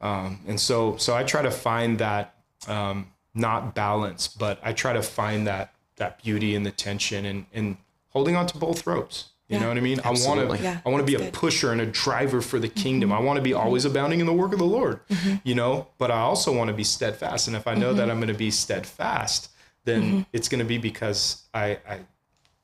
Um, 0.00 0.38
and 0.46 0.60
so, 0.60 0.96
so 0.98 1.16
I 1.16 1.24
try 1.24 1.42
to 1.42 1.50
find 1.50 1.98
that, 1.98 2.36
um, 2.68 3.08
not 3.34 3.74
balance, 3.74 4.28
but 4.28 4.60
I 4.62 4.72
try 4.72 4.92
to 4.92 5.02
find 5.02 5.48
that, 5.48 5.74
that 5.96 6.22
beauty 6.22 6.54
in 6.54 6.62
the 6.62 6.70
tension 6.70 7.24
and, 7.24 7.46
and 7.52 7.76
holding 8.10 8.36
on 8.36 8.46
to 8.46 8.56
both 8.56 8.86
ropes. 8.86 9.30
You 9.48 9.56
Yeah. 9.56 9.62
know 9.62 9.68
what 9.68 9.78
I 9.78 9.80
mean? 9.80 10.00
I 10.00 10.08
want 10.08 10.18
Absolutely. 10.18 10.58
to, 10.58 10.64
Yeah, 10.64 10.80
I 10.84 10.88
want 10.90 11.06
to 11.06 11.06
be 11.06 11.14
a 11.14 11.24
good. 11.24 11.32
pusher 11.32 11.72
and 11.72 11.80
a 11.80 11.86
driver 11.86 12.42
for 12.42 12.58
the 12.58 12.68
kingdom. 12.68 13.10
I 13.12 13.16
mm-hmm. 13.16 13.24
want 13.26 13.36
to 13.38 13.42
be 13.42 13.50
mm-hmm. 13.50 13.60
always 13.60 13.84
abounding 13.86 14.20
in 14.20 14.26
the 14.26 14.32
work 14.32 14.52
of 14.52 14.58
the 14.58 14.66
Lord, 14.66 15.00
mm-hmm. 15.08 15.36
you 15.42 15.54
know, 15.54 15.86
but 15.96 16.10
I 16.10 16.20
also 16.20 16.54
want 16.54 16.68
to 16.68 16.74
be 16.74 16.84
steadfast. 16.84 17.48
And 17.48 17.56
if 17.56 17.66
I 17.66 17.74
know 17.74 17.94
that 17.94 18.10
I'm 18.10 18.18
going 18.18 18.28
to 18.28 18.34
be 18.34 18.50
steadfast, 18.50 19.50
then 19.84 20.26
it's 20.34 20.48
going 20.48 20.58
to 20.58 20.66
be 20.66 20.76
because 20.76 21.44
I, 21.54 21.78
I, 21.88 22.00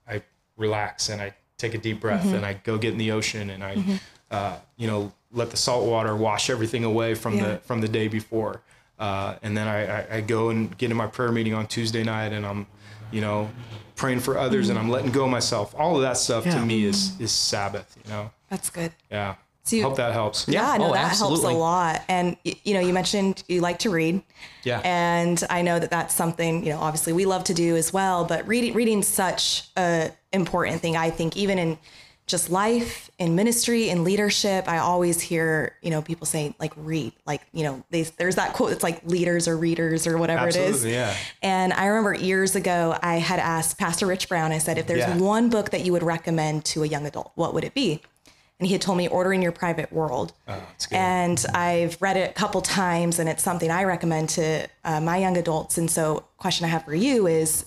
I 0.06 0.22
relax 0.58 1.08
and 1.08 1.22
I 1.22 1.32
take 1.56 1.72
a 1.72 1.78
deep 1.78 2.00
breath 2.00 2.26
and 2.26 2.44
I 2.44 2.54
go 2.54 2.76
get 2.76 2.92
in 2.92 2.98
the 2.98 3.12
ocean 3.12 3.48
and 3.48 3.64
I, 3.64 3.82
uh, 4.30 4.56
you 4.76 4.86
know, 4.86 5.12
let 5.32 5.50
the 5.50 5.56
salt 5.56 5.86
water 5.86 6.14
wash 6.14 6.50
everything 6.50 6.84
away 6.84 7.14
from 7.14 7.36
Yeah. 7.36 7.52
the, 7.52 7.58
from 7.58 7.80
the 7.80 7.88
day 7.88 8.08
before. 8.08 8.60
Uh, 8.98 9.36
and 9.42 9.56
then 9.56 9.66
I, 9.66 10.00
I, 10.00 10.16
I 10.16 10.20
go 10.20 10.50
and 10.50 10.76
get 10.76 10.90
in 10.90 10.96
my 10.96 11.06
prayer 11.06 11.32
meeting 11.32 11.54
on 11.54 11.66
Tuesday 11.66 12.04
night 12.04 12.32
and 12.32 12.44
I'm, 12.44 12.66
you 13.10 13.20
know, 13.22 13.50
praying 13.96 14.20
for 14.20 14.36
others 14.38 14.68
and 14.68 14.78
I'm 14.78 14.88
letting 14.90 15.12
go 15.12 15.24
of 15.24 15.30
myself. 15.30 15.74
All 15.78 15.96
of 15.96 16.02
that 16.02 16.16
stuff 16.16 16.44
Yeah. 16.46 16.54
to 16.58 16.64
me 16.64 16.84
is, 16.84 17.12
is 17.20 17.30
Sabbath, 17.32 17.96
you 18.04 18.10
know? 18.10 18.30
That's 18.50 18.70
good. 18.70 18.92
Yeah. 19.10 19.34
So 19.64 19.76
you- 19.76 19.82
Hope 19.84 19.96
that 19.96 20.12
helps. 20.12 20.46
Yeah, 20.46 20.76
no, 20.76 20.90
Oh, 20.90 20.92
that 20.92 21.04
absolutely. 21.12 21.40
helps 21.42 21.54
a 21.54 21.58
lot. 21.58 22.02
And 22.08 22.36
you 22.44 22.74
know, 22.74 22.80
you 22.80 22.92
mentioned 22.92 23.42
you 23.48 23.60
like 23.62 23.78
to 23.80 23.90
read. 23.90 24.22
Yeah. 24.62 24.80
And 24.84 25.42
I 25.48 25.62
know 25.62 25.78
that 25.78 25.90
that's 25.90 26.14
something, 26.14 26.64
you 26.66 26.70
know, 26.72 26.80
obviously 26.80 27.12
we 27.14 27.24
love 27.24 27.44
to 27.44 27.54
do 27.54 27.74
as 27.76 27.92
well, 27.92 28.24
but 28.24 28.46
reading 28.46 28.74
reading's 28.74 29.08
such 29.08 29.68
a 29.76 30.10
important 30.32 30.80
thing 30.82 30.96
I 30.96 31.08
think 31.10 31.36
even 31.36 31.58
in 31.58 31.78
just 32.26 32.48
life, 32.48 33.10
in 33.18 33.34
ministry, 33.34 33.90
in 33.90 34.02
leadership, 34.02 34.66
I 34.66 34.78
always 34.78 35.20
hear, 35.20 35.76
you 35.82 35.90
know, 35.90 36.00
people 36.00 36.26
saying 36.26 36.54
like 36.58 36.72
read, 36.76 37.12
like, 37.26 37.42
you 37.52 37.64
know, 37.64 37.84
they, 37.90 38.02
there's 38.02 38.36
that 38.36 38.54
quote 38.54 38.72
it's 38.72 38.82
like 38.82 39.04
leaders 39.04 39.46
or 39.46 39.58
readers 39.58 40.06
or 40.06 40.16
whatever 40.16 40.48
it 40.48 40.56
is. 40.56 40.68
Absolutely, 40.76 40.92
yeah. 40.94 41.14
And 41.42 41.74
I 41.74 41.86
remember 41.86 42.14
years 42.14 42.56
ago 42.56 42.96
I 43.02 43.16
had 43.16 43.40
asked 43.40 43.78
Pastor 43.78 44.06
Rich 44.06 44.30
Brown, 44.30 44.52
I 44.52 44.58
said, 44.58 44.78
if 44.78 44.86
there's 44.86 45.00
Yeah. 45.00 45.18
one 45.18 45.50
book 45.50 45.70
that 45.70 45.84
you 45.84 45.92
would 45.92 46.02
recommend 46.02 46.64
to 46.66 46.82
a 46.82 46.86
young 46.86 47.04
adult, 47.04 47.32
what 47.34 47.52
would 47.52 47.62
it 47.64 47.74
be? 47.74 48.00
And 48.58 48.68
he 48.68 48.72
had 48.72 48.80
told 48.80 48.96
me 48.96 49.06
Ordering 49.08 49.42
Your 49.42 49.52
Private 49.52 49.92
World. 49.92 50.32
Oh. 50.48 50.62
And 50.92 51.44
I've 51.52 52.00
read 52.00 52.16
it 52.16 52.30
a 52.30 52.32
couple 52.32 52.62
times, 52.62 53.18
and 53.18 53.28
it's 53.28 53.42
something 53.42 53.68
I 53.70 53.82
recommend 53.82 54.28
to 54.30 54.68
uh, 54.84 55.00
my 55.00 55.18
young 55.18 55.36
adults. 55.36 55.76
And 55.76 55.90
so, 55.90 56.24
question 56.38 56.64
I 56.64 56.68
have 56.68 56.84
for 56.84 56.94
you 56.94 57.26
is, 57.26 57.66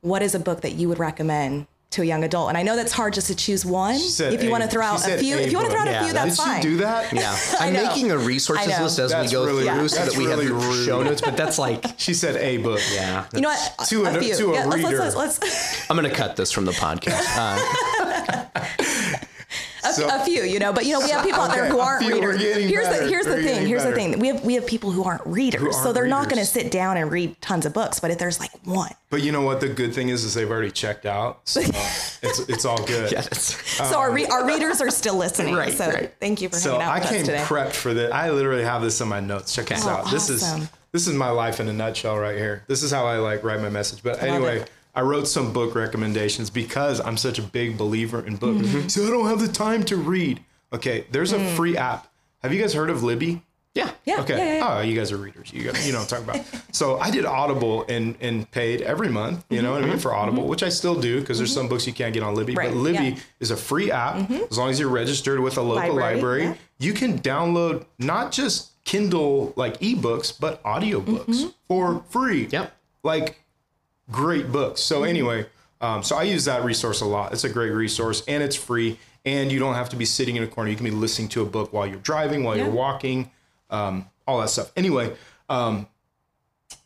what 0.00 0.22
is 0.22 0.34
a 0.34 0.40
book 0.40 0.62
that 0.62 0.72
you 0.72 0.88
would 0.88 0.98
recommend 0.98 1.66
to 1.92 2.02
a 2.02 2.04
young 2.04 2.24
adult? 2.24 2.48
And 2.48 2.58
I 2.58 2.62
know 2.62 2.76
that's 2.76 2.92
hard 2.92 3.14
just 3.14 3.28
to 3.28 3.34
choose 3.34 3.64
one. 3.64 3.94
If 3.96 4.42
you 4.42 4.48
a- 4.48 4.50
want 4.50 4.62
to 4.64 4.68
throw 4.68 4.82
out 4.84 5.06
a 5.06 5.18
few, 5.18 5.36
a 5.36 5.40
if 5.40 5.50
you 5.52 5.58
want 5.58 5.70
to 5.70 5.72
throw 5.72 5.80
out 5.80 5.86
book. 5.86 5.96
a 5.96 6.04
few, 6.04 6.12
that- 6.12 6.24
that's 6.24 6.36
Did 6.36 6.42
fine. 6.44 6.56
you 6.62 6.70
do 6.70 6.76
that? 6.78 7.12
Yeah, 7.12 7.36
I 7.60 7.66
I'm 7.68 7.72
making 7.74 8.10
a 8.10 8.18
resources 8.18 8.66
list 8.80 8.98
as 8.98 9.10
That's 9.10 9.30
we 9.30 9.32
go 9.38 9.44
really 9.46 9.64
through 9.64 9.74
rude. 9.80 9.90
so 9.90 9.96
That's 9.98 10.12
that 10.14 10.18
we 10.18 10.26
really 10.26 10.46
have 10.46 10.54
the 10.60 10.66
rude. 10.68 10.86
show 10.86 11.02
notes. 11.02 11.20
But 11.20 11.36
that's 11.36 11.58
like, 11.58 11.84
She 11.98 12.14
said 12.14 12.36
a 12.36 12.56
book. 12.58 12.80
yeah, 12.92 13.26
You 13.34 13.40
know 13.42 13.48
what? 13.48 13.88
To 13.88 14.04
a- 14.04 14.20
few. 14.20 14.34
to 14.36 14.50
a 14.50 14.54
Yeah, 14.54 14.64
let's- 14.66 14.82
reader. 14.84 14.98
Let's, 14.98 15.16
let's, 15.16 15.40
let's, 15.42 15.90
I'm 15.90 15.96
gonna 15.96 16.10
cut 16.10 16.36
this 16.36 16.50
from 16.52 16.64
the 16.64 16.72
podcast. 16.72 17.22
Uh, 17.36 17.58
a, 19.84 19.92
So- 19.92 20.08
a 20.10 20.24
few, 20.24 20.42
you 20.42 20.58
know, 20.58 20.72
but 20.72 20.84
you 20.86 20.92
know, 20.92 21.00
we 21.00 21.10
have 21.10 21.24
people 21.24 21.40
out 21.40 21.52
there 21.52 21.66
who 21.66 21.78
aren't 21.80 22.06
readers. 22.06 22.40
Here's 22.40 22.88
better. 22.88 23.04
the 23.04 23.08
here's 23.10 23.26
We're 23.26 23.36
the 23.36 23.42
thing. 23.42 23.66
Here's 23.66 23.84
the 23.84 23.92
thing. 23.92 24.18
We 24.18 24.28
have 24.28 24.44
we 24.44 24.54
have 24.54 24.66
people 24.66 24.90
who 24.90 25.04
aren't 25.04 25.26
readers, 25.26 25.74
so 25.76 25.82
aren't 25.84 25.94
they're 25.94 26.06
not 26.06 26.28
going 26.28 26.38
to 26.38 26.46
sit 26.46 26.70
down 26.70 26.96
and 26.96 27.10
read 27.10 27.40
tons 27.40 27.66
of 27.66 27.72
books. 27.74 28.00
But 28.00 28.10
if 28.10 28.18
there's 28.18 28.40
like 28.40 28.50
one, 28.64 28.90
But 29.10 29.22
you 29.22 29.32
know 29.32 29.42
what? 29.42 29.60
The 29.60 29.68
good 29.68 29.94
thing 29.94 30.08
is, 30.08 30.24
is 30.24 30.34
they've 30.34 30.50
already 30.50 30.70
checked 30.70 31.06
out. 31.06 31.40
So 31.48 31.60
it's, 32.22 32.40
it's 32.48 32.64
all 32.64 32.82
good. 32.84 33.12
yeah, 33.12 33.22
that's, 33.22 33.54
so 33.76 33.98
our 33.98 34.08
um, 34.08 34.14
re- 34.14 34.26
our 34.26 34.46
readers 34.46 34.80
are 34.80 34.90
still 34.90 35.16
listening. 35.16 35.54
Right, 35.54 35.72
so 35.72 35.88
right. 35.88 36.12
thank 36.20 36.40
you 36.40 36.48
for 36.48 36.56
So 36.56 36.72
hanging 36.72 36.86
out 36.86 36.92
I 36.92 36.98
with 37.00 37.08
came 37.08 37.20
us 37.22 37.26
today. 37.26 37.38
prepped 37.42 37.72
for 37.74 37.94
this. 37.94 38.12
I 38.12 38.30
literally 38.30 38.64
have 38.64 38.82
this 38.82 39.00
in 39.00 39.08
my 39.08 39.20
notes. 39.20 39.54
Check 39.54 39.66
this 39.66 39.84
Oh, 39.86 39.90
out. 39.90 40.10
This 40.10 40.30
is 40.30 40.44
this 40.92 41.06
is 41.06 41.14
my 41.14 41.30
life 41.30 41.58
in 41.58 41.68
a 41.68 41.72
nutshell 41.72 42.18
right 42.18 42.36
here. 42.36 42.64
This 42.68 42.82
is 42.82 42.90
how 42.90 43.06
I 43.06 43.16
like 43.18 43.42
write 43.44 43.60
my 43.60 43.70
message. 43.70 44.02
But 44.02 44.22
anyway, 44.22 44.60
it. 44.60 44.70
I 44.94 45.00
wrote 45.00 45.26
some 45.26 45.52
book 45.52 45.74
recommendations 45.74 46.50
because 46.50 47.00
I'm 47.00 47.16
such 47.16 47.38
a 47.38 47.42
big 47.42 47.78
believer 47.78 48.24
in 48.26 48.36
books. 48.36 48.66
Mm-hmm. 48.68 48.88
So 48.88 49.06
I 49.06 49.10
don't 49.10 49.26
have 49.28 49.40
the 49.40 49.48
time 49.48 49.84
to 49.84 49.96
read. 49.96 50.40
Okay, 50.72 51.06
there's 51.10 51.32
a 51.32 51.38
Mm. 51.38 51.56
free 51.56 51.76
app. 51.76 52.08
Have 52.42 52.52
you 52.52 52.60
guys 52.60 52.74
heard 52.74 52.90
of 52.90 53.02
Libby? 53.02 53.42
yeah, 53.74 53.90
yeah. 54.04 54.20
Okay. 54.20 54.36
Yeah, 54.36 54.44
yeah, 54.44 54.56
yeah. 54.58 54.78
Oh, 54.78 54.80
you 54.82 54.94
guys 54.94 55.12
are 55.12 55.16
readers. 55.16 55.50
You 55.50 55.64
guys, 55.64 55.86
you 55.86 55.92
know 55.94 56.00
what 56.00 56.12
I'm 56.12 56.24
talking 56.26 56.42
about. 56.42 56.62
so 56.72 56.98
I 56.98 57.10
did 57.10 57.24
Audible 57.24 57.86
and 57.88 58.16
and 58.20 58.50
paid 58.50 58.82
every 58.82 59.08
month. 59.08 59.44
You 59.48 59.62
know 59.62 59.72
what 59.72 59.82
I 59.82 59.86
mean 59.86 59.98
for 59.98 60.12
Audible, 60.14 60.46
which 60.46 60.62
I 60.62 60.68
still 60.68 61.00
do 61.00 61.20
because 61.20 61.38
there's 61.38 61.54
some 61.54 61.68
books 61.68 61.86
you 61.86 61.94
can't 61.94 62.12
get 62.12 62.22
on 62.22 62.34
Libby. 62.34 62.52
Mm-hmm. 62.52 62.58
Right, 62.58 62.68
But 62.70 62.76
Libby 62.78 63.16
is 63.40 63.50
a 63.50 63.56
free 63.56 63.90
app 63.90 64.30
as 64.30 64.58
long 64.58 64.68
as 64.68 64.78
you're 64.78 64.90
registered 64.90 65.40
with 65.40 65.56
a 65.56 65.62
local 65.62 65.94
Library, 65.94 66.14
library. 66.44 66.58
You 66.78 66.92
can 66.92 67.18
download 67.20 67.86
not 67.98 68.30
just 68.32 68.72
Kindle 68.84 69.54
like 69.56 69.78
ebooks, 69.80 70.38
but 70.38 70.62
audiobooks 70.64 71.26
Mm-hmm. 71.26 71.48
for 71.68 72.04
free. 72.10 72.48
Yep. 72.50 72.76
Like 73.02 73.41
great 74.10 74.50
books. 74.50 74.80
Mm-hmm. 74.80 74.94
So 74.94 75.04
anyway, 75.04 75.46
um, 75.80 76.02
so 76.02 76.16
I 76.16 76.22
use 76.22 76.44
that 76.44 76.64
resource 76.64 77.00
a 77.00 77.06
lot. 77.06 77.32
It's 77.32 77.44
a 77.44 77.48
great 77.48 77.70
resource 77.70 78.22
and 78.28 78.42
it's 78.42 78.56
free. 78.56 78.98
And 79.24 79.52
you 79.52 79.58
don't 79.60 79.74
have 79.74 79.88
to 79.90 79.96
be 79.96 80.04
sitting 80.04 80.36
in 80.36 80.42
a 80.42 80.48
corner. 80.48 80.70
You 80.70 80.76
can 80.76 80.84
be 80.84 80.90
listening 80.90 81.28
to 81.28 81.42
a 81.42 81.44
book 81.44 81.72
while 81.72 81.86
you're 81.86 81.96
driving, 82.00 82.42
while 82.42 82.56
Yeah. 82.56 82.64
you're 82.64 82.72
walking, 82.72 83.30
um, 83.70 84.06
all 84.26 84.40
that 84.40 84.50
stuff. 84.50 84.72
Anyway, 84.76 85.14
um, 85.48 85.86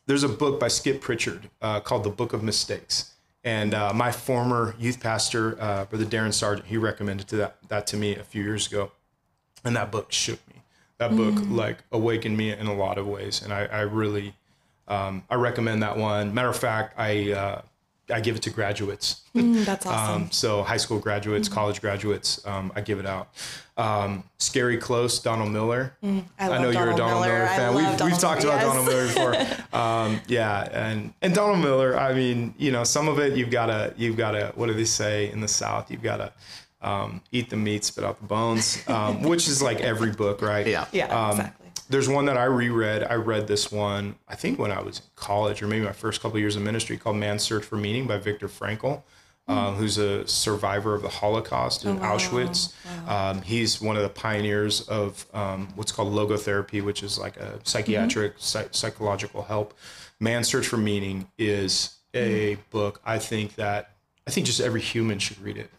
there's 0.06 0.22
a 0.22 0.28
book 0.28 0.60
by 0.60 0.68
Skip 0.68 1.00
Prichard 1.00 1.48
uh, 1.62 1.80
called 1.80 2.04
The 2.04 2.10
Book 2.10 2.32
of 2.32 2.42
Mistakes. 2.42 3.12
And 3.42 3.74
uh, 3.74 3.92
my 3.94 4.12
former 4.12 4.74
youth 4.78 5.00
pastor, 5.00 5.56
uh, 5.60 5.84
Brother 5.86 6.04
Darren 6.04 6.32
Sargent, 6.32 6.66
he 6.66 6.76
recommended 6.76 7.28
to 7.28 7.36
that, 7.36 7.56
that 7.68 7.86
to 7.88 7.96
me 7.96 8.16
a 8.16 8.24
few 8.24 8.42
years 8.42 8.66
ago. 8.66 8.92
And 9.64 9.76
that 9.76 9.90
book 9.90 10.12
shook 10.12 10.40
me. 10.48 10.62
That 10.98 11.16
book 11.16 11.34
like 11.48 11.78
awakened 11.92 12.36
me 12.36 12.50
in 12.52 12.66
a 12.66 12.74
lot 12.74 12.98
of 12.98 13.06
ways. 13.06 13.42
And 13.42 13.52
I, 13.52 13.66
I 13.66 13.80
really, 13.80 14.34
um, 14.89 15.22
I 15.30 15.34
recommend 15.37 15.82
that 15.82 15.97
one. 15.97 16.32
Matter 16.34 16.49
of 16.49 16.57
fact, 16.59 16.95
I, 16.99 17.32
uh, 17.32 17.62
I 18.09 18.20
give 18.20 18.37
it 18.37 18.43
to 18.43 18.51
graduates. 18.51 19.22
Mm, 19.34 19.64
that's 19.64 19.84
awesome. 19.87 20.22
Um, 20.22 20.30
so 20.30 20.62
high 20.62 20.76
school 20.76 20.99
graduates, 21.01 21.49
college 21.49 21.80
graduates, 21.80 22.45
um, 22.47 22.72
I 22.76 22.80
give 22.80 23.01
it 23.01 23.07
out. 23.07 23.28
Um, 23.76 24.22
Scary 24.39 24.78
Close, 24.78 25.18
Donald 25.18 25.51
Miller. 25.51 25.93
Mm, 26.05 26.24
I, 26.39 26.45
I 26.45 26.49
love 26.49 26.61
know 26.62 26.70
you're 26.70 26.91
a 26.93 26.97
Donald 26.97 27.22
Miller, 27.26 27.43
I 27.45 27.57
fan. 27.57 27.74
love 27.74 28.01
We've, 28.01 28.11
we've 28.12 28.18
talked 28.20 28.43
Miller, 28.45 28.55
about 28.57 28.64
yes. 28.64 28.74
Donald 28.74 28.87
Miller 28.87 29.07
before. 29.37 29.57
um, 29.78 30.20
yeah, 30.28 30.68
and 30.72 31.12
and 31.20 31.34
Donald 31.34 31.59
Miller. 31.59 31.99
I 31.99 32.14
mean, 32.14 32.55
you 32.57 32.70
know, 32.70 32.84
some 32.84 33.09
of 33.09 33.18
it 33.18 33.37
you've 33.37 33.51
got 33.51 33.66
to 33.66 33.93
you've 33.97 34.16
got 34.16 34.30
to 34.30 34.53
what 34.55 34.66
do 34.68 34.74
they 34.74 34.84
say 34.87 35.30
in 35.30 35.41
the 35.41 35.49
South? 35.49 35.91
You've 35.91 36.03
got 36.03 36.16
to 36.18 36.32
um, 36.80 37.20
eat 37.32 37.51
the 37.51 37.57
meat, 37.57 37.84
spit 37.84 38.05
out 38.05 38.18
the 38.20 38.26
bones, 38.26 38.82
um, 38.89 39.22
which 39.22 39.49
is 39.49 39.61
like 39.61 39.80
every 39.80 40.12
book, 40.12 40.41
right? 40.41 40.66
Yeah. 40.66 40.87
yeah, 40.93 41.07
Um, 41.09 41.30
exactly. 41.32 41.65
There's 41.89 42.09
one 42.09 42.24
that 42.26 42.37
I 42.37 42.45
reread. 42.45 43.05
I 43.05 43.14
read 43.14 43.47
this 43.47 43.70
one, 43.70 44.16
I 44.28 44.34
think 44.34 44.59
when 44.59 44.72
I 44.72 44.80
was 44.82 44.99
in 44.99 45.05
college 45.14 45.62
or 45.62 45.66
maybe 45.68 45.84
my 45.84 45.93
first 45.93 46.20
couple 46.20 46.37
of 46.37 46.41
years 46.41 46.57
of 46.57 46.62
ministry 46.62 46.97
called 46.97 47.16
Man's 47.16 47.43
Search 47.43 47.64
for 47.64 47.76
Meaning 47.76 48.07
by 48.07 48.18
Viktor 48.18 48.49
Frankl, 48.49 49.03
uh, 49.49 49.72
who's 49.74 49.97
a 49.97 50.26
survivor 50.26 50.95
of 50.95 51.03
the 51.03 51.09
Holocaust 51.09 51.84
in 51.84 51.99
Auschwitz. 52.01 52.72
Um, 53.09 53.43
he's 53.43 53.80
one 53.80 53.97
of 53.97 54.03
the 54.03 54.09
pioneers 54.09 54.80
of 54.89 55.24
um, 55.32 55.68
what's 55.76 55.93
called 55.93 56.12
logotherapy, 56.12 56.82
which 56.82 57.03
is 57.05 57.18
like 57.18 57.37
a 57.37 57.61
psychiatric, 57.62 58.34
psych- 58.39 58.70
psychological 58.74 59.43
help. 59.43 59.72
Man's 60.18 60.49
Search 60.49 60.66
for 60.66 60.78
Meaning 60.78 61.28
is 61.39 61.95
a 62.14 62.57
book 62.70 63.01
I 63.05 63.18
think 63.18 63.55
that 63.57 63.93
I 64.26 64.32
think 64.32 64.47
just 64.47 64.61
every 64.61 64.80
human 64.80 65.20
should 65.20 65.39
read 65.41 65.57
it. 65.59 65.70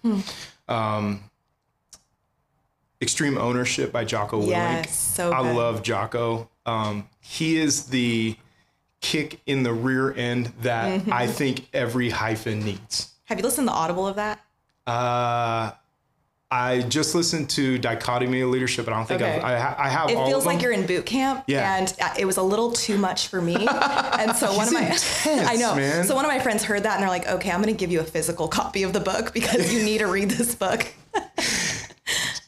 Extreme 3.01 3.37
Ownership 3.37 3.91
by 3.91 4.03
Jocko 4.05 4.41
Willink. 4.41 4.49
Yes, 4.49 4.97
so 4.97 5.31
I 5.31 5.51
love 5.53 5.83
Jocko. 5.83 6.49
Um, 6.65 7.07
he 7.21 7.57
is 7.57 7.85
the 7.85 8.35
kick 9.01 9.39
in 9.45 9.63
the 9.63 9.73
rear 9.73 10.11
end 10.13 10.47
that 10.61 11.01
Mm-hmm. 11.01 11.13
I 11.13 11.27
think 11.27 11.67
every 11.73 12.09
hyphen 12.09 12.59
needs. 12.61 13.11
Have 13.25 13.37
you 13.37 13.43
listened 13.43 13.67
to 13.67 13.71
the 13.71 13.77
Audible 13.77 14.07
of 14.07 14.15
that? 14.15 14.39
Uh, 14.87 15.71
I 16.49 16.81
just 16.87 17.13
listened 17.13 17.49
to 17.51 17.77
Dichotomy 17.77 18.39
of 18.41 18.49
Leadership, 18.49 18.85
and 18.87 18.95
I 18.95 18.97
don't 18.99 19.05
think 19.05 19.21
Okay. 19.21 19.35
I've, 19.35 19.43
I, 19.43 19.59
ha- 19.59 19.75
I 19.77 19.89
have 19.89 20.09
It 20.09 20.15
all 20.17 20.27
feels 20.27 20.45
like 20.45 20.61
you're 20.61 20.71
in 20.71 20.85
boot 20.87 21.05
camp, 21.05 21.43
Yeah. 21.47 21.75
and 21.77 21.93
uh, 22.01 22.13
it 22.17 22.23
was 22.25 22.37
a 22.37 22.41
little 22.41 22.71
too 22.71 22.97
much 22.97 23.27
for 23.27 23.41
me. 23.41 23.67
And 24.17 24.35
so 24.35 24.51
one 24.57 24.67
of 24.67 24.73
my, 24.73 24.81
intense, 24.81 25.23
I 25.27 25.55
know. 25.57 25.75
man. 25.75 26.03
So 26.05 26.15
one 26.15 26.25
of 26.25 26.29
my 26.31 26.39
friends 26.39 26.63
heard 26.63 26.83
that, 26.83 26.93
and 26.95 27.03
they're 27.03 27.09
like, 27.09 27.27
"Okay, 27.27 27.51
I'm 27.51 27.61
going 27.61 27.71
to 27.73 27.77
give 27.79 27.91
you 27.91 27.99
a 27.99 28.03
physical 28.03 28.47
copy 28.47 28.81
of 28.81 28.91
the 28.93 28.99
book 28.99 29.31
because 29.33 29.71
you 29.71 29.83
need 29.83 29.99
to 29.99 30.07
read 30.07 30.31
this 30.31 30.55
book." 30.55 30.87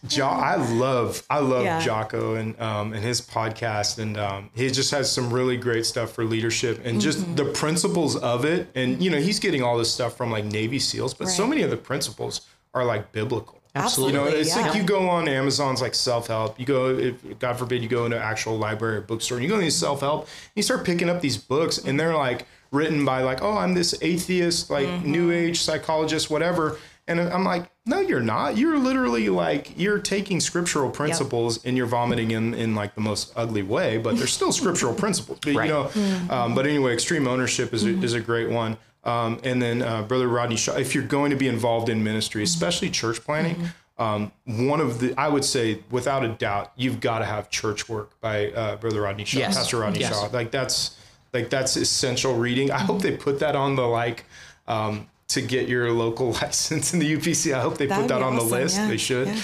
Jo- 0.09 0.27
I 0.27 0.55
love 0.55 1.23
I 1.29 1.39
love 1.39 1.63
Yeah. 1.63 1.79
Jocko 1.79 2.35
and 2.35 2.59
um, 2.59 2.93
and 2.93 3.03
his 3.03 3.21
podcast 3.21 3.99
and 3.99 4.17
um, 4.17 4.49
he 4.55 4.69
just 4.69 4.91
has 4.91 5.11
some 5.11 5.31
really 5.31 5.55
great 5.57 5.85
stuff 5.85 6.11
for 6.11 6.25
leadership 6.25 6.81
and 6.83 6.99
just 6.99 7.19
Mm-hmm. 7.19 7.35
the 7.35 7.45
principles 7.45 8.15
of 8.17 8.43
it 8.45 8.67
and 8.75 9.01
you 9.01 9.09
know 9.09 9.17
he's 9.19 9.39
getting 9.39 9.61
all 9.63 9.77
this 9.77 9.93
stuff 9.93 10.17
from 10.17 10.31
like 10.31 10.45
Navy 10.45 10.79
SEALs 10.79 11.13
but 11.13 11.27
so 11.29 11.45
many 11.47 11.61
of 11.61 11.69
the 11.69 11.77
principles 11.77 12.41
are 12.73 12.83
like 12.85 13.11
biblical. 13.11 13.55
Absolutely. 13.75 14.13
You 14.19 14.25
know, 14.25 14.31
it's 14.35 14.55
yeah. 14.55 14.63
like 14.67 14.75
you 14.75 14.83
go 14.83 15.07
on 15.09 15.27
Amazon's 15.27 15.79
like 15.81 15.93
self 15.93 16.25
help. 16.27 16.59
You 16.59 16.65
go, 16.65 16.89
if 16.89 17.37
God 17.39 17.57
forbid, 17.57 17.83
you 17.83 17.87
go 17.87 18.05
into 18.05 18.17
actual 18.19 18.57
library 18.57 18.97
or 18.97 19.01
bookstore 19.01 19.37
and 19.37 19.43
you 19.43 19.49
go 19.49 19.59
into 19.59 19.69
self 19.71 19.99
help. 20.01 20.27
You 20.55 20.63
start 20.63 20.83
picking 20.85 21.07
up 21.07 21.21
these 21.21 21.37
books 21.37 21.77
and 21.77 21.99
they're 21.99 22.15
like 22.15 22.45
written 22.71 23.05
by 23.05 23.21
like, 23.21 23.41
oh, 23.43 23.55
I'm 23.57 23.75
this 23.75 23.93
atheist, 24.01 24.69
like 24.71 24.87
Mm-hmm. 24.87 25.11
new 25.11 25.31
age 25.31 25.61
psychologist, 25.61 26.29
whatever. 26.31 26.77
And 27.09 27.19
I'm 27.19 27.43
like, 27.43 27.69
no, 27.85 27.99
you're 27.99 28.21
not. 28.21 28.55
You're 28.55 28.77
literally 28.77 29.27
like 29.29 29.77
you're 29.77 29.99
taking 29.99 30.39
scriptural 30.39 30.89
principles 30.91 31.65
and 31.65 31.75
you're 31.75 31.87
vomiting 31.87 32.31
in 32.31 32.53
in 32.53 32.75
like 32.75 32.95
the 32.95 33.01
most 33.01 33.33
ugly 33.35 33.63
way, 33.63 33.97
but 33.97 34.17
they're 34.17 34.27
still 34.27 34.51
scriptural 34.61 34.93
principles. 34.93 35.39
But, 35.41 35.55
Right. 35.55 35.67
You 35.67 35.73
know, 35.73 36.27
um, 36.29 36.55
but 36.55 36.65
anyway, 36.67 36.93
extreme 36.93 37.27
ownership 37.27 37.73
is 37.73 37.83
a, 37.83 37.89
is 37.89 38.13
a 38.13 38.19
great 38.21 38.49
one. 38.49 38.77
Um, 39.03 39.39
and 39.43 39.61
then 39.61 39.81
uh, 39.81 40.03
Brother 40.03 40.27
Rodney 40.27 40.55
Shaw, 40.57 40.75
if 40.75 40.93
you're 40.93 41.03
going 41.03 41.31
to 41.31 41.35
be 41.37 41.47
involved 41.47 41.89
in 41.89 42.03
ministry, 42.03 42.43
especially 42.43 42.89
church 42.89 43.21
planting, 43.23 43.69
um, 43.97 44.31
one 44.45 44.79
of 44.81 44.99
the 44.99 45.13
I 45.17 45.27
would 45.29 45.43
say 45.45 45.79
without 45.89 46.23
a 46.23 46.29
doubt, 46.29 46.71
you've 46.75 46.99
got 46.99 47.19
to 47.19 47.25
have 47.25 47.49
Churchwork 47.49 48.19
by 48.21 48.51
uh, 48.51 48.75
Brother 48.75 49.01
Rodney 49.01 49.25
Shaw, 49.25 49.39
Yes. 49.39 49.57
Pastor 49.57 49.79
Rodney 49.79 50.01
Yes. 50.01 50.11
Shaw. 50.13 50.27
Like 50.31 50.51
that's 50.51 50.95
like 51.33 51.49
that's 51.49 51.75
essential 51.75 52.35
reading. 52.35 52.69
I 52.71 52.79
hope 52.79 53.01
they 53.01 53.17
put 53.17 53.39
that 53.39 53.55
on 53.55 53.75
the 53.75 53.87
like. 53.87 54.25
Um, 54.67 55.07
to 55.29 55.41
get 55.41 55.67
your 55.69 55.91
local 55.91 56.31
license 56.41 56.93
in 56.93 56.99
the 56.99 57.15
UPC, 57.15 57.53
I 57.53 57.61
hope 57.61 57.77
they 57.77 57.85
That'd 57.85 58.03
put 58.03 58.09
that 58.09 58.19
be 58.19 58.23
on 58.23 58.35
the 58.35 58.43
list. 58.43 58.77
yeah, 58.77 58.87
They 58.87 58.97
should. 58.97 59.27
yeah. 59.27 59.41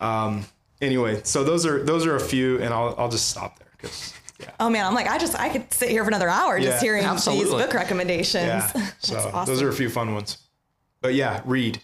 Um, 0.00 0.44
anyway, 0.80 1.20
so 1.24 1.42
those 1.44 1.64
are 1.66 1.82
those 1.82 2.06
are 2.06 2.16
a 2.16 2.20
few, 2.20 2.60
and 2.60 2.72
I'll 2.74 2.94
I'll 2.98 3.08
just 3.08 3.28
stop 3.28 3.58
there 3.58 3.68
because 3.76 4.12
yeah. 4.40 4.50
Oh 4.60 4.68
man, 4.70 4.84
I'm 4.86 4.94
like, 4.94 5.08
I 5.08 5.18
just 5.18 5.34
I 5.38 5.48
could 5.48 5.72
sit 5.72 5.88
here 5.90 6.04
for 6.04 6.08
another 6.10 6.28
hour 6.28 6.58
just 6.60 6.70
Yeah, 6.76 6.80
hearing 6.80 7.02
these 7.08 7.24
book 7.50 7.72
recommendations. 7.74 8.44
Yeah. 8.46 8.70
That's 8.74 9.08
So 9.08 9.16
awesome. 9.32 9.46
those 9.52 9.62
are 9.62 9.68
a 9.68 9.72
few 9.72 9.88
fun 9.90 10.14
ones. 10.14 10.38
But 11.00 11.14
yeah, 11.14 11.42
read. 11.44 11.80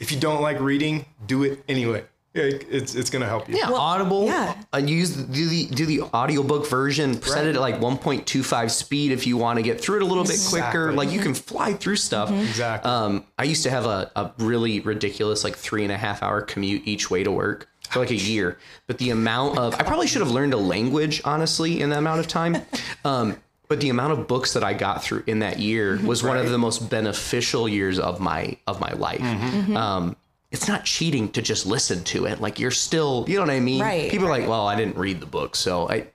If 0.00 0.10
you 0.12 0.18
don't 0.18 0.42
like 0.42 0.60
reading, 0.60 1.06
do 1.26 1.44
it 1.44 1.62
anyway. 1.68 2.04
Yeah, 2.34 2.44
It's 2.44 2.94
it's 2.94 3.10
gonna 3.10 3.26
help 3.26 3.48
you. 3.48 3.56
Yeah, 3.58 3.70
Audible. 3.70 4.24
yeah. 4.26 4.54
Uh, 4.72 4.78
use 4.78 5.14
do 5.14 5.48
the 5.48 5.66
do 5.66 5.84
the 5.84 6.00
audiobook 6.02 6.66
version. 6.66 7.20
Set 7.20 7.46
it 7.46 7.56
at 7.56 7.60
like 7.60 7.76
1.25 7.80 8.70
speed 8.70 9.12
if 9.12 9.26
you 9.26 9.36
want 9.36 9.58
to 9.58 9.62
get 9.62 9.80
through 9.80 9.96
it 9.96 10.02
a 10.02 10.06
little 10.06 10.24
bit 10.24 10.40
quicker. 10.48 10.92
Like 10.92 11.10
you 11.10 11.20
can 11.20 11.34
fly 11.34 11.74
through 11.74 11.96
stuff. 11.96 12.30
Exactly. 12.30 12.90
Um, 12.90 13.26
I 13.38 13.44
used 13.44 13.62
to 13.64 13.70
have 13.70 13.84
a, 13.84 14.10
a 14.16 14.32
really 14.38 14.80
ridiculous 14.80 15.44
like 15.44 15.56
three 15.56 15.82
and 15.82 15.92
a 15.92 15.98
half 15.98 16.22
hour 16.22 16.40
commute 16.40 16.82
each 16.86 17.10
way 17.10 17.22
to 17.22 17.30
work 17.30 17.68
for 17.90 17.98
like 17.98 18.10
a 18.10 18.16
year. 18.16 18.58
But 18.86 18.96
the 18.96 19.10
amount 19.10 19.58
of 19.58 19.74
I 19.74 19.82
probably 19.82 20.06
should 20.06 20.22
have 20.22 20.30
learned 20.30 20.54
a 20.54 20.58
language 20.58 21.20
honestly 21.26 21.82
in 21.82 21.90
that 21.90 21.98
amount 21.98 22.20
of 22.20 22.28
time. 22.28 22.56
Um, 23.04 23.36
but 23.68 23.80
the 23.80 23.88
amount 23.88 24.12
of 24.12 24.28
books 24.28 24.52
that 24.52 24.62
I 24.62 24.74
got 24.74 25.02
through 25.02 25.24
in 25.26 25.38
that 25.40 25.58
year 25.58 25.98
was 26.04 26.22
one 26.22 26.36
of 26.36 26.50
the 26.50 26.58
most 26.58 26.88
beneficial 26.90 27.66
years 27.68 27.98
of 27.98 28.20
my 28.20 28.56
of 28.66 28.80
my 28.80 28.92
life. 28.92 29.18
Mm-hmm. 29.20 29.76
Um, 29.76 30.16
it's 30.52 30.68
not 30.68 30.84
cheating 30.84 31.30
to 31.32 31.42
just 31.42 31.66
listen 31.66 32.04
to 32.04 32.26
it. 32.26 32.40
Like 32.40 32.60
you're 32.60 32.70
still, 32.70 33.24
you 33.26 33.36
know 33.36 33.42
what 33.42 33.50
I 33.50 33.58
mean? 33.60 33.80
Right, 33.80 34.10
People 34.10 34.28
are 34.28 34.30
like, 34.30 34.46
well, 34.46 34.68
I 34.68 34.76
didn't 34.76 34.96
read 34.96 35.18
the 35.20 35.26
book, 35.26 35.56
so 35.56 35.88
I. 35.88 36.06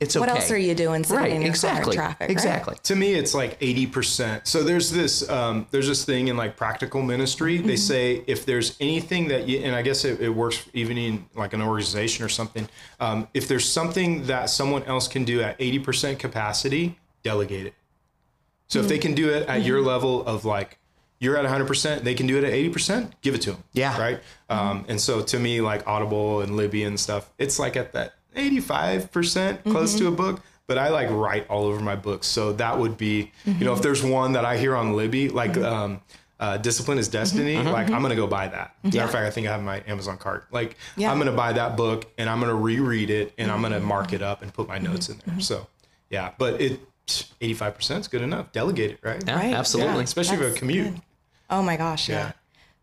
It's 0.00 0.16
okay. 0.16 0.20
What 0.26 0.28
else 0.28 0.50
are 0.50 0.58
you 0.58 0.74
doing 0.74 1.04
sitting 1.04 1.22
Right. 1.22 1.32
in 1.32 1.40
your 1.42 1.54
car 1.54 1.70
in 1.70 1.76
exactly. 1.78 1.96
right? 1.96 2.16
Exactly. 2.20 2.76
to 2.82 2.96
me 2.96 3.14
it's 3.14 3.32
like 3.32 3.58
80% 3.60 4.46
so 4.46 4.62
there's 4.64 4.90
this 4.90 5.26
um, 5.30 5.66
there's 5.70 5.86
this 5.86 6.04
thing 6.04 6.28
in 6.28 6.36
like 6.36 6.56
practical 6.56 7.00
ministry 7.00 7.58
they 7.58 7.76
say 7.76 8.22
if 8.26 8.44
there's 8.44 8.76
anything 8.80 9.28
that 9.28 9.46
you 9.48 9.60
and 9.60 9.74
i 9.74 9.82
guess 9.82 10.04
it, 10.04 10.20
it 10.20 10.28
works 10.28 10.66
even 10.74 10.98
in 10.98 11.24
like 11.36 11.52
an 11.54 11.62
organization 11.62 12.24
or 12.24 12.28
something 12.28 12.68
um, 13.00 13.28
if 13.34 13.46
there's 13.46 13.66
something 13.66 14.24
that 14.26 14.50
someone 14.50 14.82
else 14.82 15.06
can 15.08 15.24
do 15.24 15.40
at 15.40 15.56
80% 15.58 16.18
capacity 16.18 16.98
delegate 17.22 17.66
it 17.66 17.74
so 18.66 18.80
if 18.80 18.88
they 18.88 18.98
can 18.98 19.14
do 19.14 19.30
it 19.30 19.48
at 19.48 19.62
your 19.62 19.80
level 19.80 20.26
of 20.26 20.44
like 20.44 20.76
you're 21.24 21.36
at 21.38 21.44
100% 21.46 22.02
they 22.02 22.14
can 22.14 22.26
do 22.26 22.36
it 22.38 22.44
at 22.44 22.52
80% 22.52 23.10
give 23.22 23.34
it 23.34 23.40
to 23.42 23.52
them 23.52 23.64
Yeah. 23.72 23.98
right? 23.98 24.20
Um, 24.50 24.84
and 24.88 25.00
so 25.00 25.22
to 25.22 25.38
me 25.38 25.60
like 25.60 25.86
audible 25.86 26.42
and 26.42 26.56
libby 26.56 26.84
and 26.84 27.00
stuff 27.00 27.30
it's 27.38 27.58
like 27.58 27.76
at 27.76 27.92
that 27.94 28.14
85% 28.36 29.62
close 29.64 29.94
to 29.94 30.04
a 30.04 30.06
mm-hmm. 30.08 30.16
book 30.16 30.42
but 30.66 30.78
i 30.78 30.88
like 30.88 31.08
write 31.10 31.48
all 31.48 31.64
over 31.64 31.80
my 31.80 31.96
books. 31.96 32.26
So 32.26 32.52
that 32.54 32.78
would 32.78 32.96
be 32.96 33.32
you 33.44 33.52
know 33.64 33.72
if 33.72 33.78
mm-hmm. 33.78 33.82
there's 33.82 34.02
one 34.02 34.32
that 34.32 34.44
i 34.44 34.56
hear 34.56 34.76
on 34.76 34.94
libby 34.94 35.28
like 35.28 35.52
mm-hmm. 35.52 35.64
um, 35.64 36.00
uh, 36.40 36.56
discipline 36.58 36.98
is 36.98 37.08
destiny 37.08 37.56
like 37.56 37.90
i'm 37.90 38.02
gonna 38.02 38.16
go 38.16 38.26
buy 38.26 38.48
that. 38.48 38.74
Matter 38.82 39.02
of 39.02 39.10
fact 39.10 39.26
i 39.26 39.30
think 39.30 39.46
i 39.46 39.50
have 39.50 39.62
my 39.62 39.82
amazon 39.86 40.18
cart. 40.18 40.46
Like 40.50 40.76
Yeah. 40.96 41.10
i'm 41.10 41.18
gonna 41.18 41.32
buy 41.32 41.52
that 41.54 41.76
book 41.76 42.10
and 42.18 42.28
i'm 42.28 42.40
gonna 42.40 42.54
reread 42.54 43.08
it 43.10 43.32
and 43.38 43.50
i'm 43.50 43.62
gonna 43.62 43.80
mark 43.80 44.12
it 44.12 44.20
up 44.20 44.42
and 44.42 44.52
put 44.52 44.68
my 44.68 44.78
notes 44.78 45.08
in 45.08 45.20
there. 45.24 45.40
So 45.40 45.66
yeah 46.10 46.32
but 46.38 46.60
it 46.60 46.80
85% 47.06 48.00
is 48.00 48.08
good 48.08 48.22
enough. 48.22 48.52
Delegate 48.52 48.92
it 48.92 48.98
right? 49.02 49.22
Yeah, 49.26 49.36
Right. 49.36 49.50
yeah, 49.50 49.58
absolutely. 49.58 50.04
especially 50.04 50.36
if 50.36 50.40
That's 50.40 50.56
a 50.56 50.58
commute. 50.58 50.92
good. 50.94 51.02
Oh 51.54 51.62
my 51.62 51.76
gosh, 51.76 52.08
yeah. 52.08 52.16
Yeah. 52.16 52.32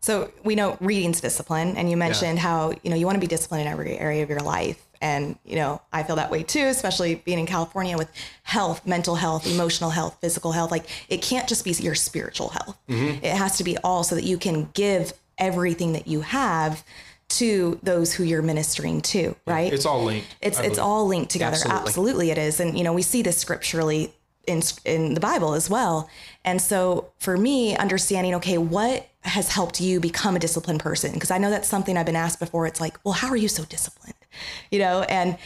So 0.00 0.32
we 0.42 0.56
know 0.56 0.76
reading's 0.80 1.20
discipline, 1.20 1.76
and 1.76 1.88
you 1.88 1.96
mentioned 1.96 2.40
how 2.40 2.72
you 2.82 2.90
know 2.90 2.96
you 2.96 3.06
want 3.06 3.16
to 3.16 3.20
be 3.20 3.28
disciplined 3.28 3.66
in 3.66 3.68
every 3.68 3.96
area 3.96 4.24
of 4.24 4.30
your 4.30 4.40
life, 4.40 4.84
and 5.00 5.38
you 5.44 5.54
know 5.54 5.80
I 5.92 6.02
feel 6.02 6.16
that 6.16 6.30
way 6.30 6.42
too, 6.42 6.66
especially 6.66 7.14
being 7.14 7.38
in 7.38 7.46
California 7.46 7.96
with 7.96 8.10
health, 8.42 8.84
mental 8.84 9.14
health, 9.14 9.46
emotional 9.46 9.90
health, 9.90 10.18
physical 10.20 10.50
health. 10.50 10.72
Like 10.72 10.86
it 11.08 11.22
can't 11.22 11.48
just 11.48 11.64
be 11.64 11.70
your 11.72 11.94
spiritual 11.94 12.48
health; 12.48 12.76
mm-hmm. 12.88 13.24
it 13.24 13.36
has 13.36 13.58
to 13.58 13.64
be 13.64 13.76
all 13.78 14.02
so 14.02 14.16
that 14.16 14.24
you 14.24 14.38
can 14.38 14.70
give 14.74 15.12
everything 15.38 15.92
that 15.92 16.08
you 16.08 16.22
have 16.22 16.82
to 17.28 17.78
those 17.82 18.12
who 18.12 18.24
you're 18.24 18.42
ministering 18.42 19.02
to. 19.02 19.36
Right? 19.46 19.72
it's 19.72 19.86
all 19.86 20.02
linked 20.02 20.34
It's 20.40 20.58
I 20.58 20.62
it's 20.62 20.70
believe. 20.70 20.84
all 20.84 21.06
linked 21.06 21.30
together. 21.30 21.54
Absolutely. 21.54 21.88
Absolutely. 21.88 22.30
it 22.32 22.38
is. 22.38 22.60
And 22.60 22.76
you 22.76 22.84
know, 22.84 22.92
we 22.92 23.02
see 23.02 23.22
this 23.22 23.38
scripturally 23.38 24.12
in 24.46 24.62
in 24.84 25.14
the 25.14 25.20
Bible 25.20 25.54
as 25.54 25.70
well. 25.70 26.08
And 26.44 26.60
so 26.60 27.12
for 27.18 27.36
me, 27.36 27.76
understanding, 27.76 28.34
okay, 28.36 28.58
what 28.58 29.06
has 29.20 29.52
helped 29.52 29.80
you 29.80 30.00
become 30.00 30.34
a 30.36 30.38
disciplined 30.38 30.80
person? 30.80 31.12
Because 31.12 31.30
I 31.30 31.38
know 31.38 31.50
that's 31.50 31.68
something 31.68 31.96
I've 31.96 32.06
been 32.06 32.16
asked 32.16 32.40
before. 32.40 32.66
It's 32.66 32.80
like, 32.80 32.98
well, 33.04 33.14
how 33.14 33.28
are 33.28 33.36
you 33.36 33.48
so 33.48 33.64
disciplined? 33.64 34.14
You 34.70 34.78
know, 34.80 35.02
and 35.02 35.36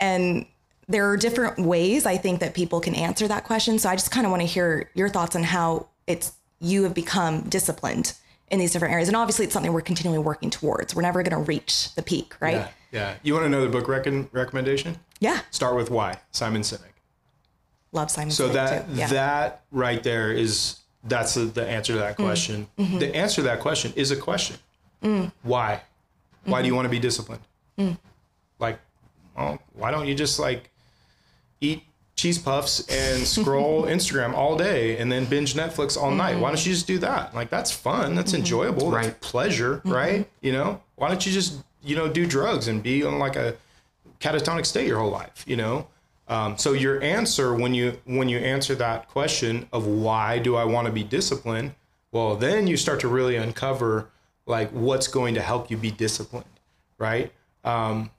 and 0.00 0.46
there 0.86 1.08
are 1.10 1.16
different 1.16 1.58
ways 1.58 2.04
I 2.06 2.16
think 2.16 2.40
that 2.40 2.54
people 2.54 2.80
can 2.80 2.94
answer 2.94 3.26
that 3.28 3.44
question. 3.44 3.78
So 3.78 3.88
I 3.88 3.94
just 3.96 4.10
kind 4.10 4.26
of 4.26 4.30
want 4.30 4.42
to 4.42 4.46
hear 4.46 4.90
your 4.94 5.08
thoughts 5.08 5.34
on 5.34 5.42
how 5.42 5.88
it's 6.06 6.32
you 6.60 6.82
have 6.84 6.94
become 6.94 7.42
disciplined 7.48 8.12
in 8.50 8.58
these 8.58 8.72
different 8.72 8.92
areas. 8.92 9.08
And 9.08 9.16
obviously 9.16 9.46
it's 9.46 9.54
something 9.54 9.72
we're 9.72 9.80
continually 9.80 10.18
working 10.18 10.50
towards. 10.50 10.94
We're 10.94 11.02
never 11.02 11.22
going 11.22 11.30
to 11.44 11.48
reach 11.50 11.94
the 11.94 12.02
peak, 12.02 12.34
right? 12.40 12.54
yeah 12.54 12.68
yeah 12.92 13.14
you 13.24 13.34
want 13.34 13.44
another 13.44 13.68
book 13.68 13.88
recon- 13.88 14.28
recommendation 14.32 14.96
Yeah. 15.18 15.40
start 15.50 15.74
with 15.74 15.90
why 15.90 16.20
simon 16.30 16.62
sinek 16.62 16.93
Love 17.94 18.10
Simon 18.10 18.30
So 18.30 18.48
Sinek 18.48 18.52
that 18.52 18.88
too. 18.88 18.94
Yeah. 18.94 19.06
that 19.08 19.64
right 19.70 20.02
there 20.02 20.32
is 20.32 20.80
that's 21.04 21.34
the, 21.34 21.42
the 21.44 21.66
answer 21.66 21.94
to 21.94 21.98
that 22.00 22.14
mm. 22.16 22.24
question. 22.24 22.66
Mm-hmm. 22.78 22.98
The 22.98 23.14
answer 23.14 23.36
to 23.36 23.42
that 23.42 23.60
question 23.60 23.92
is 23.96 24.10
a 24.10 24.16
question. 24.16 24.56
Mm. 25.02 25.32
Why? 25.42 25.80
Why 26.44 26.60
do 26.60 26.66
you 26.66 26.72
mm-hmm. 26.72 26.76
want 26.76 26.86
to 26.86 26.90
be 26.90 26.98
disciplined? 26.98 27.42
Mm. 27.78 27.98
Like, 28.58 28.78
well, 29.36 29.58
why 29.74 29.90
don't 29.90 30.06
you 30.06 30.14
just 30.14 30.38
like 30.38 30.70
eat 31.60 31.82
cheese 32.16 32.38
puffs 32.38 32.86
and 32.88 33.26
scroll 33.26 33.84
Instagram 33.84 34.34
all 34.34 34.56
day 34.56 34.98
and 34.98 35.10
then 35.10 35.24
binge 35.24 35.54
Netflix 35.54 35.96
all 35.96 36.10
night? 36.10 36.32
Mm-hmm. 36.32 36.40
Why 36.40 36.48
don't 36.50 36.66
you 36.66 36.72
just 36.72 36.86
do 36.86 36.98
that? 36.98 37.34
Like 37.34 37.50
that's 37.50 37.70
fun. 37.70 38.14
That's 38.14 38.34
enjoyable. 38.34 38.90
That's 38.90 39.06
Right. 39.08 39.20
pleasure, 39.20 39.82
right? 39.84 40.28
You 40.40 40.52
know, 40.52 40.82
why 40.96 41.08
don't 41.08 41.24
you 41.24 41.32
just 41.32 41.62
you 41.84 41.96
know 41.96 42.08
do 42.08 42.26
drugs 42.26 42.66
and 42.68 42.82
be 42.82 43.04
on 43.04 43.18
like 43.18 43.36
a 43.36 43.56
catatonic 44.20 44.64
state 44.66 44.86
your 44.86 44.98
whole 44.98 45.10
life 45.10 45.44
you 45.46 45.56
know 45.56 45.86
um, 46.28 46.56
so 46.56 46.72
your 46.72 47.02
answer 47.02 47.54
when 47.54 47.74
you 47.74 48.00
when 48.04 48.28
you 48.28 48.38
answer 48.38 48.74
that 48.74 49.08
question 49.08 49.68
of 49.72 49.86
why 49.86 50.38
do 50.38 50.56
i 50.56 50.64
want 50.64 50.86
to 50.86 50.92
be 50.92 51.04
disciplined 51.04 51.74
well 52.12 52.36
then 52.36 52.66
you 52.66 52.76
start 52.76 53.00
to 53.00 53.08
really 53.08 53.36
uncover 53.36 54.08
like 54.46 54.70
what's 54.70 55.06
going 55.08 55.34
to 55.34 55.40
help 55.40 55.70
you 55.70 55.76
be 55.76 55.90
disciplined 55.90 56.44
right? 56.98 57.32
Um, 57.64 58.10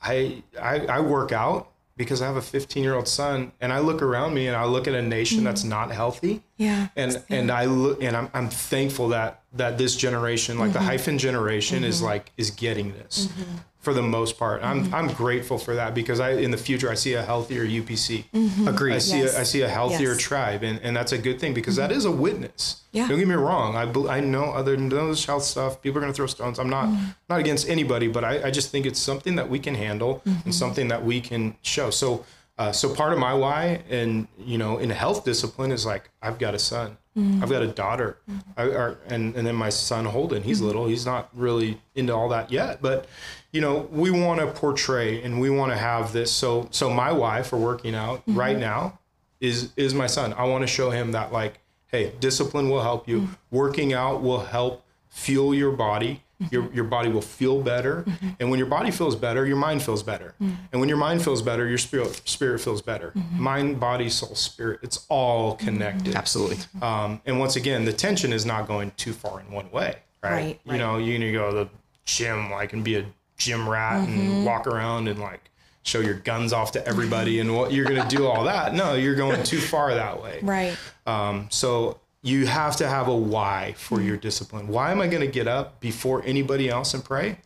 I, 0.00 0.42
I 0.60 0.80
i 0.86 1.00
work 1.00 1.32
out 1.32 1.72
because 1.96 2.20
i 2.20 2.26
have 2.26 2.36
a 2.36 2.42
15 2.42 2.82
year 2.82 2.94
old 2.94 3.08
son 3.08 3.50
and 3.62 3.72
i 3.72 3.78
look 3.78 4.02
around 4.02 4.34
me 4.34 4.46
and 4.46 4.54
i 4.54 4.64
look 4.64 4.86
at 4.86 4.94
a 4.94 5.00
nation 5.00 5.42
that's 5.42 5.64
not 5.64 5.90
healthy 5.90 6.42
Yeah. 6.56 6.88
and 6.96 7.22
and 7.28 7.50
I 7.50 7.66
look 7.66 8.02
and 8.02 8.16
I'm 8.16 8.30
I'm 8.32 8.48
thankful 8.48 9.08
that 9.08 9.42
that 9.54 9.78
this 9.78 9.96
generation, 9.96 10.58
like 10.58 10.72
the 10.72 10.78
mm-hmm. 10.78 10.88
hyphen 10.88 11.18
generation, 11.18 11.84
is 11.84 11.96
mm-hmm. 11.96 12.06
like 12.06 12.32
is 12.36 12.50
getting 12.50 12.92
this 12.92 13.26
mm-hmm. 13.26 13.56
for 13.80 13.92
the 13.92 14.02
most 14.02 14.38
part. 14.38 14.62
I'm 14.62 14.92
I'm 14.94 15.08
grateful 15.08 15.58
for 15.58 15.74
that 15.74 15.94
because 15.94 16.18
I 16.18 16.30
in 16.32 16.50
the 16.50 16.56
future 16.56 16.90
I 16.90 16.94
see 16.94 17.12
a 17.12 17.22
healthier 17.22 17.64
UPC. 17.66 18.66
Agreed. 18.66 18.94
I 18.94 18.98
see 18.98 19.18
Yes. 19.18 19.36
a, 19.36 19.40
I 19.40 19.42
see 19.42 19.62
a 19.62 19.68
healthier 19.68 20.12
Yes. 20.12 20.22
tribe, 20.22 20.62
and, 20.62 20.80
and 20.82 20.96
that's 20.96 21.12
a 21.12 21.18
good 21.18 21.38
thing 21.40 21.52
because 21.52 21.76
that 21.76 21.92
is 21.92 22.06
a 22.06 22.10
witness. 22.10 22.82
Yeah. 22.92 23.06
Don't 23.06 23.18
get 23.18 23.28
me 23.28 23.34
wrong. 23.34 23.76
I 23.76 24.16
I 24.16 24.20
know 24.20 24.44
other 24.44 24.76
than 24.76 24.88
those 24.88 25.26
health 25.26 25.44
stuff, 25.44 25.82
people 25.82 25.98
are 25.98 26.00
gonna 26.00 26.14
throw 26.14 26.26
stones. 26.26 26.58
I'm 26.58 26.70
not 26.70 26.88
not 27.28 27.40
against 27.40 27.68
anybody, 27.68 28.08
but 28.08 28.24
I, 28.24 28.48
I 28.48 28.50
just 28.50 28.70
think 28.70 28.86
it's 28.86 29.00
something 29.00 29.36
that 29.36 29.50
we 29.50 29.58
can 29.58 29.74
handle 29.74 30.22
and 30.24 30.54
something 30.54 30.88
that 30.88 31.04
we 31.04 31.20
can 31.20 31.56
show. 31.60 31.90
So 31.90 32.24
uh, 32.58 32.72
so 32.72 32.94
part 32.94 33.12
of 33.12 33.18
my 33.18 33.34
why 33.34 33.82
and 33.90 34.26
you 34.38 34.56
know 34.56 34.78
in 34.78 34.88
health 34.90 35.24
discipline 35.24 35.70
is 35.70 35.84
like 35.84 36.10
I've 36.22 36.38
got 36.38 36.54
a 36.54 36.58
son, 36.58 36.96
mm-hmm. 37.16 37.42
I've 37.42 37.50
got 37.50 37.62
a 37.62 37.66
daughter, 37.66 38.18
mm-hmm. 38.30 38.50
I, 38.56 38.62
or, 38.64 38.98
and 39.08 39.36
and 39.36 39.46
then 39.46 39.54
my 39.54 39.68
son 39.68 40.06
Holden. 40.06 40.42
He's 40.42 40.58
mm-hmm. 40.58 40.66
little. 40.66 40.86
He's 40.86 41.04
not 41.04 41.28
really 41.34 41.80
into 41.94 42.14
all 42.14 42.28
that 42.30 42.50
yet, 42.50 42.80
but 42.80 43.06
you 43.52 43.60
know 43.60 43.88
we 43.92 44.10
want 44.10 44.40
to 44.40 44.46
portray 44.46 45.22
and 45.22 45.40
we 45.40 45.50
want 45.50 45.72
to 45.72 45.78
have 45.78 46.12
this. 46.12 46.32
So 46.32 46.68
so 46.70 46.88
my 46.88 47.12
why 47.12 47.42
for 47.42 47.58
working 47.58 47.94
out 47.94 48.22
right 48.26 48.58
now 48.58 48.98
is 49.40 49.72
is 49.76 49.92
my 49.92 50.06
son. 50.06 50.32
I 50.32 50.44
want 50.44 50.62
to 50.62 50.66
show 50.66 50.90
him 50.90 51.12
that 51.12 51.32
like, 51.32 51.60
hey, 51.88 52.12
discipline 52.20 52.70
will 52.70 52.82
help 52.82 53.06
you. 53.06 53.28
Working 53.50 53.92
out 53.92 54.22
will 54.22 54.40
help 54.40 54.82
fuel 55.10 55.54
your 55.54 55.72
body. 55.72 56.22
Your 56.50 56.70
your 56.72 56.84
body 56.84 57.08
will 57.08 57.22
feel 57.22 57.62
better, 57.62 58.04
and 58.38 58.50
when 58.50 58.58
your 58.58 58.68
body 58.68 58.90
feels 58.90 59.16
better, 59.16 59.46
your 59.46 59.56
mind 59.56 59.82
feels 59.82 60.02
better, 60.02 60.34
and 60.38 60.80
when 60.80 60.88
your 60.88 60.98
mind 60.98 61.22
feels 61.24 61.40
better, 61.40 61.66
your 61.66 61.78
spirit 61.78 62.20
spirit 62.26 62.60
feels 62.60 62.82
better. 62.82 63.12
Mind, 63.32 63.80
body, 63.80 64.10
soul, 64.10 64.34
spirit. 64.34 64.80
It's 64.82 65.06
all 65.08 65.54
connected. 65.56 66.14
Absolutely. 66.14 66.58
Um, 66.82 67.20
and 67.24 67.40
once 67.40 67.56
again, 67.56 67.86
the 67.86 67.92
tension 67.92 68.32
is 68.34 68.44
not 68.44 68.66
going 68.68 68.92
too 68.98 69.12
far 69.14 69.40
in 69.40 69.50
one 69.50 69.70
way, 69.70 69.96
right? 70.22 70.30
Right, 70.32 70.60
You 70.64 70.72
right. 70.72 70.78
know, 70.78 70.98
you 70.98 71.18
need 71.18 71.26
to 71.26 71.32
go 71.32 71.50
to 71.50 71.56
the 71.64 71.68
gym 72.04 72.50
like 72.50 72.74
and 72.74 72.84
be 72.84 72.96
a 72.96 73.06
gym 73.38 73.66
rat 73.68 74.06
Mm-hmm. 74.06 74.20
and 74.20 74.44
walk 74.44 74.66
around 74.66 75.08
and 75.08 75.18
like 75.18 75.50
show 75.84 76.00
your 76.00 76.14
guns 76.14 76.52
off 76.52 76.72
to 76.72 76.86
everybody 76.86 77.40
and 77.40 77.56
what 77.56 77.72
you're 77.72 77.86
gonna 77.86 78.08
do 78.10 78.26
all 78.26 78.44
that. 78.44 78.74
No, 78.74 78.92
you're 78.94 79.14
going 79.14 79.42
too 79.42 79.58
far 79.60 79.94
that 79.94 80.22
way. 80.22 80.40
Right. 80.42 80.76
Um, 81.06 81.46
so 81.50 81.98
you 82.26 82.46
have 82.46 82.76
to 82.76 82.88
have 82.88 83.08
a 83.08 83.14
why 83.14 83.74
for 83.76 84.00
your 84.00 84.16
discipline. 84.16 84.66
Why 84.68 84.90
am 84.90 85.00
I 85.00 85.06
going 85.06 85.20
to 85.20 85.30
get 85.30 85.46
up 85.46 85.80
before 85.80 86.22
anybody 86.24 86.68
else 86.68 86.92
and 86.92 87.04
pray? 87.04 87.38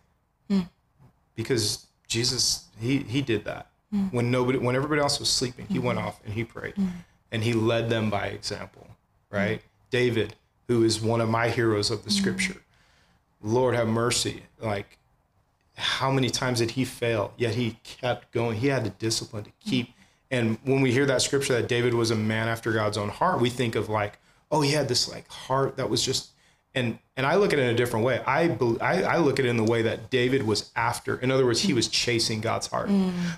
Hmm. 0.49 0.61
Because 1.35 1.87
Jesus, 2.09 2.65
he 2.81 2.99
he 2.99 3.21
did 3.21 3.45
that 3.45 3.71
hmm. 3.91 4.05
when 4.07 4.31
nobody, 4.31 4.59
when 4.59 4.75
everybody 4.75 5.01
else 5.01 5.21
was 5.21 5.29
sleeping, 5.29 5.67
he 5.69 5.79
hmm. 5.79 5.87
went 5.87 5.99
off 5.99 6.21
and 6.25 6.33
he 6.35 6.45
prayed, 6.45 6.75
and 7.31 7.45
he 7.45 7.53
led 7.53 7.91
them 7.91 8.11
by 8.11 8.29
example. 8.29 8.87
Right, 9.31 9.63
David, 9.91 10.35
who 10.67 10.83
is 10.83 11.01
one 11.01 11.21
of 11.21 11.29
my 11.29 11.51
heroes 11.51 11.91
of 11.91 12.05
the 12.05 12.11
Scripture. 12.11 12.57
Lord 13.43 13.75
have 13.75 13.89
mercy. 13.89 14.43
Like, 14.61 14.99
how 15.77 16.11
many 16.11 16.31
times 16.31 16.59
did 16.59 16.73
he 16.73 16.85
fail? 16.85 17.33
Yet 17.37 17.55
he 17.55 17.79
kept 17.85 18.33
going. 18.33 18.59
He 18.59 18.69
had 18.69 18.85
the 18.85 18.91
discipline 18.91 19.45
to 19.45 19.53
keep. 19.61 19.91
And 20.31 20.59
when 20.65 20.81
we 20.81 20.93
hear 20.93 21.07
that 21.07 21.23
scripture 21.23 21.55
that 21.55 21.69
David 21.69 21.95
was 21.95 22.11
a 22.11 22.17
man 22.17 22.49
after 22.49 22.73
God's 22.73 22.99
own 22.99 23.09
heart, 23.09 23.41
we 23.41 23.51
think 23.51 23.75
of 23.75 23.89
like, 23.89 24.19
oh, 24.51 24.61
he 24.61 24.73
had 24.73 24.89
this 24.89 25.09
like 25.11 25.29
heart 25.29 25.77
that 25.77 25.89
was 25.91 26.05
just. 26.05 26.31
And 26.73 27.01
and 27.17 27.27
I 27.27 27.35
look 27.35 27.53
at 27.53 27.59
it 27.59 27.63
in 27.63 27.71
a 27.71 27.77
different 27.77 28.07
way. 28.07 28.21
I 28.25 28.57
I, 28.81 29.03
I 29.03 29.17
look 29.19 29.41
at 29.41 29.45
it 29.45 29.49
in 29.49 29.57
the 29.57 29.65
way 29.65 29.83
that 29.83 30.09
David 30.09 30.45
was 30.47 30.71
after. 30.77 31.17
In 31.17 31.33
other 31.33 31.45
words, 31.45 31.61
he 31.61 31.73
was 31.73 31.89
chasing 31.89 32.41
God's 32.41 32.69
heart. 32.69 32.89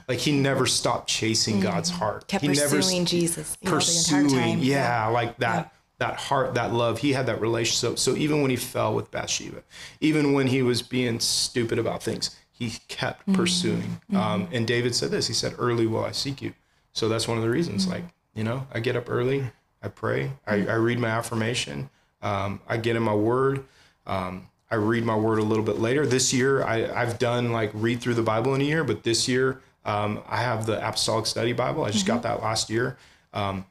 Like 0.07 0.19
he 0.19 0.33
never 0.33 0.67
stopped 0.67 1.09
chasing 1.09 1.59
God's 1.59 1.89
heart. 1.89 2.25
Mm. 2.25 2.27
Kept 2.29 2.43
he 2.43 2.49
never 2.49 2.77
pursuing 2.77 3.03
s- 3.05 3.11
Jesus 3.11 3.57
you 3.63 3.65
know, 3.65 3.71
the 3.71 3.77
pursuing, 3.79 4.29
time. 4.29 4.59
yeah, 4.59 5.07
like 5.07 5.39
that 5.39 5.73
that 5.97 6.17
heart, 6.17 6.53
that 6.57 6.75
love. 6.75 6.99
He 6.99 7.15
had 7.15 7.25
that 7.25 7.41
relationship. 7.41 7.99
So 7.99 8.13
so 8.13 8.19
even 8.19 8.43
when 8.43 8.51
he 8.51 8.57
fell 8.57 8.95
with 8.95 9.11
Bathsheba, 9.11 9.63
even 10.03 10.35
when 10.35 10.49
he 10.49 10.61
was 10.61 10.83
being 10.83 11.19
stupid 11.19 11.79
about 11.79 12.03
things, 12.03 12.37
he 12.51 12.75
kept 12.89 13.23
Mm-hmm. 13.23 13.35
pursuing. 13.35 14.01
Um, 14.13 14.47
and 14.53 14.67
David 14.67 14.95
said 14.95 15.11
this. 15.11 15.27
He 15.27 15.33
said, 15.33 15.55
"Early 15.59 15.87
will 15.87 16.05
I 16.05 16.13
seek 16.13 16.43
you." 16.43 16.53
So 16.93 17.09
that's 17.09 17.27
one 17.27 17.39
of 17.39 17.43
the 17.45 17.49
reasons. 17.51 17.85
Mm-hmm. 17.85 17.93
Like 17.95 18.05
you 18.35 18.45
know, 18.45 18.67
I 18.75 18.81
get 18.81 18.95
up 18.95 19.09
early, 19.09 19.51
I 19.83 19.89
pray, 19.89 20.33
I, 20.47 20.67
I 20.67 20.75
read 20.75 20.99
my 20.99 21.09
affirmation, 21.09 21.91
um, 22.23 22.61
I 22.69 22.77
get 22.77 22.97
in 22.97 23.03
my 23.03 23.15
word. 23.15 23.65
Um, 24.07 24.49
I 24.71 24.77
read 24.77 25.05
my 25.05 25.17
word 25.17 25.39
a 25.39 25.43
little 25.43 25.65
bit 25.65 25.81
later. 25.81 26.07
This 26.07 26.33
year, 26.33 26.65
I, 26.65 26.91
I've 26.99 27.19
done 27.19 27.53
like 27.53 27.71
read 27.75 28.01
through 28.01 28.15
the 28.15 28.23
Bible 28.23 28.55
in 28.55 28.63
a 28.63 28.65
year, 28.65 28.85
but 28.85 29.03
this 29.03 29.29
year 29.29 29.61
um, 29.85 30.23
I 30.27 30.39
have 30.39 30.65
the 30.65 30.79
Apostolic 30.79 31.27
Study 31.27 31.53
Bible. 31.53 31.85
I 31.85 31.91
just 31.91 32.07
got 32.07 32.23
that 32.23 32.43
last 32.43 32.71
year. 32.71 32.97
Um, 33.35 33.67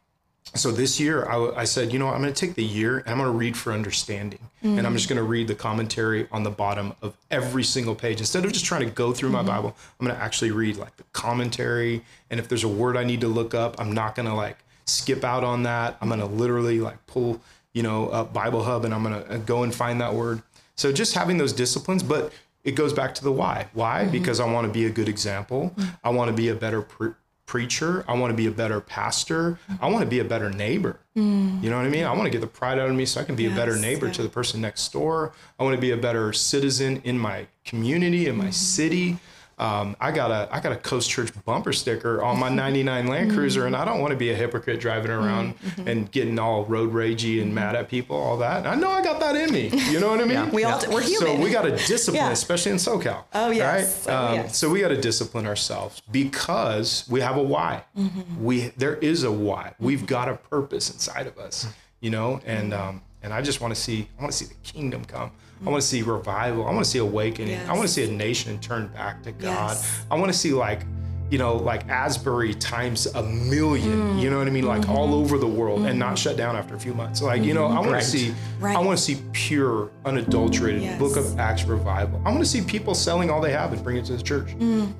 so 0.53 0.69
this 0.69 0.99
year 0.99 1.27
I, 1.27 1.61
I 1.61 1.63
said, 1.63 1.91
you 1.91 1.97
know, 1.97 2.07
what, 2.07 2.15
I'm 2.15 2.21
going 2.21 2.33
to 2.33 2.39
take 2.39 2.55
the 2.55 2.63
year 2.63 2.99
and 2.99 3.09
I'm 3.09 3.17
going 3.17 3.31
to 3.31 3.37
read 3.37 3.57
for 3.57 3.73
understanding. 3.73 4.39
And 4.63 4.85
I'm 4.85 4.95
just 4.95 5.09
going 5.09 5.17
to 5.17 5.23
read 5.23 5.47
the 5.47 5.55
commentary 5.55 6.27
on 6.31 6.43
the 6.43 6.51
bottom 6.51 6.93
of 7.01 7.17
every 7.31 7.63
single 7.63 7.95
page. 7.95 8.19
Instead 8.19 8.45
of 8.45 8.53
just 8.53 8.65
trying 8.65 8.81
to 8.81 8.91
go 8.91 9.11
through 9.11 9.29
my 9.29 9.41
Bible, 9.41 9.75
I'm 9.99 10.05
going 10.05 10.15
to 10.15 10.21
actually 10.21 10.51
read 10.51 10.77
like 10.77 10.95
the 10.97 11.03
commentary. 11.13 12.03
And 12.29 12.39
if 12.39 12.47
there's 12.47 12.63
a 12.63 12.67
word 12.67 12.95
I 12.95 13.03
need 13.03 13.21
to 13.21 13.27
look 13.27 13.55
up, 13.55 13.79
I'm 13.79 13.91
not 13.91 14.13
going 14.13 14.27
to 14.27 14.35
like 14.35 14.57
skip 14.85 15.23
out 15.23 15.43
on 15.43 15.63
that. 15.63 15.97
I'm 16.01 16.07
going 16.07 16.19
to 16.19 16.25
literally 16.25 16.79
like 16.79 17.05
pull, 17.07 17.41
you 17.73 17.83
know, 17.83 18.07
up 18.09 18.33
Bible 18.33 18.63
Hub 18.63 18.85
and 18.85 18.93
I'm 18.93 19.03
going 19.03 19.23
to 19.23 19.33
uh, 19.33 19.37
go 19.37 19.63
and 19.63 19.73
find 19.73 20.01
that 20.01 20.13
word. 20.13 20.41
So 20.75 20.91
just 20.91 21.13
having 21.13 21.37
those 21.37 21.53
disciplines, 21.53 22.03
but 22.03 22.33
it 22.63 22.71
goes 22.71 22.93
back 22.93 23.15
to 23.15 23.23
the 23.23 23.31
why. 23.31 23.67
Why? 23.73 24.03
Mm-hmm. 24.03 24.11
Because 24.11 24.39
I 24.39 24.51
want 24.51 24.67
to 24.67 24.73
be 24.73 24.85
a 24.85 24.89
good 24.89 25.09
example. 25.09 25.73
Mm-hmm. 25.75 25.89
I 26.03 26.09
want 26.09 26.29
to 26.29 26.35
be 26.35 26.49
a 26.49 26.55
better 26.55 26.81
pre- 26.81 27.13
preacher. 27.45 28.05
I 28.07 28.13
want 28.13 28.31
to 28.31 28.37
be 28.37 28.47
a 28.47 28.51
better 28.51 28.79
pastor. 28.79 29.59
Mm-hmm. 29.69 29.83
I 29.83 29.89
want 29.89 30.03
to 30.03 30.09
be 30.09 30.19
a 30.19 30.23
better 30.23 30.49
neighbor. 30.49 30.99
Mm. 31.17 31.61
You 31.61 31.69
know 31.69 31.75
what 31.75 31.85
I 31.85 31.89
mean? 31.89 32.05
I 32.05 32.13
want 32.13 32.23
to 32.23 32.29
get 32.29 32.39
the 32.39 32.47
pride 32.47 32.79
out 32.79 32.89
of 32.89 32.95
me 32.95 33.05
so 33.05 33.19
I 33.19 33.25
can 33.25 33.35
be 33.35 33.45
a 33.45 33.49
better 33.53 33.75
neighbor 33.75 34.05
yeah. 34.05 34.13
to 34.13 34.23
the 34.23 34.29
person 34.29 34.61
next 34.61 34.93
door. 34.93 35.33
I 35.59 35.63
want 35.63 35.75
to 35.75 35.81
be 35.81 35.91
a 35.91 35.97
better 35.97 36.31
citizen 36.31 37.01
in 37.03 37.19
my 37.19 37.47
community, 37.65 38.27
in 38.27 38.37
my 38.37 38.51
city. 38.51 39.17
Um, 39.61 39.95
I 39.99 40.09
got 40.11 40.31
a 40.31 40.49
I 40.51 40.59
got 40.59 40.71
a 40.71 40.75
Coast 40.75 41.07
Church 41.07 41.29
bumper 41.45 41.71
sticker 41.71 42.23
on 42.23 42.39
my 42.39 42.49
'99 42.61 43.05
Land 43.05 43.31
Cruiser, 43.31 43.67
and 43.67 43.75
I 43.75 43.85
don't 43.85 44.01
want 44.01 44.09
to 44.09 44.17
be 44.17 44.31
a 44.31 44.35
hypocrite 44.35 44.79
driving 44.79 45.11
around 45.11 45.53
and 45.85 46.11
getting 46.11 46.39
all 46.39 46.65
road 46.65 46.91
ragey 46.91 47.43
and 47.43 47.53
mad 47.53 47.75
at 47.75 47.87
people, 47.87 48.15
all 48.17 48.37
that. 48.37 48.65
I 48.65 48.73
know 48.73 48.89
I 48.89 49.03
got 49.03 49.19
that 49.19 49.35
in 49.35 49.53
me. 49.53 49.69
You 49.91 49.99
know 49.99 50.09
what 50.09 50.19
I 50.19 50.25
mean? 50.25 50.49
We 50.49 50.63
all 50.63 50.79
do- 50.79 50.89
we're 50.89 51.01
human. 51.01 51.35
So 51.37 51.41
we 51.43 51.51
got 51.51 51.61
to 51.61 51.71
discipline, 51.77 52.15
Yeah. 52.25 52.31
especially 52.31 52.71
in 52.71 52.77
SoCal. 52.79 53.23
Oh, 53.33 53.51
yes. 53.51 54.07
Right? 54.07 54.13
Oh, 54.15 54.25
Um, 54.29 54.33
yes. 54.35 54.57
So 54.57 54.67
we 54.67 54.79
got 54.81 54.87
to 54.87 54.99
discipline 54.99 55.45
ourselves 55.45 56.01
because 56.11 57.05
we 57.07 57.21
have 57.21 57.37
a 57.37 57.43
why. 57.43 57.83
Mm-hmm. 57.95 58.43
We 58.43 58.73
there 58.77 58.95
is 58.95 59.23
a 59.23 59.31
why. 59.31 59.73
We've 59.79 60.07
got 60.07 60.27
a 60.27 60.37
purpose 60.37 60.89
inside 60.89 61.27
of 61.27 61.37
us, 61.37 61.67
you 61.99 62.09
know. 62.09 62.37
Mm-hmm. 62.37 62.49
And 62.49 62.73
um, 62.73 63.01
and 63.21 63.31
I 63.31 63.43
just 63.43 63.61
want 63.61 63.75
to 63.75 63.79
see. 63.79 64.07
I 64.17 64.21
want 64.23 64.31
to 64.31 64.37
see 64.39 64.45
the 64.45 64.55
kingdom 64.63 65.05
come. 65.05 65.29
I 65.65 65.69
want 65.69 65.81
to 65.81 65.87
see 65.87 66.01
revival. 66.01 66.65
I 66.67 66.71
want 66.71 66.83
to 66.85 66.89
see 66.89 66.97
awakening. 66.99 67.59
I 67.69 67.73
want 67.73 67.83
to 67.83 67.87
see 67.87 68.03
a 68.03 68.11
nation 68.11 68.59
turn 68.59 68.87
back 68.87 69.21
to 69.23 69.31
God. 69.31 69.71
Yes. 69.71 70.01
I 70.09 70.15
want 70.15 70.31
to 70.31 70.37
see 70.37 70.53
like. 70.53 70.81
You 71.29 71.37
know, 71.37 71.55
like 71.55 71.87
Asbury 71.87 72.53
times 72.53 73.05
a 73.05 73.23
million. 73.23 74.17
Mm. 74.17 74.21
You 74.21 74.29
know 74.29 74.39
what 74.39 74.47
I 74.47 74.49
mean? 74.49 74.65
Like 74.67 74.89
all 74.89 75.15
over 75.15 75.37
the 75.37 75.47
world, 75.47 75.85
and 75.85 75.97
not 75.97 76.17
shut 76.17 76.35
down 76.35 76.57
after 76.57 76.75
a 76.75 76.77
few 76.77 76.93
months. 76.93 77.21
Like 77.21 77.41
you 77.45 77.53
know, 77.53 77.67
I 77.67 77.75
want 77.79 77.91
Right. 77.91 78.03
to 78.03 78.05
see. 78.05 78.27
Mm-hmm. 78.31 78.65
Right. 78.65 78.75
I 78.75 78.81
want 78.81 78.97
to 78.97 79.01
see 79.01 79.21
pure, 79.31 79.91
unadulterated 80.03 80.81
Yes. 80.81 80.99
Book 80.99 81.15
of 81.15 81.39
Acts 81.39 81.63
revival. 81.63 82.21
I 82.25 82.31
want 82.31 82.39
to 82.43 82.45
see 82.49 82.59
people 82.59 82.93
selling 82.93 83.29
all 83.29 83.39
they 83.39 83.53
have 83.53 83.71
and 83.71 83.81
bring 83.81 83.95
it 83.95 84.03
to 84.07 84.17
the 84.17 84.21
church. 84.21 84.49
Mm. 84.59 84.91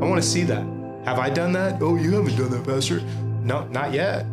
I 0.00 0.08
want 0.08 0.22
to 0.22 0.28
see 0.28 0.44
that. 0.44 0.62
Have 1.06 1.18
I 1.18 1.28
done 1.28 1.50
that? 1.54 1.82
Oh, 1.82 1.96
you 1.96 2.12
haven't 2.12 2.36
done 2.36 2.50
that, 2.52 2.64
Pastor. 2.64 3.00
No, 3.42 3.66
not 3.66 3.92
yet. 3.92 4.26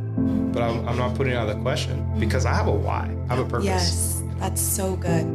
But 0.53 0.61
I'm, 0.61 0.87
I'm 0.87 0.95
not 0.99 1.15
putting 1.15 1.33
out 1.33 1.47
the 1.47 1.55
question 1.59 2.05
because 2.19 2.45
I 2.45 2.53
have 2.53 2.67
a 2.67 2.71
why. 2.71 3.09
I 3.29 3.35
have 3.35 3.39
a 3.47 3.49
purpose. 3.49 3.65
Yes, 3.65 4.21
that's 4.37 4.61
so 4.61 4.95
good. 4.95 5.25